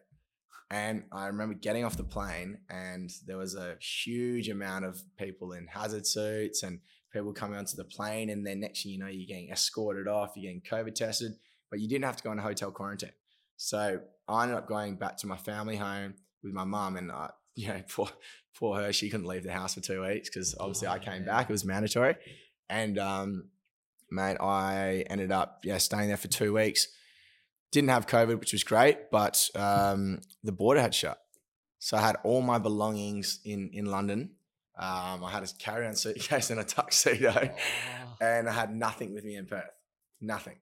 And 0.71 1.03
I 1.11 1.27
remember 1.27 1.55
getting 1.55 1.83
off 1.83 1.97
the 1.97 2.03
plane, 2.03 2.59
and 2.69 3.09
there 3.25 3.37
was 3.37 3.55
a 3.55 3.75
huge 3.81 4.49
amount 4.49 4.85
of 4.85 5.01
people 5.17 5.53
in 5.53 5.65
hazard 5.65 6.05
suits 6.05 6.61
and 6.61 6.79
people 7.11 7.33
coming 7.33 7.57
onto 7.57 7.75
the 7.75 7.85
plane. 7.85 8.29
And 8.29 8.45
then 8.45 8.59
next 8.59 8.83
thing 8.83 8.91
you 8.91 8.99
know, 8.99 9.07
you're 9.07 9.27
getting 9.27 9.49
escorted 9.49 10.07
off, 10.07 10.33
you're 10.35 10.51
getting 10.51 10.61
COVID 10.61 10.93
tested, 10.93 11.33
but 11.71 11.79
you 11.79 11.89
didn't 11.89 12.05
have 12.05 12.17
to 12.17 12.23
go 12.23 12.31
into 12.31 12.43
hotel 12.43 12.69
quarantine. 12.69 13.13
So 13.57 13.99
I 14.29 14.43
ended 14.43 14.57
up 14.57 14.67
going 14.67 14.95
back 14.95 15.17
to 15.17 15.27
my 15.27 15.37
family 15.37 15.75
home 15.75 16.13
with 16.43 16.53
my 16.53 16.63
mum, 16.63 16.95
and 16.97 17.11
I, 17.11 17.31
you 17.55 17.67
know, 17.69 17.81
poor, 17.89 18.09
poor 18.57 18.79
her, 18.79 18.93
she 18.93 19.09
couldn't 19.09 19.27
leave 19.27 19.43
the 19.43 19.51
house 19.51 19.73
for 19.73 19.81
two 19.81 20.01
weeks 20.05 20.29
because 20.29 20.55
obviously 20.59 20.87
I 20.87 20.99
came 20.99 21.23
Yeah. 21.23 21.37
back; 21.37 21.49
it 21.49 21.53
was 21.53 21.65
mandatory. 21.65 22.15
And 22.69 22.97
um, 22.99 23.49
mate, 24.11 24.37
I 24.39 25.05
ended 25.09 25.31
up 25.31 25.61
yeah 25.63 25.77
staying 25.79 26.07
there 26.07 26.17
for 26.17 26.27
two 26.27 26.53
weeks. 26.53 26.87
Didn't 27.71 27.89
have 27.89 28.07
COVID, 28.07 28.39
which 28.39 28.53
was 28.53 28.63
great, 28.63 29.11
but 29.11 29.49
um, 29.55 30.21
the 30.43 30.51
border 30.51 30.81
had 30.81 30.93
shut. 30.95 31.19
So 31.79 31.97
I 31.97 32.01
had 32.01 32.17
all 32.23 32.41
my 32.41 32.57
belongings 32.59 33.39
in 33.45 33.69
in 33.73 33.85
London. 33.85 34.31
Um, 34.77 35.23
I 35.25 35.29
had 35.31 35.43
a 35.43 35.47
carry-on 35.59 35.95
suitcase 35.95 36.49
and 36.51 36.59
a 36.59 36.63
tuxedo, 36.63 37.33
Oh. 37.51 38.15
and 38.21 38.47
I 38.47 38.53
had 38.53 38.73
nothing 38.73 39.13
with 39.13 39.23
me 39.25 39.35
in 39.35 39.45
Perth. 39.45 39.69
Nothing. 40.21 40.55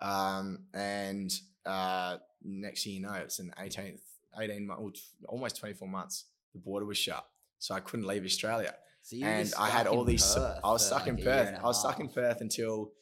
Um, 0.00 0.64
and 0.74 1.30
uh, 1.64 2.16
next 2.44 2.84
thing 2.84 2.94
you 2.94 3.00
know, 3.02 3.12
it's 3.14 3.38
an 3.38 3.52
18th, 3.60 4.00
18 4.38 4.66
months, 4.66 5.10
almost 5.28 5.58
24 5.58 5.88
months. 5.88 6.24
The 6.52 6.60
border 6.60 6.84
was 6.84 6.98
shut, 6.98 7.26
so 7.58 7.74
I 7.74 7.80
couldn't 7.80 8.06
leave 8.06 8.24
Australia 8.24 8.74
So 9.02 9.16
and 9.24 9.52
I 9.58 9.70
had 9.70 9.86
all 9.86 10.04
these. 10.04 10.34
Perth 10.34 10.60
I 10.62 10.70
was 10.70 10.86
stuck 10.86 11.00
like 11.00 11.08
in 11.08 11.16
Perth. 11.16 11.58
I 11.58 11.62
was 11.62 11.80
stuck 11.80 12.00
in. 12.00 12.08
Perth 12.08 12.40
until 12.40 12.92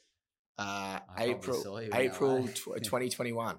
uh, 0.59 1.01
April. 1.19 1.61
saw 1.61 1.79
you 1.79 1.87
in 1.89 1.97
April 1.97 2.47
tw- 2.47 2.55
2021. 2.83 3.57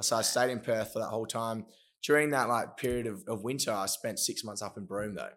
So 0.00 0.16
I 0.16 0.22
stayed 0.22 0.50
in 0.50 0.60
Perth 0.60 0.92
for 0.92 0.98
that 1.00 1.08
whole 1.08 1.26
time. 1.26 1.66
During 2.02 2.30
that 2.30 2.48
like 2.48 2.76
period 2.76 3.06
of, 3.06 3.24
of 3.26 3.42
winter, 3.42 3.72
I 3.72 3.86
spent 3.86 4.18
six 4.18 4.44
months 4.44 4.62
up 4.62 4.76
in 4.76 4.84
Broome 4.84 5.14
though. 5.14 5.30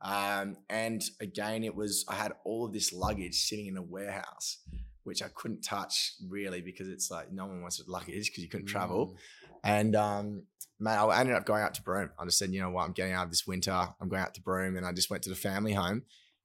Um, 0.00 0.56
and 0.68 1.02
again, 1.20 1.64
it 1.64 1.74
was 1.74 2.04
I 2.08 2.14
had 2.14 2.32
all 2.44 2.66
of 2.66 2.72
this 2.72 2.92
luggage 2.92 3.34
sitting 3.42 3.66
in 3.66 3.76
a 3.76 3.82
warehouse, 3.82 4.58
which 5.04 5.22
I 5.22 5.28
couldn't 5.34 5.62
touch 5.62 6.14
really 6.28 6.60
because 6.60 6.88
it's 6.88 7.10
like 7.10 7.32
no 7.32 7.46
one 7.46 7.60
wants 7.60 7.82
luggage 7.86 8.30
because 8.30 8.42
you 8.42 8.48
couldn't 8.48 8.66
travel. 8.66 9.14
Mm. 9.14 9.16
And 9.64 9.96
um, 9.96 10.42
man, 10.78 10.98
I 10.98 11.20
ended 11.20 11.36
up 11.36 11.46
going 11.46 11.62
out 11.62 11.74
to 11.74 11.82
Broome. 11.82 12.10
I 12.18 12.24
just 12.24 12.38
said, 12.38 12.52
you 12.52 12.60
know 12.60 12.70
what, 12.70 12.84
I'm 12.84 12.92
getting 12.92 13.14
out 13.14 13.24
of 13.24 13.30
this 13.30 13.46
winter. 13.46 13.88
I'm 14.00 14.08
going 14.08 14.22
out 14.22 14.34
to 14.34 14.42
Broome, 14.42 14.76
and 14.76 14.84
I 14.84 14.92
just 14.92 15.10
went 15.10 15.22
to 15.24 15.30
the 15.30 15.36
family 15.36 15.72
home. 15.72 16.02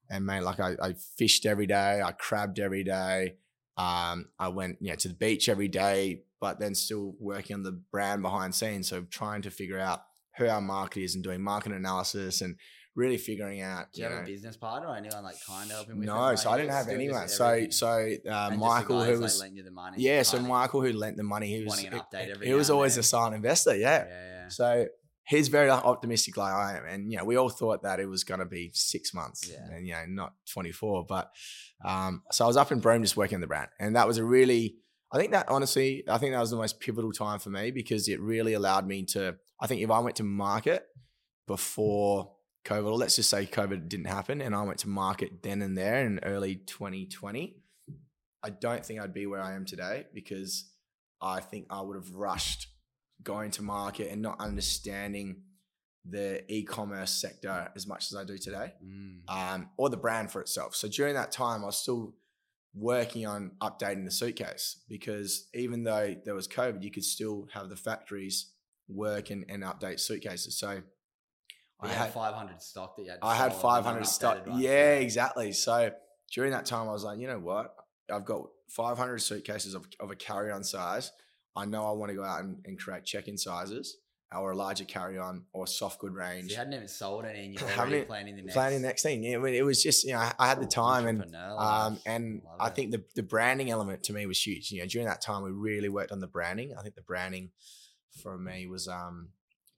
And 0.10 0.26
man, 0.26 0.44
like 0.44 0.60
I, 0.60 0.76
I 0.82 0.94
fished 1.18 1.46
every 1.46 1.68
day, 1.68 2.02
I 2.02 2.12
crabbed 2.12 2.60
every 2.60 2.84
day. 2.84 3.36
Um, 3.78 4.30
I 4.40 4.50
went, 4.50 4.78
you 4.82 4.90
know, 4.90 4.96
to 4.96 5.08
the 5.08 5.14
beach 5.14 5.48
every 5.48 5.68
day, 5.68 6.24
but 6.42 6.60
then 6.60 6.76
still 6.76 7.16
working 7.20 7.56
on 7.56 7.64
the 7.64 7.82
brand 7.92 8.22
behind 8.22 8.56
scenes. 8.56 8.90
So 8.90 9.04
trying 9.04 9.42
to 9.44 9.52
figure 9.52 9.80
out 9.80 10.02
who 10.38 10.48
our 10.48 10.62
market 10.62 11.04
is 11.04 11.16
and 11.16 11.24
doing 11.24 11.42
market 11.42 11.72
analysis 11.72 12.42
and 12.42 12.56
really 13.00 13.18
figuring 13.18 13.62
out. 13.62 13.92
Do 13.94 14.02
you 14.02 14.08
have 14.08 14.18
know, 14.18 14.24
a 14.24 14.26
business 14.26 14.58
partner 14.58 14.90
or 14.90 14.96
anyone 14.96 15.24
like 15.24 15.38
kind 15.48 15.70
of 15.72 15.76
helping 15.78 15.98
with 16.00 16.08
no, 16.08 16.16
Like, 16.20 16.38
so 16.38 16.50
I 16.52 16.58
didn't 16.58 16.72
have 16.74 16.88
anyone. 16.90 17.28
So, 17.28 17.68
so 17.70 17.88
uh, 17.88 18.02
And 18.02 18.22
just 18.24 18.50
the 18.52 18.58
Michael, 18.58 19.04
who 19.04 19.14
like, 19.14 19.22
was 19.22 19.40
lent 19.40 19.54
you 19.56 19.64
the 19.64 19.72
money. 19.72 19.98
yeah, 20.00 20.22
so 20.24 20.40
Michael 20.40 20.82
who 20.82 20.94
lent 20.94 21.18
the 21.18 21.24
money, 21.24 21.48
he 21.48 21.64
was 21.64 21.70
Wanting 21.70 21.88
an 21.94 22.00
update 22.00 22.30
every 22.34 22.48
he 22.48 22.54
was 22.54 22.70
always 22.70 22.96
then. 22.96 23.00
a 23.02 23.04
silent 23.04 23.36
investor. 23.36 23.76
Yeah. 23.76 24.06
Yeah, 24.08 24.26
yeah. 24.44 24.48
So 24.50 24.86
he's 25.26 25.48
very 25.48 25.70
optimistic 25.70 26.36
like 26.38 26.54
I 26.54 26.78
am. 26.78 26.86
And, 26.86 27.12
you 27.12 27.18
know, 27.18 27.24
we 27.26 27.36
all 27.38 27.50
thought 27.50 27.84
that 27.84 28.00
it 28.00 28.08
was 28.08 28.24
going 28.24 28.40
to 28.40 28.46
be 28.48 28.72
six 28.74 29.14
months 29.14 29.48
Yeah. 29.52 29.76
and, 29.76 29.88
you 29.88 29.94
know, 29.94 30.06
not 30.08 30.34
24. 30.54 31.06
But 31.08 31.32
um, 31.86 32.24
so 32.32 32.46
I 32.46 32.48
was 32.48 32.58
up 32.58 32.72
in 32.72 32.80
Broome 32.80 33.04
just 33.04 33.16
working 33.16 33.36
on 33.36 33.42
the 33.42 33.48
brand. 33.48 33.70
And 33.80 33.96
that 33.96 34.08
was 34.08 34.18
a 34.18 34.24
really, 34.24 34.76
I 35.12 35.18
think 35.20 35.32
that 35.34 35.48
honestly, 35.50 36.04
I 36.08 36.18
think 36.18 36.34
that 36.34 36.40
was 36.40 36.50
the 36.52 36.58
most 36.58 36.80
pivotal 36.80 37.12
time 37.12 37.40
for 37.40 37.50
me 37.52 37.72
because 37.72 38.08
it 38.08 38.20
really 38.20 38.54
allowed 38.54 38.88
me 38.88 39.04
to, 39.14 39.36
I 39.62 39.68
think 39.68 39.82
if 39.82 39.92
I 39.92 40.00
went 40.00 40.16
to 40.18 40.24
market 40.24 40.84
before 41.48 42.32
COVID, 42.66 42.86
or 42.86 42.94
let's 42.98 43.16
just 43.16 43.30
say 43.30 43.46
COVID 43.46 43.90
didn't 43.90 44.08
happen 44.08 44.42
and 44.42 44.54
I 44.56 44.62
went 44.64 44.80
to 44.80 44.90
market 44.90 45.42
then 45.44 45.62
and 45.62 45.78
there 45.78 46.06
in 46.06 46.20
early 46.24 46.56
2020, 46.56 47.56
I 48.44 48.50
don't 48.50 48.86
think 48.86 49.00
I'd 49.00 49.14
be 49.14 49.26
where 49.26 49.42
I 49.42 49.54
am 49.54 49.66
today 49.66 50.06
because 50.14 50.72
I 51.22 51.40
think 51.42 51.68
I 51.70 51.82
would 51.82 51.96
have 51.96 52.12
rushed 52.16 52.68
going 53.24 53.52
to 53.52 53.62
market 53.62 54.12
and 54.12 54.22
not 54.22 54.40
understanding 54.40 55.42
the 56.06 56.50
e-commerce 56.52 57.12
sector 57.12 57.70
as 57.76 57.86
much 57.86 58.12
as 58.12 58.18
I 58.18 58.24
do 58.24 58.38
today, 58.38 58.74
Mm. 58.84 59.22
um, 59.28 59.70
or 59.78 59.90
the 59.90 59.98
brand 59.98 60.32
for 60.32 60.40
itself. 60.42 60.76
So 60.76 60.88
during 60.88 61.14
that 61.16 61.32
time, 61.32 61.62
I 61.64 61.68
was 61.68 61.78
still 61.78 62.16
working 62.74 63.26
on 63.26 63.52
updating 63.62 64.06
the 64.06 64.12
suitcase 64.12 64.78
because 64.88 65.48
even 65.54 65.84
though 65.84 66.16
there 66.24 66.36
was 66.36 66.48
COVID, 66.48 66.82
you 66.84 66.92
could 66.92 67.04
still 67.04 67.48
have 67.54 67.68
the 67.70 67.76
factories 67.76 68.52
work 68.88 69.30
and, 69.30 69.44
and 69.50 69.64
update 69.64 70.00
suitcases. 70.00 70.58
So 70.58 70.82
I 71.82 71.88
had 71.88 71.98
had 71.98 72.14
500 72.14 72.62
stock 72.62 72.96
that 72.98 73.04
you 73.04 73.10
had. 73.12 73.22
to 73.22 73.26
I 73.26 73.36
had 73.36 73.54
500 73.54 74.06
stock. 74.06 74.46
ones. 74.48 74.62
Yeah, 74.62 74.96
exactly. 74.96 75.52
So 75.54 75.92
during 76.34 76.52
that 76.52 76.66
time, 76.66 76.90
I 76.90 76.92
was 76.92 77.04
like, 77.04 77.20
you 77.20 77.28
know 77.28 77.40
what? 77.40 77.74
I've 78.12 78.26
got 78.26 78.48
500 78.70 79.20
suitcases 79.20 79.74
of, 79.76 79.88
of 80.00 80.12
a 80.12 80.16
carry 80.16 80.52
on 80.52 80.64
size. 80.64 81.12
I 81.56 81.66
know 81.66 81.86
I 81.88 81.92
want 81.92 82.10
to 82.10 82.16
go 82.16 82.24
out 82.24 82.42
and, 82.44 82.58
and 82.66 82.78
create 82.80 83.06
check 83.06 83.28
in 83.28 83.38
sizes 83.38 83.98
or 84.36 84.52
a 84.52 84.56
larger 84.56 84.84
carry 84.86 85.18
on 85.18 85.44
or 85.54 85.66
soft 85.66 86.00
good 86.00 86.12
So 86.14 86.20
range. 86.20 86.52
you 86.52 86.58
hadn't 86.58 86.74
even 86.74 86.88
sold 86.88 87.26
any, 87.26 87.46
and 87.46 87.54
you're 87.60 87.70
already 87.72 88.04
planning 88.04 88.36
the 88.36 88.44
next. 88.44 88.54
Planning 88.54 88.82
the 88.82 88.88
next 88.88 89.02
thing. 89.04 89.24
Yeah, 89.24 89.38
I 89.38 89.40
mean, 89.40 89.56
it 89.56 89.66
was 89.66 89.82
just, 89.82 90.04
you 90.06 90.14
know, 90.14 90.20
I, 90.20 90.34
I 90.38 90.48
had 90.48 90.62
the 90.62 90.68
time 90.68 91.08
and 91.08 91.36
um, 91.36 92.00
and 92.06 92.42
Love 92.46 92.56
I 92.60 92.68
it. 92.68 92.76
think 92.76 92.92
the, 92.92 93.04
the 93.16 93.24
branding 93.24 93.72
element 93.72 94.04
to 94.04 94.14
me 94.14 94.26
was 94.28 94.46
huge. 94.46 94.72
You 94.72 94.82
know, 94.82 94.86
during 94.86 95.08
that 95.08 95.22
time, 95.22 95.44
we 95.44 95.50
really 95.52 95.90
worked 95.90 96.12
on 96.12 96.20
the 96.20 96.28
branding. 96.28 96.74
I 96.78 96.84
think 96.84 96.94
the 96.96 97.02
branding 97.02 97.50
for 98.22 98.38
me 98.38 98.68
was 98.68 98.88
um, 98.88 99.30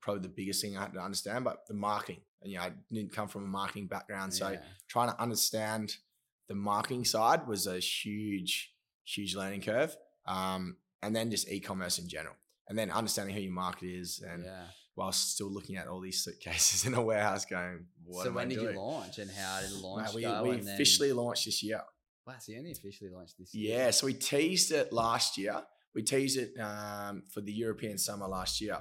probably 0.01 0.21
the 0.23 0.29
biggest 0.29 0.61
thing 0.61 0.75
I 0.77 0.81
had 0.81 0.93
to 0.93 0.99
understand, 0.99 1.43
but 1.45 1.65
the 1.67 1.73
marketing. 1.73 2.21
And, 2.41 2.51
you 2.51 2.57
know, 2.57 2.63
I 2.65 2.71
didn't 2.91 3.13
come 3.13 3.27
from 3.27 3.43
a 3.43 3.47
marketing 3.47 3.87
background. 3.87 4.33
So 4.33 4.49
Yeah. 4.49 4.61
trying 4.87 5.09
to 5.09 5.21
understand 5.21 5.95
the 6.47 6.55
marketing 6.55 7.05
side 7.05 7.47
was 7.47 7.67
a 7.67 7.79
huge, 7.79 8.73
huge 9.05 9.35
learning 9.35 9.61
curve. 9.61 9.95
Um, 10.25 10.77
and 11.03 11.15
then 11.15 11.31
just 11.31 11.49
e-commerce 11.49 11.97
in 11.99 12.07
general. 12.07 12.35
And 12.67 12.77
then 12.77 12.89
understanding 12.91 13.35
who 13.35 13.41
your 13.41 13.51
market 13.51 13.87
is 13.89 14.19
and 14.19 14.43
yeah. 14.45 14.67
whilst 14.95 15.31
still 15.33 15.51
looking 15.51 15.77
at 15.77 15.87
all 15.87 15.99
these 15.99 16.23
suitcases 16.23 16.85
in 16.87 16.93
a 16.93 17.01
warehouse 17.01 17.45
going, 17.45 17.85
what 18.05 18.23
so 18.25 18.31
when 18.31 18.45
I 18.45 18.49
did 18.49 18.59
doing? 18.59 18.75
you 18.75 18.79
launch, 18.81 19.17
and 19.19 19.29
how 19.31 19.61
did 19.61 19.71
the 19.71 19.77
launch 19.77 20.13
Mate, 20.15 20.15
we 20.43 20.49
we 20.49 20.55
and 20.57 20.67
then- 20.67 20.75
officially 20.75 21.11
launched 21.11 21.45
this 21.45 21.61
year. 21.63 21.81
Wow, 22.27 22.35
so 22.39 22.51
you 22.51 22.59
only 22.59 22.71
officially 22.71 23.09
launched 23.09 23.35
this 23.39 23.53
year. 23.53 23.77
Yeah, 23.79 23.91
so 23.91 24.05
we 24.05 24.13
teased 24.13 24.71
it 24.71 24.93
last 24.93 25.37
year. 25.39 25.63
We 25.95 26.03
teased 26.03 26.37
it 26.37 26.57
um, 26.59 27.23
for 27.33 27.41
the 27.41 27.51
European 27.51 27.97
summer 27.97 28.27
last 28.27 28.61
year, 28.61 28.77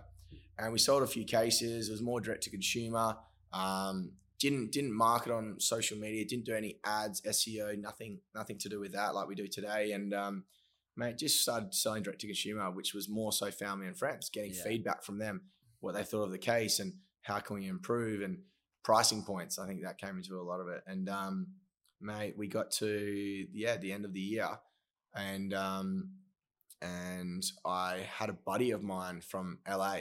and 0.60 0.72
we 0.72 0.78
sold 0.78 1.02
a 1.02 1.06
few 1.06 1.24
cases. 1.24 1.88
It 1.88 1.92
was 1.92 2.02
more 2.02 2.20
direct 2.20 2.42
to 2.44 2.50
consumer. 2.50 3.16
Um, 3.52 4.12
didn't 4.38 4.72
didn't 4.72 4.92
market 4.96 5.32
on 5.32 5.58
social 5.60 5.98
media. 5.98 6.24
Didn't 6.24 6.46
do 6.46 6.54
any 6.54 6.78
ads, 6.84 7.20
SEO, 7.22 7.78
nothing 7.78 8.20
nothing 8.34 8.58
to 8.58 8.68
do 8.68 8.80
with 8.80 8.92
that 8.92 9.14
like 9.14 9.28
we 9.28 9.34
do 9.34 9.46
today. 9.46 9.92
And 9.92 10.14
um, 10.14 10.44
mate, 10.96 11.18
just 11.18 11.40
started 11.40 11.74
selling 11.74 12.02
direct 12.02 12.20
to 12.22 12.26
consumer, 12.26 12.70
which 12.70 12.94
was 12.94 13.08
more 13.08 13.32
so 13.32 13.50
family 13.50 13.86
and 13.86 13.96
friends, 13.96 14.30
getting 14.30 14.52
Yeah. 14.54 14.62
feedback 14.64 15.02
from 15.02 15.18
them, 15.18 15.42
what 15.80 15.94
they 15.94 16.04
thought 16.04 16.24
of 16.24 16.30
the 16.30 16.38
case, 16.38 16.78
and 16.78 16.94
how 17.22 17.38
can 17.40 17.56
we 17.56 17.66
improve 17.66 18.22
and 18.22 18.38
pricing 18.82 19.22
points. 19.22 19.58
I 19.58 19.66
think 19.66 19.82
that 19.82 19.98
came 19.98 20.16
into 20.16 20.40
a 20.40 20.42
lot 20.42 20.60
of 20.60 20.68
it. 20.68 20.82
And 20.86 21.08
um, 21.08 21.48
mate, 22.00 22.34
we 22.36 22.48
got 22.48 22.70
to 22.72 23.46
yeah 23.52 23.76
the 23.76 23.92
end 23.92 24.04
of 24.06 24.14
the 24.14 24.20
year, 24.20 24.48
and 25.14 25.52
um, 25.52 26.12
and 26.80 27.44
I 27.66 28.06
had 28.10 28.30
a 28.30 28.34
buddy 28.34 28.70
of 28.70 28.82
mine 28.82 29.20
from 29.20 29.58
LA 29.68 29.98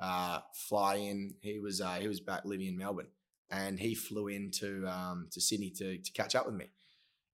uh, 0.00 0.40
fly 0.54 0.96
in. 0.96 1.34
He 1.42 1.58
was 1.60 1.80
uh, 1.80 1.98
he 2.00 2.08
was 2.08 2.20
back 2.20 2.44
living 2.44 2.66
in 2.66 2.78
Melbourne, 2.78 3.08
and 3.50 3.78
he 3.78 3.94
flew 3.94 4.28
into 4.28 4.86
um, 4.88 5.28
to 5.32 5.40
Sydney 5.40 5.70
to 5.76 5.98
to 5.98 6.12
catch 6.12 6.34
up 6.34 6.46
with 6.46 6.54
me. 6.54 6.66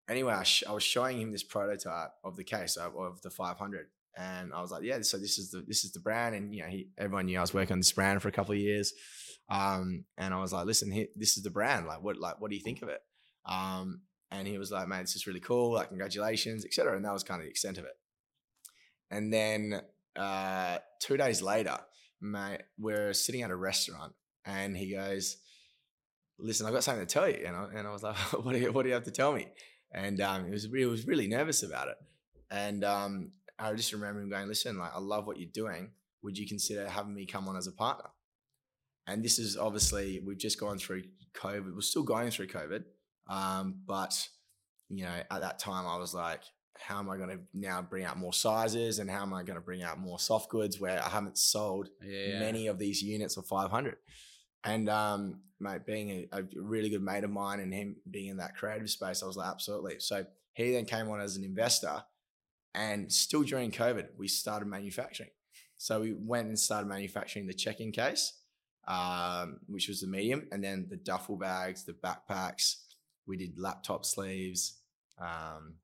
Anyway, 0.09 0.34
I, 0.34 0.43
sh- 0.43 0.63
I 0.68 0.72
was 0.72 0.84
showing 0.84 1.20
him 1.20 1.32
this 1.32 1.43
prototype 1.43 2.11
of 2.24 2.36
the 2.36 2.43
case 2.43 2.76
of, 2.76 2.95
of 2.95 3.22
the 3.24 3.32
500, 3.32 3.88
and 4.16 4.53
I 4.53 4.61
was 4.61 4.72
like, 4.72 4.84
"Yeah, 4.84 5.01
so 5.01 5.18
this 5.18 5.38
is 5.38 5.51
the 5.51 5.61
this 5.61 5.84
is 5.84 5.91
the 5.91 5.99
brand." 5.99 6.36
And 6.36 6.53
you 6.53 6.63
know, 6.63 6.70
he, 6.70 6.89
everyone 6.97 7.28
knew 7.28 7.38
I 7.38 7.41
was 7.41 7.53
working 7.53 7.74
on 7.74 7.80
this 7.80 7.91
brand 7.91 8.22
for 8.22 8.28
a 8.28 8.32
couple 8.32 8.53
of 8.53 8.59
years, 8.59 8.93
um, 9.49 10.05
and 10.18 10.34
I 10.34 10.39
was 10.41 10.53
like, 10.53 10.66
"Listen, 10.66 10.91
he, 10.91 11.07
this 11.16 11.38
is 11.38 11.43
the 11.43 11.49
brand. 11.49 11.86
Like, 11.86 12.03
what 12.03 12.18
like 12.18 12.41
what 12.41 12.49
do 12.49 12.55
you 12.55 12.63
think 12.63 12.82
of 12.82 12.89
it?" 12.89 13.01
Um, 13.45 14.01
and 14.32 14.47
he 14.47 14.57
was 14.57 14.72
like, 14.72 14.88
"Man, 14.88 15.01
this 15.01 15.16
is 15.16 15.28
really 15.28 15.39
cool. 15.39 15.74
Like, 15.74 15.89
congratulations, 15.89 16.66
etc." 16.66 16.95
And 16.95 17.05
that 17.05 17.13
was 17.13 17.24
kind 17.24 17.41
of 17.41 17.45
the 17.45 17.51
extent 17.51 17.78
of 17.78 17.86
it. 17.86 17.97
And 19.11 19.32
then 19.32 19.82
uh, 20.16 20.80
two 20.99 21.18
days 21.18 21.41
later, 21.41 21.78
mate, 22.32 22.61
we're 22.78 23.13
sitting 23.13 23.41
at 23.41 23.51
a 23.51 23.55
restaurant, 23.55 24.13
and 24.45 24.76
he 24.76 24.93
goes, 24.93 25.38
"Listen, 26.39 26.65
I've 26.65 26.73
got 26.73 26.84
something 26.84 27.05
to 27.05 27.13
tell 27.13 27.30
you." 27.30 27.43
And 27.45 27.55
I, 27.55 27.67
and 27.76 27.88
I 27.88 27.91
was 27.91 28.03
like, 28.03 28.15
"What 28.43 28.53
do 28.53 28.59
you 28.59 28.71
What 28.71 28.84
do 28.84 28.89
you 28.89 28.95
have 28.95 29.03
to 29.03 29.11
tell 29.11 29.34
me?" 29.34 29.47
And 29.91 30.19
um, 30.21 30.45
he 30.45 30.51
was 30.51 30.67
he 30.71 30.86
was 30.86 31.07
really 31.07 31.28
nervous 31.28 31.63
about 31.63 31.88
it. 31.88 31.97
And 32.51 32.84
um, 32.84 33.32
I 33.57 33.73
just 33.73 33.93
remember 33.93 34.21
him 34.21 34.30
going, 34.30 34.47
"Listen, 34.47 34.78
like 34.78 34.91
I 34.93 34.99
love 34.99 35.28
what 35.28 35.39
you're 35.39 35.49
doing. 35.51 35.91
Would 36.23 36.38
you 36.38 36.47
consider 36.47 36.88
having 36.89 37.13
me 37.13 37.26
come 37.26 37.47
on 37.47 37.57
as 37.57 37.67
a 37.67 37.71
partner?" 37.71 38.09
And 39.07 39.23
this 39.23 39.38
is 39.38 39.55
obviously 39.57 40.21
we've 40.26 40.38
just 40.38 40.59
gone 40.59 40.78
through 40.78 41.03
COVID. 41.36 41.76
We're 41.76 41.82
still 41.82 42.03
going 42.03 42.32
through 42.32 42.47
COVID, 42.47 42.84
um, 43.28 43.82
but 43.86 44.28
you 44.89 45.03
know, 45.03 45.15
at 45.32 45.41
that 45.41 45.59
time 45.59 45.86
I 45.88 45.97
was 45.97 46.13
like, 46.13 46.41
how 46.80 46.99
am 46.99 47.09
I 47.09 47.17
going 47.17 47.30
to 47.30 47.39
now 47.53 47.82
bring 47.82 48.03
out 48.03 48.17
more 48.17 48.34
sizes 48.34 48.99
and 48.99 49.09
how 49.09 49.21
am 49.21 49.34
I 49.34 49.43
going 49.43 49.55
to 49.55 49.61
bring 49.65 49.82
out 49.84 49.99
more 49.99 50.19
soft 50.19 50.49
goods 50.49 50.80
where 50.80 51.01
I 51.03 51.09
haven't 51.09 51.38
sold 51.38 51.89
Yeah. 52.01 52.39
many 52.39 52.67
of 52.67 52.78
these 52.80 53.01
units 53.01 53.38
of 53.38 53.45
500. 53.47 53.95
And 54.63 54.89
um, 54.89 55.41
mate, 55.59 55.86
being 55.86 56.28
a, 56.34 56.39
a 56.39 56.43
really 56.55 56.89
good 56.89 57.01
mate 57.03 57.23
of 57.23 57.30
mine 57.30 57.59
and 57.59 57.73
him 57.73 57.95
being 58.09 58.28
in 58.30 58.38
that 58.38 58.55
creative 58.55 58.89
space, 58.89 59.23
I 59.23 59.26
was 59.28 59.38
like, 59.38 59.49
absolutely. 59.49 59.99
So 59.99 60.26
he 60.53 60.71
then 60.73 60.86
came 60.86 61.09
on 61.09 61.21
as 61.21 61.36
an 61.38 61.43
investor, 61.43 62.03
and 62.73 63.11
still 63.11 63.43
during 63.43 63.71
COVID, 63.71 64.07
we 64.17 64.28
started 64.28 64.67
manufacturing. 64.67 65.30
So 65.78 66.01
we 66.01 66.13
went 66.13 66.47
and 66.47 66.57
started 66.59 66.88
manufacturing 66.88 67.47
the 67.47 67.53
check-in 67.53 67.91
case, 67.91 68.34
um, 68.88 69.59
which 69.67 69.88
was 69.88 70.01
the 70.01 70.07
medium, 70.07 70.47
and 70.51 70.63
then 70.63 70.88
the 70.89 70.97
duffel 70.97 71.38
bags, 71.38 71.84
the 71.86 71.93
backpacks. 71.93 72.78
We 73.28 73.38
did 73.38 73.57
laptop 73.57 74.05
sleeves. 74.05 74.80
Um, 75.19 75.76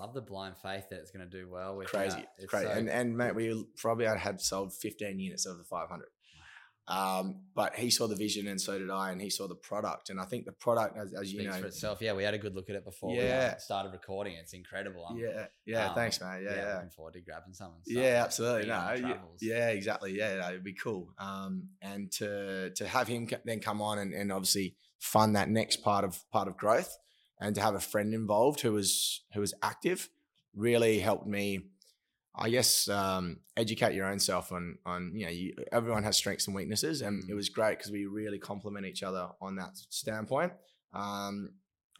I 0.00 0.04
love 0.04 0.14
the 0.14 0.20
blind 0.20 0.56
faith 0.62 0.88
that 0.90 1.00
it's 1.00 1.10
going 1.10 1.28
to 1.28 1.38
do 1.38 1.48
well 1.48 1.76
with 1.76 1.88
crazy, 1.88 2.16
that. 2.16 2.28
It's 2.38 2.46
crazy. 2.46 2.66
so- 2.66 2.72
and 2.72 2.88
and 2.88 3.16
mate, 3.16 3.34
we 3.34 3.64
probably 3.76 4.06
had 4.06 4.40
sold 4.40 4.72
15 4.74 5.18
units 5.18 5.46
of 5.46 5.58
the 5.58 5.64
500. 5.64 6.06
Um, 6.88 7.42
but 7.54 7.76
he 7.76 7.90
saw 7.90 8.08
the 8.08 8.16
vision, 8.16 8.48
and 8.48 8.60
so 8.60 8.76
did 8.78 8.90
I, 8.90 9.12
and 9.12 9.22
he 9.22 9.30
saw 9.30 9.46
the 9.46 9.54
product. 9.54 10.10
And 10.10 10.20
I 10.20 10.24
think 10.24 10.46
the 10.46 10.52
product, 10.52 10.98
as, 10.98 11.14
as 11.14 11.32
you 11.32 11.38
speaks 11.38 11.54
know, 11.54 11.60
for 11.60 11.66
itself. 11.68 12.02
Yeah, 12.02 12.12
we 12.14 12.24
had 12.24 12.34
a 12.34 12.38
good 12.38 12.56
look 12.56 12.68
at 12.70 12.76
it 12.76 12.84
before 12.84 13.14
Yeah. 13.14 13.54
we 13.54 13.60
started 13.60 13.92
recording. 13.92 14.34
It's 14.34 14.52
incredible. 14.52 15.06
I'm, 15.08 15.16
yeah, 15.16 15.46
yeah. 15.64 15.90
um, 15.90 15.94
thanks, 15.94 16.20
mate. 16.20 16.42
Yeah, 16.44 16.56
yeah. 16.56 16.74
Looking 16.74 16.90
forward 16.90 17.14
to 17.14 17.20
grabbing 17.20 17.52
some. 17.54 17.72
Yeah, 17.86 18.22
absolutely. 18.24 18.68
No, 18.68 19.16
yeah, 19.40 19.68
exactly. 19.68 20.16
Yeah, 20.18 20.40
no, 20.40 20.48
it'd 20.48 20.64
be 20.64 20.74
cool. 20.74 21.12
Um, 21.18 21.68
and 21.80 22.10
to 22.12 22.70
to 22.70 22.86
have 22.88 23.06
him 23.06 23.28
then 23.44 23.60
come 23.60 23.80
on 23.80 23.98
and, 23.98 24.12
and 24.12 24.32
obviously 24.32 24.74
fund 24.98 25.36
that 25.36 25.48
next 25.48 25.84
part 25.84 26.04
of 26.04 26.18
part 26.30 26.48
of 26.48 26.56
growth, 26.56 26.98
and 27.42 27.54
to 27.56 27.60
have 27.60 27.74
a 27.74 27.80
friend 27.80 28.14
involved 28.14 28.60
who 28.62 28.72
was 28.72 29.22
who 29.34 29.40
was 29.40 29.52
active, 29.62 30.08
really 30.54 30.98
helped 31.00 31.26
me. 31.26 31.46
I 32.34 32.48
guess 32.48 32.88
um, 32.88 33.40
educate 33.58 33.94
your 33.94 34.06
own 34.06 34.18
self 34.18 34.52
on 34.52 34.78
on 34.86 35.12
you 35.14 35.24
know 35.26 35.30
you, 35.32 35.54
everyone 35.70 36.04
has 36.04 36.16
strengths 36.16 36.46
and 36.46 36.56
weaknesses, 36.56 37.02
and 37.02 37.22
it 37.28 37.32
Mm. 37.32 37.36
was 37.36 37.50
great 37.50 37.76
because 37.78 37.92
we 37.92 38.06
really 38.06 38.38
complement 38.38 38.86
each 38.86 39.02
other 39.02 39.28
on 39.40 39.56
that 39.56 39.76
standpoint. 39.90 40.52
Um, 40.94 41.50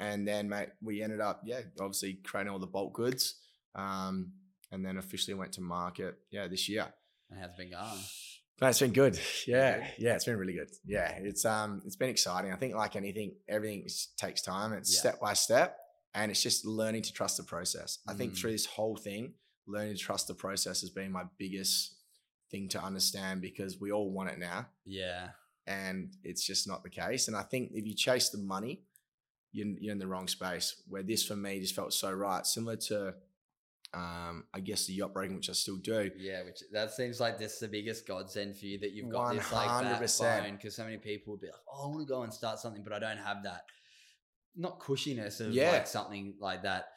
and 0.00 0.26
then 0.26 0.48
mate, 0.48 0.70
we 0.80 1.02
ended 1.02 1.20
up 1.20 1.42
yeah 1.44 1.60
obviously 1.80 2.14
creating 2.24 2.50
all 2.52 2.58
the 2.58 2.66
bulk 2.66 2.94
goods. 2.94 3.34
Um, 3.74 4.32
and 4.70 4.84
then 4.84 4.96
officially 4.96 5.34
went 5.34 5.52
to 5.52 5.60
market 5.60 6.14
yeah 6.30 6.46
this 6.48 6.66
year 6.68 6.86
And 7.30 7.38
how's 7.40 7.50
it 7.50 7.56
been 7.58 7.70
going? 7.72 8.00
No, 8.62 8.68
it's 8.68 8.80
been 8.80 8.92
good 8.92 9.18
yeah 9.46 9.86
yeah 9.98 10.14
it's 10.14 10.24
been 10.24 10.36
really 10.38 10.54
good 10.54 10.70
yeah 10.86 11.10
it's 11.18 11.44
um 11.44 11.82
it's 11.84 11.96
been 11.96 12.08
exciting 12.08 12.52
i 12.52 12.56
think 12.56 12.74
like 12.74 12.96
anything 12.96 13.34
everything 13.48 13.86
takes 14.16 14.40
time 14.42 14.72
it's 14.72 14.92
Yeah. 14.94 15.00
step 15.00 15.20
by 15.20 15.34
step 15.34 15.76
and 16.14 16.30
it's 16.30 16.42
just 16.42 16.64
learning 16.64 17.02
to 17.02 17.12
trust 17.12 17.36
the 17.36 17.42
process 17.42 17.98
i 18.08 18.14
think 18.14 18.32
Mm. 18.32 18.38
through 18.38 18.52
this 18.52 18.66
whole 18.66 18.96
thing 18.96 19.34
learning 19.66 19.94
to 19.96 19.98
trust 20.00 20.26
the 20.28 20.34
process 20.34 20.80
has 20.80 20.90
been 20.90 21.12
my 21.12 21.24
biggest 21.38 21.96
thing 22.50 22.68
to 22.68 22.82
understand 22.82 23.40
because 23.40 23.80
we 23.80 23.90
all 23.92 24.10
want 24.10 24.30
it 24.30 24.38
now 24.38 24.66
Yeah. 24.84 25.30
and 25.66 26.12
it's 26.24 26.44
just 26.44 26.66
not 26.68 26.82
the 26.82 26.90
case. 26.90 27.28
And 27.28 27.36
I 27.36 27.42
think 27.42 27.70
if 27.72 27.86
you 27.86 27.94
chase 27.94 28.28
the 28.30 28.38
money, 28.38 28.82
you're, 29.52 29.68
you're 29.80 29.92
in 29.92 29.98
the 29.98 30.06
wrong 30.08 30.26
space. 30.28 30.82
Where 30.88 31.02
this 31.04 31.24
for 31.24 31.36
me 31.36 31.60
just 31.60 31.74
felt 31.74 31.92
so 31.94 32.12
right, 32.12 32.44
similar 32.44 32.76
to, 32.88 33.14
um, 33.94 34.44
I 34.54 34.60
guess 34.60 34.86
the 34.86 34.94
yacht 34.94 35.12
breaking, 35.12 35.36
which 35.36 35.50
I 35.50 35.52
still 35.52 35.76
do. 35.76 36.10
Yeah, 36.16 36.44
which 36.44 36.60
that 36.72 36.92
seems 36.92 37.20
like 37.20 37.38
this 37.38 37.54
is 37.54 37.58
the 37.60 37.68
biggest 37.68 38.06
godsend 38.06 38.56
for 38.56 38.66
you 38.66 38.78
that 38.78 38.92
you've 38.92 39.10
got 39.10 39.30
this 39.30 39.52
like 39.52 39.68
100%. 39.70 40.20
backbone 40.20 40.56
because 40.56 40.74
so 40.76 40.84
many 40.84 40.96
people 40.96 41.32
would 41.32 41.40
be 41.40 41.48
like, 41.48 41.60
"Oh, 41.70 41.84
I 41.84 41.88
want 41.88 42.00
to 42.00 42.06
go 42.06 42.22
and 42.22 42.32
start 42.32 42.58
something, 42.58 42.82
but 42.82 42.92
I 42.92 42.98
don't 42.98 43.18
have 43.18 43.42
that." 43.44 43.64
Not 44.54 44.80
cushiness 44.80 45.40
of 45.40 45.52
Yeah. 45.52 45.70
like 45.72 45.86
something 45.86 46.34
like 46.38 46.62
that. 46.62 46.88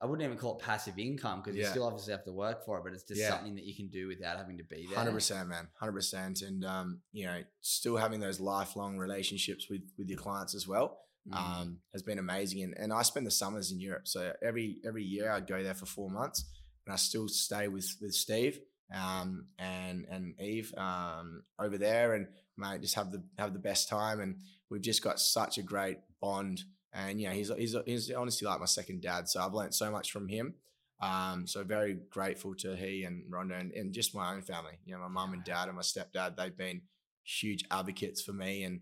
I 0.00 0.06
wouldn't 0.06 0.26
even 0.26 0.36
call 0.36 0.58
it 0.58 0.62
passive 0.62 0.98
income 0.98 1.40
because 1.42 1.56
you 1.56 1.64
still 1.64 1.84
obviously 1.84 2.12
have 2.12 2.24
to 2.24 2.32
work 2.32 2.64
for 2.64 2.78
it, 2.78 2.84
but 2.84 2.92
it's 2.92 3.04
just 3.04 3.20
Yeah. 3.20 3.30
something 3.30 3.54
that 3.54 3.64
you 3.64 3.74
can 3.74 3.88
do 3.88 4.08
without 4.08 4.36
having 4.36 4.58
to 4.58 4.64
be 4.64 4.86
there. 4.86 4.96
Hundred 4.98 5.12
percent, 5.12 5.48
man. 5.48 5.68
Hundred 5.78 5.92
percent, 5.92 6.42
and 6.42 6.64
um, 6.64 7.00
you 7.12 7.24
know, 7.26 7.42
still 7.60 7.96
having 7.96 8.20
those 8.20 8.38
lifelong 8.40 8.98
relationships 8.98 9.68
with 9.70 9.82
with 9.96 10.08
your 10.08 10.18
clients 10.18 10.54
as 10.54 10.68
well 10.68 11.03
Mm. 11.28 11.36
um, 11.36 11.78
has 11.92 12.02
been 12.02 12.18
amazing. 12.18 12.62
And 12.62 12.74
and 12.76 12.92
I 12.92 13.02
spend 13.02 13.26
the 13.26 13.30
summers 13.30 13.72
in 13.72 13.80
Europe, 13.80 14.06
so 14.06 14.32
every 14.42 14.78
every 14.84 15.04
year 15.04 15.30
I'd 15.30 15.46
go 15.46 15.62
there 15.62 15.74
for 15.74 15.86
four 15.86 16.10
months, 16.10 16.44
and 16.86 16.92
I 16.92 16.96
still 16.96 17.28
stay 17.28 17.68
with 17.68 17.96
with 18.00 18.14
Steve 18.14 18.60
um, 18.92 19.46
and 19.58 20.06
and 20.10 20.38
Eve 20.40 20.74
um, 20.76 21.42
over 21.58 21.78
there, 21.78 22.14
and 22.14 22.26
mate, 22.56 22.82
just 22.82 22.94
have 22.94 23.10
the 23.10 23.22
have 23.38 23.52
the 23.52 23.58
best 23.58 23.88
time. 23.88 24.20
And 24.20 24.36
we've 24.70 24.82
just 24.82 25.02
got 25.02 25.20
such 25.20 25.58
a 25.58 25.62
great 25.62 25.98
bond. 26.20 26.62
And 26.92 27.20
you 27.20 27.28
know, 27.28 27.34
he's 27.34 27.50
he's 27.56 27.76
he's 27.86 28.10
honestly 28.12 28.46
like 28.46 28.60
my 28.60 28.66
second 28.66 29.02
dad. 29.02 29.28
So 29.28 29.40
I've 29.40 29.54
learned 29.54 29.74
so 29.74 29.90
much 29.90 30.12
from 30.12 30.28
him. 30.28 30.54
Um, 31.00 31.46
so 31.46 31.64
very 31.64 31.98
grateful 32.10 32.54
to 32.56 32.76
he 32.76 33.04
and 33.04 33.30
Rhonda 33.30 33.60
and, 33.60 33.72
and 33.72 33.92
just 33.92 34.14
my 34.14 34.32
own 34.32 34.42
family. 34.42 34.78
You 34.84 34.94
know, 34.94 35.00
my 35.00 35.08
mum 35.08 35.32
and 35.32 35.44
dad 35.44 35.68
and 35.68 35.76
my 35.76 35.82
stepdad. 35.82 36.36
They've 36.36 36.56
been 36.56 36.82
huge 37.24 37.64
advocates 37.70 38.22
for 38.22 38.32
me 38.32 38.64
and 38.64 38.80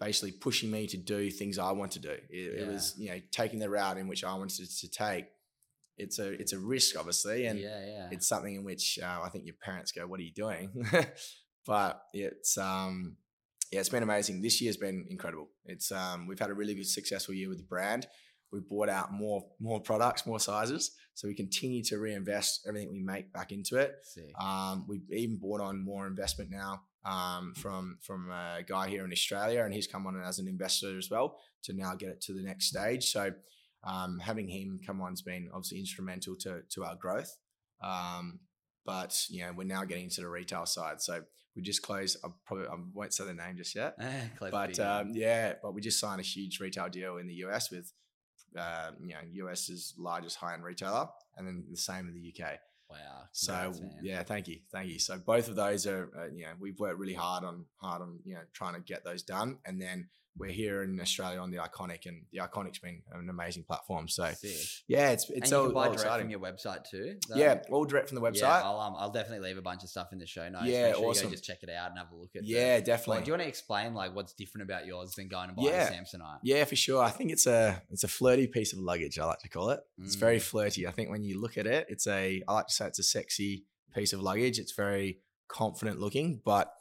basically 0.00 0.32
pushing 0.32 0.70
me 0.70 0.86
to 0.86 0.96
do 0.96 1.30
things 1.30 1.58
I 1.58 1.72
want 1.72 1.92
to 1.92 1.98
do. 1.98 2.16
It, 2.30 2.60
it 2.60 2.66
was 2.66 2.94
you 2.96 3.10
know 3.10 3.20
taking 3.30 3.58
the 3.58 3.68
route 3.68 3.98
in 3.98 4.08
which 4.08 4.24
I 4.24 4.34
wanted 4.34 4.68
to 4.68 4.90
take. 4.90 5.26
It's 5.98 6.18
a 6.18 6.32
it's 6.32 6.54
a 6.54 6.58
risk, 6.58 6.98
obviously, 6.98 7.46
and 7.46 7.58
yeah, 7.58 7.84
yeah. 7.86 8.08
it's 8.10 8.26
something 8.26 8.54
in 8.54 8.64
which 8.64 8.98
uh, 9.02 9.20
I 9.22 9.28
think 9.28 9.44
your 9.44 9.56
parents 9.62 9.92
go, 9.92 10.06
"What 10.06 10.18
are 10.18 10.24
you 10.24 10.32
doing?" 10.32 10.72
but 11.66 12.02
it's 12.14 12.56
um, 12.56 13.16
yeah, 13.70 13.80
it's 13.80 13.90
been 13.90 14.02
amazing. 14.02 14.40
This 14.40 14.62
year's 14.62 14.78
been 14.78 15.06
incredible. 15.10 15.48
It's 15.66 15.92
um, 15.92 16.26
we've 16.26 16.38
had 16.38 16.50
a 16.50 16.54
really 16.54 16.74
good 16.74 16.88
successful 16.88 17.34
year 17.34 17.50
with 17.50 17.58
the 17.58 17.64
brand. 17.64 18.06
We've 18.50 18.66
bought 18.66 18.88
out 18.88 19.12
more 19.12 19.44
more 19.60 19.80
products, 19.80 20.26
more 20.26 20.40
sizes, 20.40 20.92
so 21.12 21.28
we 21.28 21.34
continue 21.34 21.84
to 21.84 21.98
reinvest 21.98 22.64
everything 22.66 22.90
we 22.90 23.02
make 23.02 23.32
back 23.34 23.52
into 23.52 23.76
it. 23.76 23.96
Um, 24.40 24.86
we've 24.88 25.08
even 25.12 25.36
brought 25.36 25.60
on 25.60 25.84
more 25.84 26.06
investment 26.06 26.50
now 26.50 26.80
um, 27.04 27.54
from 27.56 27.98
from 28.00 28.30
a 28.30 28.62
guy 28.66 28.88
here 28.88 29.04
in 29.04 29.12
Australia, 29.12 29.64
and 29.64 29.72
he's 29.72 29.86
come 29.86 30.06
on 30.06 30.20
as 30.22 30.38
an 30.38 30.48
investor 30.48 30.98
as 30.98 31.10
well 31.10 31.38
to 31.64 31.72
now 31.72 31.94
get 31.94 32.10
it 32.10 32.20
to 32.22 32.32
the 32.32 32.42
next 32.42 32.66
stage. 32.66 33.10
So 33.10 33.32
um, 33.84 34.18
having 34.18 34.48
him 34.48 34.80
come 34.84 35.00
on 35.00 35.12
has 35.12 35.22
been 35.22 35.48
obviously 35.52 35.78
instrumental 35.78 36.36
to 36.36 36.62
to 36.70 36.84
our 36.84 36.96
growth. 36.96 37.36
Um, 37.82 38.40
but 38.84 39.16
you 39.28 39.42
know 39.42 39.52
we're 39.56 39.64
now 39.64 39.84
getting 39.84 40.04
into 40.04 40.20
the 40.20 40.28
retail 40.28 40.66
side, 40.66 41.00
so 41.00 41.22
we 41.56 41.62
just 41.62 41.82
closed. 41.82 42.18
I 42.24 42.28
probably 42.46 42.66
I 42.66 42.74
won't 42.94 43.14
say 43.14 43.24
the 43.24 43.34
name 43.34 43.56
just 43.56 43.74
yet, 43.74 43.94
close 44.36 44.50
but 44.50 44.78
um, 44.80 45.10
yeah, 45.14 45.54
but 45.62 45.74
we 45.74 45.80
just 45.80 46.00
signed 46.00 46.20
a 46.20 46.24
huge 46.24 46.60
retail 46.60 46.88
deal 46.88 47.16
in 47.16 47.26
the 47.26 47.34
US 47.46 47.70
with 47.70 47.92
uh, 48.58 48.90
you 49.00 49.14
know 49.14 49.20
US's 49.48 49.94
largest 49.98 50.36
high 50.36 50.54
end 50.54 50.64
retailer, 50.64 51.06
and 51.36 51.46
then 51.46 51.64
the 51.70 51.76
same 51.76 52.08
in 52.08 52.14
the 52.14 52.34
UK. 52.34 52.58
Wow. 52.90 53.22
So 53.32 53.72
yeah, 54.02 54.22
thank 54.22 54.48
you, 54.48 54.58
thank 54.72 54.88
you. 54.88 54.98
So 54.98 55.18
both 55.18 55.48
of 55.48 55.56
those 55.56 55.86
are, 55.86 56.10
uh, 56.18 56.34
you 56.34 56.42
know, 56.42 56.52
we've 56.58 56.78
worked 56.78 56.98
really 56.98 57.14
hard 57.14 57.44
on 57.44 57.64
hard 57.76 58.02
on 58.02 58.18
you 58.24 58.34
know 58.34 58.40
trying 58.52 58.74
to 58.74 58.80
get 58.80 59.04
those 59.04 59.22
done, 59.22 59.58
and 59.64 59.80
then 59.80 60.08
we're 60.38 60.50
here 60.50 60.82
in 60.84 60.98
Australia 61.00 61.38
on 61.40 61.50
the 61.50 61.58
Iconic, 61.58 62.06
and 62.06 62.22
the 62.32 62.38
Iconic's 62.38 62.78
been 62.78 63.02
an 63.12 63.28
amazing 63.28 63.64
platform. 63.64 64.08
So 64.08 64.30
Sick. 64.32 64.50
yeah, 64.88 65.10
it's 65.10 65.28
And 65.28 65.38
it's 65.38 65.50
you 65.50 65.56
all, 65.56 65.64
can 65.66 65.74
buy 65.74 65.80
all 65.80 65.84
direct 65.86 66.00
exciting. 66.02 66.24
from 66.26 66.30
your 66.30 66.40
website 66.40 66.84
too. 66.88 67.16
yeah, 67.34 67.60
all 67.70 67.84
direct 67.84 68.08
from 68.08 68.14
the 68.16 68.22
website. 68.22 68.40
Yeah, 68.42 68.62
I'll, 68.62 68.78
um, 68.80 68.94
I'll 68.96 69.10
definitely 69.10 69.46
leave 69.48 69.58
a 69.58 69.62
bunch 69.62 69.82
of 69.82 69.88
stuff 69.90 70.12
in 70.12 70.18
the 70.18 70.26
show 70.26 70.48
notes. 70.48 70.66
Yeah, 70.66 70.86
Make 70.86 70.94
sure 70.94 71.02
You 71.04 71.10
awesome. 71.10 71.26
go 71.26 71.30
just 71.32 71.44
check 71.44 71.58
it 71.62 71.68
out 71.70 71.90
and 71.90 71.98
have 71.98 72.12
a 72.12 72.16
look 72.16 72.30
at. 72.36 72.44
Yeah, 72.44 72.76
the, 72.78 72.86
definitely. 72.86 73.16
Like, 73.16 73.24
do 73.24 73.28
you 73.28 73.32
want 73.34 73.42
to 73.42 73.48
explain 73.48 73.94
like 73.94 74.14
what's 74.14 74.32
different 74.34 74.70
about 74.70 74.86
yours 74.86 75.12
than 75.14 75.28
going 75.28 75.48
and 75.48 75.56
buying 75.56 75.68
Yeah. 75.68 75.88
a 75.88 75.92
Samsonite? 75.92 76.38
Yeah, 76.44 76.64
for 76.64 76.76
sure. 76.76 77.02
I 77.02 77.10
think 77.10 77.32
it's 77.32 77.46
a 77.46 77.82
it's 77.90 78.04
a 78.04 78.08
flirty 78.08 78.46
piece 78.46 78.72
of 78.72 78.78
luggage. 78.78 79.18
I 79.18 79.24
like 79.26 79.40
to 79.40 79.48
call 79.48 79.70
it. 79.70 79.80
It's 79.98 80.14
very 80.14 80.38
Mm. 80.38 80.42
flirty. 80.42 80.86
I 80.86 80.90
think 80.92 81.10
when 81.10 81.24
you 81.24 81.40
look 81.40 81.58
at 81.58 81.66
it, 81.66 81.86
it's 81.88 82.06
a 82.06 82.42
I 82.46 82.52
like 82.52 82.68
to 82.68 82.72
say 82.72 82.86
it's 82.86 82.98
a 82.98 83.02
sexy 83.02 83.64
piece 83.94 84.12
of 84.12 84.20
luggage. 84.20 84.58
It's 84.58 84.72
very 84.72 85.18
confident 85.48 85.98
looking, 85.98 86.40
but 86.44 86.72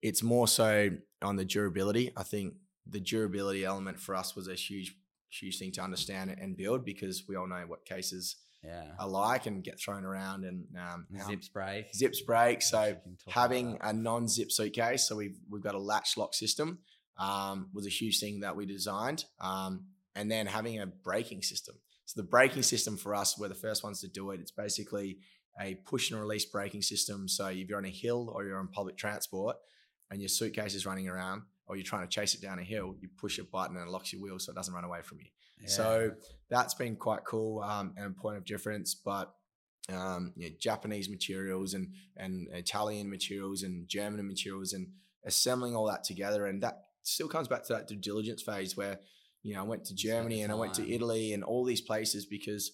it's 0.00 0.22
more 0.22 0.46
so 0.46 0.90
on 1.22 1.36
the 1.36 1.44
durability. 1.44 2.12
I 2.16 2.22
think 2.22 2.54
the 2.86 3.00
durability 3.00 3.64
element 3.64 3.98
for 4.00 4.14
us 4.14 4.34
was 4.36 4.48
a 4.48 4.54
huge 4.54 4.94
huge 5.30 5.58
thing 5.58 5.72
to 5.72 5.80
understand 5.82 6.30
and 6.40 6.56
build 6.56 6.84
because 6.84 7.24
we 7.28 7.34
all 7.34 7.48
know 7.48 7.64
what 7.66 7.84
cases 7.84 8.36
Yeah. 8.62 8.92
are 9.00 9.08
like 9.08 9.46
and 9.46 9.64
get 9.64 9.80
thrown 9.80 10.04
around 10.04 10.44
and 10.44 10.66
um, 10.78 11.06
Zips 11.26 11.48
break. 11.48 11.92
zips 11.94 12.20
break. 12.22 12.62
So 12.62 12.80
We 12.80 12.86
can 12.86 13.16
talk 13.16 13.26
about 13.26 13.34
having 13.42 13.78
a 13.82 13.92
non-zip 13.92 14.52
suitcase, 14.52 15.08
so 15.08 15.16
we've 15.16 15.36
we've 15.50 15.62
got 15.62 15.74
a 15.74 15.78
latch 15.80 16.16
lock 16.16 16.34
system, 16.34 16.78
um, 17.18 17.68
was 17.72 17.86
a 17.86 17.90
huge 17.90 18.20
thing 18.20 18.40
that 18.40 18.54
we 18.56 18.64
designed, 18.66 19.24
um, 19.40 19.86
and 20.14 20.30
then 20.30 20.46
having 20.46 20.78
a 20.80 20.86
braking 20.86 21.42
system. 21.42 21.74
So 22.06 22.20
the 22.20 22.28
braking 22.28 22.62
system 22.62 22.96
for 22.96 23.14
us, 23.14 23.36
we're 23.38 23.48
the 23.48 23.54
first 23.66 23.82
ones 23.82 24.00
to 24.02 24.08
do 24.08 24.30
it. 24.30 24.40
It's 24.40 24.52
basically 24.52 25.18
a 25.60 25.74
push 25.86 26.10
and 26.10 26.20
release 26.20 26.44
braking 26.44 26.82
system. 26.82 27.28
So 27.28 27.46
if 27.46 27.68
you're 27.68 27.78
on 27.78 27.84
a 27.86 27.90
hill 27.90 28.30
or 28.32 28.44
you're 28.44 28.58
on 28.58 28.68
public 28.68 28.96
transport, 28.96 29.56
and 30.10 30.20
your 30.20 30.28
suitcase 30.28 30.74
is 30.74 30.84
running 30.86 31.08
around, 31.08 31.42
or 31.66 31.76
you're 31.76 31.84
trying 31.84 32.02
to 32.02 32.08
chase 32.08 32.34
it 32.34 32.42
down 32.42 32.58
a 32.58 32.62
hill, 32.62 32.94
you 33.00 33.08
push 33.18 33.38
a 33.38 33.44
button 33.44 33.76
and 33.76 33.86
it 33.86 33.90
locks 33.90 34.12
your 34.12 34.22
wheel 34.22 34.38
so 34.38 34.52
it 34.52 34.54
doesn't 34.54 34.74
run 34.74 34.84
away 34.84 35.00
from 35.02 35.18
you. 35.20 35.26
Yeah. 35.60 35.68
So 35.68 36.10
that's 36.50 36.74
been 36.74 36.96
quite 36.96 37.24
cool 37.24 37.62
um, 37.62 37.94
and 37.96 38.06
a 38.06 38.20
point 38.20 38.36
of 38.36 38.44
difference. 38.44 38.94
But 38.94 39.32
um, 39.92 40.32
you 40.36 40.48
know, 40.48 40.56
Japanese 40.58 41.08
materials 41.08 41.74
and 41.74 41.92
and 42.16 42.48
Italian 42.52 43.10
materials 43.10 43.62
and 43.62 43.86
German 43.88 44.26
materials 44.26 44.72
and 44.72 44.88
assembling 45.24 45.76
all 45.76 45.86
that 45.86 46.04
together, 46.04 46.46
and 46.46 46.62
that 46.62 46.82
still 47.02 47.28
comes 47.28 47.48
back 47.48 47.64
to 47.64 47.74
that 47.74 47.88
due 47.88 47.96
diligence 47.96 48.42
phase 48.42 48.76
where 48.76 49.00
you 49.42 49.54
know 49.54 49.60
I 49.60 49.64
went 49.64 49.84
to 49.86 49.94
Germany 49.94 50.42
and 50.42 50.52
I 50.52 50.54
went 50.54 50.74
to. 50.74 50.90
Italy 50.90 51.32
and 51.32 51.44
all 51.44 51.64
these 51.64 51.80
places 51.80 52.24
because 52.26 52.72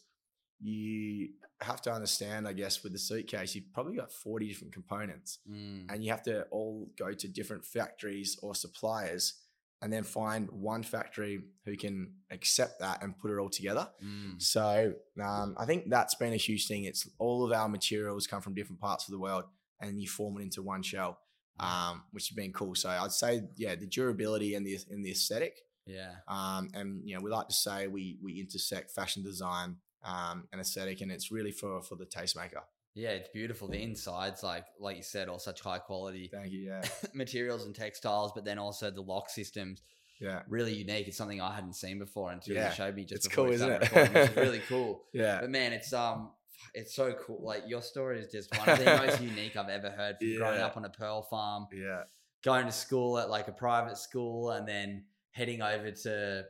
you 0.61 1.31
have 1.61 1.81
to 1.83 1.93
understand, 1.93 2.47
I 2.49 2.53
guess, 2.53 2.83
with 2.83 2.93
the 2.93 2.99
suitcase, 2.99 3.55
you've 3.55 3.73
probably 3.73 3.97
got 3.97 4.13
40 4.13 4.49
different 4.49 4.73
components 4.73 5.39
Mm. 5.51 5.87
and 5.93 6.05
you 6.05 6.11
have 6.11 6.23
to 6.25 6.43
all 6.51 6.91
go 6.99 7.13
to 7.13 7.29
different 7.29 7.65
factories 7.65 8.39
or 8.43 8.55
suppliers 8.55 9.35
and 9.83 9.91
then 9.93 10.03
find 10.05 10.51
one 10.51 10.83
factory 10.83 11.43
who 11.65 11.77
can 11.77 12.13
accept 12.31 12.81
that 12.81 13.03
and 13.03 13.19
put 13.19 13.31
it 13.31 13.39
all 13.39 13.49
together. 13.49 13.89
Mm. 14.05 14.41
So 14.41 14.93
um, 15.23 15.55
I 15.59 15.65
think 15.65 15.89
that's 15.89 16.15
been 16.15 16.33
a 16.35 16.37
huge 16.37 16.67
thing. 16.67 16.85
It's 16.85 17.09
all 17.19 17.45
of 17.47 17.53
our 17.53 17.69
materials 17.69 18.27
come 18.27 18.43
from 18.43 18.55
different 18.55 18.81
parts 18.81 19.09
of 19.09 19.13
the 19.13 19.19
world 19.19 19.45
and 19.81 20.01
you 20.01 20.09
form 20.09 20.39
it 20.39 20.43
into 20.43 20.61
one 20.63 20.83
shell, 20.83 21.19
um, 21.59 22.03
which 22.13 22.29
has 22.29 22.35
been 22.37 22.53
cool. 22.53 22.75
So 22.75 22.91
I'd 22.91 23.13
say, 23.13 23.43
yeah, 23.57 23.75
the 23.75 23.87
durability 23.87 24.55
and 24.55 24.67
the 24.67 24.79
and 24.91 25.05
the 25.05 25.11
aesthetic. 25.13 25.57
Yeah. 25.87 26.13
Um, 26.29 26.69
and 26.75 27.01
you 27.07 27.15
know, 27.17 27.23
we 27.23 27.31
like 27.31 27.49
to 27.49 27.55
say 27.55 27.87
we 27.87 28.19
we 28.23 28.39
intersect 28.39 28.91
fashion 28.91 29.23
design 29.23 29.77
um, 30.05 30.49
and 30.53 30.61
aesthetic, 30.61 31.01
and 31.01 31.11
it's 31.13 31.31
really 31.31 31.53
for 31.53 31.83
for 31.83 31.97
the 31.97 32.07
tastemaker. 32.07 32.63
Yeah, 32.95 33.11
it's 33.11 33.29
beautiful. 33.29 33.69
The 33.69 33.81
insides, 33.83 34.43
like 34.43 34.67
like 34.79 34.97
you 34.97 35.03
said, 35.03 35.29
all 35.29 35.39
such 35.39 35.61
high 35.61 35.79
quality 35.79 36.29
Thank 36.33 36.53
you. 36.53 36.61
Yeah, 36.61 36.83
materials 37.15 37.65
and 37.67 37.75
textiles, 37.75 38.33
but 38.35 38.45
then 38.45 38.59
also 38.59 38.91
the 38.91 39.01
lock 39.01 39.31
systems, 39.31 39.83
yeah, 40.21 40.43
really 40.49 40.75
unique. 40.75 41.07
It's 41.07 41.17
something 41.17 41.41
I 41.41 41.55
hadn't 41.55 41.75
seen 41.75 41.99
before 42.01 42.33
until 42.33 42.57
Yeah, 42.57 42.69
you 42.71 42.75
showed 42.75 42.97
me 42.97 43.05
just 43.05 43.27
it's 43.27 43.35
cool, 43.35 43.51
isn't 43.51 43.71
it? 43.71 43.83
is 43.93 44.37
really 44.45 44.61
cool. 44.69 45.05
yeah. 45.13 45.41
But 45.41 45.51
man, 45.51 45.73
it's 45.73 45.93
um, 45.93 46.33
it's 46.75 46.95
so 46.95 47.13
cool. 47.13 47.41
Like 47.43 47.63
your 47.69 47.81
story 47.83 48.19
is 48.21 48.31
just 48.33 48.57
one 48.59 48.69
of 48.69 48.79
the 48.79 48.85
most 48.85 49.21
unique 49.33 49.57
I've 49.57 49.69
ever 49.69 49.91
heard. 49.91 50.17
From 50.19 50.37
growing 50.37 50.61
up 50.61 50.77
on 50.77 50.85
a 50.85 50.91
pearl 50.91 51.23
farm, 51.23 51.69
Yeah, 51.73 52.03
going 52.43 52.67
to 52.67 52.73
school 52.73 53.19
at 53.19 53.31
like 53.31 53.47
a 53.47 53.53
private 53.53 53.99
school, 53.99 54.51
and 54.51 54.67
then 54.67 55.05
heading 55.31 55.63
over 55.63 55.93
to. 55.93 56.45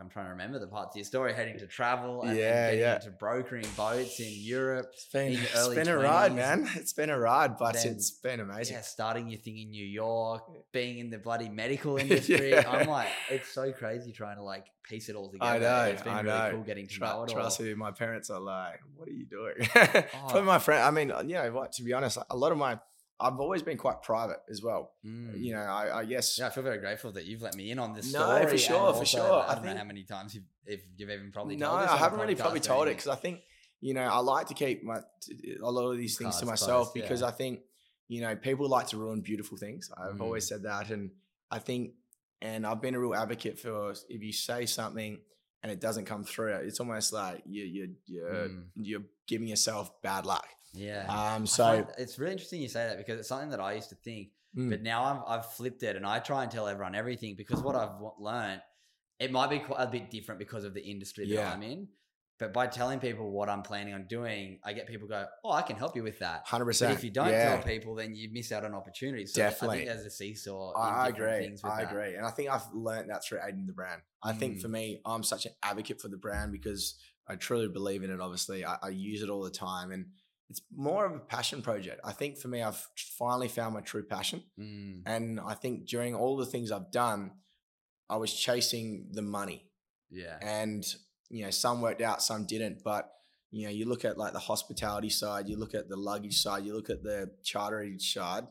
I'm 0.00 0.08
trying 0.10 0.26
to 0.26 0.30
remember 0.32 0.58
the 0.58 0.66
parts 0.66 0.94
of 0.94 0.98
your 0.98 1.04
story. 1.04 1.32
Heading 1.32 1.58
to 1.58 1.66
travel 1.66 2.22
and 2.22 2.36
Yeah, 2.36 2.66
getting 2.66 2.80
yeah. 2.80 2.94
into 2.96 3.10
brokering 3.10 3.66
boats 3.76 4.20
in 4.20 4.28
Europe. 4.30 4.90
it's 4.92 5.06
been 5.06 5.32
In 5.32 5.38
it's 5.40 5.68
been 5.68 5.88
a 5.88 5.96
ride, 5.98 6.34
man. 6.34 6.68
It's 6.76 6.92
been 6.92 7.10
a 7.10 7.18
ride, 7.18 7.56
but 7.58 7.74
Then- 7.74 7.88
it's 7.92 8.10
been 8.10 8.40
amazing. 8.40 8.74
Yeah, 8.76 8.82
starting 8.82 9.28
your 9.28 9.40
thing 9.40 9.58
in 9.58 9.70
New 9.70 9.86
York, 9.86 10.42
being 10.72 10.98
in 10.98 11.10
the 11.10 11.18
bloody 11.18 11.48
medical 11.48 11.96
industry. 12.02 12.50
Yeah. 12.50 12.70
I'm 12.70 12.88
like, 12.88 13.08
it's 13.30 13.48
so 13.52 13.72
crazy 13.72 14.12
trying 14.12 14.36
to 14.36 14.42
like 14.42 14.66
piece 14.82 15.08
it 15.08 15.16
all 15.16 15.30
together. 15.30 15.50
I 15.50 15.58
know, 15.58 15.84
It's 15.92 16.02
been 16.02 16.12
I 16.12 16.20
really 16.20 16.38
know. 16.38 16.50
cool 16.52 16.62
getting 16.64 16.86
to 16.88 16.94
Tru- 16.94 17.06
know 17.06 17.22
it 17.24 17.30
trust 17.30 17.60
all. 17.60 17.66
me, 17.66 17.74
my 17.74 17.90
parents 17.92 18.28
are 18.30 18.40
like, 18.40 18.80
"What 18.96 19.08
are 19.08 19.12
you 19.12 19.26
doing?" 19.26 19.54
Oh. 19.74 20.02
Probably 20.28 20.42
my 20.42 20.58
friend. 20.58 20.82
I 20.82 20.90
mean, 20.90 21.08
you 21.28 21.34
know, 21.34 21.50
what? 21.52 21.72
To 21.72 21.82
be 21.82 21.92
honest, 21.92 22.18
a 22.28 22.36
lot 22.36 22.52
of 22.52 22.58
my, 22.58 22.78
I've 23.20 23.38
always 23.38 23.62
been 23.62 23.76
quite 23.76 24.02
private 24.02 24.38
as 24.50 24.62
well. 24.62 24.92
Mm. 25.04 25.38
You 25.40 25.52
know, 25.54 25.60
I, 25.60 26.00
I 26.00 26.04
guess. 26.04 26.38
Yeah, 26.38 26.46
I 26.46 26.50
feel 26.50 26.62
very 26.62 26.78
grateful 26.78 27.12
that 27.12 27.24
you've 27.26 27.42
let 27.42 27.54
me 27.54 27.70
in 27.70 27.78
on 27.78 27.92
this 27.94 28.12
No, 28.12 28.20
story. 28.20 28.46
for 28.46 28.58
sure, 28.58 28.94
for 28.94 29.04
sure. 29.04 29.32
I 29.42 29.52
I 29.52 29.54
don't 29.56 29.64
know 29.66 29.76
how 29.76 29.84
many 29.84 30.04
times 30.04 30.34
you've, 30.34 30.44
if 30.66 30.80
you've 30.96 31.10
even 31.10 31.30
probably 31.32 31.56
no, 31.56 31.72
I 31.72 31.96
haven't 31.96 32.20
really 32.20 32.34
probably 32.34 32.60
told 32.60 32.88
it 32.88 32.92
because 32.96 33.08
I 33.08 33.16
think, 33.16 33.40
you 33.80 33.94
know, 33.94 34.02
I 34.02 34.18
like 34.18 34.46
to 34.48 34.54
keep 34.54 34.82
my 34.82 34.98
a 35.62 35.70
lot 35.70 35.90
of 35.90 35.96
these 35.98 36.16
things 36.18 36.38
to 36.38 36.46
myself 36.46 36.92
closed, 36.92 36.94
because 36.94 37.20
yeah. 37.20 37.28
I 37.28 37.30
think, 37.30 37.60
you 38.08 38.20
know, 38.22 38.34
people 38.36 38.68
like 38.68 38.88
to 38.88 38.96
ruin 38.96 39.20
beautiful 39.20 39.56
things. 39.58 39.90
I've 39.96 40.16
Mm. 40.16 40.20
always 40.22 40.46
said 40.48 40.62
that, 40.64 40.90
and 40.90 41.10
I 41.50 41.58
think, 41.58 41.92
and 42.42 42.66
I've 42.66 42.80
been 42.80 42.94
a 42.94 43.00
real 43.00 43.14
advocate 43.14 43.58
for 43.58 43.92
if 44.08 44.22
you 44.22 44.32
say 44.32 44.66
something 44.66 45.18
and 45.62 45.70
it 45.70 45.80
doesn't 45.80 46.06
come 46.06 46.24
through, 46.24 46.54
it's 46.54 46.80
almost 46.80 47.12
like 47.12 47.42
you 47.46 47.64
you 47.64 47.94
you're 48.06 48.48
Mm. 48.48 48.64
you're 48.76 49.02
giving 49.26 49.48
yourself 49.48 49.90
bad 50.02 50.24
luck. 50.26 50.46
Yeah. 50.72 51.04
Um, 51.08 51.42
I 51.42 51.44
so 51.46 51.86
it's 51.98 52.18
really 52.18 52.32
interesting 52.32 52.60
you 52.62 52.68
say 52.68 52.86
that 52.86 52.98
because 52.98 53.18
it's 53.18 53.28
something 53.28 53.50
that 53.50 53.60
I 53.60 53.72
used 53.74 53.88
to 53.90 53.96
think, 53.96 54.28
Mm. 54.56 54.68
but 54.68 54.82
now 54.82 55.04
I've, 55.04 55.38
I've 55.38 55.46
flipped 55.52 55.84
it 55.84 55.94
and 55.94 56.04
I 56.04 56.18
try 56.18 56.42
and 56.42 56.50
tell 56.50 56.66
everyone 56.66 56.96
everything 56.96 57.36
because 57.36 57.62
what 57.62 57.76
I've 57.76 58.00
learned, 58.18 58.60
it 59.20 59.30
might 59.30 59.48
be 59.48 59.60
quite 59.60 59.78
a 59.80 59.86
bit 59.86 60.10
different 60.10 60.40
because 60.40 60.64
of 60.64 60.74
the 60.74 60.82
industry 60.82 61.24
that 61.28 61.32
Yeah. 61.32 61.52
I'm 61.52 61.62
in. 61.62 61.86
But 62.40 62.52
by 62.54 62.66
telling 62.68 62.98
people 63.00 63.30
what 63.30 63.48
I'm 63.50 63.62
planning 63.62 63.92
on 63.94 64.06
doing, 64.08 64.58
I 64.64 64.72
get 64.72 64.86
people 64.88 65.06
go, 65.06 65.26
"Oh, 65.44 65.52
I 65.52 65.60
can 65.62 65.76
help 65.76 65.94
you 65.94 66.02
with 66.02 66.18
that." 66.20 66.46
hundred 66.46 66.64
But 66.64 66.68
percent. 66.70 66.94
if 66.98 67.04
you 67.04 67.10
don't 67.10 67.28
yeah. 67.28 67.54
tell 67.56 67.62
people, 67.62 67.94
then 67.94 68.14
you 68.14 68.30
miss 68.32 68.50
out 68.50 68.64
on 68.64 68.74
opportunities. 68.74 69.34
So 69.34 69.42
I 69.42 69.50
Definitely. 69.50 69.76
think 69.76 69.88
there's 69.90 70.06
a 70.06 70.10
seesaw. 70.10 70.72
I, 70.72 71.04
I 71.04 71.08
agree. 71.08 71.38
things 71.38 71.62
with 71.62 71.70
I 71.70 71.84
that. 71.84 71.92
agree. 71.92 72.14
And 72.16 72.24
I 72.26 72.30
think 72.30 72.48
I've 72.48 72.66
learned 72.72 73.10
that 73.10 73.22
through 73.24 73.38
Aiden 73.40 73.66
the 73.66 73.74
brand. 73.74 74.00
I 74.22 74.32
think 74.32 74.56
Mm. 74.56 74.62
for 74.62 74.68
me, 74.68 75.00
I'm 75.04 75.22
such 75.22 75.44
an 75.46 75.52
advocate 75.62 76.00
for 76.00 76.08
the 76.08 76.16
brand 76.16 76.50
because 76.50 76.98
I 77.28 77.36
truly 77.36 77.68
believe 77.68 78.02
in 78.02 78.10
it. 78.10 78.20
Obviously, 78.20 78.64
I, 78.64 78.78
I 78.82 78.88
use 78.88 79.22
it 79.22 79.28
all 79.28 79.42
the 79.42 79.50
time. 79.50 79.92
And 79.92 80.06
it's 80.50 80.60
more 80.74 81.06
of 81.06 81.14
a 81.14 81.20
passion 81.20 81.62
project. 81.62 82.00
I 82.04 82.12
think 82.12 82.36
for 82.36 82.48
me, 82.48 82.60
I've 82.62 82.84
finally 83.16 83.48
found 83.48 83.74
my 83.74 83.80
true 83.80 84.02
passion. 84.04 84.42
Mm, 84.58 85.02
And 85.06 85.40
I 85.40 85.54
think 85.54 85.86
during 85.86 86.14
all 86.14 86.36
the 86.36 86.44
things 86.46 86.70
I've 86.72 86.90
done, 86.90 87.30
I 88.08 88.16
was 88.16 88.34
chasing 88.34 89.08
the 89.12 89.22
money. 89.22 89.70
yeah. 90.10 90.38
And, 90.42 90.84
you 91.28 91.44
know, 91.44 91.50
some 91.52 91.80
worked 91.80 92.02
out, 92.02 92.20
some 92.22 92.44
didn't. 92.46 92.82
But, 92.82 93.08
you 93.52 93.66
know, 93.66 93.72
you 93.72 93.88
look 93.88 94.04
at 94.04 94.18
like 94.18 94.32
the 94.32 94.40
hospitality 94.40 95.10
side, 95.10 95.48
you 95.48 95.56
look 95.56 95.74
at 95.74 95.88
the 95.88 95.96
luggage 95.96 96.38
side, 96.42 96.64
you 96.64 96.74
look 96.74 96.90
at 96.90 97.04
the 97.04 97.30
charterage 97.44 98.02
side, 98.02 98.48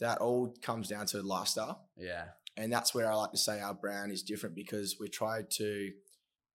that 0.00 0.18
all 0.18 0.54
comes 0.62 0.88
down 0.88 1.04
to 1.06 1.20
lifestyle. 1.22 1.88
Yeah. 1.98 2.24
And 2.56 2.72
that's 2.72 2.94
where 2.94 3.12
I 3.12 3.14
like 3.14 3.32
to 3.32 3.36
say 3.38 3.60
our 3.60 3.74
brand 3.74 4.10
is 4.12 4.22
different 4.22 4.54
because 4.56 4.96
we 4.98 5.08
try 5.08 5.42
to 5.42 5.92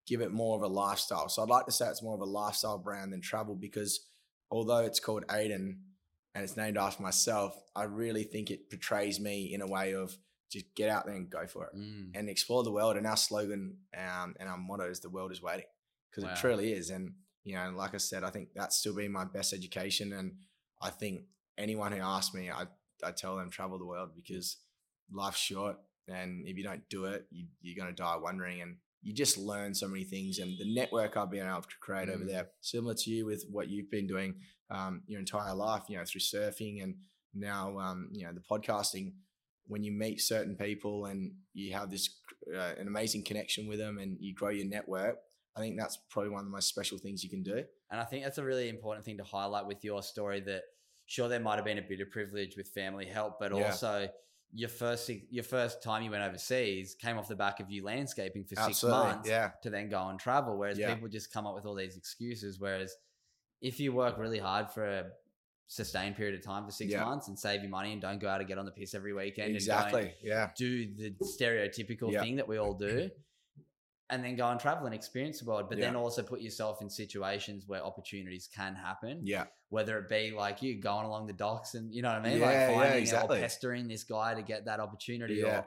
give 0.07 0.20
it 0.23 0.32
more 0.32 0.57
of 0.57 0.62
a 0.62 0.66
lifestyle. 0.66 1.28
So 1.28 1.43
I'd 1.43 1.49
like 1.51 1.66
to 1.66 1.73
say 1.73 1.86
it's 1.89 2.03
more 2.03 2.15
of 2.15 2.20
a 2.23 2.24
lifestyle 2.24 2.78
brand 2.78 3.12
than 3.12 3.20
travel 3.20 3.55
because 3.55 4.09
although 4.53 4.79
it's 4.79 5.01
called 5.01 5.27
Aiden 5.27 5.79
and 6.35 6.45
it's 6.45 6.57
named 6.57 6.77
after 6.77 7.03
myself, 7.03 7.55
I 7.74 7.85
really 7.85 8.23
think 8.24 8.51
it 8.51 8.70
portrays 8.70 9.19
me 9.19 9.53
in 9.53 9.61
a 9.62 9.66
way 9.66 9.95
of 9.95 10.16
just 10.51 10.66
get 10.74 10.91
out 10.91 11.07
there 11.07 11.15
and 11.16 11.31
go 11.31 11.47
for 11.47 11.65
it 11.66 11.74
Mm, 11.74 12.11
and 12.15 12.29
explore 12.29 12.62
the 12.62 12.70
world. 12.70 12.97
And 12.97 13.07
our 13.07 13.16
slogan 13.16 13.79
um, 13.97 14.35
and 14.39 14.49
our 14.49 14.59
motto 14.59 14.89
is 14.89 15.01
the 15.01 15.11
world 15.11 15.33
is 15.33 15.43
waiting 15.43 15.65
because 16.11 16.24
Wow. 16.24 16.33
it 16.33 16.37
truly 16.37 16.73
is. 16.73 16.91
And, 16.91 17.15
you 17.43 17.55
know, 17.57 17.73
like 17.74 17.95
I 17.95 17.99
said, 17.99 18.23
I 18.23 18.31
think 18.31 18.51
that's 18.55 18.77
still 18.77 18.95
been 18.95 19.11
my 19.12 19.24
best 19.24 19.53
education. 19.55 20.12
And 20.12 20.35
I 20.81 20.91
think 20.91 21.23
anyone 21.57 21.93
who 21.93 22.01
asks 22.03 22.35
me, 22.35 22.51
I, 22.51 22.65
I 23.03 23.12
tell 23.12 23.37
them 23.37 23.49
travel 23.51 23.79
the 23.79 23.87
world 23.87 24.11
because 24.15 24.59
life's 25.11 25.39
short. 25.41 25.77
And 26.09 26.47
if 26.47 26.57
you 26.59 26.65
don't 26.65 26.87
do 26.91 27.07
it, 27.07 27.27
you, 27.31 27.47
you're 27.62 27.83
going 27.83 27.95
to 27.95 28.03
die 28.03 28.16
wondering. 28.20 28.61
And 28.61 28.77
you 29.03 29.12
just 29.12 29.37
learn 29.37 29.74
so 29.74 29.89
many 29.89 30.05
things. 30.05 30.39
And 30.39 30.57
the 30.59 30.74
network 30.74 31.16
I've 31.16 31.31
been 31.31 31.47
able 31.47 31.62
to 31.62 31.79
create 31.81 32.09
over 32.09 32.24
Mm. 32.24 32.29
there, 32.29 32.51
similar 32.61 32.95
to 32.95 33.11
you 33.11 33.27
with 33.27 33.45
what 33.51 33.69
you've 33.69 33.91
been 33.91 34.07
doing 34.07 34.35
um, 34.70 35.03
your 35.07 35.20
entire 35.20 35.55
life, 35.55 35.83
you 35.89 35.97
know, 35.99 36.05
through 36.05 36.20
surfing 36.20 36.83
and 36.83 36.95
now, 37.35 37.79
um, 37.79 38.09
you 38.12 38.24
know, 38.24 38.33
the 38.33 38.41
podcasting 38.41 39.12
when 39.66 39.83
you 39.85 39.93
meet 39.93 40.20
certain 40.20 40.57
people 40.57 41.07
and 41.07 41.33
you 41.55 41.73
have 41.73 41.91
this 41.91 42.19
uh, 42.55 42.74
an 42.79 42.89
amazing 42.89 43.23
connection 43.24 43.66
with 43.69 43.79
them 43.79 43.99
and 43.99 44.16
you 44.20 44.35
grow 44.35 44.49
your 44.51 44.66
network 44.66 45.19
i 45.57 45.61
think 45.61 45.79
that's 45.79 45.97
probably 46.11 46.31
one 46.31 46.41
of 46.41 46.47
the 46.47 46.51
most 46.51 46.69
special 46.69 46.99
things 46.99 47.23
you 47.23 47.31
can 47.31 47.43
do 47.45 47.62
And 47.91 48.01
I 48.01 48.05
think 48.05 48.24
that's 48.24 48.39
a 48.39 48.45
really 48.45 48.69
important 48.69 49.05
thing 49.05 49.19
to 49.19 49.24
highlight 49.24 49.66
with 49.66 49.85
your 49.85 50.03
story 50.03 50.41
that 50.41 50.62
sure 51.07 51.29
there 51.29 51.41
might 51.41 51.57
have 51.57 51.65
been 51.65 51.79
a 51.79 51.83
bit 51.89 52.01
of 52.01 52.11
privilege 52.11 52.57
with 52.57 52.69
family 52.69 53.07
help, 53.07 53.39
but 53.39 53.53
Yeah. 53.53 53.66
also 53.66 54.09
your 54.55 54.69
first 54.69 55.11
your 55.31 55.45
first 55.45 55.83
time 55.83 56.03
you 56.03 56.11
went 56.11 56.23
overseas 56.23 56.95
came 56.95 57.16
off 57.19 57.27
the 57.29 57.35
back 57.37 57.59
of 57.61 57.70
you 57.70 57.83
landscaping 57.85 58.45
for 58.45 58.55
six 58.57 58.83
months 58.83 59.29
Yeah. 59.29 59.53
to 59.62 59.70
then 59.70 59.89
go 59.89 60.09
and 60.09 60.19
travel. 60.20 60.59
Whereas 60.59 60.79
Yeah. 60.79 60.93
people 60.95 61.09
just 61.09 61.33
come 61.33 61.47
up 61.47 61.55
with 61.55 61.65
all 61.65 61.74
these 61.74 61.97
excuses. 61.97 62.61
Whereas 62.61 62.95
if 63.62 63.81
you 63.81 63.93
work 63.93 64.19
really 64.19 64.39
hard 64.39 64.70
for 64.70 64.85
a 64.85 65.11
sustained 65.69 66.16
period 66.16 66.35
of 66.35 66.45
time 66.45 66.66
for 66.66 66.70
six 66.70 66.93
Yeah. 66.93 67.05
months 67.05 67.29
and 67.29 67.39
save 67.39 67.62
your 67.62 67.70
money 67.70 67.93
and 67.93 68.03
don't 68.03 68.19
go 68.19 68.29
out 68.29 68.41
and 68.41 68.49
get 68.49 68.59
on 68.59 68.66
the 68.66 68.73
piss 68.73 68.93
every 68.95 69.15
weekend 69.15 69.55
Exactly. 69.57 70.03
and 70.03 70.15
Yeah. 70.23 70.51
do 70.55 70.95
the 70.95 71.12
stereotypical 71.23 72.12
thing 72.20 72.37
that 72.37 72.47
we 72.47 72.59
all 72.59 72.74
do 72.74 73.11
and 74.13 74.23
then 74.23 74.37
go 74.37 74.49
and 74.49 74.61
travel 74.61 74.87
and 74.87 74.95
experience 74.95 75.41
the 75.41 75.45
world 75.45 75.69
but 75.69 75.79
then 75.81 75.97
also 75.97 76.23
put 76.23 76.41
yourself 76.41 76.81
in 76.83 76.89
situations 76.91 77.65
where 77.67 77.83
opportunities 77.83 78.49
can 78.55 78.75
happen 78.75 79.21
Yeah. 79.25 79.47
whether 79.71 79.99
it 79.99 80.09
be 80.09 80.31
like 80.31 80.63
you 80.63 80.81
going 80.81 81.07
along 81.07 81.27
the 81.27 81.33
docks 81.33 81.75
and 81.75 81.93
you 81.95 82.03
know 82.03 82.11
what 82.13 82.19
I 82.25 82.29
mean, 82.29 82.39
Yeah, 82.39 82.47
like 82.47 82.77
finding 82.77 82.99
it 82.99 83.01
exactly. 83.01 83.39
or 83.39 83.41
pestering 83.43 83.89
this 83.89 84.05
guy 84.05 84.35
to 84.35 84.43
get 84.43 84.67
that 84.67 84.79
opportunity, 84.81 85.37
Yeah. 85.37 85.61
or 85.61 85.67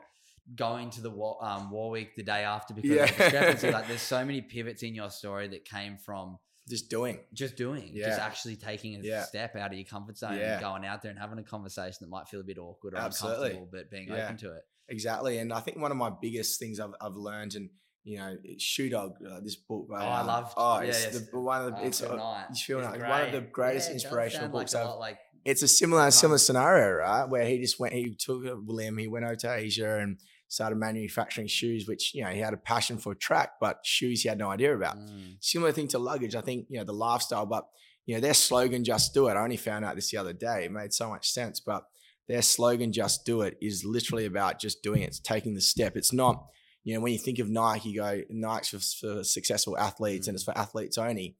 going 0.54 0.90
to 0.90 1.00
the 1.00 1.10
war, 1.10 1.36
um, 1.44 1.70
war 1.72 1.90
week 1.90 2.14
the 2.16 2.22
day 2.22 2.44
after 2.44 2.72
because 2.72 2.90
Yeah. 2.90 3.02
of 3.04 3.16
discrepancy. 3.16 3.70
like, 3.78 3.88
there's 3.88 4.00
so 4.00 4.24
many 4.24 4.40
pivots 4.40 4.82
in 4.84 4.94
your 4.94 5.10
story 5.10 5.48
that 5.48 5.64
came 5.64 5.98
from 5.98 6.38
Just 6.68 6.88
doing. 6.88 7.18
just 7.32 7.56
doing, 7.56 7.94
just 7.96 8.20
actually 8.20 8.54
taking 8.54 8.94
a 8.94 9.00
Yeah. 9.00 9.24
step 9.24 9.56
out 9.56 9.72
of 9.72 9.76
your 9.78 9.86
comfort 9.86 10.16
zone 10.18 10.36
Yeah. 10.38 10.52
and 10.52 10.60
going 10.60 10.84
out 10.86 11.02
there 11.02 11.10
and 11.10 11.18
having 11.18 11.38
a 11.40 11.42
conversation 11.42 11.98
that 12.02 12.08
might 12.08 12.28
feel 12.28 12.40
a 12.40 12.44
bit 12.44 12.58
awkward 12.58 12.94
or 12.94 12.98
Absolutely. 12.98 13.50
uncomfortable, 13.50 13.68
but 13.72 13.90
being 13.90 14.06
Yeah. 14.08 14.24
open 14.26 14.36
to 14.38 14.52
it. 14.52 14.62
Exactly. 14.88 15.38
And 15.38 15.52
I 15.52 15.58
think 15.58 15.78
one 15.78 15.90
of 15.90 15.96
my 15.96 16.10
biggest 16.10 16.60
things 16.60 16.78
I've, 16.78 16.94
I've 17.00 17.16
learned 17.16 17.56
and 17.56 17.70
you 18.06 18.18
know, 18.18 18.36
Shoe 18.58 18.88
Dog, 18.88 19.14
uh, 19.28 19.40
this 19.40 19.56
book. 19.56 19.88
By, 19.88 20.04
Oh, 20.04 20.08
I 20.08 20.20
um, 20.20 20.26
loved- 20.28 20.54
Oh, 20.56 20.76
it's 20.78 21.04
yes. 21.04 21.18
the, 21.28 21.38
one 21.40 21.62
of 21.62 21.72
the. 21.72 21.78
Uh, 21.78 21.82
it's 21.82 22.00
Phil 22.00 22.16
Knight. 22.16 22.46
it's 22.50 22.62
Phil 22.62 22.78
It's 22.78 22.88
Knight, 22.88 23.08
one 23.08 23.22
of 23.22 23.32
the 23.32 23.40
greatest 23.40 23.88
Yeah, 23.88 23.94
inspirational 23.94 24.44
like 24.46 24.52
books 24.52 24.74
a 24.74 24.80
I've 24.80 24.86
lot 24.86 24.98
like 25.00 25.18
it's 25.44 25.62
a 25.62 25.68
similar 25.68 26.10
similar 26.10 26.38
scenario, 26.38 26.96
right? 26.98 27.28
Where 27.28 27.44
he 27.46 27.58
just 27.58 27.78
went, 27.78 27.92
he 27.94 28.14
took 28.14 28.46
uh, 28.46 28.56
William, 28.64 28.96
he 28.98 29.08
went 29.08 29.24
over 29.24 29.36
to 29.36 29.54
Asia 29.54 29.98
and 29.98 30.18
started 30.48 30.76
manufacturing 30.76 31.48
shoes, 31.48 31.88
which 31.88 32.14
you 32.14 32.22
know 32.22 32.30
he 32.30 32.38
had 32.40 32.54
a 32.54 32.56
passion 32.56 32.98
for 32.98 33.14
track, 33.14 33.54
but 33.60 33.80
shoes 33.84 34.22
he 34.22 34.28
had 34.28 34.38
no 34.38 34.50
idea 34.50 34.74
about. 34.74 34.96
Mm. 34.96 35.36
Similar 35.40 35.72
thing 35.72 35.88
to 35.88 35.98
luggage, 35.98 36.34
I 36.36 36.40
think 36.42 36.66
you 36.68 36.78
know 36.78 36.84
the 36.84 36.92
lifestyle, 36.92 37.46
but 37.46 37.66
you 38.06 38.14
know 38.14 38.20
their 38.20 38.34
slogan 38.34 38.84
"Just 38.84 39.14
Do 39.14 39.26
It." 39.28 39.32
I 39.34 39.42
only 39.42 39.56
found 39.56 39.84
out 39.84 39.94
this 39.96 40.10
the 40.10 40.18
other 40.18 40.32
day. 40.32 40.64
It 40.66 40.72
made 40.72 40.92
so 40.92 41.08
much 41.10 41.28
sense, 41.30 41.58
but 41.60 41.84
their 42.28 42.42
slogan 42.42 42.92
"Just 42.92 43.24
Do 43.24 43.42
It" 43.42 43.56
is 43.60 43.84
literally 43.84 44.26
about 44.26 44.60
just 44.60 44.82
doing 44.82 45.02
it, 45.02 45.06
it's 45.08 45.20
taking 45.20 45.54
the 45.54 45.60
step. 45.60 45.96
It's 45.96 46.12
not. 46.12 46.46
You 46.86 46.94
know, 46.94 47.00
when 47.00 47.12
you 47.12 47.18
think 47.18 47.40
of 47.40 47.50
Nike, 47.50 47.88
you 47.90 48.00
go 48.00 48.20
Nike's 48.30 48.68
for, 48.68 48.78
for 49.16 49.24
successful 49.24 49.76
athletes, 49.76 50.28
and 50.28 50.36
it's 50.36 50.44
for 50.44 50.56
athletes 50.56 50.96
only. 50.98 51.36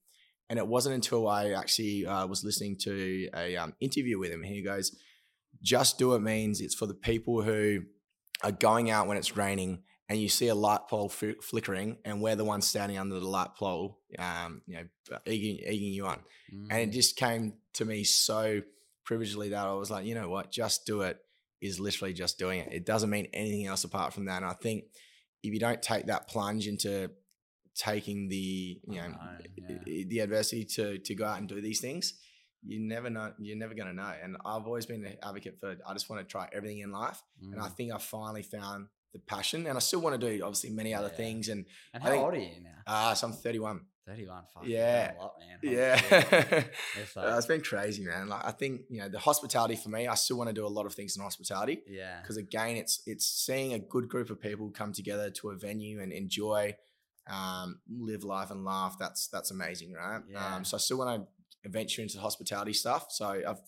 And 0.50 0.58
it 0.58 0.66
wasn't 0.66 0.96
until 0.96 1.28
I 1.28 1.50
actually 1.52 2.04
uh, 2.04 2.26
was 2.26 2.42
listening 2.42 2.76
to 2.82 3.28
a 3.32 3.56
um, 3.56 3.72
interview 3.80 4.18
with 4.18 4.32
him. 4.32 4.42
He 4.42 4.60
goes, 4.62 4.90
"Just 5.62 5.98
do 5.98 6.14
it" 6.14 6.20
means 6.20 6.60
it's 6.60 6.74
for 6.74 6.86
the 6.86 6.94
people 6.94 7.42
who 7.42 7.82
are 8.42 8.50
going 8.50 8.90
out 8.90 9.06
when 9.06 9.16
it's 9.18 9.36
raining, 9.36 9.84
and 10.08 10.20
you 10.20 10.28
see 10.28 10.48
a 10.48 10.54
light 10.54 10.88
pole 10.90 11.12
f- 11.12 11.36
flickering, 11.42 11.98
and 12.04 12.20
we're 12.20 12.34
the 12.36 12.44
ones 12.44 12.66
standing 12.66 12.98
under 12.98 13.20
the 13.20 13.28
light 13.28 13.54
pole, 13.56 14.00
um, 14.18 14.62
you 14.66 14.74
know, 14.76 15.18
egging, 15.26 15.60
egging 15.64 15.92
you 15.92 16.06
on. 16.06 16.18
And 16.70 16.80
it 16.80 16.90
Mm. 16.90 16.92
just 16.92 17.16
came 17.16 17.54
to 17.74 17.84
me 17.84 18.02
so 18.02 18.62
privilegedly 19.04 19.50
that 19.50 19.64
I 19.66 19.74
was 19.74 19.90
like, 19.92 20.06
you 20.06 20.14
know 20.16 20.28
what, 20.28 20.50
just 20.50 20.86
do 20.86 21.02
it 21.02 21.18
is 21.60 21.78
literally 21.80 22.12
just 22.12 22.38
doing 22.38 22.60
it. 22.60 22.72
It 22.72 22.84
doesn't 22.84 23.10
mean 23.10 23.28
anything 23.32 23.66
else 23.66 23.84
apart 23.84 24.12
from 24.12 24.26
that. 24.26 24.42
And 24.42 24.44
I 24.44 24.52
think 24.52 24.84
if 25.42 25.52
you 25.52 25.60
don't 25.60 25.80
take 25.82 26.06
that 26.06 26.28
plunge 26.28 26.66
into 26.66 27.10
taking 27.74 28.28
the 28.28 28.80
you 28.88 28.96
know 28.96 29.02
Unknown, 29.04 29.80
yeah. 29.86 30.04
the 30.08 30.18
adversity 30.20 30.64
to 30.64 30.98
to 30.98 31.14
go 31.14 31.24
out 31.26 31.38
and 31.38 31.48
do 31.48 31.60
these 31.60 31.80
things, 31.80 32.14
you 32.64 32.80
never 32.80 33.10
know. 33.10 33.32
You're 33.38 33.56
never 33.58 33.74
going 33.74 33.88
to 33.88 33.94
know. 33.94 34.12
And 34.22 34.36
I've 34.44 34.66
always 34.66 34.86
been 34.86 35.04
an 35.04 35.16
advocate 35.22 35.58
for. 35.60 35.76
I 35.86 35.92
just 35.92 36.08
want 36.08 36.20
to 36.26 36.30
try 36.30 36.48
everything 36.52 36.78
in 36.80 36.90
life, 36.90 37.22
and 37.42 37.60
I 37.60 37.68
Mm. 37.68 37.76
think 37.76 37.92
I 37.92 37.98
finally 37.98 38.42
found 38.42 38.88
the 39.12 39.18
passion. 39.20 39.66
And 39.66 39.76
I 39.76 39.80
still 39.80 40.00
want 40.00 40.18
to 40.20 40.26
do 40.30 40.42
obviously 40.42 40.70
many 40.70 40.92
other 40.94 41.08
Yeah. 41.08 41.16
things. 41.16 41.48
And 41.48 41.64
And 41.94 42.02
how 42.02 42.10
think- 42.10 42.24
old 42.24 42.34
are 42.34 42.38
you 42.38 42.60
now? 42.60 42.82
uh, 42.86 43.14
so 43.14 43.26
I'm 43.28 43.32
31. 43.34 43.80
31. 44.06 44.42
Fuck, 44.54 44.66
Yeah. 44.66 45.12
A 45.18 45.20
lot, 45.20 45.34
man. 45.40 45.58
Yeah. 45.62 46.00
It's 47.00 47.16
like- 47.16 47.36
it's 47.38 47.46
been 47.46 47.60
crazy, 47.60 48.04
man. 48.04 48.28
Like 48.28 48.44
I 48.44 48.52
think 48.52 48.82
you 48.88 49.00
know 49.00 49.08
the 49.08 49.18
hospitality 49.18 49.76
for 49.76 49.88
me. 49.88 50.06
I 50.06 50.14
still 50.14 50.38
want 50.38 50.48
to 50.48 50.54
do 50.54 50.64
a 50.66 50.68
lot 50.68 50.86
of 50.86 50.94
things 50.94 51.16
in 51.16 51.22
hospitality 51.22 51.82
yeah. 51.88 52.20
because 52.20 52.36
again, 52.36 52.76
it's 52.76 53.02
it's 53.06 53.26
seeing 53.26 53.72
a 53.74 53.78
good 53.78 54.08
group 54.08 54.30
of 54.30 54.40
people 54.40 54.70
come 54.70 54.92
together 54.92 55.30
to 55.30 55.50
a 55.50 55.56
venue 55.56 56.00
and 56.00 56.12
enjoy, 56.12 56.76
um, 57.28 57.80
live 57.90 58.22
life 58.22 58.50
and 58.50 58.64
laugh. 58.64 58.96
That's 58.98 59.26
that's 59.28 59.50
amazing, 59.50 59.92
right? 59.92 60.22
Yeah. 60.30 60.54
Um, 60.56 60.64
so 60.64 60.76
I 60.76 60.80
still 60.80 60.98
want 60.98 61.26
to 61.64 61.68
venture 61.68 62.00
into 62.02 62.18
hospitality 62.20 62.72
stuff. 62.74 63.06
So 63.10 63.26
I've 63.26 63.60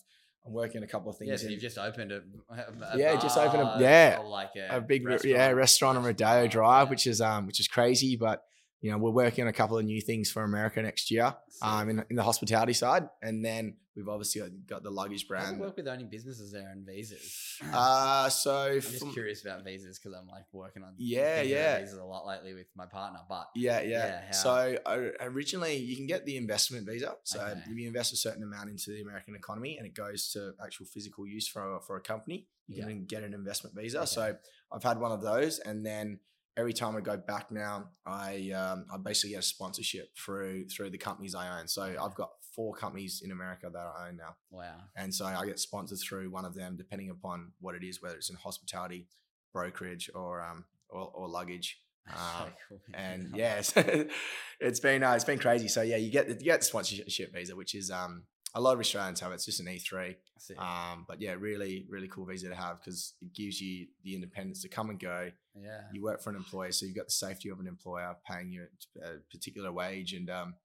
I'm 0.45 0.53
working 0.53 0.77
on 0.77 0.83
a 0.83 0.87
couple 0.87 1.11
of 1.11 1.17
things. 1.17 1.29
Yeah, 1.31 1.35
so 1.35 1.47
you've 1.49 1.59
just 1.61 1.77
opened 1.77 2.13
a, 2.13 2.21
a 2.49 2.97
Yeah, 2.97 3.19
just 3.19 3.37
opened 3.37 3.61
a- 3.61 3.77
yeah, 3.81 4.19
like 4.23 4.51
a, 4.55 4.77
a 4.77 4.81
big 4.81 5.05
restaurant. 5.05 5.35
yeah 5.35 5.49
restaurant 5.51 5.97
on 5.97 6.05
Rodeo 6.05 6.47
Drive, 6.47 6.87
yeah. 6.87 6.89
which 6.89 7.05
is 7.07 7.19
um 7.19 7.45
which 7.45 7.59
is 7.59 7.67
crazy, 7.67 8.15
but. 8.15 8.43
You 8.81 8.91
know, 8.91 8.97
we're 8.97 9.11
working 9.11 9.43
on 9.43 9.49
a 9.49 9.53
couple 9.53 9.77
of 9.77 9.83
new 9.83 9.99
things 9.99 10.31
for 10.31 10.43
America 10.43 10.81
next 10.81 11.11
year, 11.11 11.35
um, 11.61 11.89
in, 11.89 12.05
in 12.09 12.15
the 12.15 12.23
hospitality 12.23 12.71
side, 12.71 13.09
and 13.21 13.43
then 13.43 13.75
we've 13.93 14.07
obviously 14.07 14.41
got, 14.67 14.83
the 14.83 14.89
luggage 14.89 15.23
How 15.23 15.35
brand. 15.35 15.59
work 15.59 15.75
with 15.75 15.85
owning 15.89 16.07
businesses 16.07 16.53
there 16.53 16.69
and 16.71 16.85
visas? 16.85 17.57
Uh, 17.73 18.29
so 18.29 18.67
I'm 18.71 18.79
just 18.79 18.99
from- 18.99 19.11
curious 19.11 19.43
about 19.43 19.65
visas 19.65 19.99
because 19.99 20.17
I'm 20.17 20.27
like 20.29 20.45
working 20.53 20.83
on 20.83 20.93
Yeah, 20.97 21.41
yeah. 21.41 21.79
visas 21.79 21.97
a 21.97 22.03
lot 22.05 22.25
lately 22.25 22.53
with 22.53 22.67
my 22.73 22.85
partner. 22.85 23.19
But 23.27 23.49
Yeah, 23.53 23.81
yeah. 23.81 23.89
Yeah, 23.89 24.21
how- 24.27 24.31
so 24.31 24.77
uh, 24.85 24.99
originally, 25.19 25.75
you 25.75 25.97
can 25.97 26.07
get 26.07 26.25
the 26.25 26.37
investment 26.37 26.87
visa. 26.87 27.15
So 27.25 27.41
Okay. 27.41 27.59
if 27.59 27.77
you 27.77 27.85
invest 27.85 28.13
a 28.13 28.15
certain 28.15 28.43
amount 28.43 28.69
into 28.69 28.91
the 28.91 29.01
American 29.01 29.35
economy 29.35 29.77
and 29.77 29.85
it 29.85 29.93
goes 29.93 30.31
to 30.31 30.53
actual 30.63 30.85
physical 30.85 31.27
use 31.27 31.49
for 31.49 31.75
a, 31.75 31.81
for 31.81 31.97
a 31.97 32.01
company, 32.01 32.47
you 32.69 32.77
Yeah. 32.77 32.85
can 32.87 33.03
get 33.03 33.23
an 33.23 33.33
investment 33.33 33.75
visa. 33.75 33.97
Okay. 33.99 34.05
So 34.05 34.35
I've 34.71 34.83
had 34.83 34.99
one 35.01 35.11
of 35.11 35.21
those, 35.21 35.59
and 35.59 35.85
then 35.85 36.19
every 36.59 36.73
time 36.73 36.95
I 36.95 37.01
go 37.01 37.17
back 37.17 37.51
now, 37.51 37.89
I 38.05 38.51
um, 38.51 38.85
I 38.93 38.97
basically 38.97 39.31
get 39.31 39.39
a 39.39 39.43
sponsorship 39.43 40.15
through 40.17 40.67
through 40.67 40.89
the 40.89 40.97
companies 40.97 41.33
I 41.33 41.59
own. 41.59 41.67
So 41.67 41.83
I've 41.83 42.15
got 42.15 42.31
four 42.55 42.73
companies 42.73 43.21
in 43.23 43.31
America 43.31 43.69
that 43.71 43.79
I 43.79 44.09
own 44.09 44.17
now, 44.17 44.35
wow, 44.51 44.75
and 44.95 45.13
so 45.13 45.25
I 45.25 45.45
get 45.45 45.59
sponsored 45.59 45.99
through 45.99 46.29
one 46.29 46.45
of 46.45 46.53
them, 46.55 46.75
depending 46.75 47.09
upon 47.09 47.53
what 47.59 47.75
it 47.75 47.83
is, 47.83 48.01
whether 48.01 48.15
it's 48.15 48.29
in 48.29 48.35
hospitality, 48.35 49.07
brokerage, 49.53 50.09
or 50.13 50.41
um 50.41 50.65
or, 50.89 51.09
or 51.13 51.27
luggage. 51.27 51.81
Um, 52.09 52.15
so 52.17 52.51
cool, 52.67 52.79
and 52.95 53.31
yes, 53.35 53.71
it's 54.59 54.79
been 54.79 55.03
uh, 55.03 55.13
it's 55.13 55.25
been 55.25 55.37
crazy. 55.37 55.67
So 55.67 55.83
yeah, 55.83 55.97
you 55.97 56.09
get 56.09 56.27
the, 56.27 56.33
you 56.33 56.45
get 56.51 56.61
the 56.61 56.65
sponsorship 56.65 57.31
visa, 57.31 57.55
which 57.55 57.75
is 57.75 57.91
um 57.91 58.23
a 58.55 58.61
lot 58.61 58.73
of 58.73 58.79
Australians 58.79 59.19
have. 59.19 59.31
it. 59.31 59.35
It's 59.35 59.45
just 59.45 59.59
an 59.59 59.67
E 59.67 59.77
three. 59.77 60.15
Um, 60.57 61.05
but 61.07 61.21
yeah, 61.21 61.35
really 61.37 61.85
really 61.89 62.07
cool 62.07 62.25
visa 62.25 62.49
to 62.49 62.55
have 62.55 62.79
because 62.79 63.13
it 63.21 63.33
gives 63.33 63.61
you 63.61 63.87
the 64.03 64.15
independence 64.15 64.61
to 64.63 64.69
come 64.69 64.89
and 64.89 64.99
go. 64.99 65.29
Yeah, 65.63 65.81
You 65.93 66.01
work 66.01 66.21
for 66.21 66.29
an 66.29 66.35
employer, 66.35 66.71
so 66.71 66.85
you've 66.85 66.95
got 66.95 67.07
the 67.07 67.11
safety 67.11 67.49
of 67.49 67.59
an 67.59 67.67
employer 67.67 68.15
paying 68.29 68.51
you 68.51 68.67
a 69.03 69.19
particular 69.31 69.71
wage, 69.71 70.13
and 70.13 70.29
um, 70.29 70.55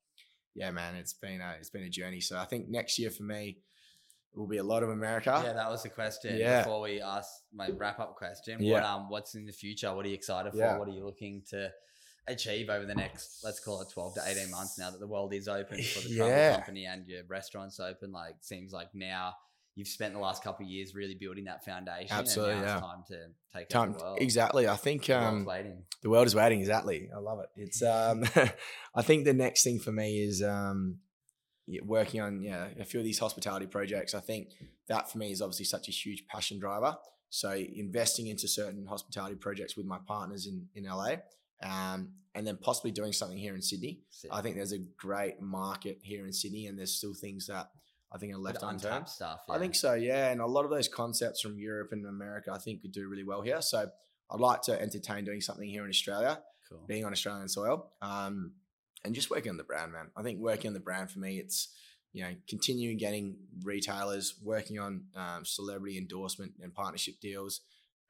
yeah, 0.55 0.71
man, 0.71 0.95
it's 0.95 1.13
been 1.13 1.41
a, 1.41 1.55
it's 1.59 1.71
been 1.71 1.83
a 1.85 1.89
journey. 1.89 2.21
So 2.21 2.39
I 2.39 2.45
think 2.45 2.69
next 2.69 2.99
year 2.99 3.11
for 3.11 3.25
me 3.25 3.59
it 4.33 4.39
will 4.39 4.47
be 4.49 4.59
a 4.59 4.65
lot 4.65 4.83
of 4.83 4.89
America. 4.91 5.41
yeah. 5.45 5.53
That 5.53 5.71
was 5.71 5.83
the 5.85 5.89
question. 5.91 6.37
Yeah. 6.37 6.63
Before 6.63 6.81
we 6.81 7.01
ask 7.01 7.29
my 7.53 7.69
wrap 7.71 8.01
up 8.01 8.17
question, 8.17 8.55
what 8.59 8.65
Yeah. 8.83 8.95
um, 8.95 9.09
what's 9.09 9.35
in 9.37 9.47
the 9.47 9.53
future? 9.53 9.95
What 9.95 10.05
are 10.07 10.09
you 10.09 10.15
excited 10.15 10.53
for? 10.53 10.59
Yeah. 10.59 10.77
What 10.79 10.89
are 10.89 10.93
you 10.93 11.05
looking 11.05 11.43
to 11.51 11.71
achieve 12.27 12.69
over 12.71 12.87
the 12.87 12.95
next, 12.95 13.45
let's 13.45 13.61
call 13.61 13.81
it 13.83 13.89
twelve 13.93 14.15
to 14.15 14.23
eighteen 14.27 14.51
months? 14.51 14.79
Now 14.79 14.91
that 14.91 14.99
the 14.99 15.07
world 15.07 15.33
is 15.35 15.47
open 15.47 15.81
for 15.83 16.09
the 16.09 16.17
travel 16.17 16.55
company 16.57 16.87
and 16.87 17.07
your 17.07 17.23
restaurants 17.29 17.79
open, 17.79 18.11
like 18.13 18.35
seems 18.41 18.73
like 18.73 18.89
now. 18.95 19.35
You've 19.77 19.89
spent 19.89 20.15
the 20.15 20.21
last 20.21 20.45
couple 20.45 20.65
of 20.65 20.71
years 20.71 20.95
really 20.95 21.17
building 21.17 21.45
that 21.45 21.65
foundation. 21.65 22.17
Absolutely, 22.17 22.55
and 22.55 22.63
now 22.63 22.69
yeah. 22.69 22.79
it's 22.79 22.87
time 22.87 23.05
to 23.09 23.59
take 23.59 23.69
Time, 23.69 23.89
over 23.91 23.99
the 23.99 24.05
world. 24.05 24.19
exactly. 24.21 24.69
I 24.69 24.77
think 24.77 25.07
The 25.07 25.21
um. 25.21 25.47
The 26.03 26.11
world 26.11 26.27
is 26.27 26.35
waiting. 26.35 26.61
Exactly. 26.61 27.09
I 27.15 27.19
love 27.19 27.41
it. 27.41 27.49
It's 27.57 27.83
um, 27.83 28.25
I 28.95 29.03
think 29.03 29.25
the 29.25 29.33
next 29.33 29.65
thing 29.65 29.81
for 29.81 29.91
me 29.91 30.23
is 30.23 30.43
um, 30.43 30.99
working 31.83 32.21
on 32.21 32.43
yeah 32.43 32.69
a 32.79 32.85
few 32.85 33.01
of 33.01 33.05
these 33.05 33.19
hospitality 33.19 33.67
projects. 33.67 34.15
I 34.15 34.21
think 34.21 34.51
that 34.87 35.11
for 35.11 35.19
me 35.19 35.33
is 35.33 35.43
obviously 35.43 35.65
such 35.65 35.89
a 35.89 35.93
huge 35.93 36.27
passion 36.29 36.61
driver. 36.61 36.97
So 37.31 37.51
investing 37.53 38.29
into 38.29 38.47
certain 38.47 38.87
hospitality 38.87 39.35
projects 39.35 39.77
with 39.77 39.87
my 39.87 39.99
partners 40.07 40.47
in 40.47 40.69
in 40.77 40.85
LA, 40.85 41.17
um, 41.63 42.11
and 42.37 42.47
then 42.47 42.59
possibly 42.59 42.93
doing 42.93 43.13
something 43.13 43.39
here 43.39 43.57
in 43.57 43.63
Sydney. 43.63 44.03
Sick. 44.11 44.31
I 44.33 44.41
think 44.41 44.55
there's 44.55 44.73
a 44.73 44.79
great 44.79 45.41
market 45.41 45.99
here 46.03 46.27
in 46.27 46.33
Sydney, 46.33 46.67
and 46.67 46.79
there's 46.79 46.95
still 46.95 47.15
things 47.15 47.49
that 47.49 47.71
I 48.15 48.19
think 48.19 48.33
are 48.33 48.39
With 48.39 48.45
left 48.55 48.63
unturned. 48.63 48.85
untapped 48.85 49.09
stuff. 49.11 49.41
I 49.51 49.59
think 49.59 49.75
so, 49.75 49.95
yeah. 49.95 50.31
And 50.31 50.41
a 50.41 50.47
lot 50.47 50.65
of 50.65 50.71
those 50.71 50.87
concepts 50.87 51.41
from 51.41 51.59
Europe 51.59 51.91
and 51.93 52.07
America, 52.07 52.53
I 52.53 52.59
think, 52.59 52.81
could 52.83 52.93
do 52.93 53.09
really 53.09 53.25
well 53.25 53.43
here. 53.43 53.61
So 53.61 53.91
I'd 54.31 54.41
like 54.41 54.63
to 54.63 54.81
entertain 54.81 55.25
doing 55.25 55.41
something 55.41 55.69
here 55.69 55.83
in 55.85 55.91
Australia, 55.91 56.41
cool. 56.69 56.85
being 56.87 57.05
on 57.05 57.13
Australian 57.13 57.49
soil, 57.49 57.91
um, 58.01 58.53
and 59.05 59.15
just 59.15 59.31
working 59.31 59.51
on 59.51 59.57
the 59.57 59.65
brand, 59.65 59.93
man. 59.93 60.11
I 60.17 60.23
think 60.23 60.39
working 60.41 60.69
on 60.69 60.75
the 60.75 60.81
brand 60.81 61.11
for 61.11 61.19
me, 61.19 61.39
it's 61.39 61.69
you 62.13 62.23
know 62.23 62.31
continuing 62.49 62.97
getting 62.99 63.37
retailers, 63.65 64.35
working 64.43 64.79
on 64.79 65.05
um, 65.17 65.45
celebrity 65.45 65.99
endorsement 65.99 66.53
and 66.63 66.73
partnership 66.73 67.17
deals, 67.21 67.61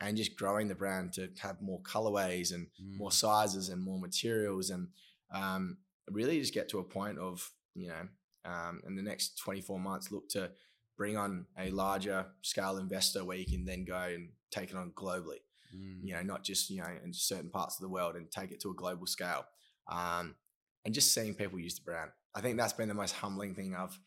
and 0.01 0.16
just 0.16 0.36
growing 0.36 0.68
the 0.68 0.74
brand 0.74 1.14
to 1.14 1.31
have 1.40 1.62
more 1.62 1.81
colorways 1.81 2.52
and 2.55 2.66
Mm. 2.81 2.98
more 2.98 3.10
sizes 3.12 3.70
and 3.70 3.81
more 3.82 3.98
materials 3.98 4.68
and 4.70 4.89
um, 5.32 5.78
really 6.10 6.39
just 6.39 6.52
get 6.52 6.68
to 6.68 6.78
a 6.78 6.85
point 6.85 7.18
of 7.18 7.51
you 7.74 7.89
know 7.89 8.06
um, 8.44 8.82
in 8.86 8.96
the 8.96 9.02
next 9.02 9.38
24 9.38 9.78
months 9.78 10.10
look 10.10 10.28
to 10.30 10.50
bring 10.96 11.16
on 11.16 11.46
a 11.58 11.70
larger 11.70 12.26
scale 12.42 12.78
investor 12.78 13.24
where 13.24 13.36
you 13.36 13.46
can 13.46 13.64
then 13.64 13.84
go 13.84 13.98
and 13.98 14.28
take 14.50 14.70
it 14.70 14.76
on 14.76 14.92
globally. 14.92 15.42
Mm. 15.74 16.00
You 16.02 16.14
know, 16.14 16.22
not 16.22 16.44
just 16.44 16.70
you 16.70 16.80
know 16.80 16.88
in 17.04 17.12
certain 17.12 17.50
parts 17.50 17.76
of 17.76 17.82
the 17.82 17.88
world 17.88 18.16
and 18.16 18.30
take 18.30 18.52
it 18.52 18.60
to 18.60 18.70
a 18.70 18.74
global 18.74 19.06
scale. 19.06 19.44
Um, 19.88 20.36
and 20.84 20.94
just 20.94 21.12
seeing 21.12 21.34
people 21.34 21.58
use 21.58 21.76
the 21.76 21.82
brand, 21.82 22.10
I 22.34 22.40
think 22.40 22.58
that's 22.58 22.72
been 22.72 22.88
the 22.88 22.94
most 22.94 23.12
humbling 23.12 23.54
thing 23.54 23.74
I've 23.74 23.98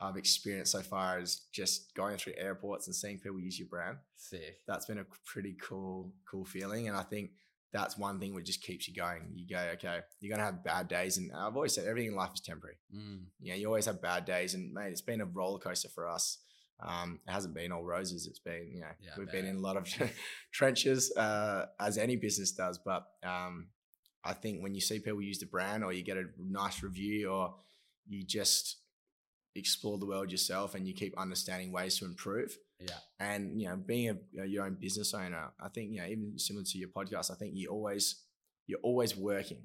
I've 0.00 0.16
experienced 0.16 0.72
so 0.72 0.80
far 0.80 1.20
is 1.20 1.42
just 1.52 1.94
going 1.94 2.16
through 2.16 2.34
airports 2.36 2.86
and 2.86 2.94
seeing 2.94 3.18
people 3.18 3.40
use 3.40 3.58
your 3.58 3.68
brand. 3.68 3.98
Sick. 4.16 4.58
That's 4.66 4.86
been 4.86 4.98
a 4.98 5.06
pretty 5.24 5.56
cool 5.62 6.12
cool 6.28 6.44
feeling, 6.44 6.88
and 6.88 6.96
I 6.96 7.02
think 7.02 7.30
that's 7.74 7.98
one 7.98 8.20
thing 8.20 8.32
which 8.32 8.46
just 8.46 8.62
keeps 8.62 8.86
you 8.86 8.94
going. 8.94 9.32
You 9.34 9.46
go, 9.48 9.58
okay, 9.74 9.98
you're 10.20 10.34
gonna 10.34 10.46
have 10.46 10.62
bad 10.62 10.86
days, 10.86 11.18
and 11.18 11.32
I've 11.32 11.56
always 11.56 11.74
said 11.74 11.86
everything 11.86 12.12
in 12.12 12.16
life 12.16 12.30
is 12.32 12.40
temporary. 12.40 12.76
Mm. 12.94 13.24
You 13.40 13.50
know, 13.50 13.58
you 13.58 13.66
always 13.66 13.86
have 13.86 14.00
bad 14.00 14.24
days, 14.24 14.54
and 14.54 14.72
mate, 14.72 14.92
it's 14.92 15.00
been 15.00 15.20
a 15.20 15.26
roller 15.26 15.58
coaster 15.58 15.88
for 15.88 16.08
us. 16.08 16.38
Um, 16.80 17.18
it 17.26 17.32
hasn't 17.32 17.54
been 17.54 17.72
all 17.72 17.84
roses. 17.84 18.26
It's 18.28 18.38
been, 18.38 18.70
you 18.72 18.80
know, 18.80 18.86
Yeah, 19.00 19.10
we've 19.18 19.30
been 19.30 19.46
in 19.46 19.56
a 19.56 19.60
lot 19.60 19.76
of 19.76 19.88
trenches, 20.52 21.12
uh, 21.16 21.66
as 21.80 21.98
any 21.98 22.14
business 22.14 22.52
does. 22.52 22.78
But 22.78 23.06
um, 23.24 23.68
I 24.24 24.34
think 24.34 24.62
when 24.62 24.74
you 24.74 24.80
see 24.80 25.00
people 25.00 25.20
use 25.20 25.40
the 25.40 25.46
brand, 25.46 25.82
or 25.82 25.92
you 25.92 26.04
get 26.04 26.16
a 26.16 26.26
nice 26.38 26.80
review, 26.80 27.30
or 27.30 27.56
you 28.06 28.22
just 28.24 28.76
explore 29.56 29.98
the 29.98 30.06
world 30.06 30.30
yourself, 30.30 30.76
and 30.76 30.86
you 30.86 30.94
keep 30.94 31.18
understanding 31.18 31.72
ways 31.72 31.98
to 31.98 32.04
improve, 32.04 32.56
Yeah. 32.88 33.28
and 33.30 33.60
you 33.60 33.68
know 33.68 33.76
being 33.76 34.10
a, 34.10 34.42
a- 34.42 34.46
your 34.46 34.64
own 34.66 34.76
business 34.80 35.14
owner 35.14 35.50
i 35.60 35.68
think 35.68 35.92
you 35.92 36.00
know 36.00 36.06
even 36.06 36.38
similar 36.38 36.64
to 36.64 36.78
your 36.78 36.88
podcast 36.88 37.30
i 37.30 37.34
think 37.34 37.52
you 37.54 37.68
always 37.70 38.22
you're 38.66 38.80
always 38.82 39.16
working 39.16 39.62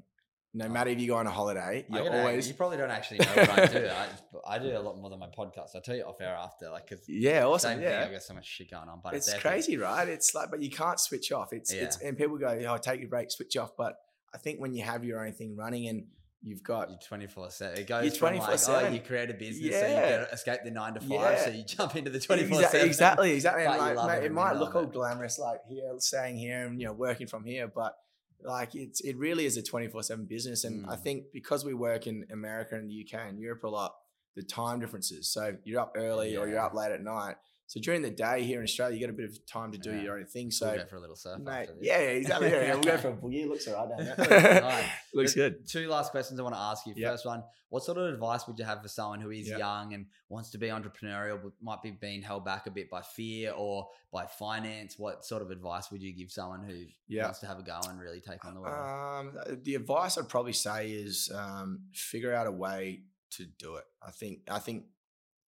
no 0.54 0.66
Oh. 0.66 0.70
matter 0.70 0.90
if 0.90 1.00
you 1.00 1.08
go 1.08 1.16
on 1.18 1.28
a 1.28 1.32
holiday 1.32 1.86
you're 1.90 2.12
always 2.12 2.48
You 2.48 2.56
probably 2.56 2.78
don't 2.78 2.90
actually 2.90 3.20
know 3.20 3.26
what 3.36 3.50
I 3.52 3.66
do. 3.68 3.88
I, 3.88 4.08
I 4.56 4.58
do 4.60 4.76
a 4.76 4.80
lot 4.80 4.98
more 5.00 5.12
than 5.12 5.20
my 5.20 5.28
podcast. 5.28 5.76
I'll 5.76 5.82
tell 5.82 5.96
you 5.96 6.04
off 6.04 6.20
air 6.22 6.36
after, 6.36 6.72
like, 6.72 6.88
cause 6.90 7.04
yeah 7.08 7.46
awesome 7.46 7.74
same 7.74 7.82
yeah 7.84 8.00
thing. 8.02 8.10
I 8.10 8.14
got 8.14 8.24
so 8.24 8.34
much 8.34 8.48
shit 8.48 8.72
going 8.72 8.90
on, 8.90 9.00
but 9.04 9.14
it's 9.14 9.32
crazy 9.36 9.78
right 9.78 10.08
it's 10.10 10.34
like 10.34 10.50
but 10.50 10.60
you 10.62 10.72
can't 10.72 11.00
switch 11.00 11.32
off 11.32 11.54
it's 11.54 11.72
it's 11.72 11.98
and 12.02 12.18
people 12.18 12.38
go 12.40 12.48
oh 12.68 12.78
take 12.78 13.00
your 13.00 13.10
break 13.10 13.30
switch 13.30 13.56
off 13.58 13.72
but 13.78 13.94
i 14.34 14.38
think 14.40 14.60
when 14.60 14.74
you 14.74 14.84
have 14.84 15.04
your 15.04 15.24
own 15.26 15.34
thing 15.34 15.56
running 15.56 15.88
and 15.88 16.06
you've 16.42 16.64
got 16.64 16.90
You're 16.90 17.00
24 17.00 17.50
7. 17.52 17.78
It 17.80 17.88
goes 17.88 18.04
You're 18.06 18.14
from 18.14 18.38
like, 18.38 18.60
oh, 18.70 18.88
you 18.90 19.00
create 19.02 19.30
a 19.30 19.34
business 19.34 19.74
so 19.80 19.86
you 19.88 19.94
Yeah. 19.94 20.10
get 20.22 20.34
escape 20.34 20.60
the 20.64 20.72
nine 20.72 20.94
to 20.94 21.00
five, 21.02 21.10
Yeah. 21.10 21.44
so 21.46 21.50
you 21.52 21.64
jump 21.66 21.96
into 21.96 22.10
the 22.12 22.20
24 22.20 22.58
Exa- 22.62 22.70
7. 22.70 22.88
Exactly, 22.88 23.32
exactly. 23.34 23.66
Like, 23.66 24.08
mate, 24.08 24.18
it 24.20 24.26
it 24.26 24.32
might 24.32 24.54
look 24.56 24.76
all 24.76 24.84
it. 24.84 24.94
glamorous, 24.94 25.38
like 25.40 25.60
here, 25.68 25.92
staying 25.98 26.38
here 26.38 26.66
and 26.66 26.80
you 26.80 26.88
know 26.88 26.94
working 26.94 27.28
from 27.28 27.44
here, 27.44 27.68
but 27.68 27.96
like 28.42 28.74
it's 28.74 29.02
it 29.02 29.18
really 29.18 29.46
is 29.46 29.58
a 29.58 29.62
twenty 29.64 29.88
four 29.90 30.02
seven 30.04 30.26
business. 30.26 30.64
And 30.64 30.86
I 30.88 30.96
Mm. 30.96 31.00
think 31.04 31.24
because 31.34 31.66
we 31.66 31.74
work 31.74 32.08
in 32.08 32.26
America 32.32 32.76
and 32.76 32.90
the 32.90 32.94
UK 33.06 33.28
and 33.28 33.38
Europe 33.40 33.64
a 33.64 33.68
lot, 33.68 33.96
the 34.36 34.44
time 34.44 34.80
differences. 34.80 35.30
So 35.30 35.58
you're 35.66 35.82
up 35.82 35.94
early 35.98 36.38
or 36.38 36.48
you're 36.48 36.60
up 36.60 36.74
late 36.74 36.92
at 36.94 37.02
night. 37.04 37.36
So 37.70 37.80
during 37.80 38.02
the 38.02 38.10
day 38.10 38.42
here 38.44 38.58
in 38.58 38.64
Australia, 38.64 38.96
you 38.96 39.00
get 39.00 39.12
a 39.12 39.14
bit 39.14 39.30
of 39.30 39.46
time 39.46 39.72
to 39.74 39.78
do 39.78 39.92
Yeah. 39.92 40.02
your 40.02 40.18
own 40.18 40.26
thing. 40.26 40.50
So 40.50 40.76
go 40.76 40.86
for 40.88 40.96
a 40.96 41.00
little 41.00 41.16
surf. 41.16 41.40
mate, 41.40 41.70
yeah, 41.80 42.00
yeah, 42.00 42.08
exactly. 42.08 42.50
Yeah, 42.50 42.74
we'll 42.74 42.82
go 42.84 42.98
for 42.98 43.10
a 43.10 43.14
boogie. 43.22 43.48
Looks 43.48 43.68
alright 43.68 43.96
down 43.96 44.08
Looks 44.08 44.28
there. 44.28 44.62
nice. 44.62 44.86
Looks 45.14 45.34
good. 45.36 45.68
Two 45.68 45.88
last 45.88 46.10
questions 46.10 46.40
I 46.40 46.44
want 46.44 46.56
to 46.56 46.60
ask 46.62 46.88
you. 46.88 46.94
Yep. 46.98 47.12
First 47.12 47.26
one, 47.28 47.44
what 47.70 47.84
sort 47.84 48.00
of 48.00 48.12
advice 48.12 48.48
would 48.48 48.58
you 48.58 48.66
have 48.66 48.82
for 48.82 48.88
someone 48.88 49.22
who 49.22 49.30
is 49.30 49.50
Yep. 49.50 49.60
young 49.60 49.94
and 49.94 50.08
wants 50.30 50.50
to 50.50 50.58
be 50.58 50.70
entrepreneurial, 50.70 51.40
but 51.44 51.52
might 51.62 51.84
be 51.84 51.92
being 51.92 52.24
held 52.24 52.44
back 52.44 52.66
a 52.66 52.72
bit 52.72 52.90
by 52.90 53.04
fear 53.04 53.52
or 53.56 53.88
by 54.12 54.26
finance? 54.26 54.98
What 54.98 55.24
sort 55.24 55.44
of 55.44 55.52
advice 55.52 55.92
would 55.92 56.02
you 56.02 56.12
give 56.12 56.32
someone 56.32 56.64
who 56.68 56.86
Yeah. 57.08 57.26
wants 57.26 57.38
to 57.42 57.46
have 57.46 57.60
a 57.60 57.64
go 57.64 57.80
and 57.88 58.00
really 58.02 58.20
take 58.20 58.44
on 58.46 58.56
the 58.56 58.62
world? 58.62 59.36
Um, 59.38 59.62
the 59.64 59.76
advice 59.76 60.18
I'd 60.18 60.28
probably 60.28 60.54
say 60.54 60.90
is 60.90 61.30
um, 61.36 61.84
figure 61.94 62.34
out 62.34 62.48
a 62.48 62.52
way 62.52 63.04
to 63.38 63.46
do 63.46 63.76
it. 63.76 63.84
I 64.02 64.10
think 64.10 64.40
I 64.50 64.58
think 64.58 64.86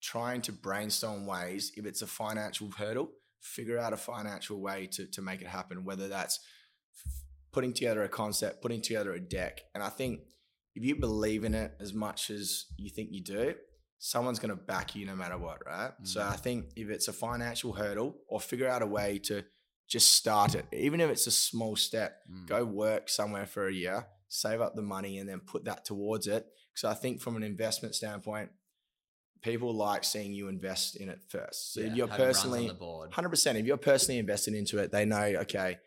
trying 0.02 0.41
to 0.44 0.52
brainstorm 0.52 1.26
ways 1.26 1.72
if 1.78 1.86
it's 1.86 2.02
a 2.02 2.07
financial 2.07 2.69
hurdle, 2.72 3.11
figure 3.40 3.78
out 3.78 3.94
a 3.94 3.98
financial 3.98 4.60
way 4.61 4.88
to 4.88 5.06
to 5.07 5.22
make 5.22 5.41
it 5.41 5.48
happen. 5.48 5.86
Whether 5.86 6.07
that's 6.07 6.40
putting 7.52 7.73
together 7.73 8.03
a 8.03 8.10
concept, 8.10 8.61
putting 8.61 8.82
together 8.82 9.14
a 9.14 9.19
deck, 9.19 9.61
and 9.73 9.84
I 9.84 9.90
think 9.90 10.22
if 10.76 10.84
you 10.84 10.95
believe 10.95 11.44
in 11.44 11.53
it 11.53 11.73
as 11.80 11.94
much 11.94 12.30
as 12.30 12.65
you 12.78 12.90
think 12.90 13.10
you 13.11 13.22
do, 13.22 13.56
someone's 13.99 14.40
going 14.40 14.49
to 14.49 14.56
back 14.56 14.95
you 14.95 15.06
no 15.06 15.15
matter 15.15 15.38
what, 15.38 15.60
right? 15.65 15.91
So 16.03 16.22
Mm. 16.22 16.32
I 16.32 16.36
think 16.38 16.72
if 16.76 16.90
it's 16.90 17.07
a 17.10 17.14
financial 17.14 17.73
hurdle, 17.73 18.22
or 18.28 18.40
figure 18.40 18.68
out 18.68 18.82
a 18.82 18.88
way 18.88 19.19
to 19.19 19.44
just 19.88 20.14
start 20.14 20.56
it, 20.56 20.65
even 20.72 21.02
if 21.02 21.10
it's 21.10 21.28
a 21.28 21.32
small 21.32 21.76
step 21.76 22.23
Mm. 22.30 22.48
go 22.48 22.64
work 22.65 23.10
somewhere 23.10 23.45
for 23.45 23.68
a 23.68 23.73
year, 23.73 24.07
save 24.30 24.61
up 24.61 24.76
the 24.76 24.82
money, 24.82 25.19
and 25.19 25.28
then 25.28 25.41
put 25.41 25.65
that 25.65 25.84
towards 25.84 26.26
it. 26.26 26.48
Because 26.73 26.86
I 26.86 26.94
think 26.98 27.19
from 27.22 27.36
an 27.36 27.44
investment 27.44 27.94
standpoint, 27.95 28.49
people 29.42 29.74
like 29.74 30.04
seeing 30.04 30.34
you 30.34 30.48
invest 30.48 30.96
in 30.98 31.10
it 31.10 31.20
first. 31.30 31.74
So 31.74 31.82
Yeah, 31.82 31.88
if 31.88 31.96
you're 31.96 32.08
having 32.08 32.26
runs 32.26 32.38
on 32.38 32.44
personally, 32.52 33.10
hundred 33.12 33.30
percent, 33.30 33.58
if 33.58 33.66
you're 33.66 33.78
personally 33.78 34.20
invested 34.20 34.54
into 34.54 34.78
it, 34.80 34.92
they 34.92 35.06
know 35.06 35.22
okay, 35.42 35.78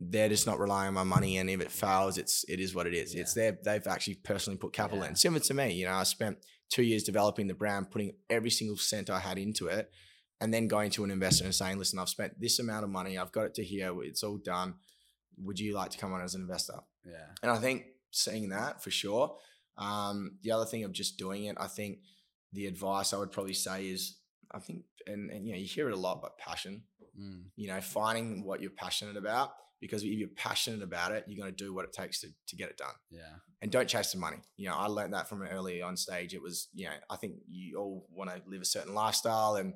they're 0.00 0.28
just 0.28 0.46
not 0.46 0.58
relying 0.58 0.88
on 0.88 0.94
my 0.94 1.04
money, 1.04 1.38
and 1.38 1.48
if 1.50 1.60
it 1.60 1.70
fails, 1.70 2.18
it's 2.18 2.44
it 2.48 2.60
is 2.60 2.74
what 2.74 2.86
it 2.86 2.94
is. 2.94 3.14
It's 3.14 3.34
their 3.34 3.58
they've 3.64 3.86
actually 3.86 4.14
personally 4.16 4.58
put 4.58 4.72
capital 4.72 5.02
Yeah. 5.04 5.10
in. 5.10 5.16
Similar 5.16 5.40
to 5.40 5.54
me, 5.54 5.72
you 5.72 5.86
know, 5.86 5.92
I 5.92 6.02
spent 6.04 6.38
two 6.70 6.82
years 6.82 7.02
developing 7.02 7.48
the 7.48 7.54
brand, 7.54 7.90
putting 7.90 8.12
every 8.28 8.50
single 8.50 8.76
cent 8.76 9.10
I 9.10 9.18
had 9.18 9.38
into 9.38 9.66
it, 9.66 9.90
and 10.40 10.54
then 10.54 10.68
going 10.68 10.90
to 10.92 11.04
an 11.04 11.10
investor 11.10 11.44
and 11.44 11.54
saying, 11.54 11.78
listen, 11.78 11.98
I've 11.98 12.08
spent 12.08 12.40
this 12.40 12.58
amount 12.58 12.84
of 12.84 12.90
money, 12.90 13.18
I've 13.18 13.32
got 13.32 13.46
it 13.46 13.54
to 13.54 13.64
here, 13.64 13.92
it's 14.02 14.22
all 14.22 14.38
done. 14.38 14.74
Would 15.38 15.58
you 15.58 15.74
like 15.74 15.90
to 15.90 15.98
come 15.98 16.12
on 16.12 16.20
as 16.22 16.34
an 16.34 16.42
investor? 16.42 16.80
Yeah. 17.04 17.26
And 17.42 17.50
I 17.50 17.56
think 17.56 17.86
seeing 18.10 18.50
that 18.50 18.82
for 18.82 18.90
sure. 18.90 19.36
Um, 19.76 20.38
the 20.42 20.50
other 20.52 20.66
thing 20.66 20.84
of 20.84 20.92
just 20.92 21.16
doing 21.18 21.44
it, 21.44 21.56
I 21.58 21.66
think 21.66 21.98
the 22.52 22.66
advice 22.66 23.12
I 23.12 23.18
would 23.18 23.32
probably 23.32 23.54
say 23.54 23.88
is, 23.88 24.16
I 24.52 24.58
think, 24.58 24.82
and, 25.06 25.30
and 25.30 25.46
you 25.46 25.52
know, 25.52 25.58
you 25.58 25.66
hear 25.66 25.88
it 25.88 25.94
a 25.94 25.96
lot, 25.96 26.20
but 26.22 26.38
passion. 26.38 26.82
Mm. 27.18 27.44
You 27.56 27.68
know, 27.68 27.80
finding 27.80 28.44
what 28.44 28.60
you're 28.60 28.70
passionate 28.70 29.16
about, 29.16 29.50
because 29.80 30.02
if 30.02 30.10
you're 30.10 30.28
passionate 30.28 30.82
about 30.82 31.12
it, 31.12 31.24
you're 31.26 31.42
going 31.42 31.54
to 31.54 31.64
do 31.64 31.74
what 31.74 31.84
it 31.84 31.92
takes 31.92 32.20
to 32.20 32.28
to 32.48 32.56
get 32.56 32.70
it 32.70 32.76
done. 32.76 32.94
Yeah. 33.10 33.36
And 33.62 33.70
don't 33.70 33.88
chase 33.88 34.12
the 34.12 34.18
money. 34.18 34.38
You 34.56 34.68
know, 34.68 34.74
I 34.76 34.86
learned 34.86 35.12
that 35.14 35.28
from 35.28 35.42
an 35.42 35.48
early 35.48 35.82
on 35.82 35.96
stage. 35.96 36.34
It 36.34 36.42
was, 36.42 36.68
you 36.72 36.86
know, 36.86 36.92
I 37.10 37.16
think 37.16 37.34
you 37.48 37.78
all 37.78 38.06
want 38.10 38.30
to 38.30 38.40
live 38.46 38.62
a 38.62 38.66
certain 38.66 38.94
lifestyle 38.94 39.56
and 39.56 39.74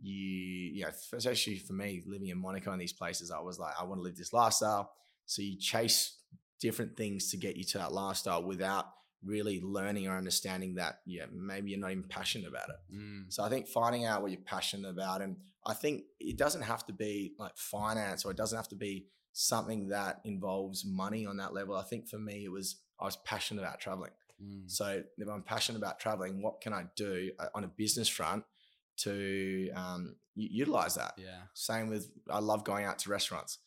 you, 0.00 0.14
you 0.14 0.82
know, 0.82 0.90
especially 1.12 1.56
for 1.56 1.72
me 1.72 2.02
living 2.06 2.28
in 2.28 2.38
Monaco 2.38 2.72
and 2.72 2.80
these 2.80 2.92
places, 2.92 3.30
I 3.30 3.40
was 3.40 3.58
like, 3.58 3.74
I 3.78 3.84
want 3.84 3.98
to 3.98 4.02
live 4.02 4.16
this 4.16 4.32
lifestyle. 4.32 4.92
So 5.26 5.42
you 5.42 5.58
chase 5.58 6.16
different 6.60 6.96
things 6.96 7.30
to 7.30 7.36
get 7.36 7.56
you 7.56 7.64
to 7.64 7.78
that 7.78 7.92
lifestyle 7.92 8.42
without 8.42 8.86
really 9.24 9.60
learning 9.60 10.06
or 10.06 10.16
understanding 10.16 10.74
that, 10.76 11.00
yeah, 11.06 11.24
maybe 11.32 11.70
you're 11.70 11.80
not 11.80 11.90
even 11.90 12.04
passionate 12.04 12.48
about 12.48 12.68
it. 12.68 12.94
Mm. 12.94 13.24
So 13.32 13.42
I 13.42 13.48
think 13.48 13.68
finding 13.68 14.04
out 14.04 14.22
what 14.22 14.30
you're 14.30 14.40
passionate 14.40 14.88
about, 14.88 15.22
and 15.22 15.36
I 15.66 15.74
think 15.74 16.04
it 16.20 16.36
doesn't 16.38 16.62
have 16.62 16.86
to 16.86 16.92
be 16.92 17.34
like 17.38 17.56
finance 17.56 18.24
or 18.24 18.30
it 18.30 18.36
doesn't 18.36 18.56
have 18.56 18.68
to 18.68 18.76
be 18.76 19.06
something 19.32 19.88
that 19.88 20.20
involves 20.24 20.84
money 20.84 21.26
on 21.26 21.36
that 21.38 21.52
level. 21.52 21.76
I 21.76 21.82
think 21.82 22.08
for 22.08 22.18
me, 22.18 22.44
it 22.44 22.50
was 22.50 22.76
I 23.00 23.04
was 23.04 23.16
passionate 23.16 23.62
about 23.62 23.80
traveling. 23.80 24.10
Mm. 24.42 24.70
So 24.70 25.02
if 25.16 25.28
I'm 25.28 25.42
passionate 25.42 25.78
about 25.78 25.98
traveling, 26.00 26.42
what 26.42 26.60
can 26.60 26.72
I 26.72 26.84
do 26.96 27.30
uh, 27.38 27.46
on 27.54 27.64
a 27.64 27.68
business 27.68 28.08
front 28.08 28.44
to 28.98 29.70
um, 29.74 30.16
utilize 30.34 30.94
that? 30.94 31.14
Yeah. 31.16 31.42
Same 31.54 31.88
with 31.88 32.10
I 32.30 32.38
love 32.38 32.64
going 32.64 32.84
out 32.84 32.98
to 33.00 33.10
restaurants. 33.10 33.58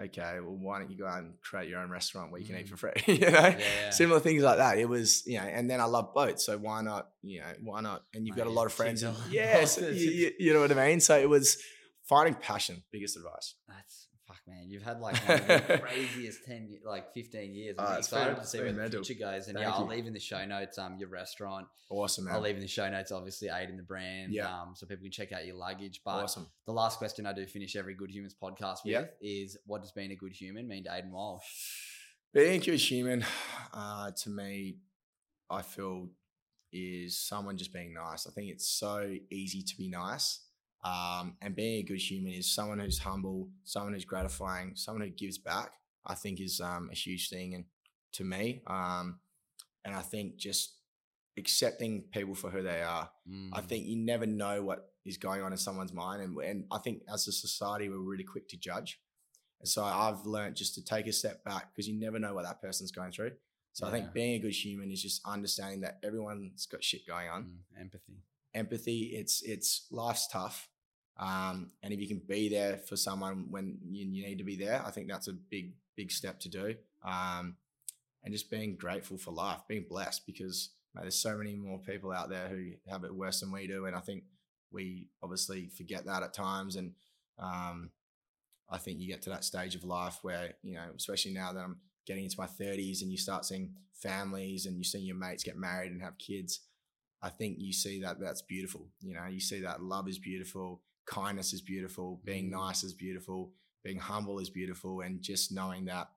Okay, 0.00 0.38
well, 0.40 0.54
why 0.56 0.78
don't 0.78 0.90
you 0.90 0.96
go 0.96 1.06
out 1.06 1.18
and 1.20 1.34
create 1.42 1.68
your 1.68 1.80
own 1.80 1.90
restaurant 1.90 2.30
where 2.30 2.40
you 2.40 2.46
can 2.46 2.56
eat 2.56 2.66
Mm. 2.66 2.70
for 2.70 2.76
free? 2.76 2.92
you 3.06 3.18
know, 3.18 3.30
Yeah. 3.30 3.58
yeah. 3.58 3.90
similar 3.90 4.20
things 4.20 4.42
like 4.44 4.58
that. 4.58 4.78
It 4.78 4.88
was, 4.88 5.26
you 5.26 5.38
know, 5.38 5.44
and 5.44 5.68
then 5.68 5.80
I 5.80 5.84
love 5.84 6.14
boats, 6.14 6.44
so 6.46 6.56
why 6.56 6.82
not? 6.82 7.08
You 7.22 7.40
know, 7.40 7.52
why 7.62 7.80
not? 7.80 8.04
And 8.14 8.26
you've 8.26 8.36
got 8.36 8.46
a 8.46 8.50
lot 8.50 8.66
of 8.66 8.72
friends. 8.72 9.02
And, 9.02 9.16
yes, 9.30 9.78
you- 9.80 10.32
you 10.38 10.52
know 10.54 10.60
what 10.60 10.70
I 10.70 10.86
mean. 10.88 11.00
So 11.00 11.18
it 11.18 11.28
was 11.28 11.60
finding 12.04 12.34
passion. 12.34 12.84
Biggest 12.92 13.16
advice. 13.16 13.54
That's 13.66 14.06
fuck, 14.46 14.54
man. 14.54 14.70
You've 14.70 14.82
had 14.82 15.00
like 15.00 15.16
one 15.28 15.40
of 15.40 15.46
the 15.66 15.78
craziest 15.82 16.44
ten, 16.44 16.78
like 16.84 17.12
fifteen 17.12 17.54
years. 17.54 17.76
I'm 17.78 17.98
it's 17.98 18.08
excited 18.08 18.34
been- 18.34 18.40
to 18.42 18.46
see 18.46 18.58
where 18.58 18.72
the 18.72 18.78
mental. 18.80 19.02
future 19.04 19.18
goes. 19.20 19.46
And 19.48 19.56
Thank 19.56 19.66
yeah, 19.68 19.72
I'll 19.74 19.84
you. 19.84 19.90
leave 19.90 20.06
in 20.06 20.12
the 20.12 20.20
show 20.20 20.44
notes 20.46 20.78
um 20.78 20.96
your 20.98 21.08
restaurant. 21.08 21.66
Awesome, 21.90 22.24
man. 22.26 22.34
I'll 22.34 22.40
leave 22.40 22.54
in 22.56 22.60
the 22.60 22.68
show 22.68 22.88
notes, 22.90 23.12
obviously, 23.12 23.48
Aiden 23.48 23.76
the 23.76 23.82
brand. 23.82 24.32
Yeah. 24.32 24.46
Um, 24.48 24.72
so 24.74 24.86
people 24.86 25.02
can 25.04 25.10
check 25.12 25.32
out 25.32 25.46
your 25.46 25.56
luggage. 25.56 26.02
But 26.04 26.24
awesome. 26.24 26.46
the 26.66 26.72
last 26.72 26.98
question 26.98 27.24
I 27.26 27.32
do 27.32 27.46
finish 27.46 27.76
every 27.76 27.94
Good 27.94 28.10
Humans 28.10 28.34
podcast 28.42 28.84
with 28.84 28.92
Yeah. 28.92 29.04
is, 29.22 29.56
what 29.66 29.80
does 29.82 29.92
being 29.92 30.10
a 30.12 30.16
good 30.16 30.32
human 30.32 30.68
mean 30.68 30.84
to 30.84 30.90
Aiden 30.90 31.10
Walsh? 31.10 31.42
Being 32.34 32.60
a 32.60 32.64
good 32.64 32.78
human, 32.78 33.24
uh, 33.72 34.10
to 34.22 34.28
me, 34.30 34.76
I 35.48 35.62
feel 35.62 36.08
is 36.70 37.18
someone 37.18 37.56
just 37.56 37.72
being 37.72 37.94
nice. 37.94 38.26
I 38.26 38.30
think 38.32 38.50
it's 38.50 38.68
so 38.68 39.10
easy 39.30 39.62
to 39.62 39.76
be 39.78 39.88
nice. 39.88 40.40
Um, 40.88 41.36
and 41.42 41.54
being 41.54 41.80
a 41.80 41.82
good 41.82 41.98
human 42.00 42.32
is 42.32 42.50
someone 42.54 42.78
who's 42.78 42.98
humble, 42.98 43.48
someone 43.64 43.92
who's 43.94 44.04
gratifying, 44.04 44.72
someone 44.76 45.02
who 45.06 45.10
gives 45.10 45.38
back. 45.38 45.72
I 46.06 46.14
think 46.14 46.40
is 46.40 46.60
um, 46.60 46.88
a 46.90 46.94
huge 46.94 47.28
thing, 47.28 47.54
and 47.54 47.64
to 48.12 48.24
me, 48.24 48.62
um, 48.66 49.18
and 49.84 49.94
I 49.94 50.00
think 50.00 50.36
just 50.36 50.74
accepting 51.36 52.02
people 52.12 52.34
for 52.34 52.50
who 52.50 52.62
they 52.62 52.82
are. 52.82 53.10
I 53.52 53.60
Mm. 53.60 53.64
think 53.68 53.86
you 53.86 53.96
never 53.96 54.26
know 54.26 54.62
what 54.62 54.80
is 55.04 55.18
going 55.18 55.42
on 55.42 55.52
in 55.52 55.58
someone's 55.58 55.92
mind, 55.92 56.22
and 56.22 56.36
and 56.38 56.64
I 56.70 56.78
think 56.78 57.02
as 57.12 57.28
a 57.28 57.32
society 57.32 57.88
we're 57.88 57.98
really 58.12 58.24
quick 58.24 58.48
to 58.50 58.56
judge. 58.56 59.00
And 59.60 59.68
so 59.68 59.82
I've 59.84 60.24
learned 60.24 60.56
just 60.56 60.74
to 60.76 60.84
take 60.84 61.06
a 61.08 61.12
step 61.12 61.44
back 61.44 61.64
because 61.74 61.88
you 61.88 61.98
never 61.98 62.18
know 62.18 62.32
what 62.34 62.44
that 62.44 62.60
person's 62.62 62.92
going 62.92 63.12
through. 63.12 63.32
So 63.72 63.86
I 63.86 63.90
think 63.90 64.12
being 64.12 64.34
a 64.34 64.38
good 64.38 64.52
human 64.64 64.90
is 64.90 65.02
just 65.02 65.20
understanding 65.26 65.80
that 65.82 65.98
everyone's 66.02 66.66
got 66.66 66.82
shit 66.82 67.06
going 67.06 67.28
on, 67.28 67.42
Mm, 67.44 67.80
empathy. 67.80 68.18
empathy. 68.54 69.00
It's 69.20 69.42
it's 69.42 69.86
life's 69.90 70.26
tough, 70.28 70.68
um, 71.18 71.70
and 71.82 71.92
if 71.92 72.00
you 72.00 72.06
can 72.06 72.22
be 72.26 72.48
there 72.48 72.76
for 72.76 72.96
someone 72.96 73.46
when 73.50 73.78
you, 73.90 74.06
you, 74.06 74.24
need 74.24 74.38
to 74.38 74.44
be 74.44 74.56
there, 74.56 74.82
I 74.86 74.90
think 74.90 75.08
that's 75.08 75.28
a 75.28 75.32
big 75.32 75.72
big 75.96 76.12
step 76.12 76.38
to 76.40 76.48
do. 76.48 76.74
Um, 77.04 77.56
and 78.22 78.32
just 78.32 78.50
being 78.50 78.76
grateful 78.76 79.18
for 79.18 79.32
life, 79.32 79.60
being 79.68 79.86
blessed 79.88 80.26
because 80.26 80.70
mate, 80.94 81.02
there's 81.02 81.18
so 81.18 81.36
many 81.36 81.54
more 81.54 81.78
people 81.78 82.12
out 82.12 82.28
there 82.28 82.48
who 82.48 82.70
have 82.88 83.04
it 83.04 83.14
worse 83.14 83.40
than 83.40 83.50
we 83.50 83.66
do, 83.66 83.86
and 83.86 83.96
I 83.96 84.00
think 84.00 84.24
we 84.70 85.08
obviously 85.22 85.68
forget 85.76 86.06
that 86.06 86.22
at 86.22 86.34
times. 86.34 86.76
And 86.76 86.92
um, 87.38 87.90
I 88.70 88.78
think 88.78 89.00
you 89.00 89.08
get 89.08 89.22
to 89.22 89.30
that 89.30 89.44
stage 89.44 89.74
of 89.74 89.84
life 89.84 90.18
where 90.22 90.54
you 90.62 90.74
know, 90.74 90.86
especially 90.96 91.32
now 91.32 91.52
that 91.52 91.60
I'm 91.60 91.78
getting 92.06 92.24
into 92.24 92.40
my 92.40 92.46
30s, 92.46 93.02
and 93.02 93.10
you 93.10 93.18
start 93.18 93.44
seeing 93.44 93.74
families 93.92 94.66
and 94.66 94.76
you 94.78 94.84
see 94.84 95.00
your 95.00 95.16
mates 95.16 95.42
get 95.42 95.56
married 95.56 95.90
and 95.90 96.00
have 96.00 96.16
kids. 96.18 96.60
I 97.20 97.30
think 97.30 97.56
you 97.58 97.72
see 97.72 98.00
that 98.02 98.20
that's 98.20 98.42
beautiful. 98.42 98.86
You 99.00 99.14
know, 99.14 99.26
you 99.26 99.40
see 99.40 99.60
that 99.62 99.82
love 99.82 100.08
is 100.08 100.18
beautiful, 100.18 100.82
kindness 101.08 101.52
is 101.52 101.60
beautiful, 101.60 102.20
being 102.24 102.48
mm. 102.48 102.52
nice 102.52 102.84
is 102.84 102.92
beautiful, 102.92 103.52
being 103.82 103.98
humble 103.98 104.38
is 104.38 104.50
beautiful, 104.50 105.00
and 105.00 105.20
just 105.22 105.52
knowing 105.52 105.86
that 105.86 106.08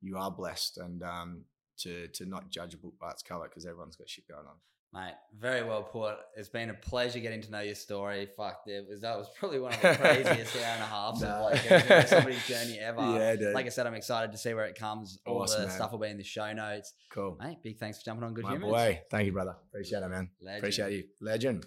you 0.00 0.16
are 0.16 0.30
blessed 0.30 0.78
and 0.78 1.02
um, 1.02 1.44
to 1.78 2.08
to 2.08 2.26
not 2.26 2.50
judge 2.50 2.74
a 2.74 2.78
book 2.78 2.94
by 3.00 3.10
its 3.10 3.22
cover 3.22 3.44
because 3.48 3.66
everyone's 3.66 3.96
got 3.96 4.08
shit 4.08 4.26
going 4.28 4.46
on. 4.46 4.54
Mate, 4.90 5.14
very 5.38 5.62
well 5.62 5.82
put. 5.82 6.16
It's 6.34 6.48
been 6.48 6.70
a 6.70 6.74
pleasure 6.74 7.18
getting 7.18 7.42
to 7.42 7.50
know 7.50 7.60
your 7.60 7.74
story. 7.74 8.26
Fuck, 8.34 8.62
it 8.66 8.86
was 8.88 9.02
that 9.02 9.18
was 9.18 9.28
probably 9.38 9.60
one 9.60 9.74
of 9.74 9.82
the 9.82 9.94
craziest 10.00 10.56
hour 10.56 10.64
and 10.64 10.82
a 10.82 10.86
half 10.86 11.20
no. 11.20 11.28
of 11.28 11.90
like 11.90 12.08
somebody's 12.08 12.46
journey 12.46 12.78
ever. 12.78 13.02
Yeah, 13.02 13.36
dude. 13.36 13.54
Like 13.54 13.66
I 13.66 13.68
said, 13.68 13.86
I'm 13.86 13.94
excited 13.94 14.32
to 14.32 14.38
see 14.38 14.54
where 14.54 14.64
it 14.64 14.78
comes. 14.78 15.18
All 15.26 15.42
awesome, 15.42 15.60
the 15.60 15.66
man. 15.68 15.76
stuff 15.76 15.92
will 15.92 15.98
be 15.98 16.08
in 16.08 16.16
the 16.16 16.24
show 16.24 16.50
notes. 16.54 16.94
Cool, 17.10 17.36
mate. 17.38 17.58
Big 17.62 17.78
thanks 17.78 17.98
for 17.98 18.06
jumping 18.06 18.24
on 18.24 18.32
Good 18.32 18.44
My 18.44 18.52
Humans. 18.52 18.72
boy, 18.72 19.00
thank 19.10 19.26
you, 19.26 19.32
brother. 19.32 19.56
Appreciate 19.68 20.02
it, 20.02 20.08
man. 20.08 20.30
Legend. 20.40 20.58
Appreciate 20.58 20.92
you, 20.92 21.04
legend. 21.20 21.66